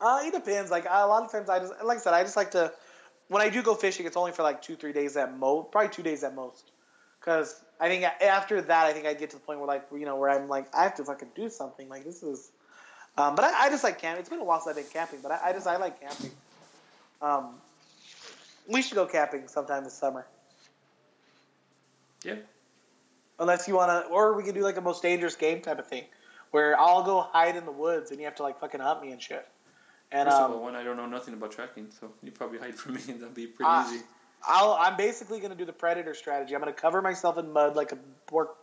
Uh, 0.00 0.20
it 0.24 0.32
depends. 0.32 0.70
Like 0.70 0.84
a 0.88 1.06
lot 1.06 1.24
of 1.24 1.32
times, 1.32 1.48
I 1.48 1.58
just 1.58 1.72
like 1.84 1.98
I 1.98 2.00
said, 2.00 2.14
I 2.14 2.22
just 2.22 2.36
like 2.36 2.50
to. 2.52 2.72
When 3.28 3.42
I 3.42 3.50
do 3.50 3.62
go 3.62 3.74
fishing, 3.74 4.06
it's 4.06 4.16
only 4.16 4.32
for 4.32 4.42
like 4.42 4.62
two, 4.62 4.74
three 4.74 4.92
days 4.92 5.16
at 5.16 5.36
most. 5.36 5.70
Probably 5.70 5.90
two 5.90 6.02
days 6.02 6.24
at 6.24 6.34
most. 6.34 6.70
Because 7.20 7.62
I 7.80 7.88
think 7.88 8.04
after 8.04 8.60
that, 8.60 8.86
I 8.86 8.92
think 8.92 9.06
I'd 9.06 9.18
get 9.18 9.30
to 9.30 9.36
the 9.36 9.42
point 9.42 9.58
where 9.58 9.68
like 9.68 9.86
you 9.92 10.04
know 10.04 10.16
where 10.16 10.30
I'm 10.30 10.48
like 10.48 10.66
I 10.74 10.82
have 10.82 10.94
to 10.96 11.04
fucking 11.04 11.30
do 11.34 11.48
something. 11.48 11.88
Like 11.88 12.04
this 12.04 12.22
is. 12.22 12.50
Um, 13.16 13.34
but 13.34 13.44
I, 13.44 13.66
I, 13.66 13.68
just 13.68 13.82
like 13.82 13.98
camping. 13.98 14.20
It's 14.20 14.28
been 14.28 14.38
a 14.38 14.44
while 14.44 14.60
since 14.60 14.76
I've 14.76 14.84
been 14.84 14.92
camping, 14.92 15.18
but 15.20 15.32
I, 15.32 15.48
I 15.48 15.52
just 15.52 15.66
I 15.66 15.76
like 15.76 16.00
camping. 16.00 16.30
Um, 17.20 17.54
we 18.68 18.80
should 18.80 18.94
go 18.94 19.06
camping 19.06 19.48
sometime 19.48 19.82
this 19.82 19.94
summer. 19.94 20.24
Yeah. 22.24 22.36
Unless 23.40 23.66
you 23.66 23.74
want 23.74 23.90
to, 23.90 24.08
or 24.10 24.34
we 24.34 24.44
can 24.44 24.54
do 24.54 24.62
like 24.62 24.76
a 24.76 24.80
most 24.80 25.02
dangerous 25.02 25.34
game 25.34 25.60
type 25.60 25.80
of 25.80 25.86
thing, 25.88 26.04
where 26.52 26.78
I'll 26.78 27.02
go 27.02 27.20
hide 27.20 27.56
in 27.56 27.64
the 27.64 27.72
woods 27.72 28.10
and 28.10 28.20
you 28.20 28.26
have 28.26 28.36
to 28.36 28.42
like 28.44 28.60
fucking 28.60 28.80
hunt 28.80 29.02
me 29.02 29.10
and 29.10 29.20
shit. 29.20 29.48
And 30.10 30.28
First 30.28 30.40
um, 30.40 30.52
of 30.52 30.56
all, 30.56 30.62
one, 30.62 30.76
I 30.76 30.82
don't 30.82 30.96
know 30.96 31.06
nothing 31.06 31.34
about 31.34 31.52
tracking, 31.52 31.88
so 31.90 32.10
you 32.22 32.30
probably 32.30 32.58
hide 32.58 32.74
from 32.74 32.94
me, 32.94 33.00
and 33.08 33.20
that'd 33.20 33.34
be 33.34 33.46
pretty 33.46 33.68
uh, 33.68 33.84
easy. 33.86 34.04
I'll, 34.46 34.76
I'm 34.78 34.96
basically 34.96 35.38
going 35.38 35.50
to 35.50 35.56
do 35.56 35.64
the 35.64 35.72
predator 35.72 36.14
strategy. 36.14 36.54
I'm 36.54 36.60
going 36.60 36.72
to 36.72 36.80
cover 36.80 37.02
myself 37.02 37.38
in 37.38 37.52
mud 37.52 37.76
like 37.76 37.92
a 37.92 37.98
pork, 38.26 38.56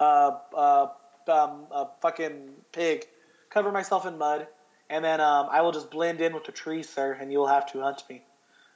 uh, 0.00 0.38
uh, 0.54 0.86
um, 1.28 1.66
a 1.70 1.88
fucking 2.00 2.50
pig. 2.72 3.06
Cover 3.50 3.70
myself 3.70 4.06
in 4.06 4.18
mud, 4.18 4.46
and 4.88 5.04
then 5.04 5.20
um, 5.20 5.48
I 5.50 5.60
will 5.60 5.72
just 5.72 5.90
blend 5.90 6.20
in 6.20 6.34
with 6.34 6.44
the 6.44 6.52
trees, 6.52 6.88
sir, 6.88 7.16
and 7.20 7.30
you'll 7.30 7.46
have 7.46 7.70
to 7.72 7.80
hunt 7.80 8.02
me 8.08 8.22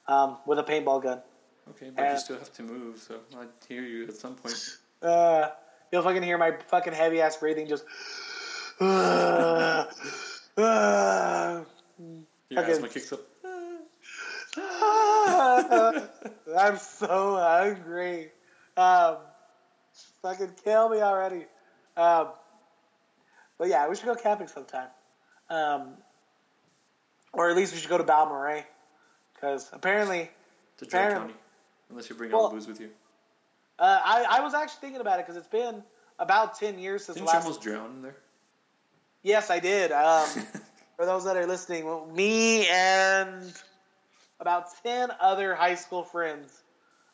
um, 0.07 0.37
with 0.45 0.59
a 0.59 0.63
paintball 0.63 1.01
gun. 1.01 1.21
Okay, 1.69 1.89
but 1.89 2.03
and, 2.03 2.13
you 2.13 2.19
still 2.19 2.37
have 2.37 2.53
to 2.53 2.63
move, 2.63 2.99
so 2.99 3.19
I'd 3.37 3.47
hear 3.67 3.81
you 3.81 4.07
at 4.07 4.15
some 4.15 4.35
point. 4.35 4.77
Uh, 5.01 5.49
you'll 5.91 6.03
fucking 6.03 6.23
hear 6.23 6.37
my 6.37 6.53
fucking 6.67 6.93
heavy 6.93 7.21
ass 7.21 7.37
breathing 7.37 7.67
just. 7.67 7.85
Uh, 8.79 9.85
uh, 10.57 11.63
Your 12.49 12.63
asthma 12.63 12.87
kicks 12.87 13.11
up. 13.11 13.19
I'm 16.57 16.77
so 16.77 17.37
hungry. 17.37 18.31
Um, 18.75 19.17
fucking 20.21 20.51
kill 20.63 20.89
me 20.89 21.01
already. 21.01 21.45
Um, 21.95 22.27
but 23.57 23.67
yeah, 23.69 23.87
we 23.87 23.95
should 23.95 24.05
go 24.05 24.15
camping 24.15 24.47
sometime. 24.47 24.89
Um, 25.49 25.93
or 27.33 27.49
at 27.49 27.55
least 27.55 27.73
we 27.73 27.79
should 27.79 27.89
go 27.89 27.97
to 27.97 28.03
Balmorhea. 28.03 28.63
Because 29.33 29.69
apparently. 29.73 30.29
To 30.77 30.85
Drake 30.85 31.11
County. 31.11 31.33
Unless 31.89 32.09
you 32.09 32.15
bring 32.15 32.31
well, 32.31 32.41
all 32.41 32.49
the 32.49 32.55
booze 32.55 32.67
with 32.67 32.79
you. 32.81 32.89
Uh, 33.79 33.99
I, 34.03 34.25
I 34.29 34.39
was 34.41 34.53
actually 34.53 34.81
thinking 34.81 35.01
about 35.01 35.19
it 35.19 35.25
because 35.25 35.37
it's 35.37 35.47
been 35.47 35.83
about 36.19 36.59
10 36.59 36.79
years 36.79 37.05
since 37.05 37.15
Didn't 37.15 37.27
last. 37.27 37.43
you 37.43 37.47
almost 37.47 37.61
drown 37.61 37.91
in 37.91 38.01
there? 38.01 38.17
Yes, 39.23 39.49
I 39.49 39.59
did. 39.59 39.91
Um, 39.91 40.27
for 40.95 41.05
those 41.05 41.25
that 41.25 41.37
are 41.37 41.45
listening, 41.45 41.85
me 42.13 42.67
and 42.67 43.53
about 44.39 44.67
10 44.83 45.09
other 45.19 45.55
high 45.55 45.75
school 45.75 46.03
friends 46.03 46.63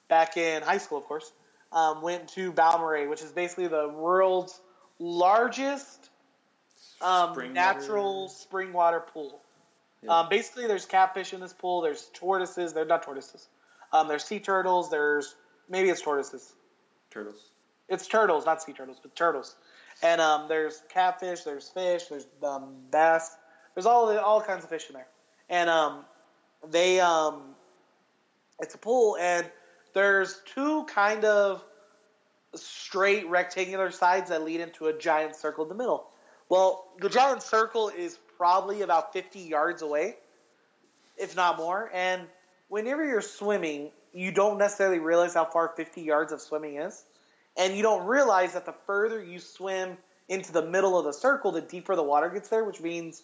back 0.07 0.38
in 0.38 0.61
high 0.61 0.78
school, 0.78 0.97
of 0.97 1.05
course, 1.05 1.32
um, 1.71 2.01
went 2.01 2.28
to 2.30 2.51
Balmorhea, 2.51 3.09
which 3.09 3.21
is 3.21 3.32
basically 3.32 3.67
the 3.67 3.89
world's 3.89 4.59
largest 4.99 6.09
um, 7.01 7.34
spring 7.34 7.53
natural 7.53 8.24
water. 8.24 8.34
spring 8.34 8.74
water 8.74 8.99
pool. 8.99 9.41
Yeah. 10.01 10.19
Um, 10.19 10.30
basically, 10.30 10.67
there's 10.67 10.86
catfish 10.86 11.34
in 11.34 11.39
this 11.39 11.53
pool. 11.53 11.82
There's 11.82 12.09
tortoises. 12.13 12.74
They're 12.74 12.86
not 12.86 13.03
tortoises. 13.03 13.47
Um, 13.91 14.07
there's 14.07 14.24
sea 14.24 14.39
turtles. 14.39 14.89
There's 14.89 15.36
maybe 15.69 15.89
it's 15.89 16.01
tortoises. 16.01 16.53
Turtles. 17.09 17.49
It's 17.89 18.07
turtles, 18.07 18.45
not 18.45 18.61
sea 18.61 18.74
turtles, 18.74 18.97
but 19.01 19.15
turtles. 19.15 19.55
And 20.01 20.19
um, 20.19 20.47
there's 20.47 20.82
catfish, 20.89 21.43
there's 21.43 21.69
fish, 21.69 22.05
there's 22.09 22.26
um, 22.43 22.76
bass. 22.91 23.36
There's 23.76 23.86
all 23.86 24.17
all 24.19 24.41
kinds 24.41 24.63
of 24.63 24.69
fish 24.69 24.89
in 24.89 24.93
there. 24.93 25.07
And 25.49 25.69
um, 25.69 26.05
they 26.70 26.99
um, 26.99 27.41
it's 28.59 28.76
a 28.76 28.78
pool, 28.78 29.18
and 29.20 29.49
there's 29.93 30.41
two 30.53 30.86
kind 30.86 31.26
of 31.26 31.64
straight 32.55 33.28
rectangular 33.30 33.91
sides 33.91 34.30
that 34.30 34.43
lead 34.43 34.59
into 34.59 34.88
a 34.88 34.93
giant 34.97 35.36
circle 35.36 35.64
in 35.64 35.70
the 35.70 35.76
middle. 35.76 36.07
Well, 36.49 36.88
the 36.99 37.09
giant 37.09 37.41
circle 37.41 37.89
is 37.89 38.20
probably 38.38 38.82
about 38.82 39.14
50 39.14 39.39
yards 39.39 39.82
away, 39.82 40.18
if 41.18 41.36
not 41.36 41.57
more. 41.57 41.89
And 41.93 42.24
whenever 42.68 43.05
you're 43.05 43.22
swimming, 43.22 43.91
you 44.14 44.32
don't 44.32 44.57
necessarily 44.57 44.99
realize 44.99 45.34
how 45.34 45.45
far 45.45 45.74
50 45.76 46.01
yards 46.01 46.32
of 46.32 46.41
swimming 46.41 46.78
is. 46.78 47.03
And 47.57 47.76
you 47.76 47.84
don't 47.84 48.05
realize 48.05 48.53
that 48.53 48.66
the 48.66 48.76
further 48.86 49.24
you 49.24 49.39
swim 49.39 49.97
into 50.28 50.51
the 50.51 50.66
middle 50.66 50.97
of 50.97 51.05
the 51.05 51.14
circle, 51.14 51.51
the 51.51 51.61
deeper 51.61 51.95
the 51.95 52.03
water 52.03 52.30
gets 52.30 52.49
there, 52.49 52.64
which 52.64 52.82
means 52.82 53.24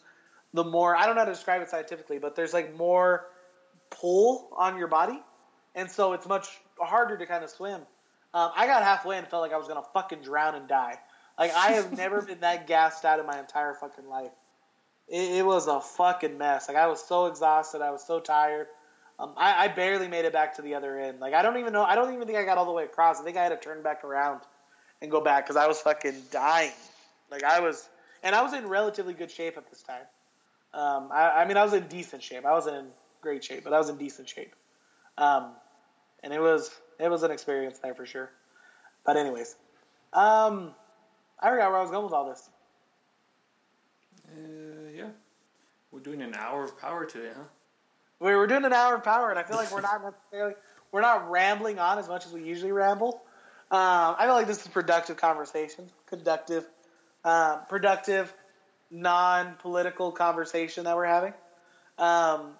the 0.53 0.63
more, 0.63 0.95
I 0.95 1.05
don't 1.05 1.15
know 1.15 1.21
how 1.21 1.25
to 1.25 1.33
describe 1.33 1.61
it 1.61 1.69
scientifically, 1.69 2.19
but 2.19 2.35
there's 2.35 2.53
like 2.53 2.75
more 2.75 3.27
pull 3.89 4.49
on 4.57 4.77
your 4.77 4.87
body. 4.87 5.21
And 5.75 5.89
so 5.89 6.13
it's 6.13 6.27
much 6.27 6.47
harder 6.79 7.17
to 7.17 7.25
kind 7.25 7.43
of 7.43 7.49
swim. 7.49 7.81
Um, 8.33 8.51
I 8.55 8.67
got 8.67 8.83
halfway 8.83 9.17
and 9.17 9.27
felt 9.27 9.41
like 9.41 9.53
I 9.53 9.57
was 9.57 9.67
going 9.67 9.81
to 9.81 9.89
fucking 9.93 10.21
drown 10.21 10.55
and 10.55 10.67
die. 10.67 10.95
Like, 11.37 11.53
I 11.55 11.71
have 11.71 11.95
never 11.95 12.21
been 12.25 12.41
that 12.41 12.67
gassed 12.67 13.05
out 13.05 13.19
in 13.19 13.25
my 13.25 13.39
entire 13.39 13.73
fucking 13.73 14.07
life. 14.07 14.31
It, 15.07 15.39
it 15.39 15.45
was 15.45 15.67
a 15.67 15.79
fucking 15.79 16.37
mess. 16.37 16.67
Like, 16.67 16.77
I 16.77 16.87
was 16.87 17.03
so 17.03 17.27
exhausted. 17.27 17.81
I 17.81 17.91
was 17.91 18.05
so 18.05 18.19
tired. 18.19 18.67
Um, 19.19 19.33
I, 19.35 19.65
I, 19.65 19.67
barely 19.67 20.07
made 20.07 20.23
it 20.23 20.31
back 20.31 20.55
to 20.55 20.61
the 20.61 20.75
other 20.75 20.97
end. 20.97 21.19
Like 21.19 21.33
I 21.33 21.41
don't 21.41 21.57
even 21.57 21.73
know. 21.73 21.83
I 21.83 21.95
don't 21.95 22.13
even 22.13 22.25
think 22.25 22.37
I 22.37 22.45
got 22.45 22.57
all 22.57 22.65
the 22.65 22.71
way 22.71 22.85
across. 22.85 23.19
I 23.19 23.25
think 23.25 23.35
I 23.35 23.43
had 23.43 23.49
to 23.49 23.57
turn 23.57 23.83
back 23.83 24.05
around 24.05 24.39
and 25.01 25.11
go 25.11 25.19
back 25.19 25.45
because 25.45 25.57
I 25.57 25.67
was 25.67 25.81
fucking 25.81 26.15
dying. 26.31 26.71
Like 27.29 27.43
I 27.43 27.59
was, 27.59 27.89
and 28.23 28.33
I 28.33 28.41
was 28.41 28.53
in 28.53 28.67
relatively 28.67 29.13
good 29.13 29.29
shape 29.29 29.57
at 29.57 29.69
this 29.69 29.83
time. 29.83 30.03
Um, 30.73 31.09
I, 31.11 31.41
I, 31.41 31.45
mean, 31.45 31.57
I 31.57 31.63
was 31.63 31.73
in 31.73 31.87
decent 31.87 32.21
shape. 32.21 32.45
I 32.45 32.51
wasn't 32.51 32.77
in 32.77 32.85
great 33.21 33.43
shape, 33.43 33.63
but 33.63 33.73
I 33.73 33.77
was 33.77 33.89
in 33.89 33.97
decent 33.97 34.29
shape. 34.29 34.55
um, 35.17 35.51
and 36.23 36.33
it 36.33 36.39
was 36.39 36.71
it 36.99 37.09
was 37.09 37.23
an 37.23 37.31
experience 37.31 37.79
there 37.79 37.93
for 37.93 38.05
sure. 38.05 38.29
But 39.05 39.17
anyways, 39.17 39.55
um, 40.13 40.73
I 41.39 41.49
forgot 41.49 41.71
where 41.71 41.79
I 41.79 41.81
was 41.81 41.91
going 41.91 42.03
with 42.03 42.13
all 42.13 42.29
this. 42.29 42.49
Uh, 44.27 44.89
yeah. 44.95 45.09
We're 45.91 46.01
doing 46.01 46.21
an 46.21 46.35
hour 46.35 46.63
of 46.63 46.77
power 46.79 47.05
today, 47.05 47.31
huh? 47.35 47.43
We 48.19 48.35
we're 48.35 48.47
doing 48.47 48.65
an 48.65 48.73
hour 48.73 48.95
of 48.95 49.03
power, 49.03 49.29
and 49.29 49.39
I 49.39 49.43
feel 49.43 49.57
like 49.57 49.71
we're 49.71 49.81
not 49.81 50.03
necessarily 50.31 50.55
we're 50.91 51.01
not 51.01 51.29
rambling 51.29 51.79
on 51.79 51.97
as 51.97 52.07
much 52.07 52.25
as 52.25 52.33
we 52.33 52.43
usually 52.43 52.71
ramble. 52.71 53.21
Um, 53.71 54.15
I 54.17 54.25
feel 54.25 54.33
like 54.33 54.47
this 54.47 54.61
is 54.61 54.67
productive 54.67 55.17
conversation, 55.17 55.85
productive, 56.07 56.67
uh, 57.23 57.57
productive, 57.69 58.33
non-political 58.91 60.11
conversation 60.11 60.83
that 60.85 60.95
we're 60.95 61.05
having. 61.05 61.33
Um, 61.97 62.51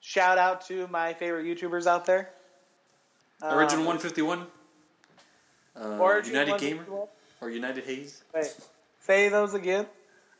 shout 0.00 0.38
out 0.38 0.66
to 0.66 0.86
my 0.88 1.14
favorite 1.14 1.44
YouTubers 1.46 1.86
out 1.86 2.04
there. 2.06 2.30
Um, 3.42 3.56
Original 3.58 3.84
151. 3.86 4.46
Uh, 5.76 5.98
Origin 5.98 6.32
United 6.32 6.50
151. 6.52 6.84
Gamer 6.86 7.06
or 7.40 7.50
United 7.50 7.84
Haze. 7.84 8.22
Wait, 8.34 8.54
say 9.00 9.28
those 9.28 9.54
again. 9.54 9.86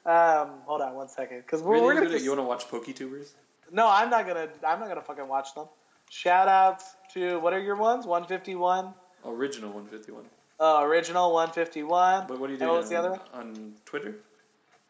Um, 0.04 0.50
hold 0.66 0.80
on 0.80 0.94
one 0.94 1.08
second, 1.08 1.38
because 1.38 1.62
we're, 1.62 1.74
Really 1.74 1.86
we're 1.86 1.94
gonna. 2.02 2.14
at- 2.16 2.22
you 2.22 2.30
want 2.30 2.40
to 2.40 2.44
watch 2.44 2.66
PokeTubers? 2.68 3.28
No, 3.72 3.86
I'm 3.88 4.10
not 4.10 4.26
gonna. 4.26 4.48
I'm 4.66 4.80
not 4.80 4.88
gonna 4.88 5.02
fucking 5.02 5.28
watch 5.28 5.54
them. 5.54 5.66
Shout 6.10 6.48
outs 6.48 6.96
to 7.14 7.38
what 7.40 7.52
are 7.52 7.60
your 7.60 7.76
ones? 7.76 8.04
151. 8.06 8.92
Original 9.24 9.70
151. 9.70 10.24
Uh, 10.58 10.80
original 10.82 11.32
151. 11.32 12.26
But 12.26 12.38
what 12.40 12.50
are 12.50 12.52
you 12.52 12.54
And 12.54 12.58
doing 12.60 12.70
what 12.72 12.80
was 12.80 12.88
the 12.90 12.96
other 12.96 13.10
one? 13.12 13.20
on 13.32 13.74
Twitter? 13.84 14.16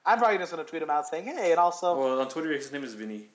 I'm 0.07 0.19
probably 0.19 0.39
just 0.39 0.51
gonna 0.51 0.65
tweet 0.65 0.83
him 0.83 0.91
out 0.91 1.07
saying, 1.07 1.25
"Hey," 1.25 1.51
and 1.51 1.61
also 1.61 1.97
Well, 1.99 2.21
on 2.21 2.29
Twitter, 2.29 2.53
his 2.53 2.73
name 2.73 2.85
is 2.85 2.95
Vinny. 2.95 3.29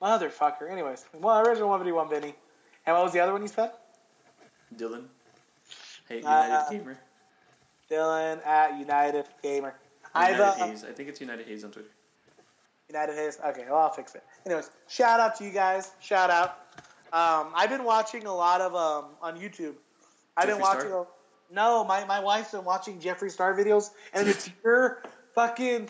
motherfucker. 0.00 0.70
Anyways, 0.70 1.06
well, 1.14 1.40
original 1.40 1.68
151 1.68 2.08
Vinny. 2.08 2.34
And 2.86 2.94
what 2.96 3.04
was 3.04 3.12
the 3.12 3.20
other 3.20 3.32
one 3.32 3.42
you 3.42 3.48
said? 3.48 3.72
Dylan. 4.76 5.06
Hey, 6.08 6.22
Uh, 6.22 6.44
United 6.44 6.70
Gamer. 6.70 6.98
Dylan 7.90 8.46
at 8.46 8.78
United 8.78 9.26
Gamer. 9.42 9.74
I've 10.14 10.36
United 10.36 10.62
uh, 10.62 10.66
Haze. 10.66 10.84
I 10.84 10.92
think 10.92 11.08
it's 11.08 11.20
United 11.20 11.46
Haze 11.46 11.64
on 11.64 11.70
Twitter. 11.70 11.90
United 12.88 13.14
Haze. 13.14 13.38
Okay, 13.44 13.64
well 13.68 13.78
I'll 13.78 13.90
fix 13.90 14.14
it. 14.14 14.24
Anyways, 14.46 14.70
shout 14.88 15.20
out 15.20 15.36
to 15.36 15.44
you 15.44 15.50
guys. 15.50 15.92
Shout 16.00 16.30
out. 16.30 16.60
Um, 17.12 17.52
I've 17.54 17.68
been 17.70 17.84
watching 17.84 18.26
a 18.26 18.34
lot 18.34 18.60
of 18.60 18.74
um 18.74 19.10
on 19.20 19.38
YouTube. 19.38 19.74
I've 20.36 20.46
been 20.46 20.60
watching. 20.60 20.92
A, 20.92 21.04
no, 21.50 21.82
my, 21.84 22.04
my 22.04 22.20
wife's 22.20 22.52
been 22.52 22.64
watching 22.64 23.00
Jeffree 23.00 23.30
Star 23.30 23.54
videos, 23.54 23.90
and 24.12 24.28
it's 24.28 24.50
your 24.64 25.02
fucking 25.38 25.88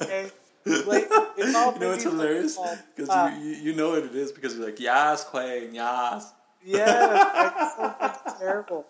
Renee. 0.00 0.30
Like, 0.64 1.08
it's 1.36 1.54
all 1.56 1.72
you 1.74 1.80
know 1.80 1.88
what's 1.88 2.02
Vinny's 2.02 2.02
hilarious? 2.04 2.58
Because 2.94 3.08
Uh, 3.08 3.36
you, 3.40 3.48
you, 3.50 3.74
know 3.74 3.90
what 3.90 4.04
it 4.04 4.14
is 4.14 4.30
because 4.30 4.56
you're 4.56 4.64
like, 4.66 4.78
Yas, 4.78 5.24
Quang, 5.24 5.74
Yas. 5.74 6.32
Yes, 6.64 7.52
it's 7.56 7.76
so 7.76 7.90
fucking 7.98 8.32
terrible. 8.38 8.86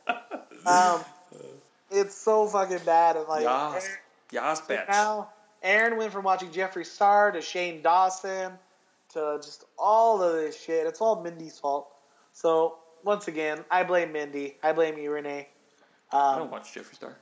Um, 0.67 1.01
it's 1.91 2.15
so 2.15 2.47
fucking 2.47 2.81
bad, 2.85 3.17
and 3.17 3.27
like 3.27 3.45
Yas. 3.45 3.85
Aaron- 3.85 3.99
Yas, 4.33 4.61
bitch. 4.63 4.89
now 4.89 5.31
Aaron 5.63 5.97
went 5.97 6.13
from 6.13 6.25
watching 6.25 6.51
Jeffree 6.51 6.85
Star 6.85 7.33
to 7.33 7.41
Shane 7.41 7.81
Dawson 7.83 8.53
to 9.15 9.39
just 9.43 9.65
all 9.79 10.23
of 10.23 10.35
this 10.35 10.61
shit. 10.63 10.87
It's 10.87 11.01
all 11.01 11.23
Mindy's 11.23 11.59
fault. 11.59 11.89
So 12.33 12.77
once 13.05 13.29
again, 13.29 13.65
I 13.71 13.83
blame 13.85 14.13
Mindy. 14.13 14.57
I 14.63 14.73
blame 14.73 14.99
you, 14.99 15.11
Renee. 15.11 15.49
I 16.13 16.33
Um, 16.33 16.39
don't 16.41 16.51
watch 16.51 16.75
Jeffree 16.75 16.95
Star. 16.95 17.17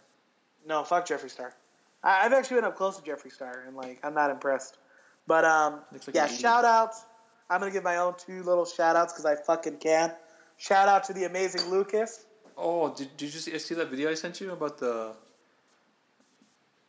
no, 0.66 0.82
fuck 0.82 1.06
Jeffree 1.06 1.30
Star. 1.30 1.54
I, 2.02 2.24
I've 2.24 2.32
actually 2.32 2.56
been 2.56 2.64
up 2.64 2.76
close 2.76 2.98
to 2.98 3.02
Jeffree 3.10 3.32
Star, 3.32 3.64
and 3.66 3.76
like 3.76 4.00
I'm 4.02 4.14
not 4.14 4.30
impressed. 4.30 4.78
But 5.26 5.44
um, 5.44 5.80
like 5.92 6.14
yeah, 6.14 6.26
shout 6.26 6.64
outs. 6.64 7.04
I'm 7.48 7.60
gonna 7.60 7.72
give 7.72 7.84
my 7.84 7.96
own 7.96 8.14
two 8.18 8.42
little 8.42 8.64
shout 8.64 8.96
outs 8.96 9.12
because 9.12 9.26
I 9.26 9.36
fucking 9.36 9.78
can. 9.78 10.12
Shout 10.56 10.88
out 10.88 11.04
to 11.04 11.12
the 11.12 11.24
amazing 11.24 11.70
Lucas. 11.70 12.24
Oh, 12.56 12.94
did, 12.94 13.16
did 13.16 13.32
you 13.32 13.40
see, 13.40 13.58
see 13.58 13.74
that 13.74 13.88
video 13.88 14.10
I 14.10 14.14
sent 14.14 14.40
you 14.40 14.52
about 14.52 14.78
the 14.78 15.14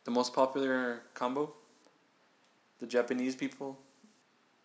the 0.04 0.10
most 0.10 0.34
popular 0.34 1.02
combo? 1.14 1.52
The 2.80 2.86
Japanese 2.86 3.34
people. 3.36 3.78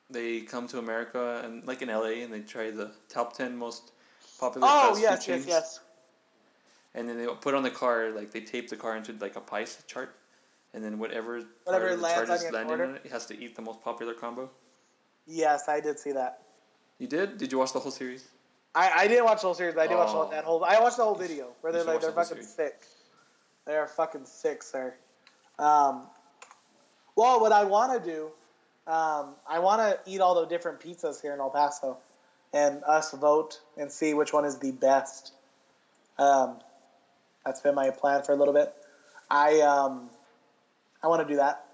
They 0.10 0.42
come 0.42 0.68
to 0.70 0.80
America 0.80 1.42
and 1.44 1.66
like 1.68 1.82
in 1.82 1.90
LA 1.90 2.24
and 2.24 2.34
they 2.34 2.40
try 2.42 2.72
the 2.72 2.92
top 3.10 3.34
ten 3.38 3.58
most 3.58 3.92
popular 4.40 4.68
Oh 4.70 4.90
fast 4.90 5.02
yes, 5.02 5.26
food 5.26 5.32
yes, 5.32 5.40
chains. 5.40 5.48
yes. 5.48 5.80
And 6.96 7.08
then 7.08 7.18
they 7.18 7.28
put 7.28 7.54
on 7.54 7.64
the 7.64 7.70
car 7.70 8.10
like 8.12 8.32
they 8.32 8.42
tape 8.42 8.70
the 8.70 8.76
car 8.78 8.96
into 8.98 9.14
like 9.20 9.36
a 9.36 9.42
pie 9.42 9.66
chart, 9.88 10.16
and 10.78 10.86
then 10.86 11.00
whatever 11.00 11.42
Whatever 11.64 11.98
lands 11.98 12.30
on 12.30 12.40
your 12.40 12.52
landing 12.52 12.72
order. 12.72 12.84
on 12.86 12.96
it, 12.98 13.02
it 13.06 13.12
has 13.12 13.26
to 13.26 13.38
eat 13.44 13.56
the 13.56 13.64
most 13.64 13.82
popular 13.84 14.14
combo. 14.14 14.48
Yes, 15.26 15.68
I 15.68 15.80
did 15.80 15.98
see 16.00 16.12
that. 16.12 16.44
You 17.00 17.08
did? 17.08 17.40
Did 17.40 17.52
you 17.52 17.58
watch 17.58 17.74
the 17.74 17.80
whole 17.80 17.92
series? 17.92 18.28
I, 18.76 18.92
I 18.96 19.08
didn't 19.08 19.26
watch 19.26 19.42
the 19.42 19.48
whole 19.48 19.56
series, 19.56 19.74
but 19.74 19.82
I 19.82 19.88
did 19.88 19.96
watch 19.96 20.10
Oh. 20.12 20.30
that 20.30 20.44
whole. 20.44 20.64
I 20.64 20.80
watched 20.80 20.98
the 20.98 21.04
whole 21.04 21.16
video 21.16 21.48
where 21.62 21.74
they're 21.74 21.84
like 21.84 22.00
they're 22.02 22.12
the 22.12 22.16
fucking 22.16 22.44
series. 22.44 22.54
sick. 22.54 22.86
They're 23.66 23.88
fucking 23.88 24.26
sick, 24.26 24.62
sir. 24.62 24.94
Um, 25.58 26.04
well, 27.16 27.42
what 27.42 27.52
I 27.52 27.64
want 27.64 27.92
to 28.04 28.10
do, 28.10 28.26
um, 28.86 29.34
I 29.50 29.58
want 29.58 29.82
to 29.82 30.00
eat 30.10 30.22
all 30.22 30.36
the 30.40 30.46
different 30.46 30.80
pizzas 30.80 31.20
here 31.20 31.34
in 31.34 31.40
El 31.40 31.50
Paso, 31.50 31.98
and 32.54 32.84
us 32.86 33.12
vote 33.14 33.60
and 33.78 33.92
see 33.92 34.14
which 34.14 34.32
one 34.32 34.46
is 34.46 34.60
the 34.60 34.72
best. 34.72 35.34
Um, 36.20 36.60
that's 37.44 37.62
been 37.62 37.74
my 37.74 37.90
plan 37.90 38.22
for 38.22 38.34
a 38.34 38.36
little 38.36 38.54
bit. 38.54 38.74
I 39.32 39.60
um, 39.62 40.10
I 41.04 41.08
want 41.08 41.26
to 41.26 41.32
do 41.32 41.38
that, 41.38 41.66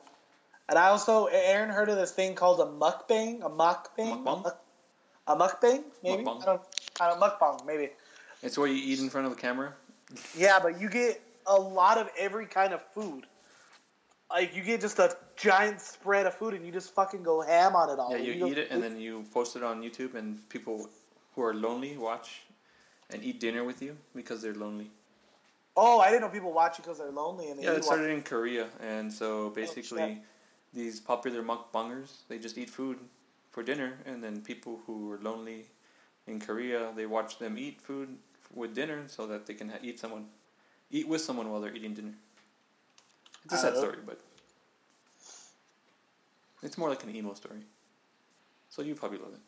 and 0.70 0.78
I 0.78 0.88
also 0.88 1.26
Aaron 1.28 1.70
heard 1.70 1.90
of 1.90 1.98
this 1.98 2.12
thing 2.12 2.36
called 2.36 2.60
a 2.60 2.66
mukbang, 2.66 3.42
a 3.44 3.50
mukbang, 3.50 4.24
Mukbang? 4.24 4.54
a 5.28 5.36
mukbang, 5.36 5.84
maybe 6.04 6.24
Mukbang. 6.24 6.42
I 6.42 6.46
don't, 6.46 6.62
I 7.02 7.08
don't 7.10 7.20
mukbang, 7.22 7.66
maybe. 7.66 7.90
It's 8.42 8.58
where 8.58 8.68
you 8.68 8.76
eat 8.76 9.00
in 9.00 9.10
front 9.10 9.26
of 9.28 9.36
the 9.36 9.40
camera. 9.42 9.74
Yeah, 10.38 10.60
but 10.62 10.80
you 10.80 10.90
get 10.90 11.22
a 11.48 11.56
lot 11.56 11.98
of 11.98 12.08
every 12.20 12.46
kind 12.46 12.72
of 12.74 12.82
food. 12.94 13.26
Like 14.30 14.56
you 14.56 14.62
get 14.62 14.80
just 14.82 15.00
a 15.00 15.16
giant 15.38 15.82
spread 15.82 16.26
of 16.28 16.34
food, 16.36 16.54
and 16.54 16.66
you 16.66 16.72
just 16.72 16.94
fucking 16.94 17.24
go 17.24 17.42
ham 17.42 17.76
on 17.76 17.90
it 17.90 17.98
all. 18.00 18.12
Yeah, 18.12 18.18
you 18.18 18.40
go- 18.40 18.48
eat 18.48 18.58
it 18.58 18.68
and 18.70 18.84
then 18.84 19.00
you 19.00 19.26
post 19.34 19.56
it 19.56 19.64
on 19.64 19.82
YouTube, 19.82 20.14
and 20.16 20.48
people 20.50 20.90
who 21.36 21.42
are 21.42 21.54
lonely 21.54 21.98
watch 21.98 22.42
and 23.10 23.24
eat 23.24 23.40
dinner 23.40 23.64
with 23.64 23.82
you 23.82 23.98
because 24.16 24.42
they're 24.42 24.54
lonely. 24.54 24.92
Oh, 25.76 26.00
I 26.00 26.10
didn't 26.10 26.22
know 26.22 26.30
people 26.30 26.54
watch 26.54 26.78
it 26.80 26.84
because 26.84 27.00
they're 27.00 27.12
lonely 27.12 27.50
and 27.50 27.60
they 27.60 27.64
Yeah, 27.64 27.72
it 27.72 27.84
started 27.84 28.10
in 28.12 28.22
Korea, 28.22 28.68
and 28.80 29.12
so 29.12 29.28
oh, 29.28 29.54
shit. 29.56 29.56
basically, 29.56 30.22
these 30.74 31.00
popular 31.00 31.42
mukbangers 31.42 32.10
they 32.28 32.38
just 32.38 32.58
eat 32.58 32.70
food 32.70 33.00
for 33.52 33.64
dinner, 33.64 33.98
and 34.06 34.24
then 34.24 34.42
people 34.42 34.82
who 34.86 35.12
are 35.12 35.18
lonely 35.20 35.66
in 36.28 36.40
Korea 36.40 36.92
they 36.96 37.06
watch 37.06 37.40
them 37.40 37.58
eat 37.58 37.82
food 37.82 38.18
with 38.54 38.76
dinner 38.76 39.04
so 39.08 39.26
that 39.28 39.46
they 39.48 39.54
can 39.56 39.70
ha- 39.70 39.80
eat 39.82 40.00
someone, 40.00 40.28
eat 40.92 41.08
with 41.08 41.22
someone 41.22 41.50
while 41.50 41.60
they're 41.62 41.76
eating 41.76 41.94
dinner. 41.96 42.14
It's 43.46 43.56
a 43.56 43.58
sad 43.58 43.74
Oh. 43.76 43.80
story, 43.80 43.98
but 44.06 44.20
it's 46.62 46.78
more 46.78 46.90
like 46.90 47.04
an 47.04 47.16
emo 47.16 47.34
story. 47.34 47.62
So 48.70 48.82
you 48.82 48.96
probably 48.96 49.18
love 49.20 49.34
it. 49.34 49.40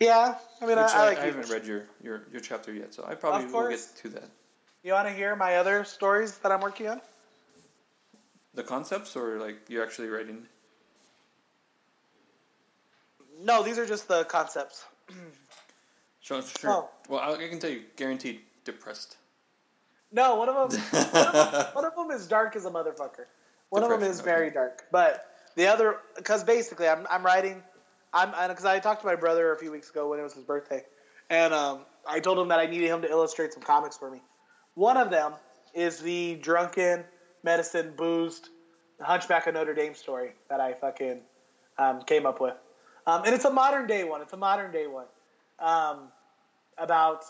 Yeah, 0.00 0.34
I 0.60 0.66
mean, 0.66 0.76
I, 0.78 0.82
I 0.82 0.84
I, 0.98 1.06
like 1.06 1.18
I 1.18 1.24
haven't 1.26 1.50
read 1.50 1.66
your, 1.66 1.84
your, 2.02 2.22
your 2.30 2.40
chapter 2.40 2.72
yet, 2.72 2.92
so 2.92 3.04
I 3.08 3.14
probably 3.14 3.46
will 3.46 3.68
get 3.68 3.80
to 4.02 4.08
that. 4.10 4.28
You 4.86 4.92
want 4.92 5.08
to 5.08 5.12
hear 5.12 5.34
my 5.34 5.56
other 5.56 5.82
stories 5.82 6.38
that 6.38 6.52
I'm 6.52 6.60
working 6.60 6.86
on? 6.86 7.00
The 8.54 8.62
concepts, 8.62 9.16
or 9.16 9.40
like 9.40 9.56
you're 9.68 9.82
actually 9.82 10.06
writing. 10.06 10.46
No, 13.42 13.64
these 13.64 13.80
are 13.80 13.86
just 13.86 14.06
the 14.06 14.22
concepts. 14.24 14.84
Sure, 16.20 16.42
sure. 16.42 16.70
Oh. 16.70 16.88
Well, 17.08 17.20
I, 17.20 17.36
can 17.48 17.60
tell 17.60 17.70
you, 17.70 17.82
guaranteed 17.94 18.40
depressed. 18.64 19.16
No, 20.10 20.34
one 20.34 20.48
of 20.48 20.72
them, 20.72 20.80
one 21.72 21.84
of 21.84 21.94
them 21.94 22.10
is 22.10 22.26
dark 22.26 22.56
as 22.56 22.64
a 22.64 22.70
motherfucker. 22.70 23.26
One 23.68 23.84
of 23.84 23.90
them 23.90 24.00
Depression, 24.00 24.10
is 24.10 24.20
okay. 24.22 24.30
very 24.30 24.50
dark, 24.50 24.86
but 24.90 25.24
the 25.54 25.68
other, 25.68 25.98
because 26.16 26.42
basically, 26.42 26.88
I'm 26.88 27.06
I'm 27.08 27.24
writing, 27.24 27.62
I'm 28.12 28.30
because 28.48 28.64
I 28.64 28.80
talked 28.80 29.02
to 29.02 29.06
my 29.06 29.14
brother 29.14 29.52
a 29.52 29.56
few 29.56 29.70
weeks 29.70 29.88
ago 29.88 30.10
when 30.10 30.18
it 30.18 30.24
was 30.24 30.34
his 30.34 30.42
birthday, 30.42 30.82
and 31.30 31.54
um, 31.54 31.82
I 32.08 32.18
told 32.18 32.40
him 32.40 32.48
that 32.48 32.58
I 32.58 32.66
needed 32.66 32.88
him 32.88 33.02
to 33.02 33.08
illustrate 33.08 33.52
some 33.52 33.62
comics 33.62 33.96
for 33.96 34.10
me. 34.10 34.20
One 34.76 34.98
of 34.98 35.10
them 35.10 35.32
is 35.74 35.98
the 35.98 36.36
drunken, 36.36 37.04
medicine 37.42 37.94
boozed, 37.96 38.50
Hunchback 39.00 39.46
of 39.46 39.54
Notre 39.54 39.74
Dame 39.74 39.94
story 39.94 40.32
that 40.48 40.60
I 40.60 40.74
fucking 40.74 41.20
um, 41.78 42.02
came 42.02 42.26
up 42.26 42.40
with, 42.40 42.54
um, 43.06 43.22
and 43.24 43.34
it's 43.34 43.46
a 43.46 43.50
modern 43.50 43.86
day 43.86 44.04
one. 44.04 44.20
It's 44.20 44.34
a 44.34 44.38
modern 44.38 44.72
day 44.72 44.86
one 44.86 45.06
um, 45.58 46.08
about 46.76 47.24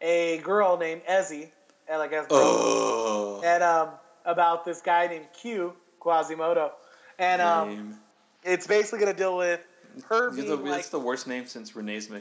a 0.00 0.38
girl 0.38 0.78
named 0.78 1.02
Ezzy, 1.08 1.50
and 1.86 1.98
like 1.98 2.12
Oh. 2.30 3.42
and 3.44 3.62
um, 3.62 3.90
about 4.24 4.64
this 4.64 4.80
guy 4.80 5.06
named 5.06 5.26
Q 5.38 5.74
Quasimodo, 6.00 6.72
and 7.18 7.42
um, 7.42 7.98
it's 8.42 8.66
basically 8.66 9.00
going 9.00 9.12
to 9.12 9.18
deal 9.18 9.36
with 9.36 9.60
her 10.08 10.30
being 10.30 10.48
the, 10.48 10.56
like, 10.56 10.72
that's 10.72 10.88
the 10.88 11.00
worst 11.00 11.26
name 11.26 11.46
since 11.46 11.76
Renee's 11.76 12.08
May. 12.08 12.20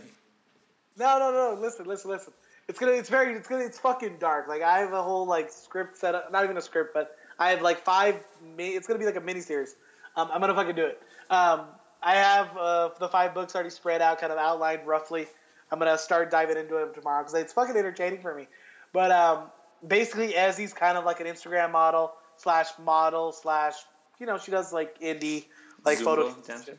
no, 0.98 1.18
no, 1.20 1.32
no, 1.32 1.62
listen, 1.62 1.86
listen, 1.86 2.12
listen. 2.12 2.34
It's 2.68 2.80
gonna, 2.80 2.94
it's 2.94 3.10
very, 3.10 3.34
it's 3.36 3.48
gonna, 3.48 3.64
it's 3.64 3.80
fucking 3.80 4.18
dark. 4.20 4.48
Like 4.48 4.62
I 4.62 4.80
have 4.80 4.94
a 4.94 5.02
whole 5.02 5.26
like 5.26 5.52
script 5.52 5.98
set 5.98 6.16
up, 6.16 6.32
not 6.32 6.44
even 6.44 6.58
a 6.58 6.62
script, 6.62 6.94
but 6.94 7.16
I 7.38 7.52
have 7.52 7.62
like 7.62 7.80
five. 7.84 8.16
It's 8.58 8.88
gonna 8.88 9.00
be 9.00 9.06
like 9.06 9.18
a 9.18 9.22
mini 9.22 9.42
series. 9.42 9.76
Um, 10.16 10.30
I'm 10.34 10.42
gonna 10.42 10.56
fucking 10.56 10.76
do 10.76 10.86
it. 10.86 11.02
Um, 11.30 11.62
I 12.02 12.16
have 12.16 12.58
uh, 12.58 12.90
the 13.00 13.08
five 13.08 13.34
books 13.34 13.56
already 13.56 13.70
spread 13.70 14.02
out, 14.02 14.20
kind 14.20 14.32
of 14.32 14.40
outlined 14.40 14.86
roughly. 14.86 15.28
I'm 15.72 15.80
gonna 15.80 15.98
start 15.98 16.32
diving 16.32 16.58
into 16.58 16.76
them 16.76 16.92
tomorrow 16.94 17.24
because 17.24 17.34
it's 17.36 17.54
fucking 17.54 17.76
entertaining 17.76 18.22
for 18.22 18.34
me. 18.34 18.48
But 18.94 19.12
um, 19.12 19.44
basically, 19.86 20.34
Ezzy's 20.34 20.74
kind 20.74 20.98
of 20.98 21.06
like 21.06 21.20
an 21.20 21.28
Instagram 21.28 21.72
model 21.72 22.14
slash 22.38 22.70
model 22.84 23.32
slash, 23.32 23.74
you 24.20 24.26
know, 24.26 24.38
she 24.38 24.52
does 24.52 24.72
like 24.74 25.00
indie 25.00 25.46
like 25.84 26.00
Zumba 26.00 26.04
photo. 26.04 26.36
dancer? 26.48 26.78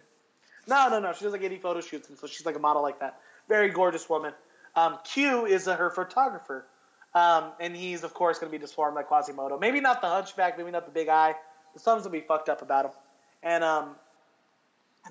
No, 0.67 0.89
no, 0.89 0.99
no. 0.99 1.13
She 1.13 1.25
does 1.25 1.33
like 1.33 1.43
indie 1.43 1.61
photo 1.61 1.81
shoots, 1.81 2.09
and 2.09 2.19
so 2.19 2.27
she's 2.27 2.47
like 2.47 2.57
a 2.57 2.61
model 2.61 2.83
like 2.83 3.01
that. 3.01 3.21
Very 3.49 3.71
gorgeous 3.71 4.09
woman. 4.09 4.33
Um, 4.77 4.99
Q 5.05 5.47
is 5.47 5.67
uh 5.67 5.77
her 5.77 5.91
photographer, 5.91 6.67
um, 7.15 7.53
and 7.59 7.75
he's 7.75 8.05
of 8.05 8.15
course 8.15 8.39
going 8.39 8.53
to 8.53 8.57
be 8.57 8.61
disformed 8.61 8.95
like 8.95 9.09
Quasimodo. 9.09 9.59
Maybe 9.59 9.81
not 9.81 10.01
the 10.03 10.09
hunchback, 10.09 10.59
maybe 10.59 10.71
not 10.71 10.85
the 10.85 10.93
big 10.93 11.09
eye. 11.09 11.35
But 11.73 11.83
something's 11.83 12.07
gonna 12.07 12.21
be 12.21 12.27
fucked 12.27 12.49
up 12.49 12.63
about 12.63 12.85
him. 12.85 12.91
And 13.43 13.65
um, 13.65 13.97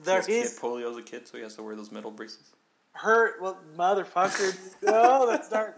there 0.04 0.22
He 0.22 0.38
is 0.38 0.54
kid 0.54 0.62
polio 0.62 0.92
as 0.92 0.98
a 0.98 1.02
kid, 1.02 1.28
so 1.28 1.38
he 1.38 1.44
has 1.44 1.56
to 1.56 1.64
wear 1.64 1.76
those 1.76 1.92
metal 1.92 2.12
braces. 2.12 2.54
her 2.94 3.42
well, 3.42 3.58
motherfucker. 3.78 4.58
no, 4.84 5.28
that's 5.28 5.50
dark. 5.50 5.78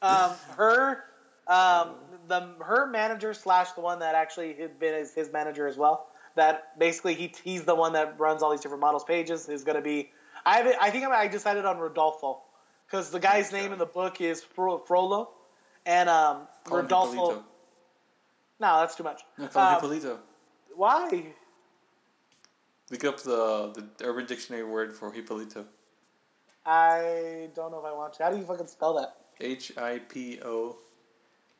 Um, 0.00 0.30
her, 0.56 1.04
um, 1.48 1.94
the 2.28 2.50
her 2.60 2.86
manager 2.86 3.34
slash 3.34 3.72
the 3.72 3.80
one 3.80 3.98
that 3.98 4.14
actually 4.14 4.54
had 4.54 4.78
been 4.78 4.94
his, 4.94 5.12
his 5.14 5.32
manager 5.32 5.66
as 5.66 5.76
well. 5.76 6.08
That 6.36 6.78
basically 6.78 7.14
he 7.14 7.32
he's 7.42 7.64
the 7.64 7.74
one 7.74 7.94
that 7.94 8.18
runs 8.20 8.42
all 8.42 8.52
these 8.52 8.60
different 8.60 8.80
models 8.80 9.02
pages. 9.02 9.48
Is 9.48 9.64
going 9.64 9.74
to 9.74 9.82
be. 9.82 10.10
I 10.46 10.58
have 10.58 10.74
I 10.80 10.90
think 10.90 11.04
I 11.04 11.26
decided 11.26 11.64
on 11.64 11.78
Rodolfo 11.78 12.42
because 12.88 13.10
the 13.10 13.20
guy's 13.20 13.52
name 13.52 13.72
in 13.72 13.78
the 13.78 13.86
book 13.86 14.20
is 14.20 14.42
Fro- 14.42 14.78
Frollo, 14.78 15.30
and 15.86 16.08
um, 16.08 16.48
Call 16.64 16.78
Rodolfo. 16.78 17.44
No, 18.60 18.80
that's 18.80 18.96
too 18.96 19.04
much. 19.04 19.22
No, 19.36 19.46
call 19.48 19.62
Um, 19.62 19.80
Hipolito. 19.80 20.18
why? 20.74 21.34
Look 22.90 23.04
up 23.04 23.20
the 23.20 23.72
the 23.98 24.04
Urban 24.04 24.26
Dictionary 24.26 24.64
word 24.64 24.94
for 24.94 25.12
Hipolito. 25.12 25.64
I 26.64 27.48
don't 27.54 27.70
know 27.70 27.78
if 27.78 27.84
I 27.84 27.92
want 27.92 28.14
to. 28.14 28.24
How 28.24 28.30
do 28.30 28.36
you 28.36 28.44
fucking 28.44 28.66
spell 28.66 28.94
that? 28.94 29.14
H 29.40 29.76
I 29.78 29.98
P 30.00 30.40
O 30.44 30.76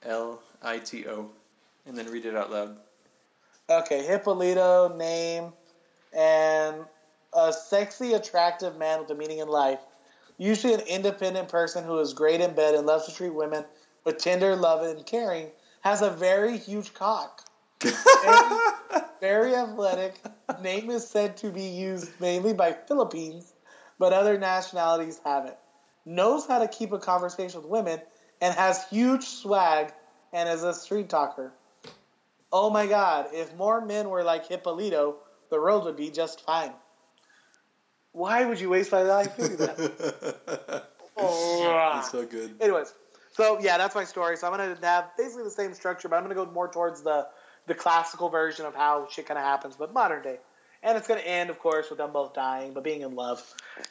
L 0.03 0.43
I 0.63 0.79
T 0.79 1.07
O, 1.07 1.31
and 1.87 1.97
then 1.97 2.07
read 2.11 2.25
it 2.27 2.35
out 2.37 2.51
loud. 2.51 2.77
Okay, 3.71 4.07
Hipolito 4.09 4.97
name 4.97 5.53
and 6.13 6.85
a 7.35 7.53
sexy, 7.53 8.15
attractive 8.15 8.77
man 8.79 9.01
with 9.01 9.11
a 9.11 9.15
meaning 9.15 9.39
in 9.39 9.49
life. 9.49 9.81
Usually 10.39 10.75
an 10.75 10.81
independent 10.81 11.49
person 11.49 11.85
who 11.85 11.99
is 11.99 12.15
great 12.15 12.41
in 12.41 12.55
bed 12.55 12.75
and 12.75 12.87
loves 12.87 13.07
to 13.07 13.15
treat 13.15 13.35
women 13.35 13.65
with 14.05 14.19
tender 14.19 14.55
love 14.55 14.83
and 14.83 15.05
caring. 15.05 15.51
Has 15.81 16.01
a 16.01 16.11
very 16.11 16.57
huge 16.57 16.95
cock. 16.95 17.45
Very, 17.81 18.61
very 19.21 19.55
athletic. 19.55 20.21
Name 20.63 20.91
is 20.91 21.07
said 21.07 21.37
to 21.39 21.51
be 21.51 21.65
used 21.65 22.11
mainly 22.21 22.53
by 22.53 22.73
Philippines, 22.73 23.53
but 23.99 24.13
other 24.13 24.39
nationalities 24.39 25.21
have 25.25 25.47
it. 25.47 25.59
Knows 26.05 26.47
how 26.47 26.61
to 26.61 26.69
keep 26.69 26.93
a 26.93 26.99
conversation 26.99 27.61
with 27.61 27.71
women 27.71 28.01
and 28.41 28.55
has 28.55 28.89
huge 28.89 29.25
swag 29.25 29.93
and 30.33 30.49
is 30.49 30.63
a 30.63 30.73
street 30.73 31.09
talker. 31.09 31.53
Oh 32.53 32.71
my 32.71 32.87
god, 32.87 33.27
if 33.33 33.55
more 33.57 33.81
men 33.85 34.09
were 34.09 34.23
like 34.23 34.49
Hipolito, 34.49 35.17
the 35.51 35.61
world 35.61 35.85
would 35.85 35.97
be 35.97 36.11
just 36.11 36.45
fine. 36.45 36.73
Why 38.19 38.45
would 38.45 38.59
you 38.59 38.69
waste 38.69 38.91
my 38.91 39.03
life 39.03 39.37
doing 39.37 39.57
that? 39.59 39.77
That's 41.95 42.11
so 42.11 42.27
good. 42.27 42.57
Anyways, 42.61 42.93
so 43.33 43.61
yeah, 43.61 43.79
that's 43.79 43.95
my 43.95 44.03
story. 44.03 44.37
So 44.37 44.49
I'm 44.49 44.53
gonna 44.57 44.77
have 44.83 45.17
basically 45.17 45.45
the 45.45 45.53
same 45.53 45.73
structure, 45.73 46.09
but 46.09 46.17
I'm 46.17 46.23
gonna 46.25 46.35
go 46.35 46.47
more 46.47 46.69
towards 46.69 47.03
the 47.03 47.29
the 47.67 47.75
classical 47.75 48.29
version 48.29 48.67
of 48.67 48.75
how 48.75 49.07
shit 49.09 49.27
kind 49.27 49.39
of 49.39 49.45
happens, 49.45 49.77
but 49.77 49.93
modern 49.93 50.23
day. 50.23 50.39
And 50.83 50.99
it's 50.99 51.07
gonna 51.07 51.21
end, 51.21 51.49
of 51.49 51.61
course, 51.61 51.91
with 51.91 51.99
them 51.99 52.13
both 52.13 52.35
dying, 52.35 52.73
but 52.73 52.83
being 52.83 53.03
in 53.03 53.15
love. 53.15 53.41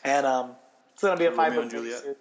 And 0.03 0.25
um, 0.25 0.55
it's 0.93 1.03
gonna 1.03 1.15
be 1.15 1.25
a 1.25 1.31
five 1.31 1.55
book 1.55 1.71
series. 1.71 2.17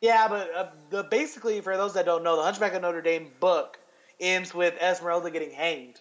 Yeah, 0.00 0.26
but 0.26 0.52
uh, 0.54 0.66
the 0.90 1.04
basically 1.04 1.60
for 1.60 1.76
those 1.76 1.94
that 1.94 2.04
don't 2.04 2.24
know, 2.24 2.34
the 2.34 2.42
Hunchback 2.42 2.74
of 2.74 2.82
Notre 2.82 3.00
Dame 3.00 3.30
book 3.38 3.78
ends 4.18 4.52
with 4.52 4.74
Esmeralda 4.80 5.30
getting 5.30 5.52
hanged 5.52 6.00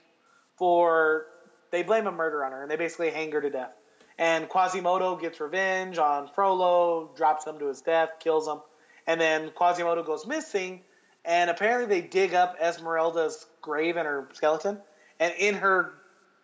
for 0.58 1.28
they 1.70 1.84
blame 1.84 2.08
a 2.08 2.12
murder 2.12 2.44
on 2.44 2.52
her, 2.52 2.64
and 2.64 2.72
they 2.72 2.76
basically 2.76 3.12
hang 3.12 3.32
her 3.32 3.42
to 3.42 3.50
death. 3.52 3.76
And 4.18 4.48
Quasimodo 4.50 5.16
gets 5.16 5.40
revenge 5.40 5.98
on 5.98 6.30
Frollo, 6.36 7.12
drops 7.16 7.46
him 7.46 7.60
to 7.60 7.68
his 7.68 7.82
death, 7.82 8.10
kills 8.20 8.48
him, 8.48 8.60
and 9.08 9.20
then 9.20 9.52
Quasimodo 9.52 10.04
goes 10.04 10.28
missing. 10.28 10.82
And 11.24 11.50
apparently, 11.50 12.02
they 12.02 12.08
dig 12.08 12.34
up 12.34 12.58
Esmeralda's 12.60 13.46
grave 13.62 13.98
and 13.98 14.08
her 14.08 14.28
skeleton, 14.34 14.80
and 15.20 15.34
in 15.38 15.56
her 15.56 15.94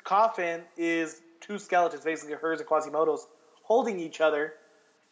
coffin 0.03 0.61
is 0.77 1.19
two 1.41 1.59
skeletons, 1.59 2.03
basically 2.03 2.35
hers 2.35 2.59
and 2.59 2.67
Quasimodo's, 2.67 3.27
holding 3.63 3.99
each 3.99 4.21
other. 4.21 4.53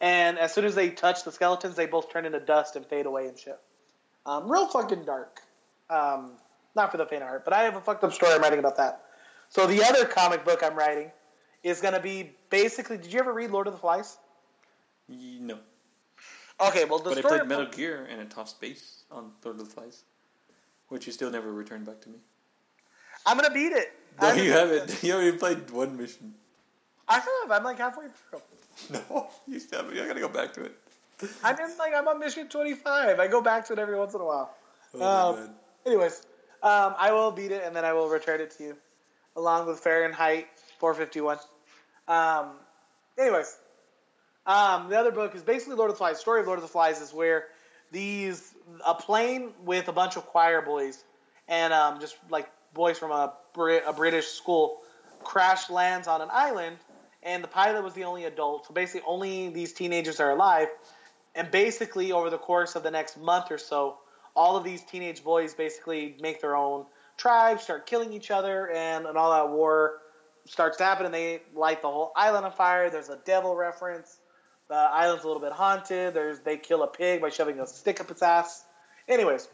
And 0.00 0.38
as 0.38 0.52
soon 0.52 0.64
as 0.64 0.74
they 0.74 0.90
touch 0.90 1.24
the 1.24 1.32
skeletons, 1.32 1.76
they 1.76 1.86
both 1.86 2.10
turn 2.12 2.26
into 2.26 2.40
dust 2.40 2.76
and 2.76 2.86
fade 2.86 3.06
away 3.06 3.26
and 3.26 3.38
shit. 3.38 3.58
Um, 4.24 4.50
real 4.50 4.66
fucking 4.66 5.04
dark. 5.04 5.40
Um, 5.88 6.32
not 6.74 6.90
for 6.90 6.98
the 6.98 7.06
faint 7.06 7.22
of 7.22 7.28
heart, 7.28 7.44
but 7.44 7.54
I 7.54 7.62
have 7.62 7.76
a 7.76 7.80
fucked 7.80 8.04
up 8.04 8.12
story 8.12 8.32
I'm 8.32 8.42
writing 8.42 8.58
about 8.58 8.76
that. 8.76 9.02
So 9.48 9.66
the 9.66 9.82
other 9.82 10.04
comic 10.04 10.44
book 10.44 10.62
I'm 10.62 10.76
writing 10.76 11.10
is 11.66 11.80
going 11.80 11.94
to 11.94 12.00
be 12.00 12.30
basically. 12.50 12.96
Did 12.96 13.12
you 13.12 13.18
ever 13.18 13.32
read 13.32 13.50
Lord 13.50 13.66
of 13.66 13.72
the 13.72 13.78
Flies? 13.78 14.18
No, 15.08 15.58
Okay, 16.60 16.84
well 16.84 16.98
the 16.98 17.10
but 17.10 17.18
I 17.18 17.20
story. 17.20 17.38
played 17.38 17.48
Metal 17.48 17.66
Gear 17.66 18.08
and 18.10 18.20
it 18.20 18.30
tossed 18.30 18.60
base 18.60 19.04
on 19.10 19.30
Lord 19.44 19.60
of 19.60 19.66
the 19.68 19.72
Flies, 19.72 20.02
which 20.88 21.06
you 21.06 21.12
still 21.12 21.30
never 21.30 21.52
returned 21.52 21.86
back 21.86 22.00
to 22.02 22.08
me. 22.08 22.18
I'm 23.26 23.36
gonna 23.36 23.52
beat 23.52 23.72
it. 23.72 23.92
No, 24.22 24.32
you 24.32 24.50
haven't. 24.50 25.02
You 25.02 25.12
only 25.12 25.32
played 25.32 25.68
one 25.70 25.94
mission. 25.98 26.32
I 27.06 27.16
have. 27.16 27.50
I'm 27.50 27.62
like 27.62 27.76
halfway 27.78 28.06
through. 28.30 28.40
No, 28.90 29.28
you 29.46 29.58
still 29.60 29.82
haven't. 29.82 29.98
I 29.98 30.06
gotta 30.06 30.20
go 30.20 30.28
back 30.28 30.54
to 30.54 30.64
it. 30.64 30.74
I'm 31.44 31.58
in 31.58 31.76
like 31.78 31.92
I'm 31.94 32.08
on 32.08 32.18
mission 32.18 32.48
25. 32.48 33.20
I 33.20 33.26
go 33.28 33.40
back 33.42 33.66
to 33.66 33.74
it 33.74 33.78
every 33.78 33.96
once 33.98 34.14
in 34.14 34.20
a 34.22 34.24
while. 34.24 34.54
Oh 34.94 35.34
Um. 35.36 35.50
Anyways, 35.84 36.26
um, 36.62 36.94
I 36.98 37.12
will 37.12 37.30
beat 37.30 37.52
it 37.52 37.62
and 37.64 37.76
then 37.76 37.84
I 37.84 37.92
will 37.92 38.08
return 38.08 38.40
it 38.40 38.50
to 38.52 38.64
you, 38.64 38.76
along 39.36 39.66
with 39.66 39.78
Fahrenheit 39.80 40.48
451. 40.78 41.38
Um, 42.08 42.50
anyways, 43.18 43.56
um, 44.46 44.88
the 44.88 44.98
other 44.98 45.10
book 45.10 45.34
is 45.34 45.42
basically 45.42 45.74
Lord 45.74 45.90
of 45.90 45.96
the 45.96 45.98
Flies. 45.98 46.20
Story 46.20 46.40
of 46.40 46.46
Lord 46.46 46.58
of 46.58 46.62
the 46.62 46.68
Flies 46.68 47.00
is 47.00 47.12
where 47.12 47.46
these 47.92 48.54
a 48.84 48.94
plane 48.94 49.52
with 49.64 49.88
a 49.88 49.92
bunch 49.92 50.16
of 50.16 50.26
choir 50.26 50.60
boys 50.60 51.04
and 51.48 51.72
um, 51.72 52.00
just 52.00 52.16
like 52.30 52.48
boys 52.74 52.98
from 52.98 53.10
a, 53.10 53.32
Brit, 53.54 53.84
a 53.86 53.92
British 53.92 54.26
school 54.26 54.78
crash 55.22 55.70
lands 55.70 56.06
on 56.06 56.20
an 56.20 56.28
island, 56.30 56.76
and 57.22 57.42
the 57.42 57.48
pilot 57.48 57.82
was 57.82 57.94
the 57.94 58.04
only 58.04 58.24
adult. 58.24 58.66
So 58.66 58.74
basically, 58.74 59.02
only 59.06 59.48
these 59.48 59.72
teenagers 59.72 60.20
are 60.20 60.30
alive. 60.30 60.68
And 61.34 61.50
basically, 61.50 62.12
over 62.12 62.30
the 62.30 62.38
course 62.38 62.76
of 62.76 62.82
the 62.82 62.90
next 62.90 63.18
month 63.18 63.50
or 63.50 63.58
so, 63.58 63.98
all 64.34 64.56
of 64.56 64.64
these 64.64 64.82
teenage 64.84 65.24
boys 65.24 65.54
basically 65.54 66.16
make 66.20 66.40
their 66.40 66.56
own 66.56 66.86
tribes, 67.16 67.64
start 67.64 67.86
killing 67.86 68.12
each 68.12 68.30
other, 68.30 68.70
and, 68.70 69.06
and 69.06 69.18
all 69.18 69.32
that 69.32 69.52
war 69.52 69.98
starts 70.46 70.78
to 70.78 70.84
happen, 70.84 71.06
and 71.06 71.14
they 71.14 71.40
light 71.54 71.82
the 71.82 71.88
whole 71.88 72.12
island 72.16 72.46
on 72.46 72.52
fire. 72.52 72.90
There's 72.90 73.08
a 73.08 73.18
devil 73.24 73.54
reference. 73.54 74.18
The 74.68 74.74
island's 74.74 75.24
a 75.24 75.26
little 75.26 75.42
bit 75.42 75.52
haunted. 75.52 76.14
There's 76.14 76.40
they 76.40 76.56
kill 76.56 76.82
a 76.82 76.88
pig 76.88 77.20
by 77.20 77.28
shoving 77.28 77.60
a 77.60 77.66
stick 77.66 78.00
up 78.00 78.10
its 78.10 78.22
ass. 78.22 78.64
Anyways, 79.08 79.48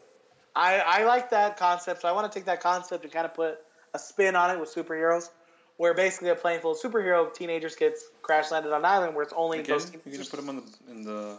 I, 0.56 0.78
I 0.78 1.04
like 1.04 1.30
that 1.30 1.56
concept, 1.56 2.02
so 2.02 2.08
I 2.08 2.12
want 2.12 2.30
to 2.30 2.38
take 2.38 2.46
that 2.46 2.60
concept 2.60 3.04
and 3.04 3.12
kind 3.12 3.26
of 3.26 3.34
put 3.34 3.58
a 3.94 3.98
spin 3.98 4.36
on 4.36 4.50
it 4.50 4.58
with 4.58 4.74
superheroes, 4.74 5.28
where 5.76 5.92
basically 5.92 6.30
a 6.30 6.34
plane 6.34 6.60
full 6.60 6.72
of 6.72 6.78
superhero 6.78 7.32
teenagers 7.32 7.76
gets 7.76 8.04
crash 8.22 8.50
landed 8.50 8.72
on 8.72 8.80
an 8.80 8.84
island 8.84 9.14
where 9.14 9.22
it's 9.22 9.34
only 9.36 9.60
Again, 9.60 9.78
those 9.78 9.92
you're 9.92 10.14
gonna 10.14 10.24
put 10.24 10.36
them 10.36 10.48
on 10.48 10.56
the 10.56 10.90
in 10.90 11.02
the 11.02 11.38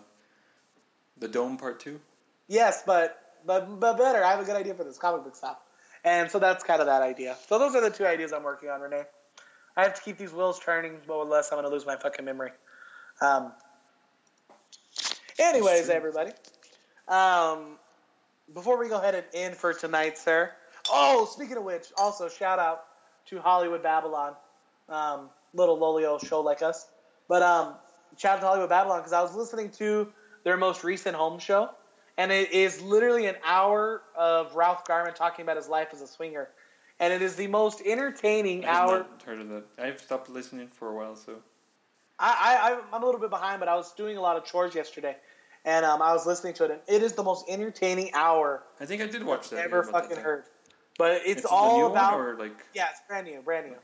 the 1.17 1.27
dome 1.27 1.57
part 1.57 1.80
two. 1.80 1.99
Yes, 2.47 2.84
but 2.85 3.19
but 3.45 3.80
but 3.80 3.97
better. 3.97 4.23
I 4.23 4.31
have 4.31 4.39
a 4.39 4.45
good 4.45 4.55
idea 4.55 4.75
for 4.75 4.84
this 4.84 4.97
comic 4.97 5.23
book 5.23 5.35
stuff, 5.35 5.57
and 6.03 6.30
so 6.30 6.38
that's 6.38 6.63
kind 6.63 6.80
of 6.80 6.88
that 6.88 7.01
idea. 7.01 7.38
So 7.47 7.57
those 7.57 7.75
are 7.75 7.81
the 7.81 7.89
two 7.89 8.05
ideas 8.05 8.34
I'm 8.34 8.43
working 8.43 8.69
on, 8.69 8.81
Renee. 8.81 9.03
I 9.75 9.83
have 9.83 9.95
to 9.95 10.01
keep 10.01 10.17
these 10.17 10.31
wheels 10.31 10.59
turning, 10.59 10.97
but 11.07 11.21
unless 11.21 11.51
I'm 11.51 11.57
going 11.57 11.69
to 11.69 11.71
lose 11.71 11.85
my 11.85 11.95
fucking 11.95 12.25
memory. 12.25 12.51
Um. 13.21 13.51
Anyways, 15.39 15.89
everybody. 15.89 16.31
Um, 17.07 17.77
before 18.53 18.77
we 18.77 18.87
go 18.87 18.97
ahead 18.97 19.15
and 19.15 19.25
end 19.33 19.55
for 19.55 19.73
tonight, 19.73 20.17
sir. 20.17 20.51
Oh, 20.89 21.27
speaking 21.31 21.57
of 21.57 21.63
which, 21.63 21.87
also 21.97 22.29
shout 22.29 22.59
out 22.59 22.83
to 23.27 23.39
Hollywood 23.39 23.81
Babble-On, 23.81 24.33
um, 24.89 25.29
little 25.53 25.77
Lolio 25.77 26.23
show 26.25 26.41
like 26.41 26.61
us. 26.61 26.87
But 27.27 27.41
um, 27.41 27.75
shout 28.17 28.37
out 28.37 28.41
to 28.41 28.47
Hollywood 28.47 28.69
Babble-On 28.69 28.99
because 28.99 29.13
I 29.13 29.21
was 29.21 29.35
listening 29.35 29.71
to 29.71 30.09
their 30.43 30.57
most 30.57 30.83
recent 30.83 31.15
home 31.15 31.39
show, 31.39 31.69
and 32.17 32.31
it 32.31 32.51
is 32.51 32.81
literally 32.81 33.25
an 33.25 33.35
hour 33.45 34.01
of 34.15 34.55
Ralph 34.55 34.85
Garman 34.85 35.13
talking 35.13 35.43
about 35.43 35.57
his 35.57 35.67
life 35.67 35.89
as 35.93 36.01
a 36.01 36.07
swinger, 36.07 36.49
and 37.03 37.11
it 37.11 37.21
is 37.21 37.35
the 37.35 37.47
most 37.47 37.81
entertaining 37.85 38.63
I 38.63 38.69
hour. 38.69 39.05
heard 39.25 39.41
of 39.41 39.49
that. 39.49 39.63
I've 39.77 39.99
stopped 39.99 40.30
listening 40.30 40.69
for 40.69 40.88
a 40.88 40.93
while, 40.95 41.15
so 41.17 41.34
I, 42.17 42.57
I 42.91 42.95
I'm 42.95 43.03
a 43.03 43.05
little 43.05 43.19
bit 43.19 43.30
behind, 43.30 43.59
but 43.59 43.67
I 43.67 43.75
was 43.75 43.91
doing 43.93 44.15
a 44.15 44.21
lot 44.21 44.38
of 44.38 44.45
chores 44.45 44.73
yesterday, 44.73 45.17
and 45.65 45.85
um, 45.85 46.01
I 46.01 46.13
was 46.13 46.25
listening 46.25 46.53
to 46.55 46.63
it, 46.65 46.71
and 46.71 46.80
it 46.88 47.03
is 47.03 47.13
the 47.13 47.23
most 47.23 47.45
entertaining 47.49 48.11
hour 48.13 48.63
I 48.80 48.85
think 48.85 49.01
I 49.01 49.07
did 49.07 49.23
watch 49.23 49.49
that. 49.49 49.59
ever 49.65 49.81
about 49.81 50.03
that 50.03 50.09
fucking 50.09 50.23
heard. 50.23 50.45
But 50.97 51.21
it's, 51.25 51.41
It's, 51.41 51.45
all 51.45 51.80
new 51.80 51.85
about 51.88 52.39
like 52.39 52.55
yeah, 52.73 52.88
it's 52.91 53.01
brand 53.07 53.27
new, 53.27 53.41
brand 53.41 53.67
new. 53.67 53.75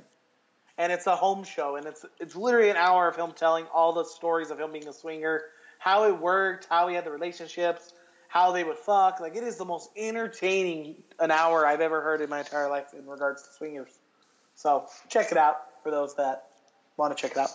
and 0.78 0.92
it's 0.94 1.08
a 1.08 1.16
home 1.16 1.44
show, 1.44 1.76
and 1.76 1.86
it's 1.86 2.06
it's 2.22 2.36
literally 2.38 2.70
an 2.70 2.78
hour 2.78 3.10
of 3.10 3.18
him 3.18 3.34
telling 3.36 3.66
all 3.74 3.92
the 3.92 4.06
stories 4.06 4.50
of 4.50 4.60
him 4.60 4.72
being 4.72 4.88
a 4.88 4.94
swinger, 4.94 5.42
how 5.80 6.06
it 6.06 6.18
worked, 6.18 6.68
how 6.70 6.88
he 6.88 6.96
had 6.96 7.04
the 7.04 7.12
relationships, 7.12 7.92
how 8.30 8.52
they 8.52 8.64
would 8.64 8.78
fuck. 8.78 9.20
Like 9.20 9.36
it 9.36 9.44
is 9.44 9.58
the 9.58 9.66
most 9.66 9.90
entertaining 9.98 10.96
an 11.20 11.32
hour 11.32 11.66
I've 11.66 11.82
ever 11.82 12.00
heard 12.00 12.22
in 12.22 12.30
my 12.30 12.40
entire 12.40 12.70
life 12.70 12.94
in 12.98 13.06
regards 13.06 13.44
to 13.44 13.50
swingers. 13.54 14.00
So 14.56 14.86
check 15.10 15.32
it 15.32 15.38
out 15.38 15.58
for 15.84 15.92
those 15.92 16.16
that 16.16 16.46
want 16.96 17.16
to 17.16 17.22
check 17.22 17.32
it 17.32 17.38
out. 17.38 17.50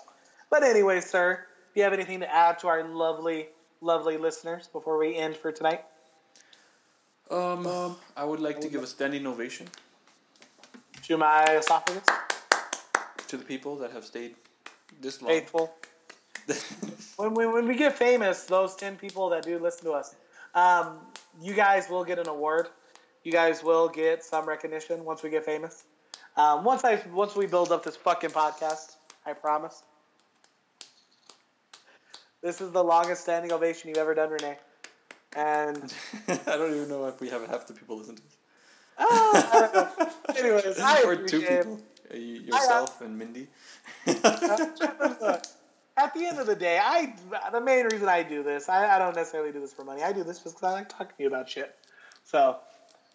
But 0.51 0.63
anyway, 0.63 1.01
sir, 1.01 1.47
do 1.75 1.81
you 1.81 1.85
have 1.85 1.93
anything 1.93 2.21
to 2.21 2.35
add 2.35 2.59
to 2.61 2.69
our 2.69 2.83
lovely, 2.85 3.49
lovely 3.81 4.17
listeners 4.17 4.69
before 4.73 4.99
we 4.99 5.17
end 5.17 5.37
for 5.37 5.53
tonight? 5.53 5.85
Um, 7.31 7.97
I 8.17 8.25
would 8.25 8.41
like 8.41 8.61
to 8.61 8.69
give 8.69 8.83
a 8.83 8.87
standing 8.87 9.27
ovation 9.27 9.69
To 11.05 11.17
my 11.17 11.45
esophagus, 11.57 12.05
to 13.29 13.37
the 13.37 13.45
people 13.45 13.77
that 13.77 13.93
have 13.93 14.05
stayed 14.05 14.35
this 15.01 15.23
long. 15.23 15.31
faithful. 15.31 15.75
When, 17.17 17.33
when, 17.33 17.53
when 17.53 17.69
we 17.69 17.77
get 17.77 17.97
famous, 17.97 18.45
those 18.45 18.75
10 18.75 18.97
people 18.97 19.29
that 19.31 19.45
do 19.45 19.57
listen 19.59 19.85
to 19.85 19.93
us, 19.93 20.17
um, 20.55 20.99
you 21.41 21.55
guys 21.55 21.89
will 21.89 22.05
get 22.05 22.19
an 22.19 22.29
award. 22.29 22.69
You 23.23 23.33
guys 23.33 23.63
will 23.63 23.89
get 23.89 24.23
some 24.25 24.47
recognition 24.47 25.05
once 25.05 25.23
we 25.23 25.31
get 25.31 25.45
famous. 25.45 25.85
Um, 26.37 26.65
once 26.65 26.85
I 26.85 27.03
once 27.13 27.35
we 27.37 27.47
build 27.47 27.73
up 27.73 27.85
this 27.85 27.97
fucking 27.97 28.31
podcast, 28.31 28.97
I 29.25 29.33
promise. 29.33 29.83
This 32.43 32.61
is 32.61 32.73
the 32.73 32.85
longest 32.85 33.23
standing 33.23 33.53
ovation 33.53 33.89
you've 33.89 33.99
ever 33.99 34.15
done, 34.15 34.31
Renee. 34.31 34.59
And 35.35 35.93
I 36.29 36.57
don't 36.57 36.75
even 36.75 36.89
know 36.89 37.07
if 37.07 37.21
we 37.21 37.29
have 37.31 37.47
half 37.49 37.67
the 37.67 37.73
people 37.75 37.97
listen 37.99 38.17
to 38.17 38.23
us. 38.23 38.37
ah, 38.99 39.93
I. 40.29 40.39
Anyways, 40.39 40.79
I 40.79 41.03
or 41.03 41.17
two 41.17 41.41
people. 41.41 41.81
Uh, 42.13 42.17
you- 42.17 42.41
yourself 42.43 43.01
and 43.01 43.19
Mindy. 43.19 43.49
At 46.15 46.21
the 46.21 46.27
end 46.29 46.39
of 46.39 46.47
the 46.47 46.55
day, 46.55 46.79
I 46.81 47.13
the 47.51 47.61
main 47.61 47.87
reason 47.87 48.09
I 48.09 48.23
do 48.23 48.45
this, 48.45 48.69
I, 48.69 48.95
I 48.95 49.01
don't 49.01 49.17
necessarily 49.17 49.51
do 49.51 49.59
this 49.59 49.73
for 49.73 49.83
money. 49.83 50.01
I 50.01 50.13
do 50.13 50.23
this 50.23 50.39
just 50.39 50.55
because 50.55 50.63
I 50.63 50.71
like 50.73 50.89
talking 50.89 51.09
to 51.17 51.23
you 51.25 51.27
about 51.27 51.51
shit. 51.51 51.75
So 52.23 52.59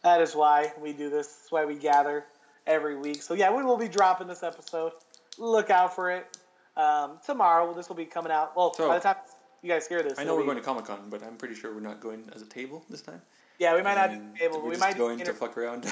that 0.03 0.19
is 0.19 0.35
why 0.35 0.73
we 0.81 0.91
do 0.91 1.09
this. 1.09 1.27
That's 1.27 1.49
why 1.49 1.63
we 1.63 1.75
gather 1.75 2.25
every 2.67 2.97
week. 2.97 3.21
So 3.21 3.35
yeah, 3.35 3.55
we 3.55 3.63
will 3.63 3.77
be 3.77 3.87
dropping 3.87 4.27
this 4.27 4.43
episode. 4.43 4.91
Look 5.37 5.69
out 5.69 5.95
for 5.95 6.11
it. 6.11 6.37
Um, 6.75 7.19
tomorrow, 7.25 7.73
this 7.73 7.87
will 7.87 7.95
be 7.95 8.03
coming 8.03 8.33
out. 8.33 8.53
Well, 8.57 8.73
So- 8.73 8.89
by 8.89 8.95
the 8.95 9.03
time 9.03 9.15
you 9.61 9.69
guys 9.69 9.87
hear 9.87 10.03
this, 10.03 10.19
I 10.19 10.25
know 10.25 10.35
we're 10.35 10.41
be- 10.41 10.47
going 10.47 10.57
to 10.57 10.63
Comic 10.63 10.83
Con, 10.83 11.09
but 11.09 11.23
I'm 11.23 11.37
pretty 11.37 11.55
sure 11.55 11.73
we're 11.73 11.79
not 11.79 12.01
going 12.01 12.29
as 12.35 12.41
a 12.41 12.47
table 12.47 12.83
this 12.89 13.01
time. 13.01 13.21
Yeah, 13.59 13.75
we 13.77 13.81
might 13.81 13.95
not 13.95 14.09
And 14.09 14.33
be 14.33 14.43
able. 14.43 14.61
We're 14.61 14.71
We 14.71 14.77
might 14.77 14.97
going 14.97 15.19
to 15.19 15.33
fuck 15.33 15.57
around. 15.57 15.85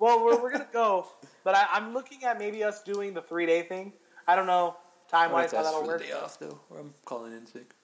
Well, 0.00 0.24
we're, 0.24 0.42
we're 0.42 0.50
gonna 0.56 0.66
go, 0.72 1.06
but 1.44 1.54
I, 1.54 1.66
I'm 1.72 1.94
looking 1.94 2.24
at 2.24 2.38
maybe 2.38 2.64
us 2.64 2.82
doing 2.82 3.14
the 3.14 3.22
three 3.22 3.46
day 3.46 3.62
thing. 3.62 3.92
I 4.26 4.34
don't 4.34 4.46
know 4.46 4.76
time 5.10 5.32
wise 5.32 5.52
how 5.52 5.62
that'll 5.62 5.84
for 5.84 5.98
the 5.98 6.04
day 6.04 6.12
off 6.12 6.38
though, 6.38 6.60
or 6.70 6.78
I'm 6.78 6.94
calling 7.04 7.32
in 7.32 7.46
sick. 7.46 7.74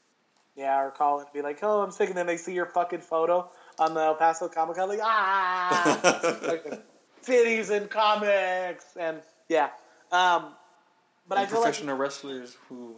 Yeah, 0.57 0.81
or 0.81 0.91
call 0.91 1.19
and 1.21 1.29
be 1.35 1.43
like, 1.43 1.59
"Oh, 1.63 1.83
I'm 1.83 1.91
sick," 1.91 2.09
and 2.09 2.17
then 2.17 2.27
they 2.27 2.37
see 2.39 2.55
your 2.55 2.67
fucking 2.67 3.01
photo 3.01 3.51
on 3.79 3.93
the 3.95 4.01
El 4.01 4.15
Paso 4.15 4.49
Comic 4.49 4.77
Con, 4.77 4.89
like, 4.89 5.01
ah, 5.03 6.39
like, 6.47 6.65
titties 7.23 7.71
and 7.71 7.91
comics, 7.91 8.87
and 8.99 9.21
yeah. 9.49 9.69
Um, 10.13 10.55
but 11.29 11.37
and 11.39 11.47
I 11.47 11.51
feel 11.51 11.61
like 11.61 11.67
professional 11.67 11.97
wrestlers 11.97 12.57
who 12.69 12.97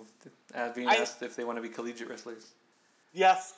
uh, 0.54 0.72
being 0.72 0.88
I- 0.88 0.96
asked 0.96 1.22
if 1.22 1.34
they 1.34 1.44
want 1.44 1.56
to 1.58 1.62
be 1.62 1.68
collegiate 1.68 2.08
wrestlers. 2.08 2.52
yes, 3.12 3.54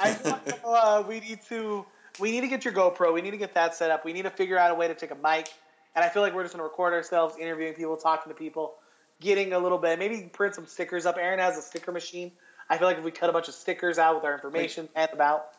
I 0.00 0.12
feel 0.14 0.32
like, 0.46 0.60
uh, 0.64 1.02
we 1.06 1.20
need 1.20 1.40
to 1.48 1.84
we 2.20 2.30
need 2.30 2.42
to 2.42 2.48
get 2.48 2.64
your 2.64 2.72
GoPro. 2.72 3.12
We 3.12 3.20
need 3.20 3.32
to 3.32 3.36
get 3.36 3.52
that 3.54 3.74
set 3.74 3.90
up. 3.90 4.04
We 4.04 4.12
need 4.14 4.22
to 4.22 4.30
figure 4.30 4.58
out 4.58 4.70
a 4.70 4.74
way 4.74 4.88
to 4.88 4.94
take 4.94 5.10
a 5.10 5.16
mic, 5.16 5.52
and 5.94 6.02
I 6.04 6.08
feel 6.08 6.22
like 6.22 6.34
we're 6.34 6.42
just 6.44 6.54
gonna 6.54 6.64
record 6.64 6.94
ourselves 6.94 7.36
interviewing 7.38 7.74
people, 7.74 7.96
talking 7.98 8.32
to 8.32 8.38
people, 8.38 8.74
getting 9.22 9.52
a 9.52 9.58
little 9.58 9.78
bit, 9.78 9.98
maybe 9.98 10.28
print 10.32 10.54
some 10.54 10.66
stickers 10.66 11.06
up. 11.06 11.16
Aaron 11.16 11.38
has 11.38 11.56
a 11.56 11.62
sticker 11.62 11.92
machine. 11.92 12.32
I 12.68 12.76
feel 12.76 12.88
like 12.88 12.98
if 12.98 13.04
we 13.04 13.10
cut 13.10 13.30
a 13.30 13.32
bunch 13.32 13.48
of 13.48 13.54
stickers 13.54 13.98
out 13.98 14.16
with 14.16 14.24
our 14.24 14.34
information 14.34 14.88
and 14.94 15.10
about. 15.12 15.52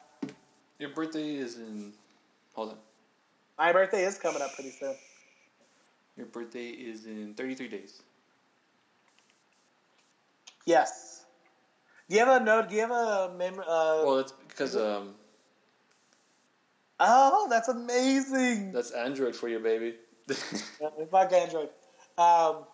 Your 0.79 0.89
birthday 0.89 1.35
is 1.35 1.57
in. 1.57 1.93
Hold 2.53 2.71
on. 2.71 2.77
My 3.57 3.71
birthday 3.71 4.03
is 4.03 4.17
coming 4.17 4.41
up 4.41 4.53
pretty 4.53 4.71
soon. 4.71 4.95
Your 6.17 6.25
birthday 6.27 6.67
is 6.67 7.05
in 7.05 7.33
33 7.35 7.67
days. 7.69 8.01
Yes. 10.65 11.25
Do 12.09 12.15
you 12.15 12.25
have 12.25 12.41
a 12.41 12.43
note? 12.43 12.69
Do 12.69 12.75
you 12.75 12.81
have 12.81 12.91
a 12.91 13.31
mem? 13.37 13.59
Uh, 13.59 14.03
Well, 14.05 14.17
that's 14.17 14.33
because 14.47 14.75
um, 14.75 15.15
oh, 16.99 17.47
that's 17.49 17.69
amazing. 17.69 18.71
that's 18.71 18.91
Android 18.91 19.35
for 19.35 19.47
you, 19.47 19.59
baby. 19.59 19.95
Yeah, 20.81 20.89
Fuck 21.11 21.33
Android. 21.33 21.69
Um, 22.17 22.65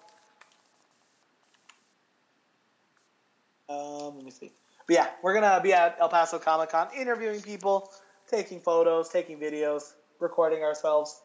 um, 3.69 4.15
let 4.15 4.25
me 4.25 4.31
see. 4.31 4.51
But 4.87 4.95
yeah, 4.95 5.09
we're 5.21 5.33
gonna 5.33 5.59
be 5.61 5.73
at 5.73 5.97
El 5.99 6.09
Paso 6.09 6.39
Comic 6.39 6.69
Con 6.69 6.87
interviewing 6.97 7.41
people, 7.41 7.91
taking 8.29 8.59
photos, 8.59 9.09
taking 9.09 9.39
videos, 9.39 9.93
recording 10.19 10.63
ourselves 10.63 11.21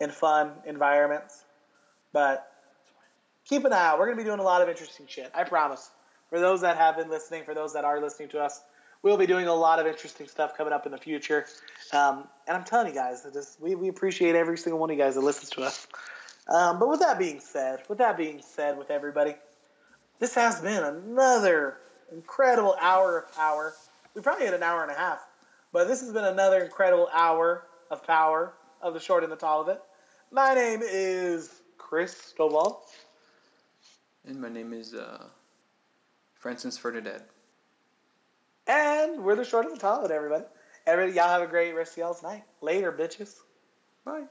in 0.00 0.10
fun 0.10 0.52
environments. 0.66 1.44
But 2.12 2.50
keep 3.48 3.64
an 3.64 3.72
eye 3.72 3.86
out. 3.86 3.98
We're 3.98 4.06
gonna 4.06 4.16
be 4.16 4.24
doing 4.24 4.40
a 4.40 4.44
lot 4.44 4.62
of 4.62 4.68
interesting 4.68 5.06
shit. 5.08 5.30
I 5.34 5.44
promise. 5.44 5.90
For 6.30 6.40
those 6.40 6.62
that 6.62 6.76
have 6.76 6.96
been 6.96 7.08
listening, 7.10 7.44
for 7.44 7.54
those 7.54 7.72
that 7.74 7.84
are 7.84 8.00
listening 8.00 8.28
to 8.30 8.40
us, 8.40 8.62
we'll 9.02 9.16
be 9.16 9.26
doing 9.26 9.46
a 9.46 9.54
lot 9.54 9.78
of 9.78 9.86
interesting 9.86 10.26
stuff 10.26 10.56
coming 10.56 10.72
up 10.72 10.86
in 10.86 10.90
the 10.90 10.98
future. 10.98 11.46
Um, 11.92 12.24
and 12.48 12.56
I'm 12.56 12.64
telling 12.64 12.88
you 12.88 12.94
guys, 12.94 13.22
this, 13.22 13.56
we, 13.60 13.76
we 13.76 13.88
appreciate 13.88 14.34
every 14.34 14.58
single 14.58 14.80
one 14.80 14.90
of 14.90 14.96
you 14.96 15.02
guys 15.02 15.14
that 15.14 15.20
listens 15.20 15.50
to 15.50 15.62
us. 15.62 15.86
Um, 16.48 16.80
but 16.80 16.88
with 16.88 17.00
that 17.00 17.18
being 17.18 17.38
said, 17.38 17.82
with 17.88 17.98
that 17.98 18.16
being 18.16 18.42
said, 18.42 18.76
with 18.76 18.90
everybody, 18.90 19.36
this 20.18 20.34
has 20.34 20.60
been 20.60 20.82
another 20.82 21.76
incredible 22.12 22.76
hour 22.80 23.18
of 23.18 23.34
power. 23.34 23.74
We 24.14 24.22
probably 24.22 24.44
had 24.46 24.54
an 24.54 24.62
hour 24.62 24.82
and 24.82 24.90
a 24.90 24.94
half, 24.94 25.26
but 25.72 25.88
this 25.88 26.00
has 26.00 26.12
been 26.12 26.24
another 26.24 26.62
incredible 26.64 27.08
hour 27.12 27.66
of 27.90 28.06
power 28.06 28.54
of 28.80 28.94
the 28.94 29.00
short 29.00 29.22
and 29.24 29.32
the 29.32 29.36
tall 29.36 29.60
of 29.62 29.68
it. 29.68 29.80
My 30.30 30.54
name 30.54 30.80
is 30.82 31.62
Chris 31.78 32.34
Stovall. 32.36 32.78
and 34.26 34.40
my 34.40 34.48
name 34.48 34.72
is 34.72 34.94
uh, 34.94 35.26
Francis 36.34 36.78
Ferdinand. 36.78 37.22
And 38.66 39.24
we're 39.24 39.36
the 39.36 39.44
short 39.44 39.66
and 39.66 39.74
the 39.76 39.80
tall 39.80 40.04
of 40.04 40.10
it, 40.10 40.14
everybody. 40.14 40.44
Everybody, 40.86 41.16
y'all 41.16 41.28
have 41.28 41.42
a 41.42 41.46
great 41.46 41.72
rest 41.74 41.92
of 41.92 41.98
y'all's 41.98 42.22
night. 42.22 42.44
Later, 42.60 42.92
bitches. 42.92 43.36
Bye. 44.04 44.24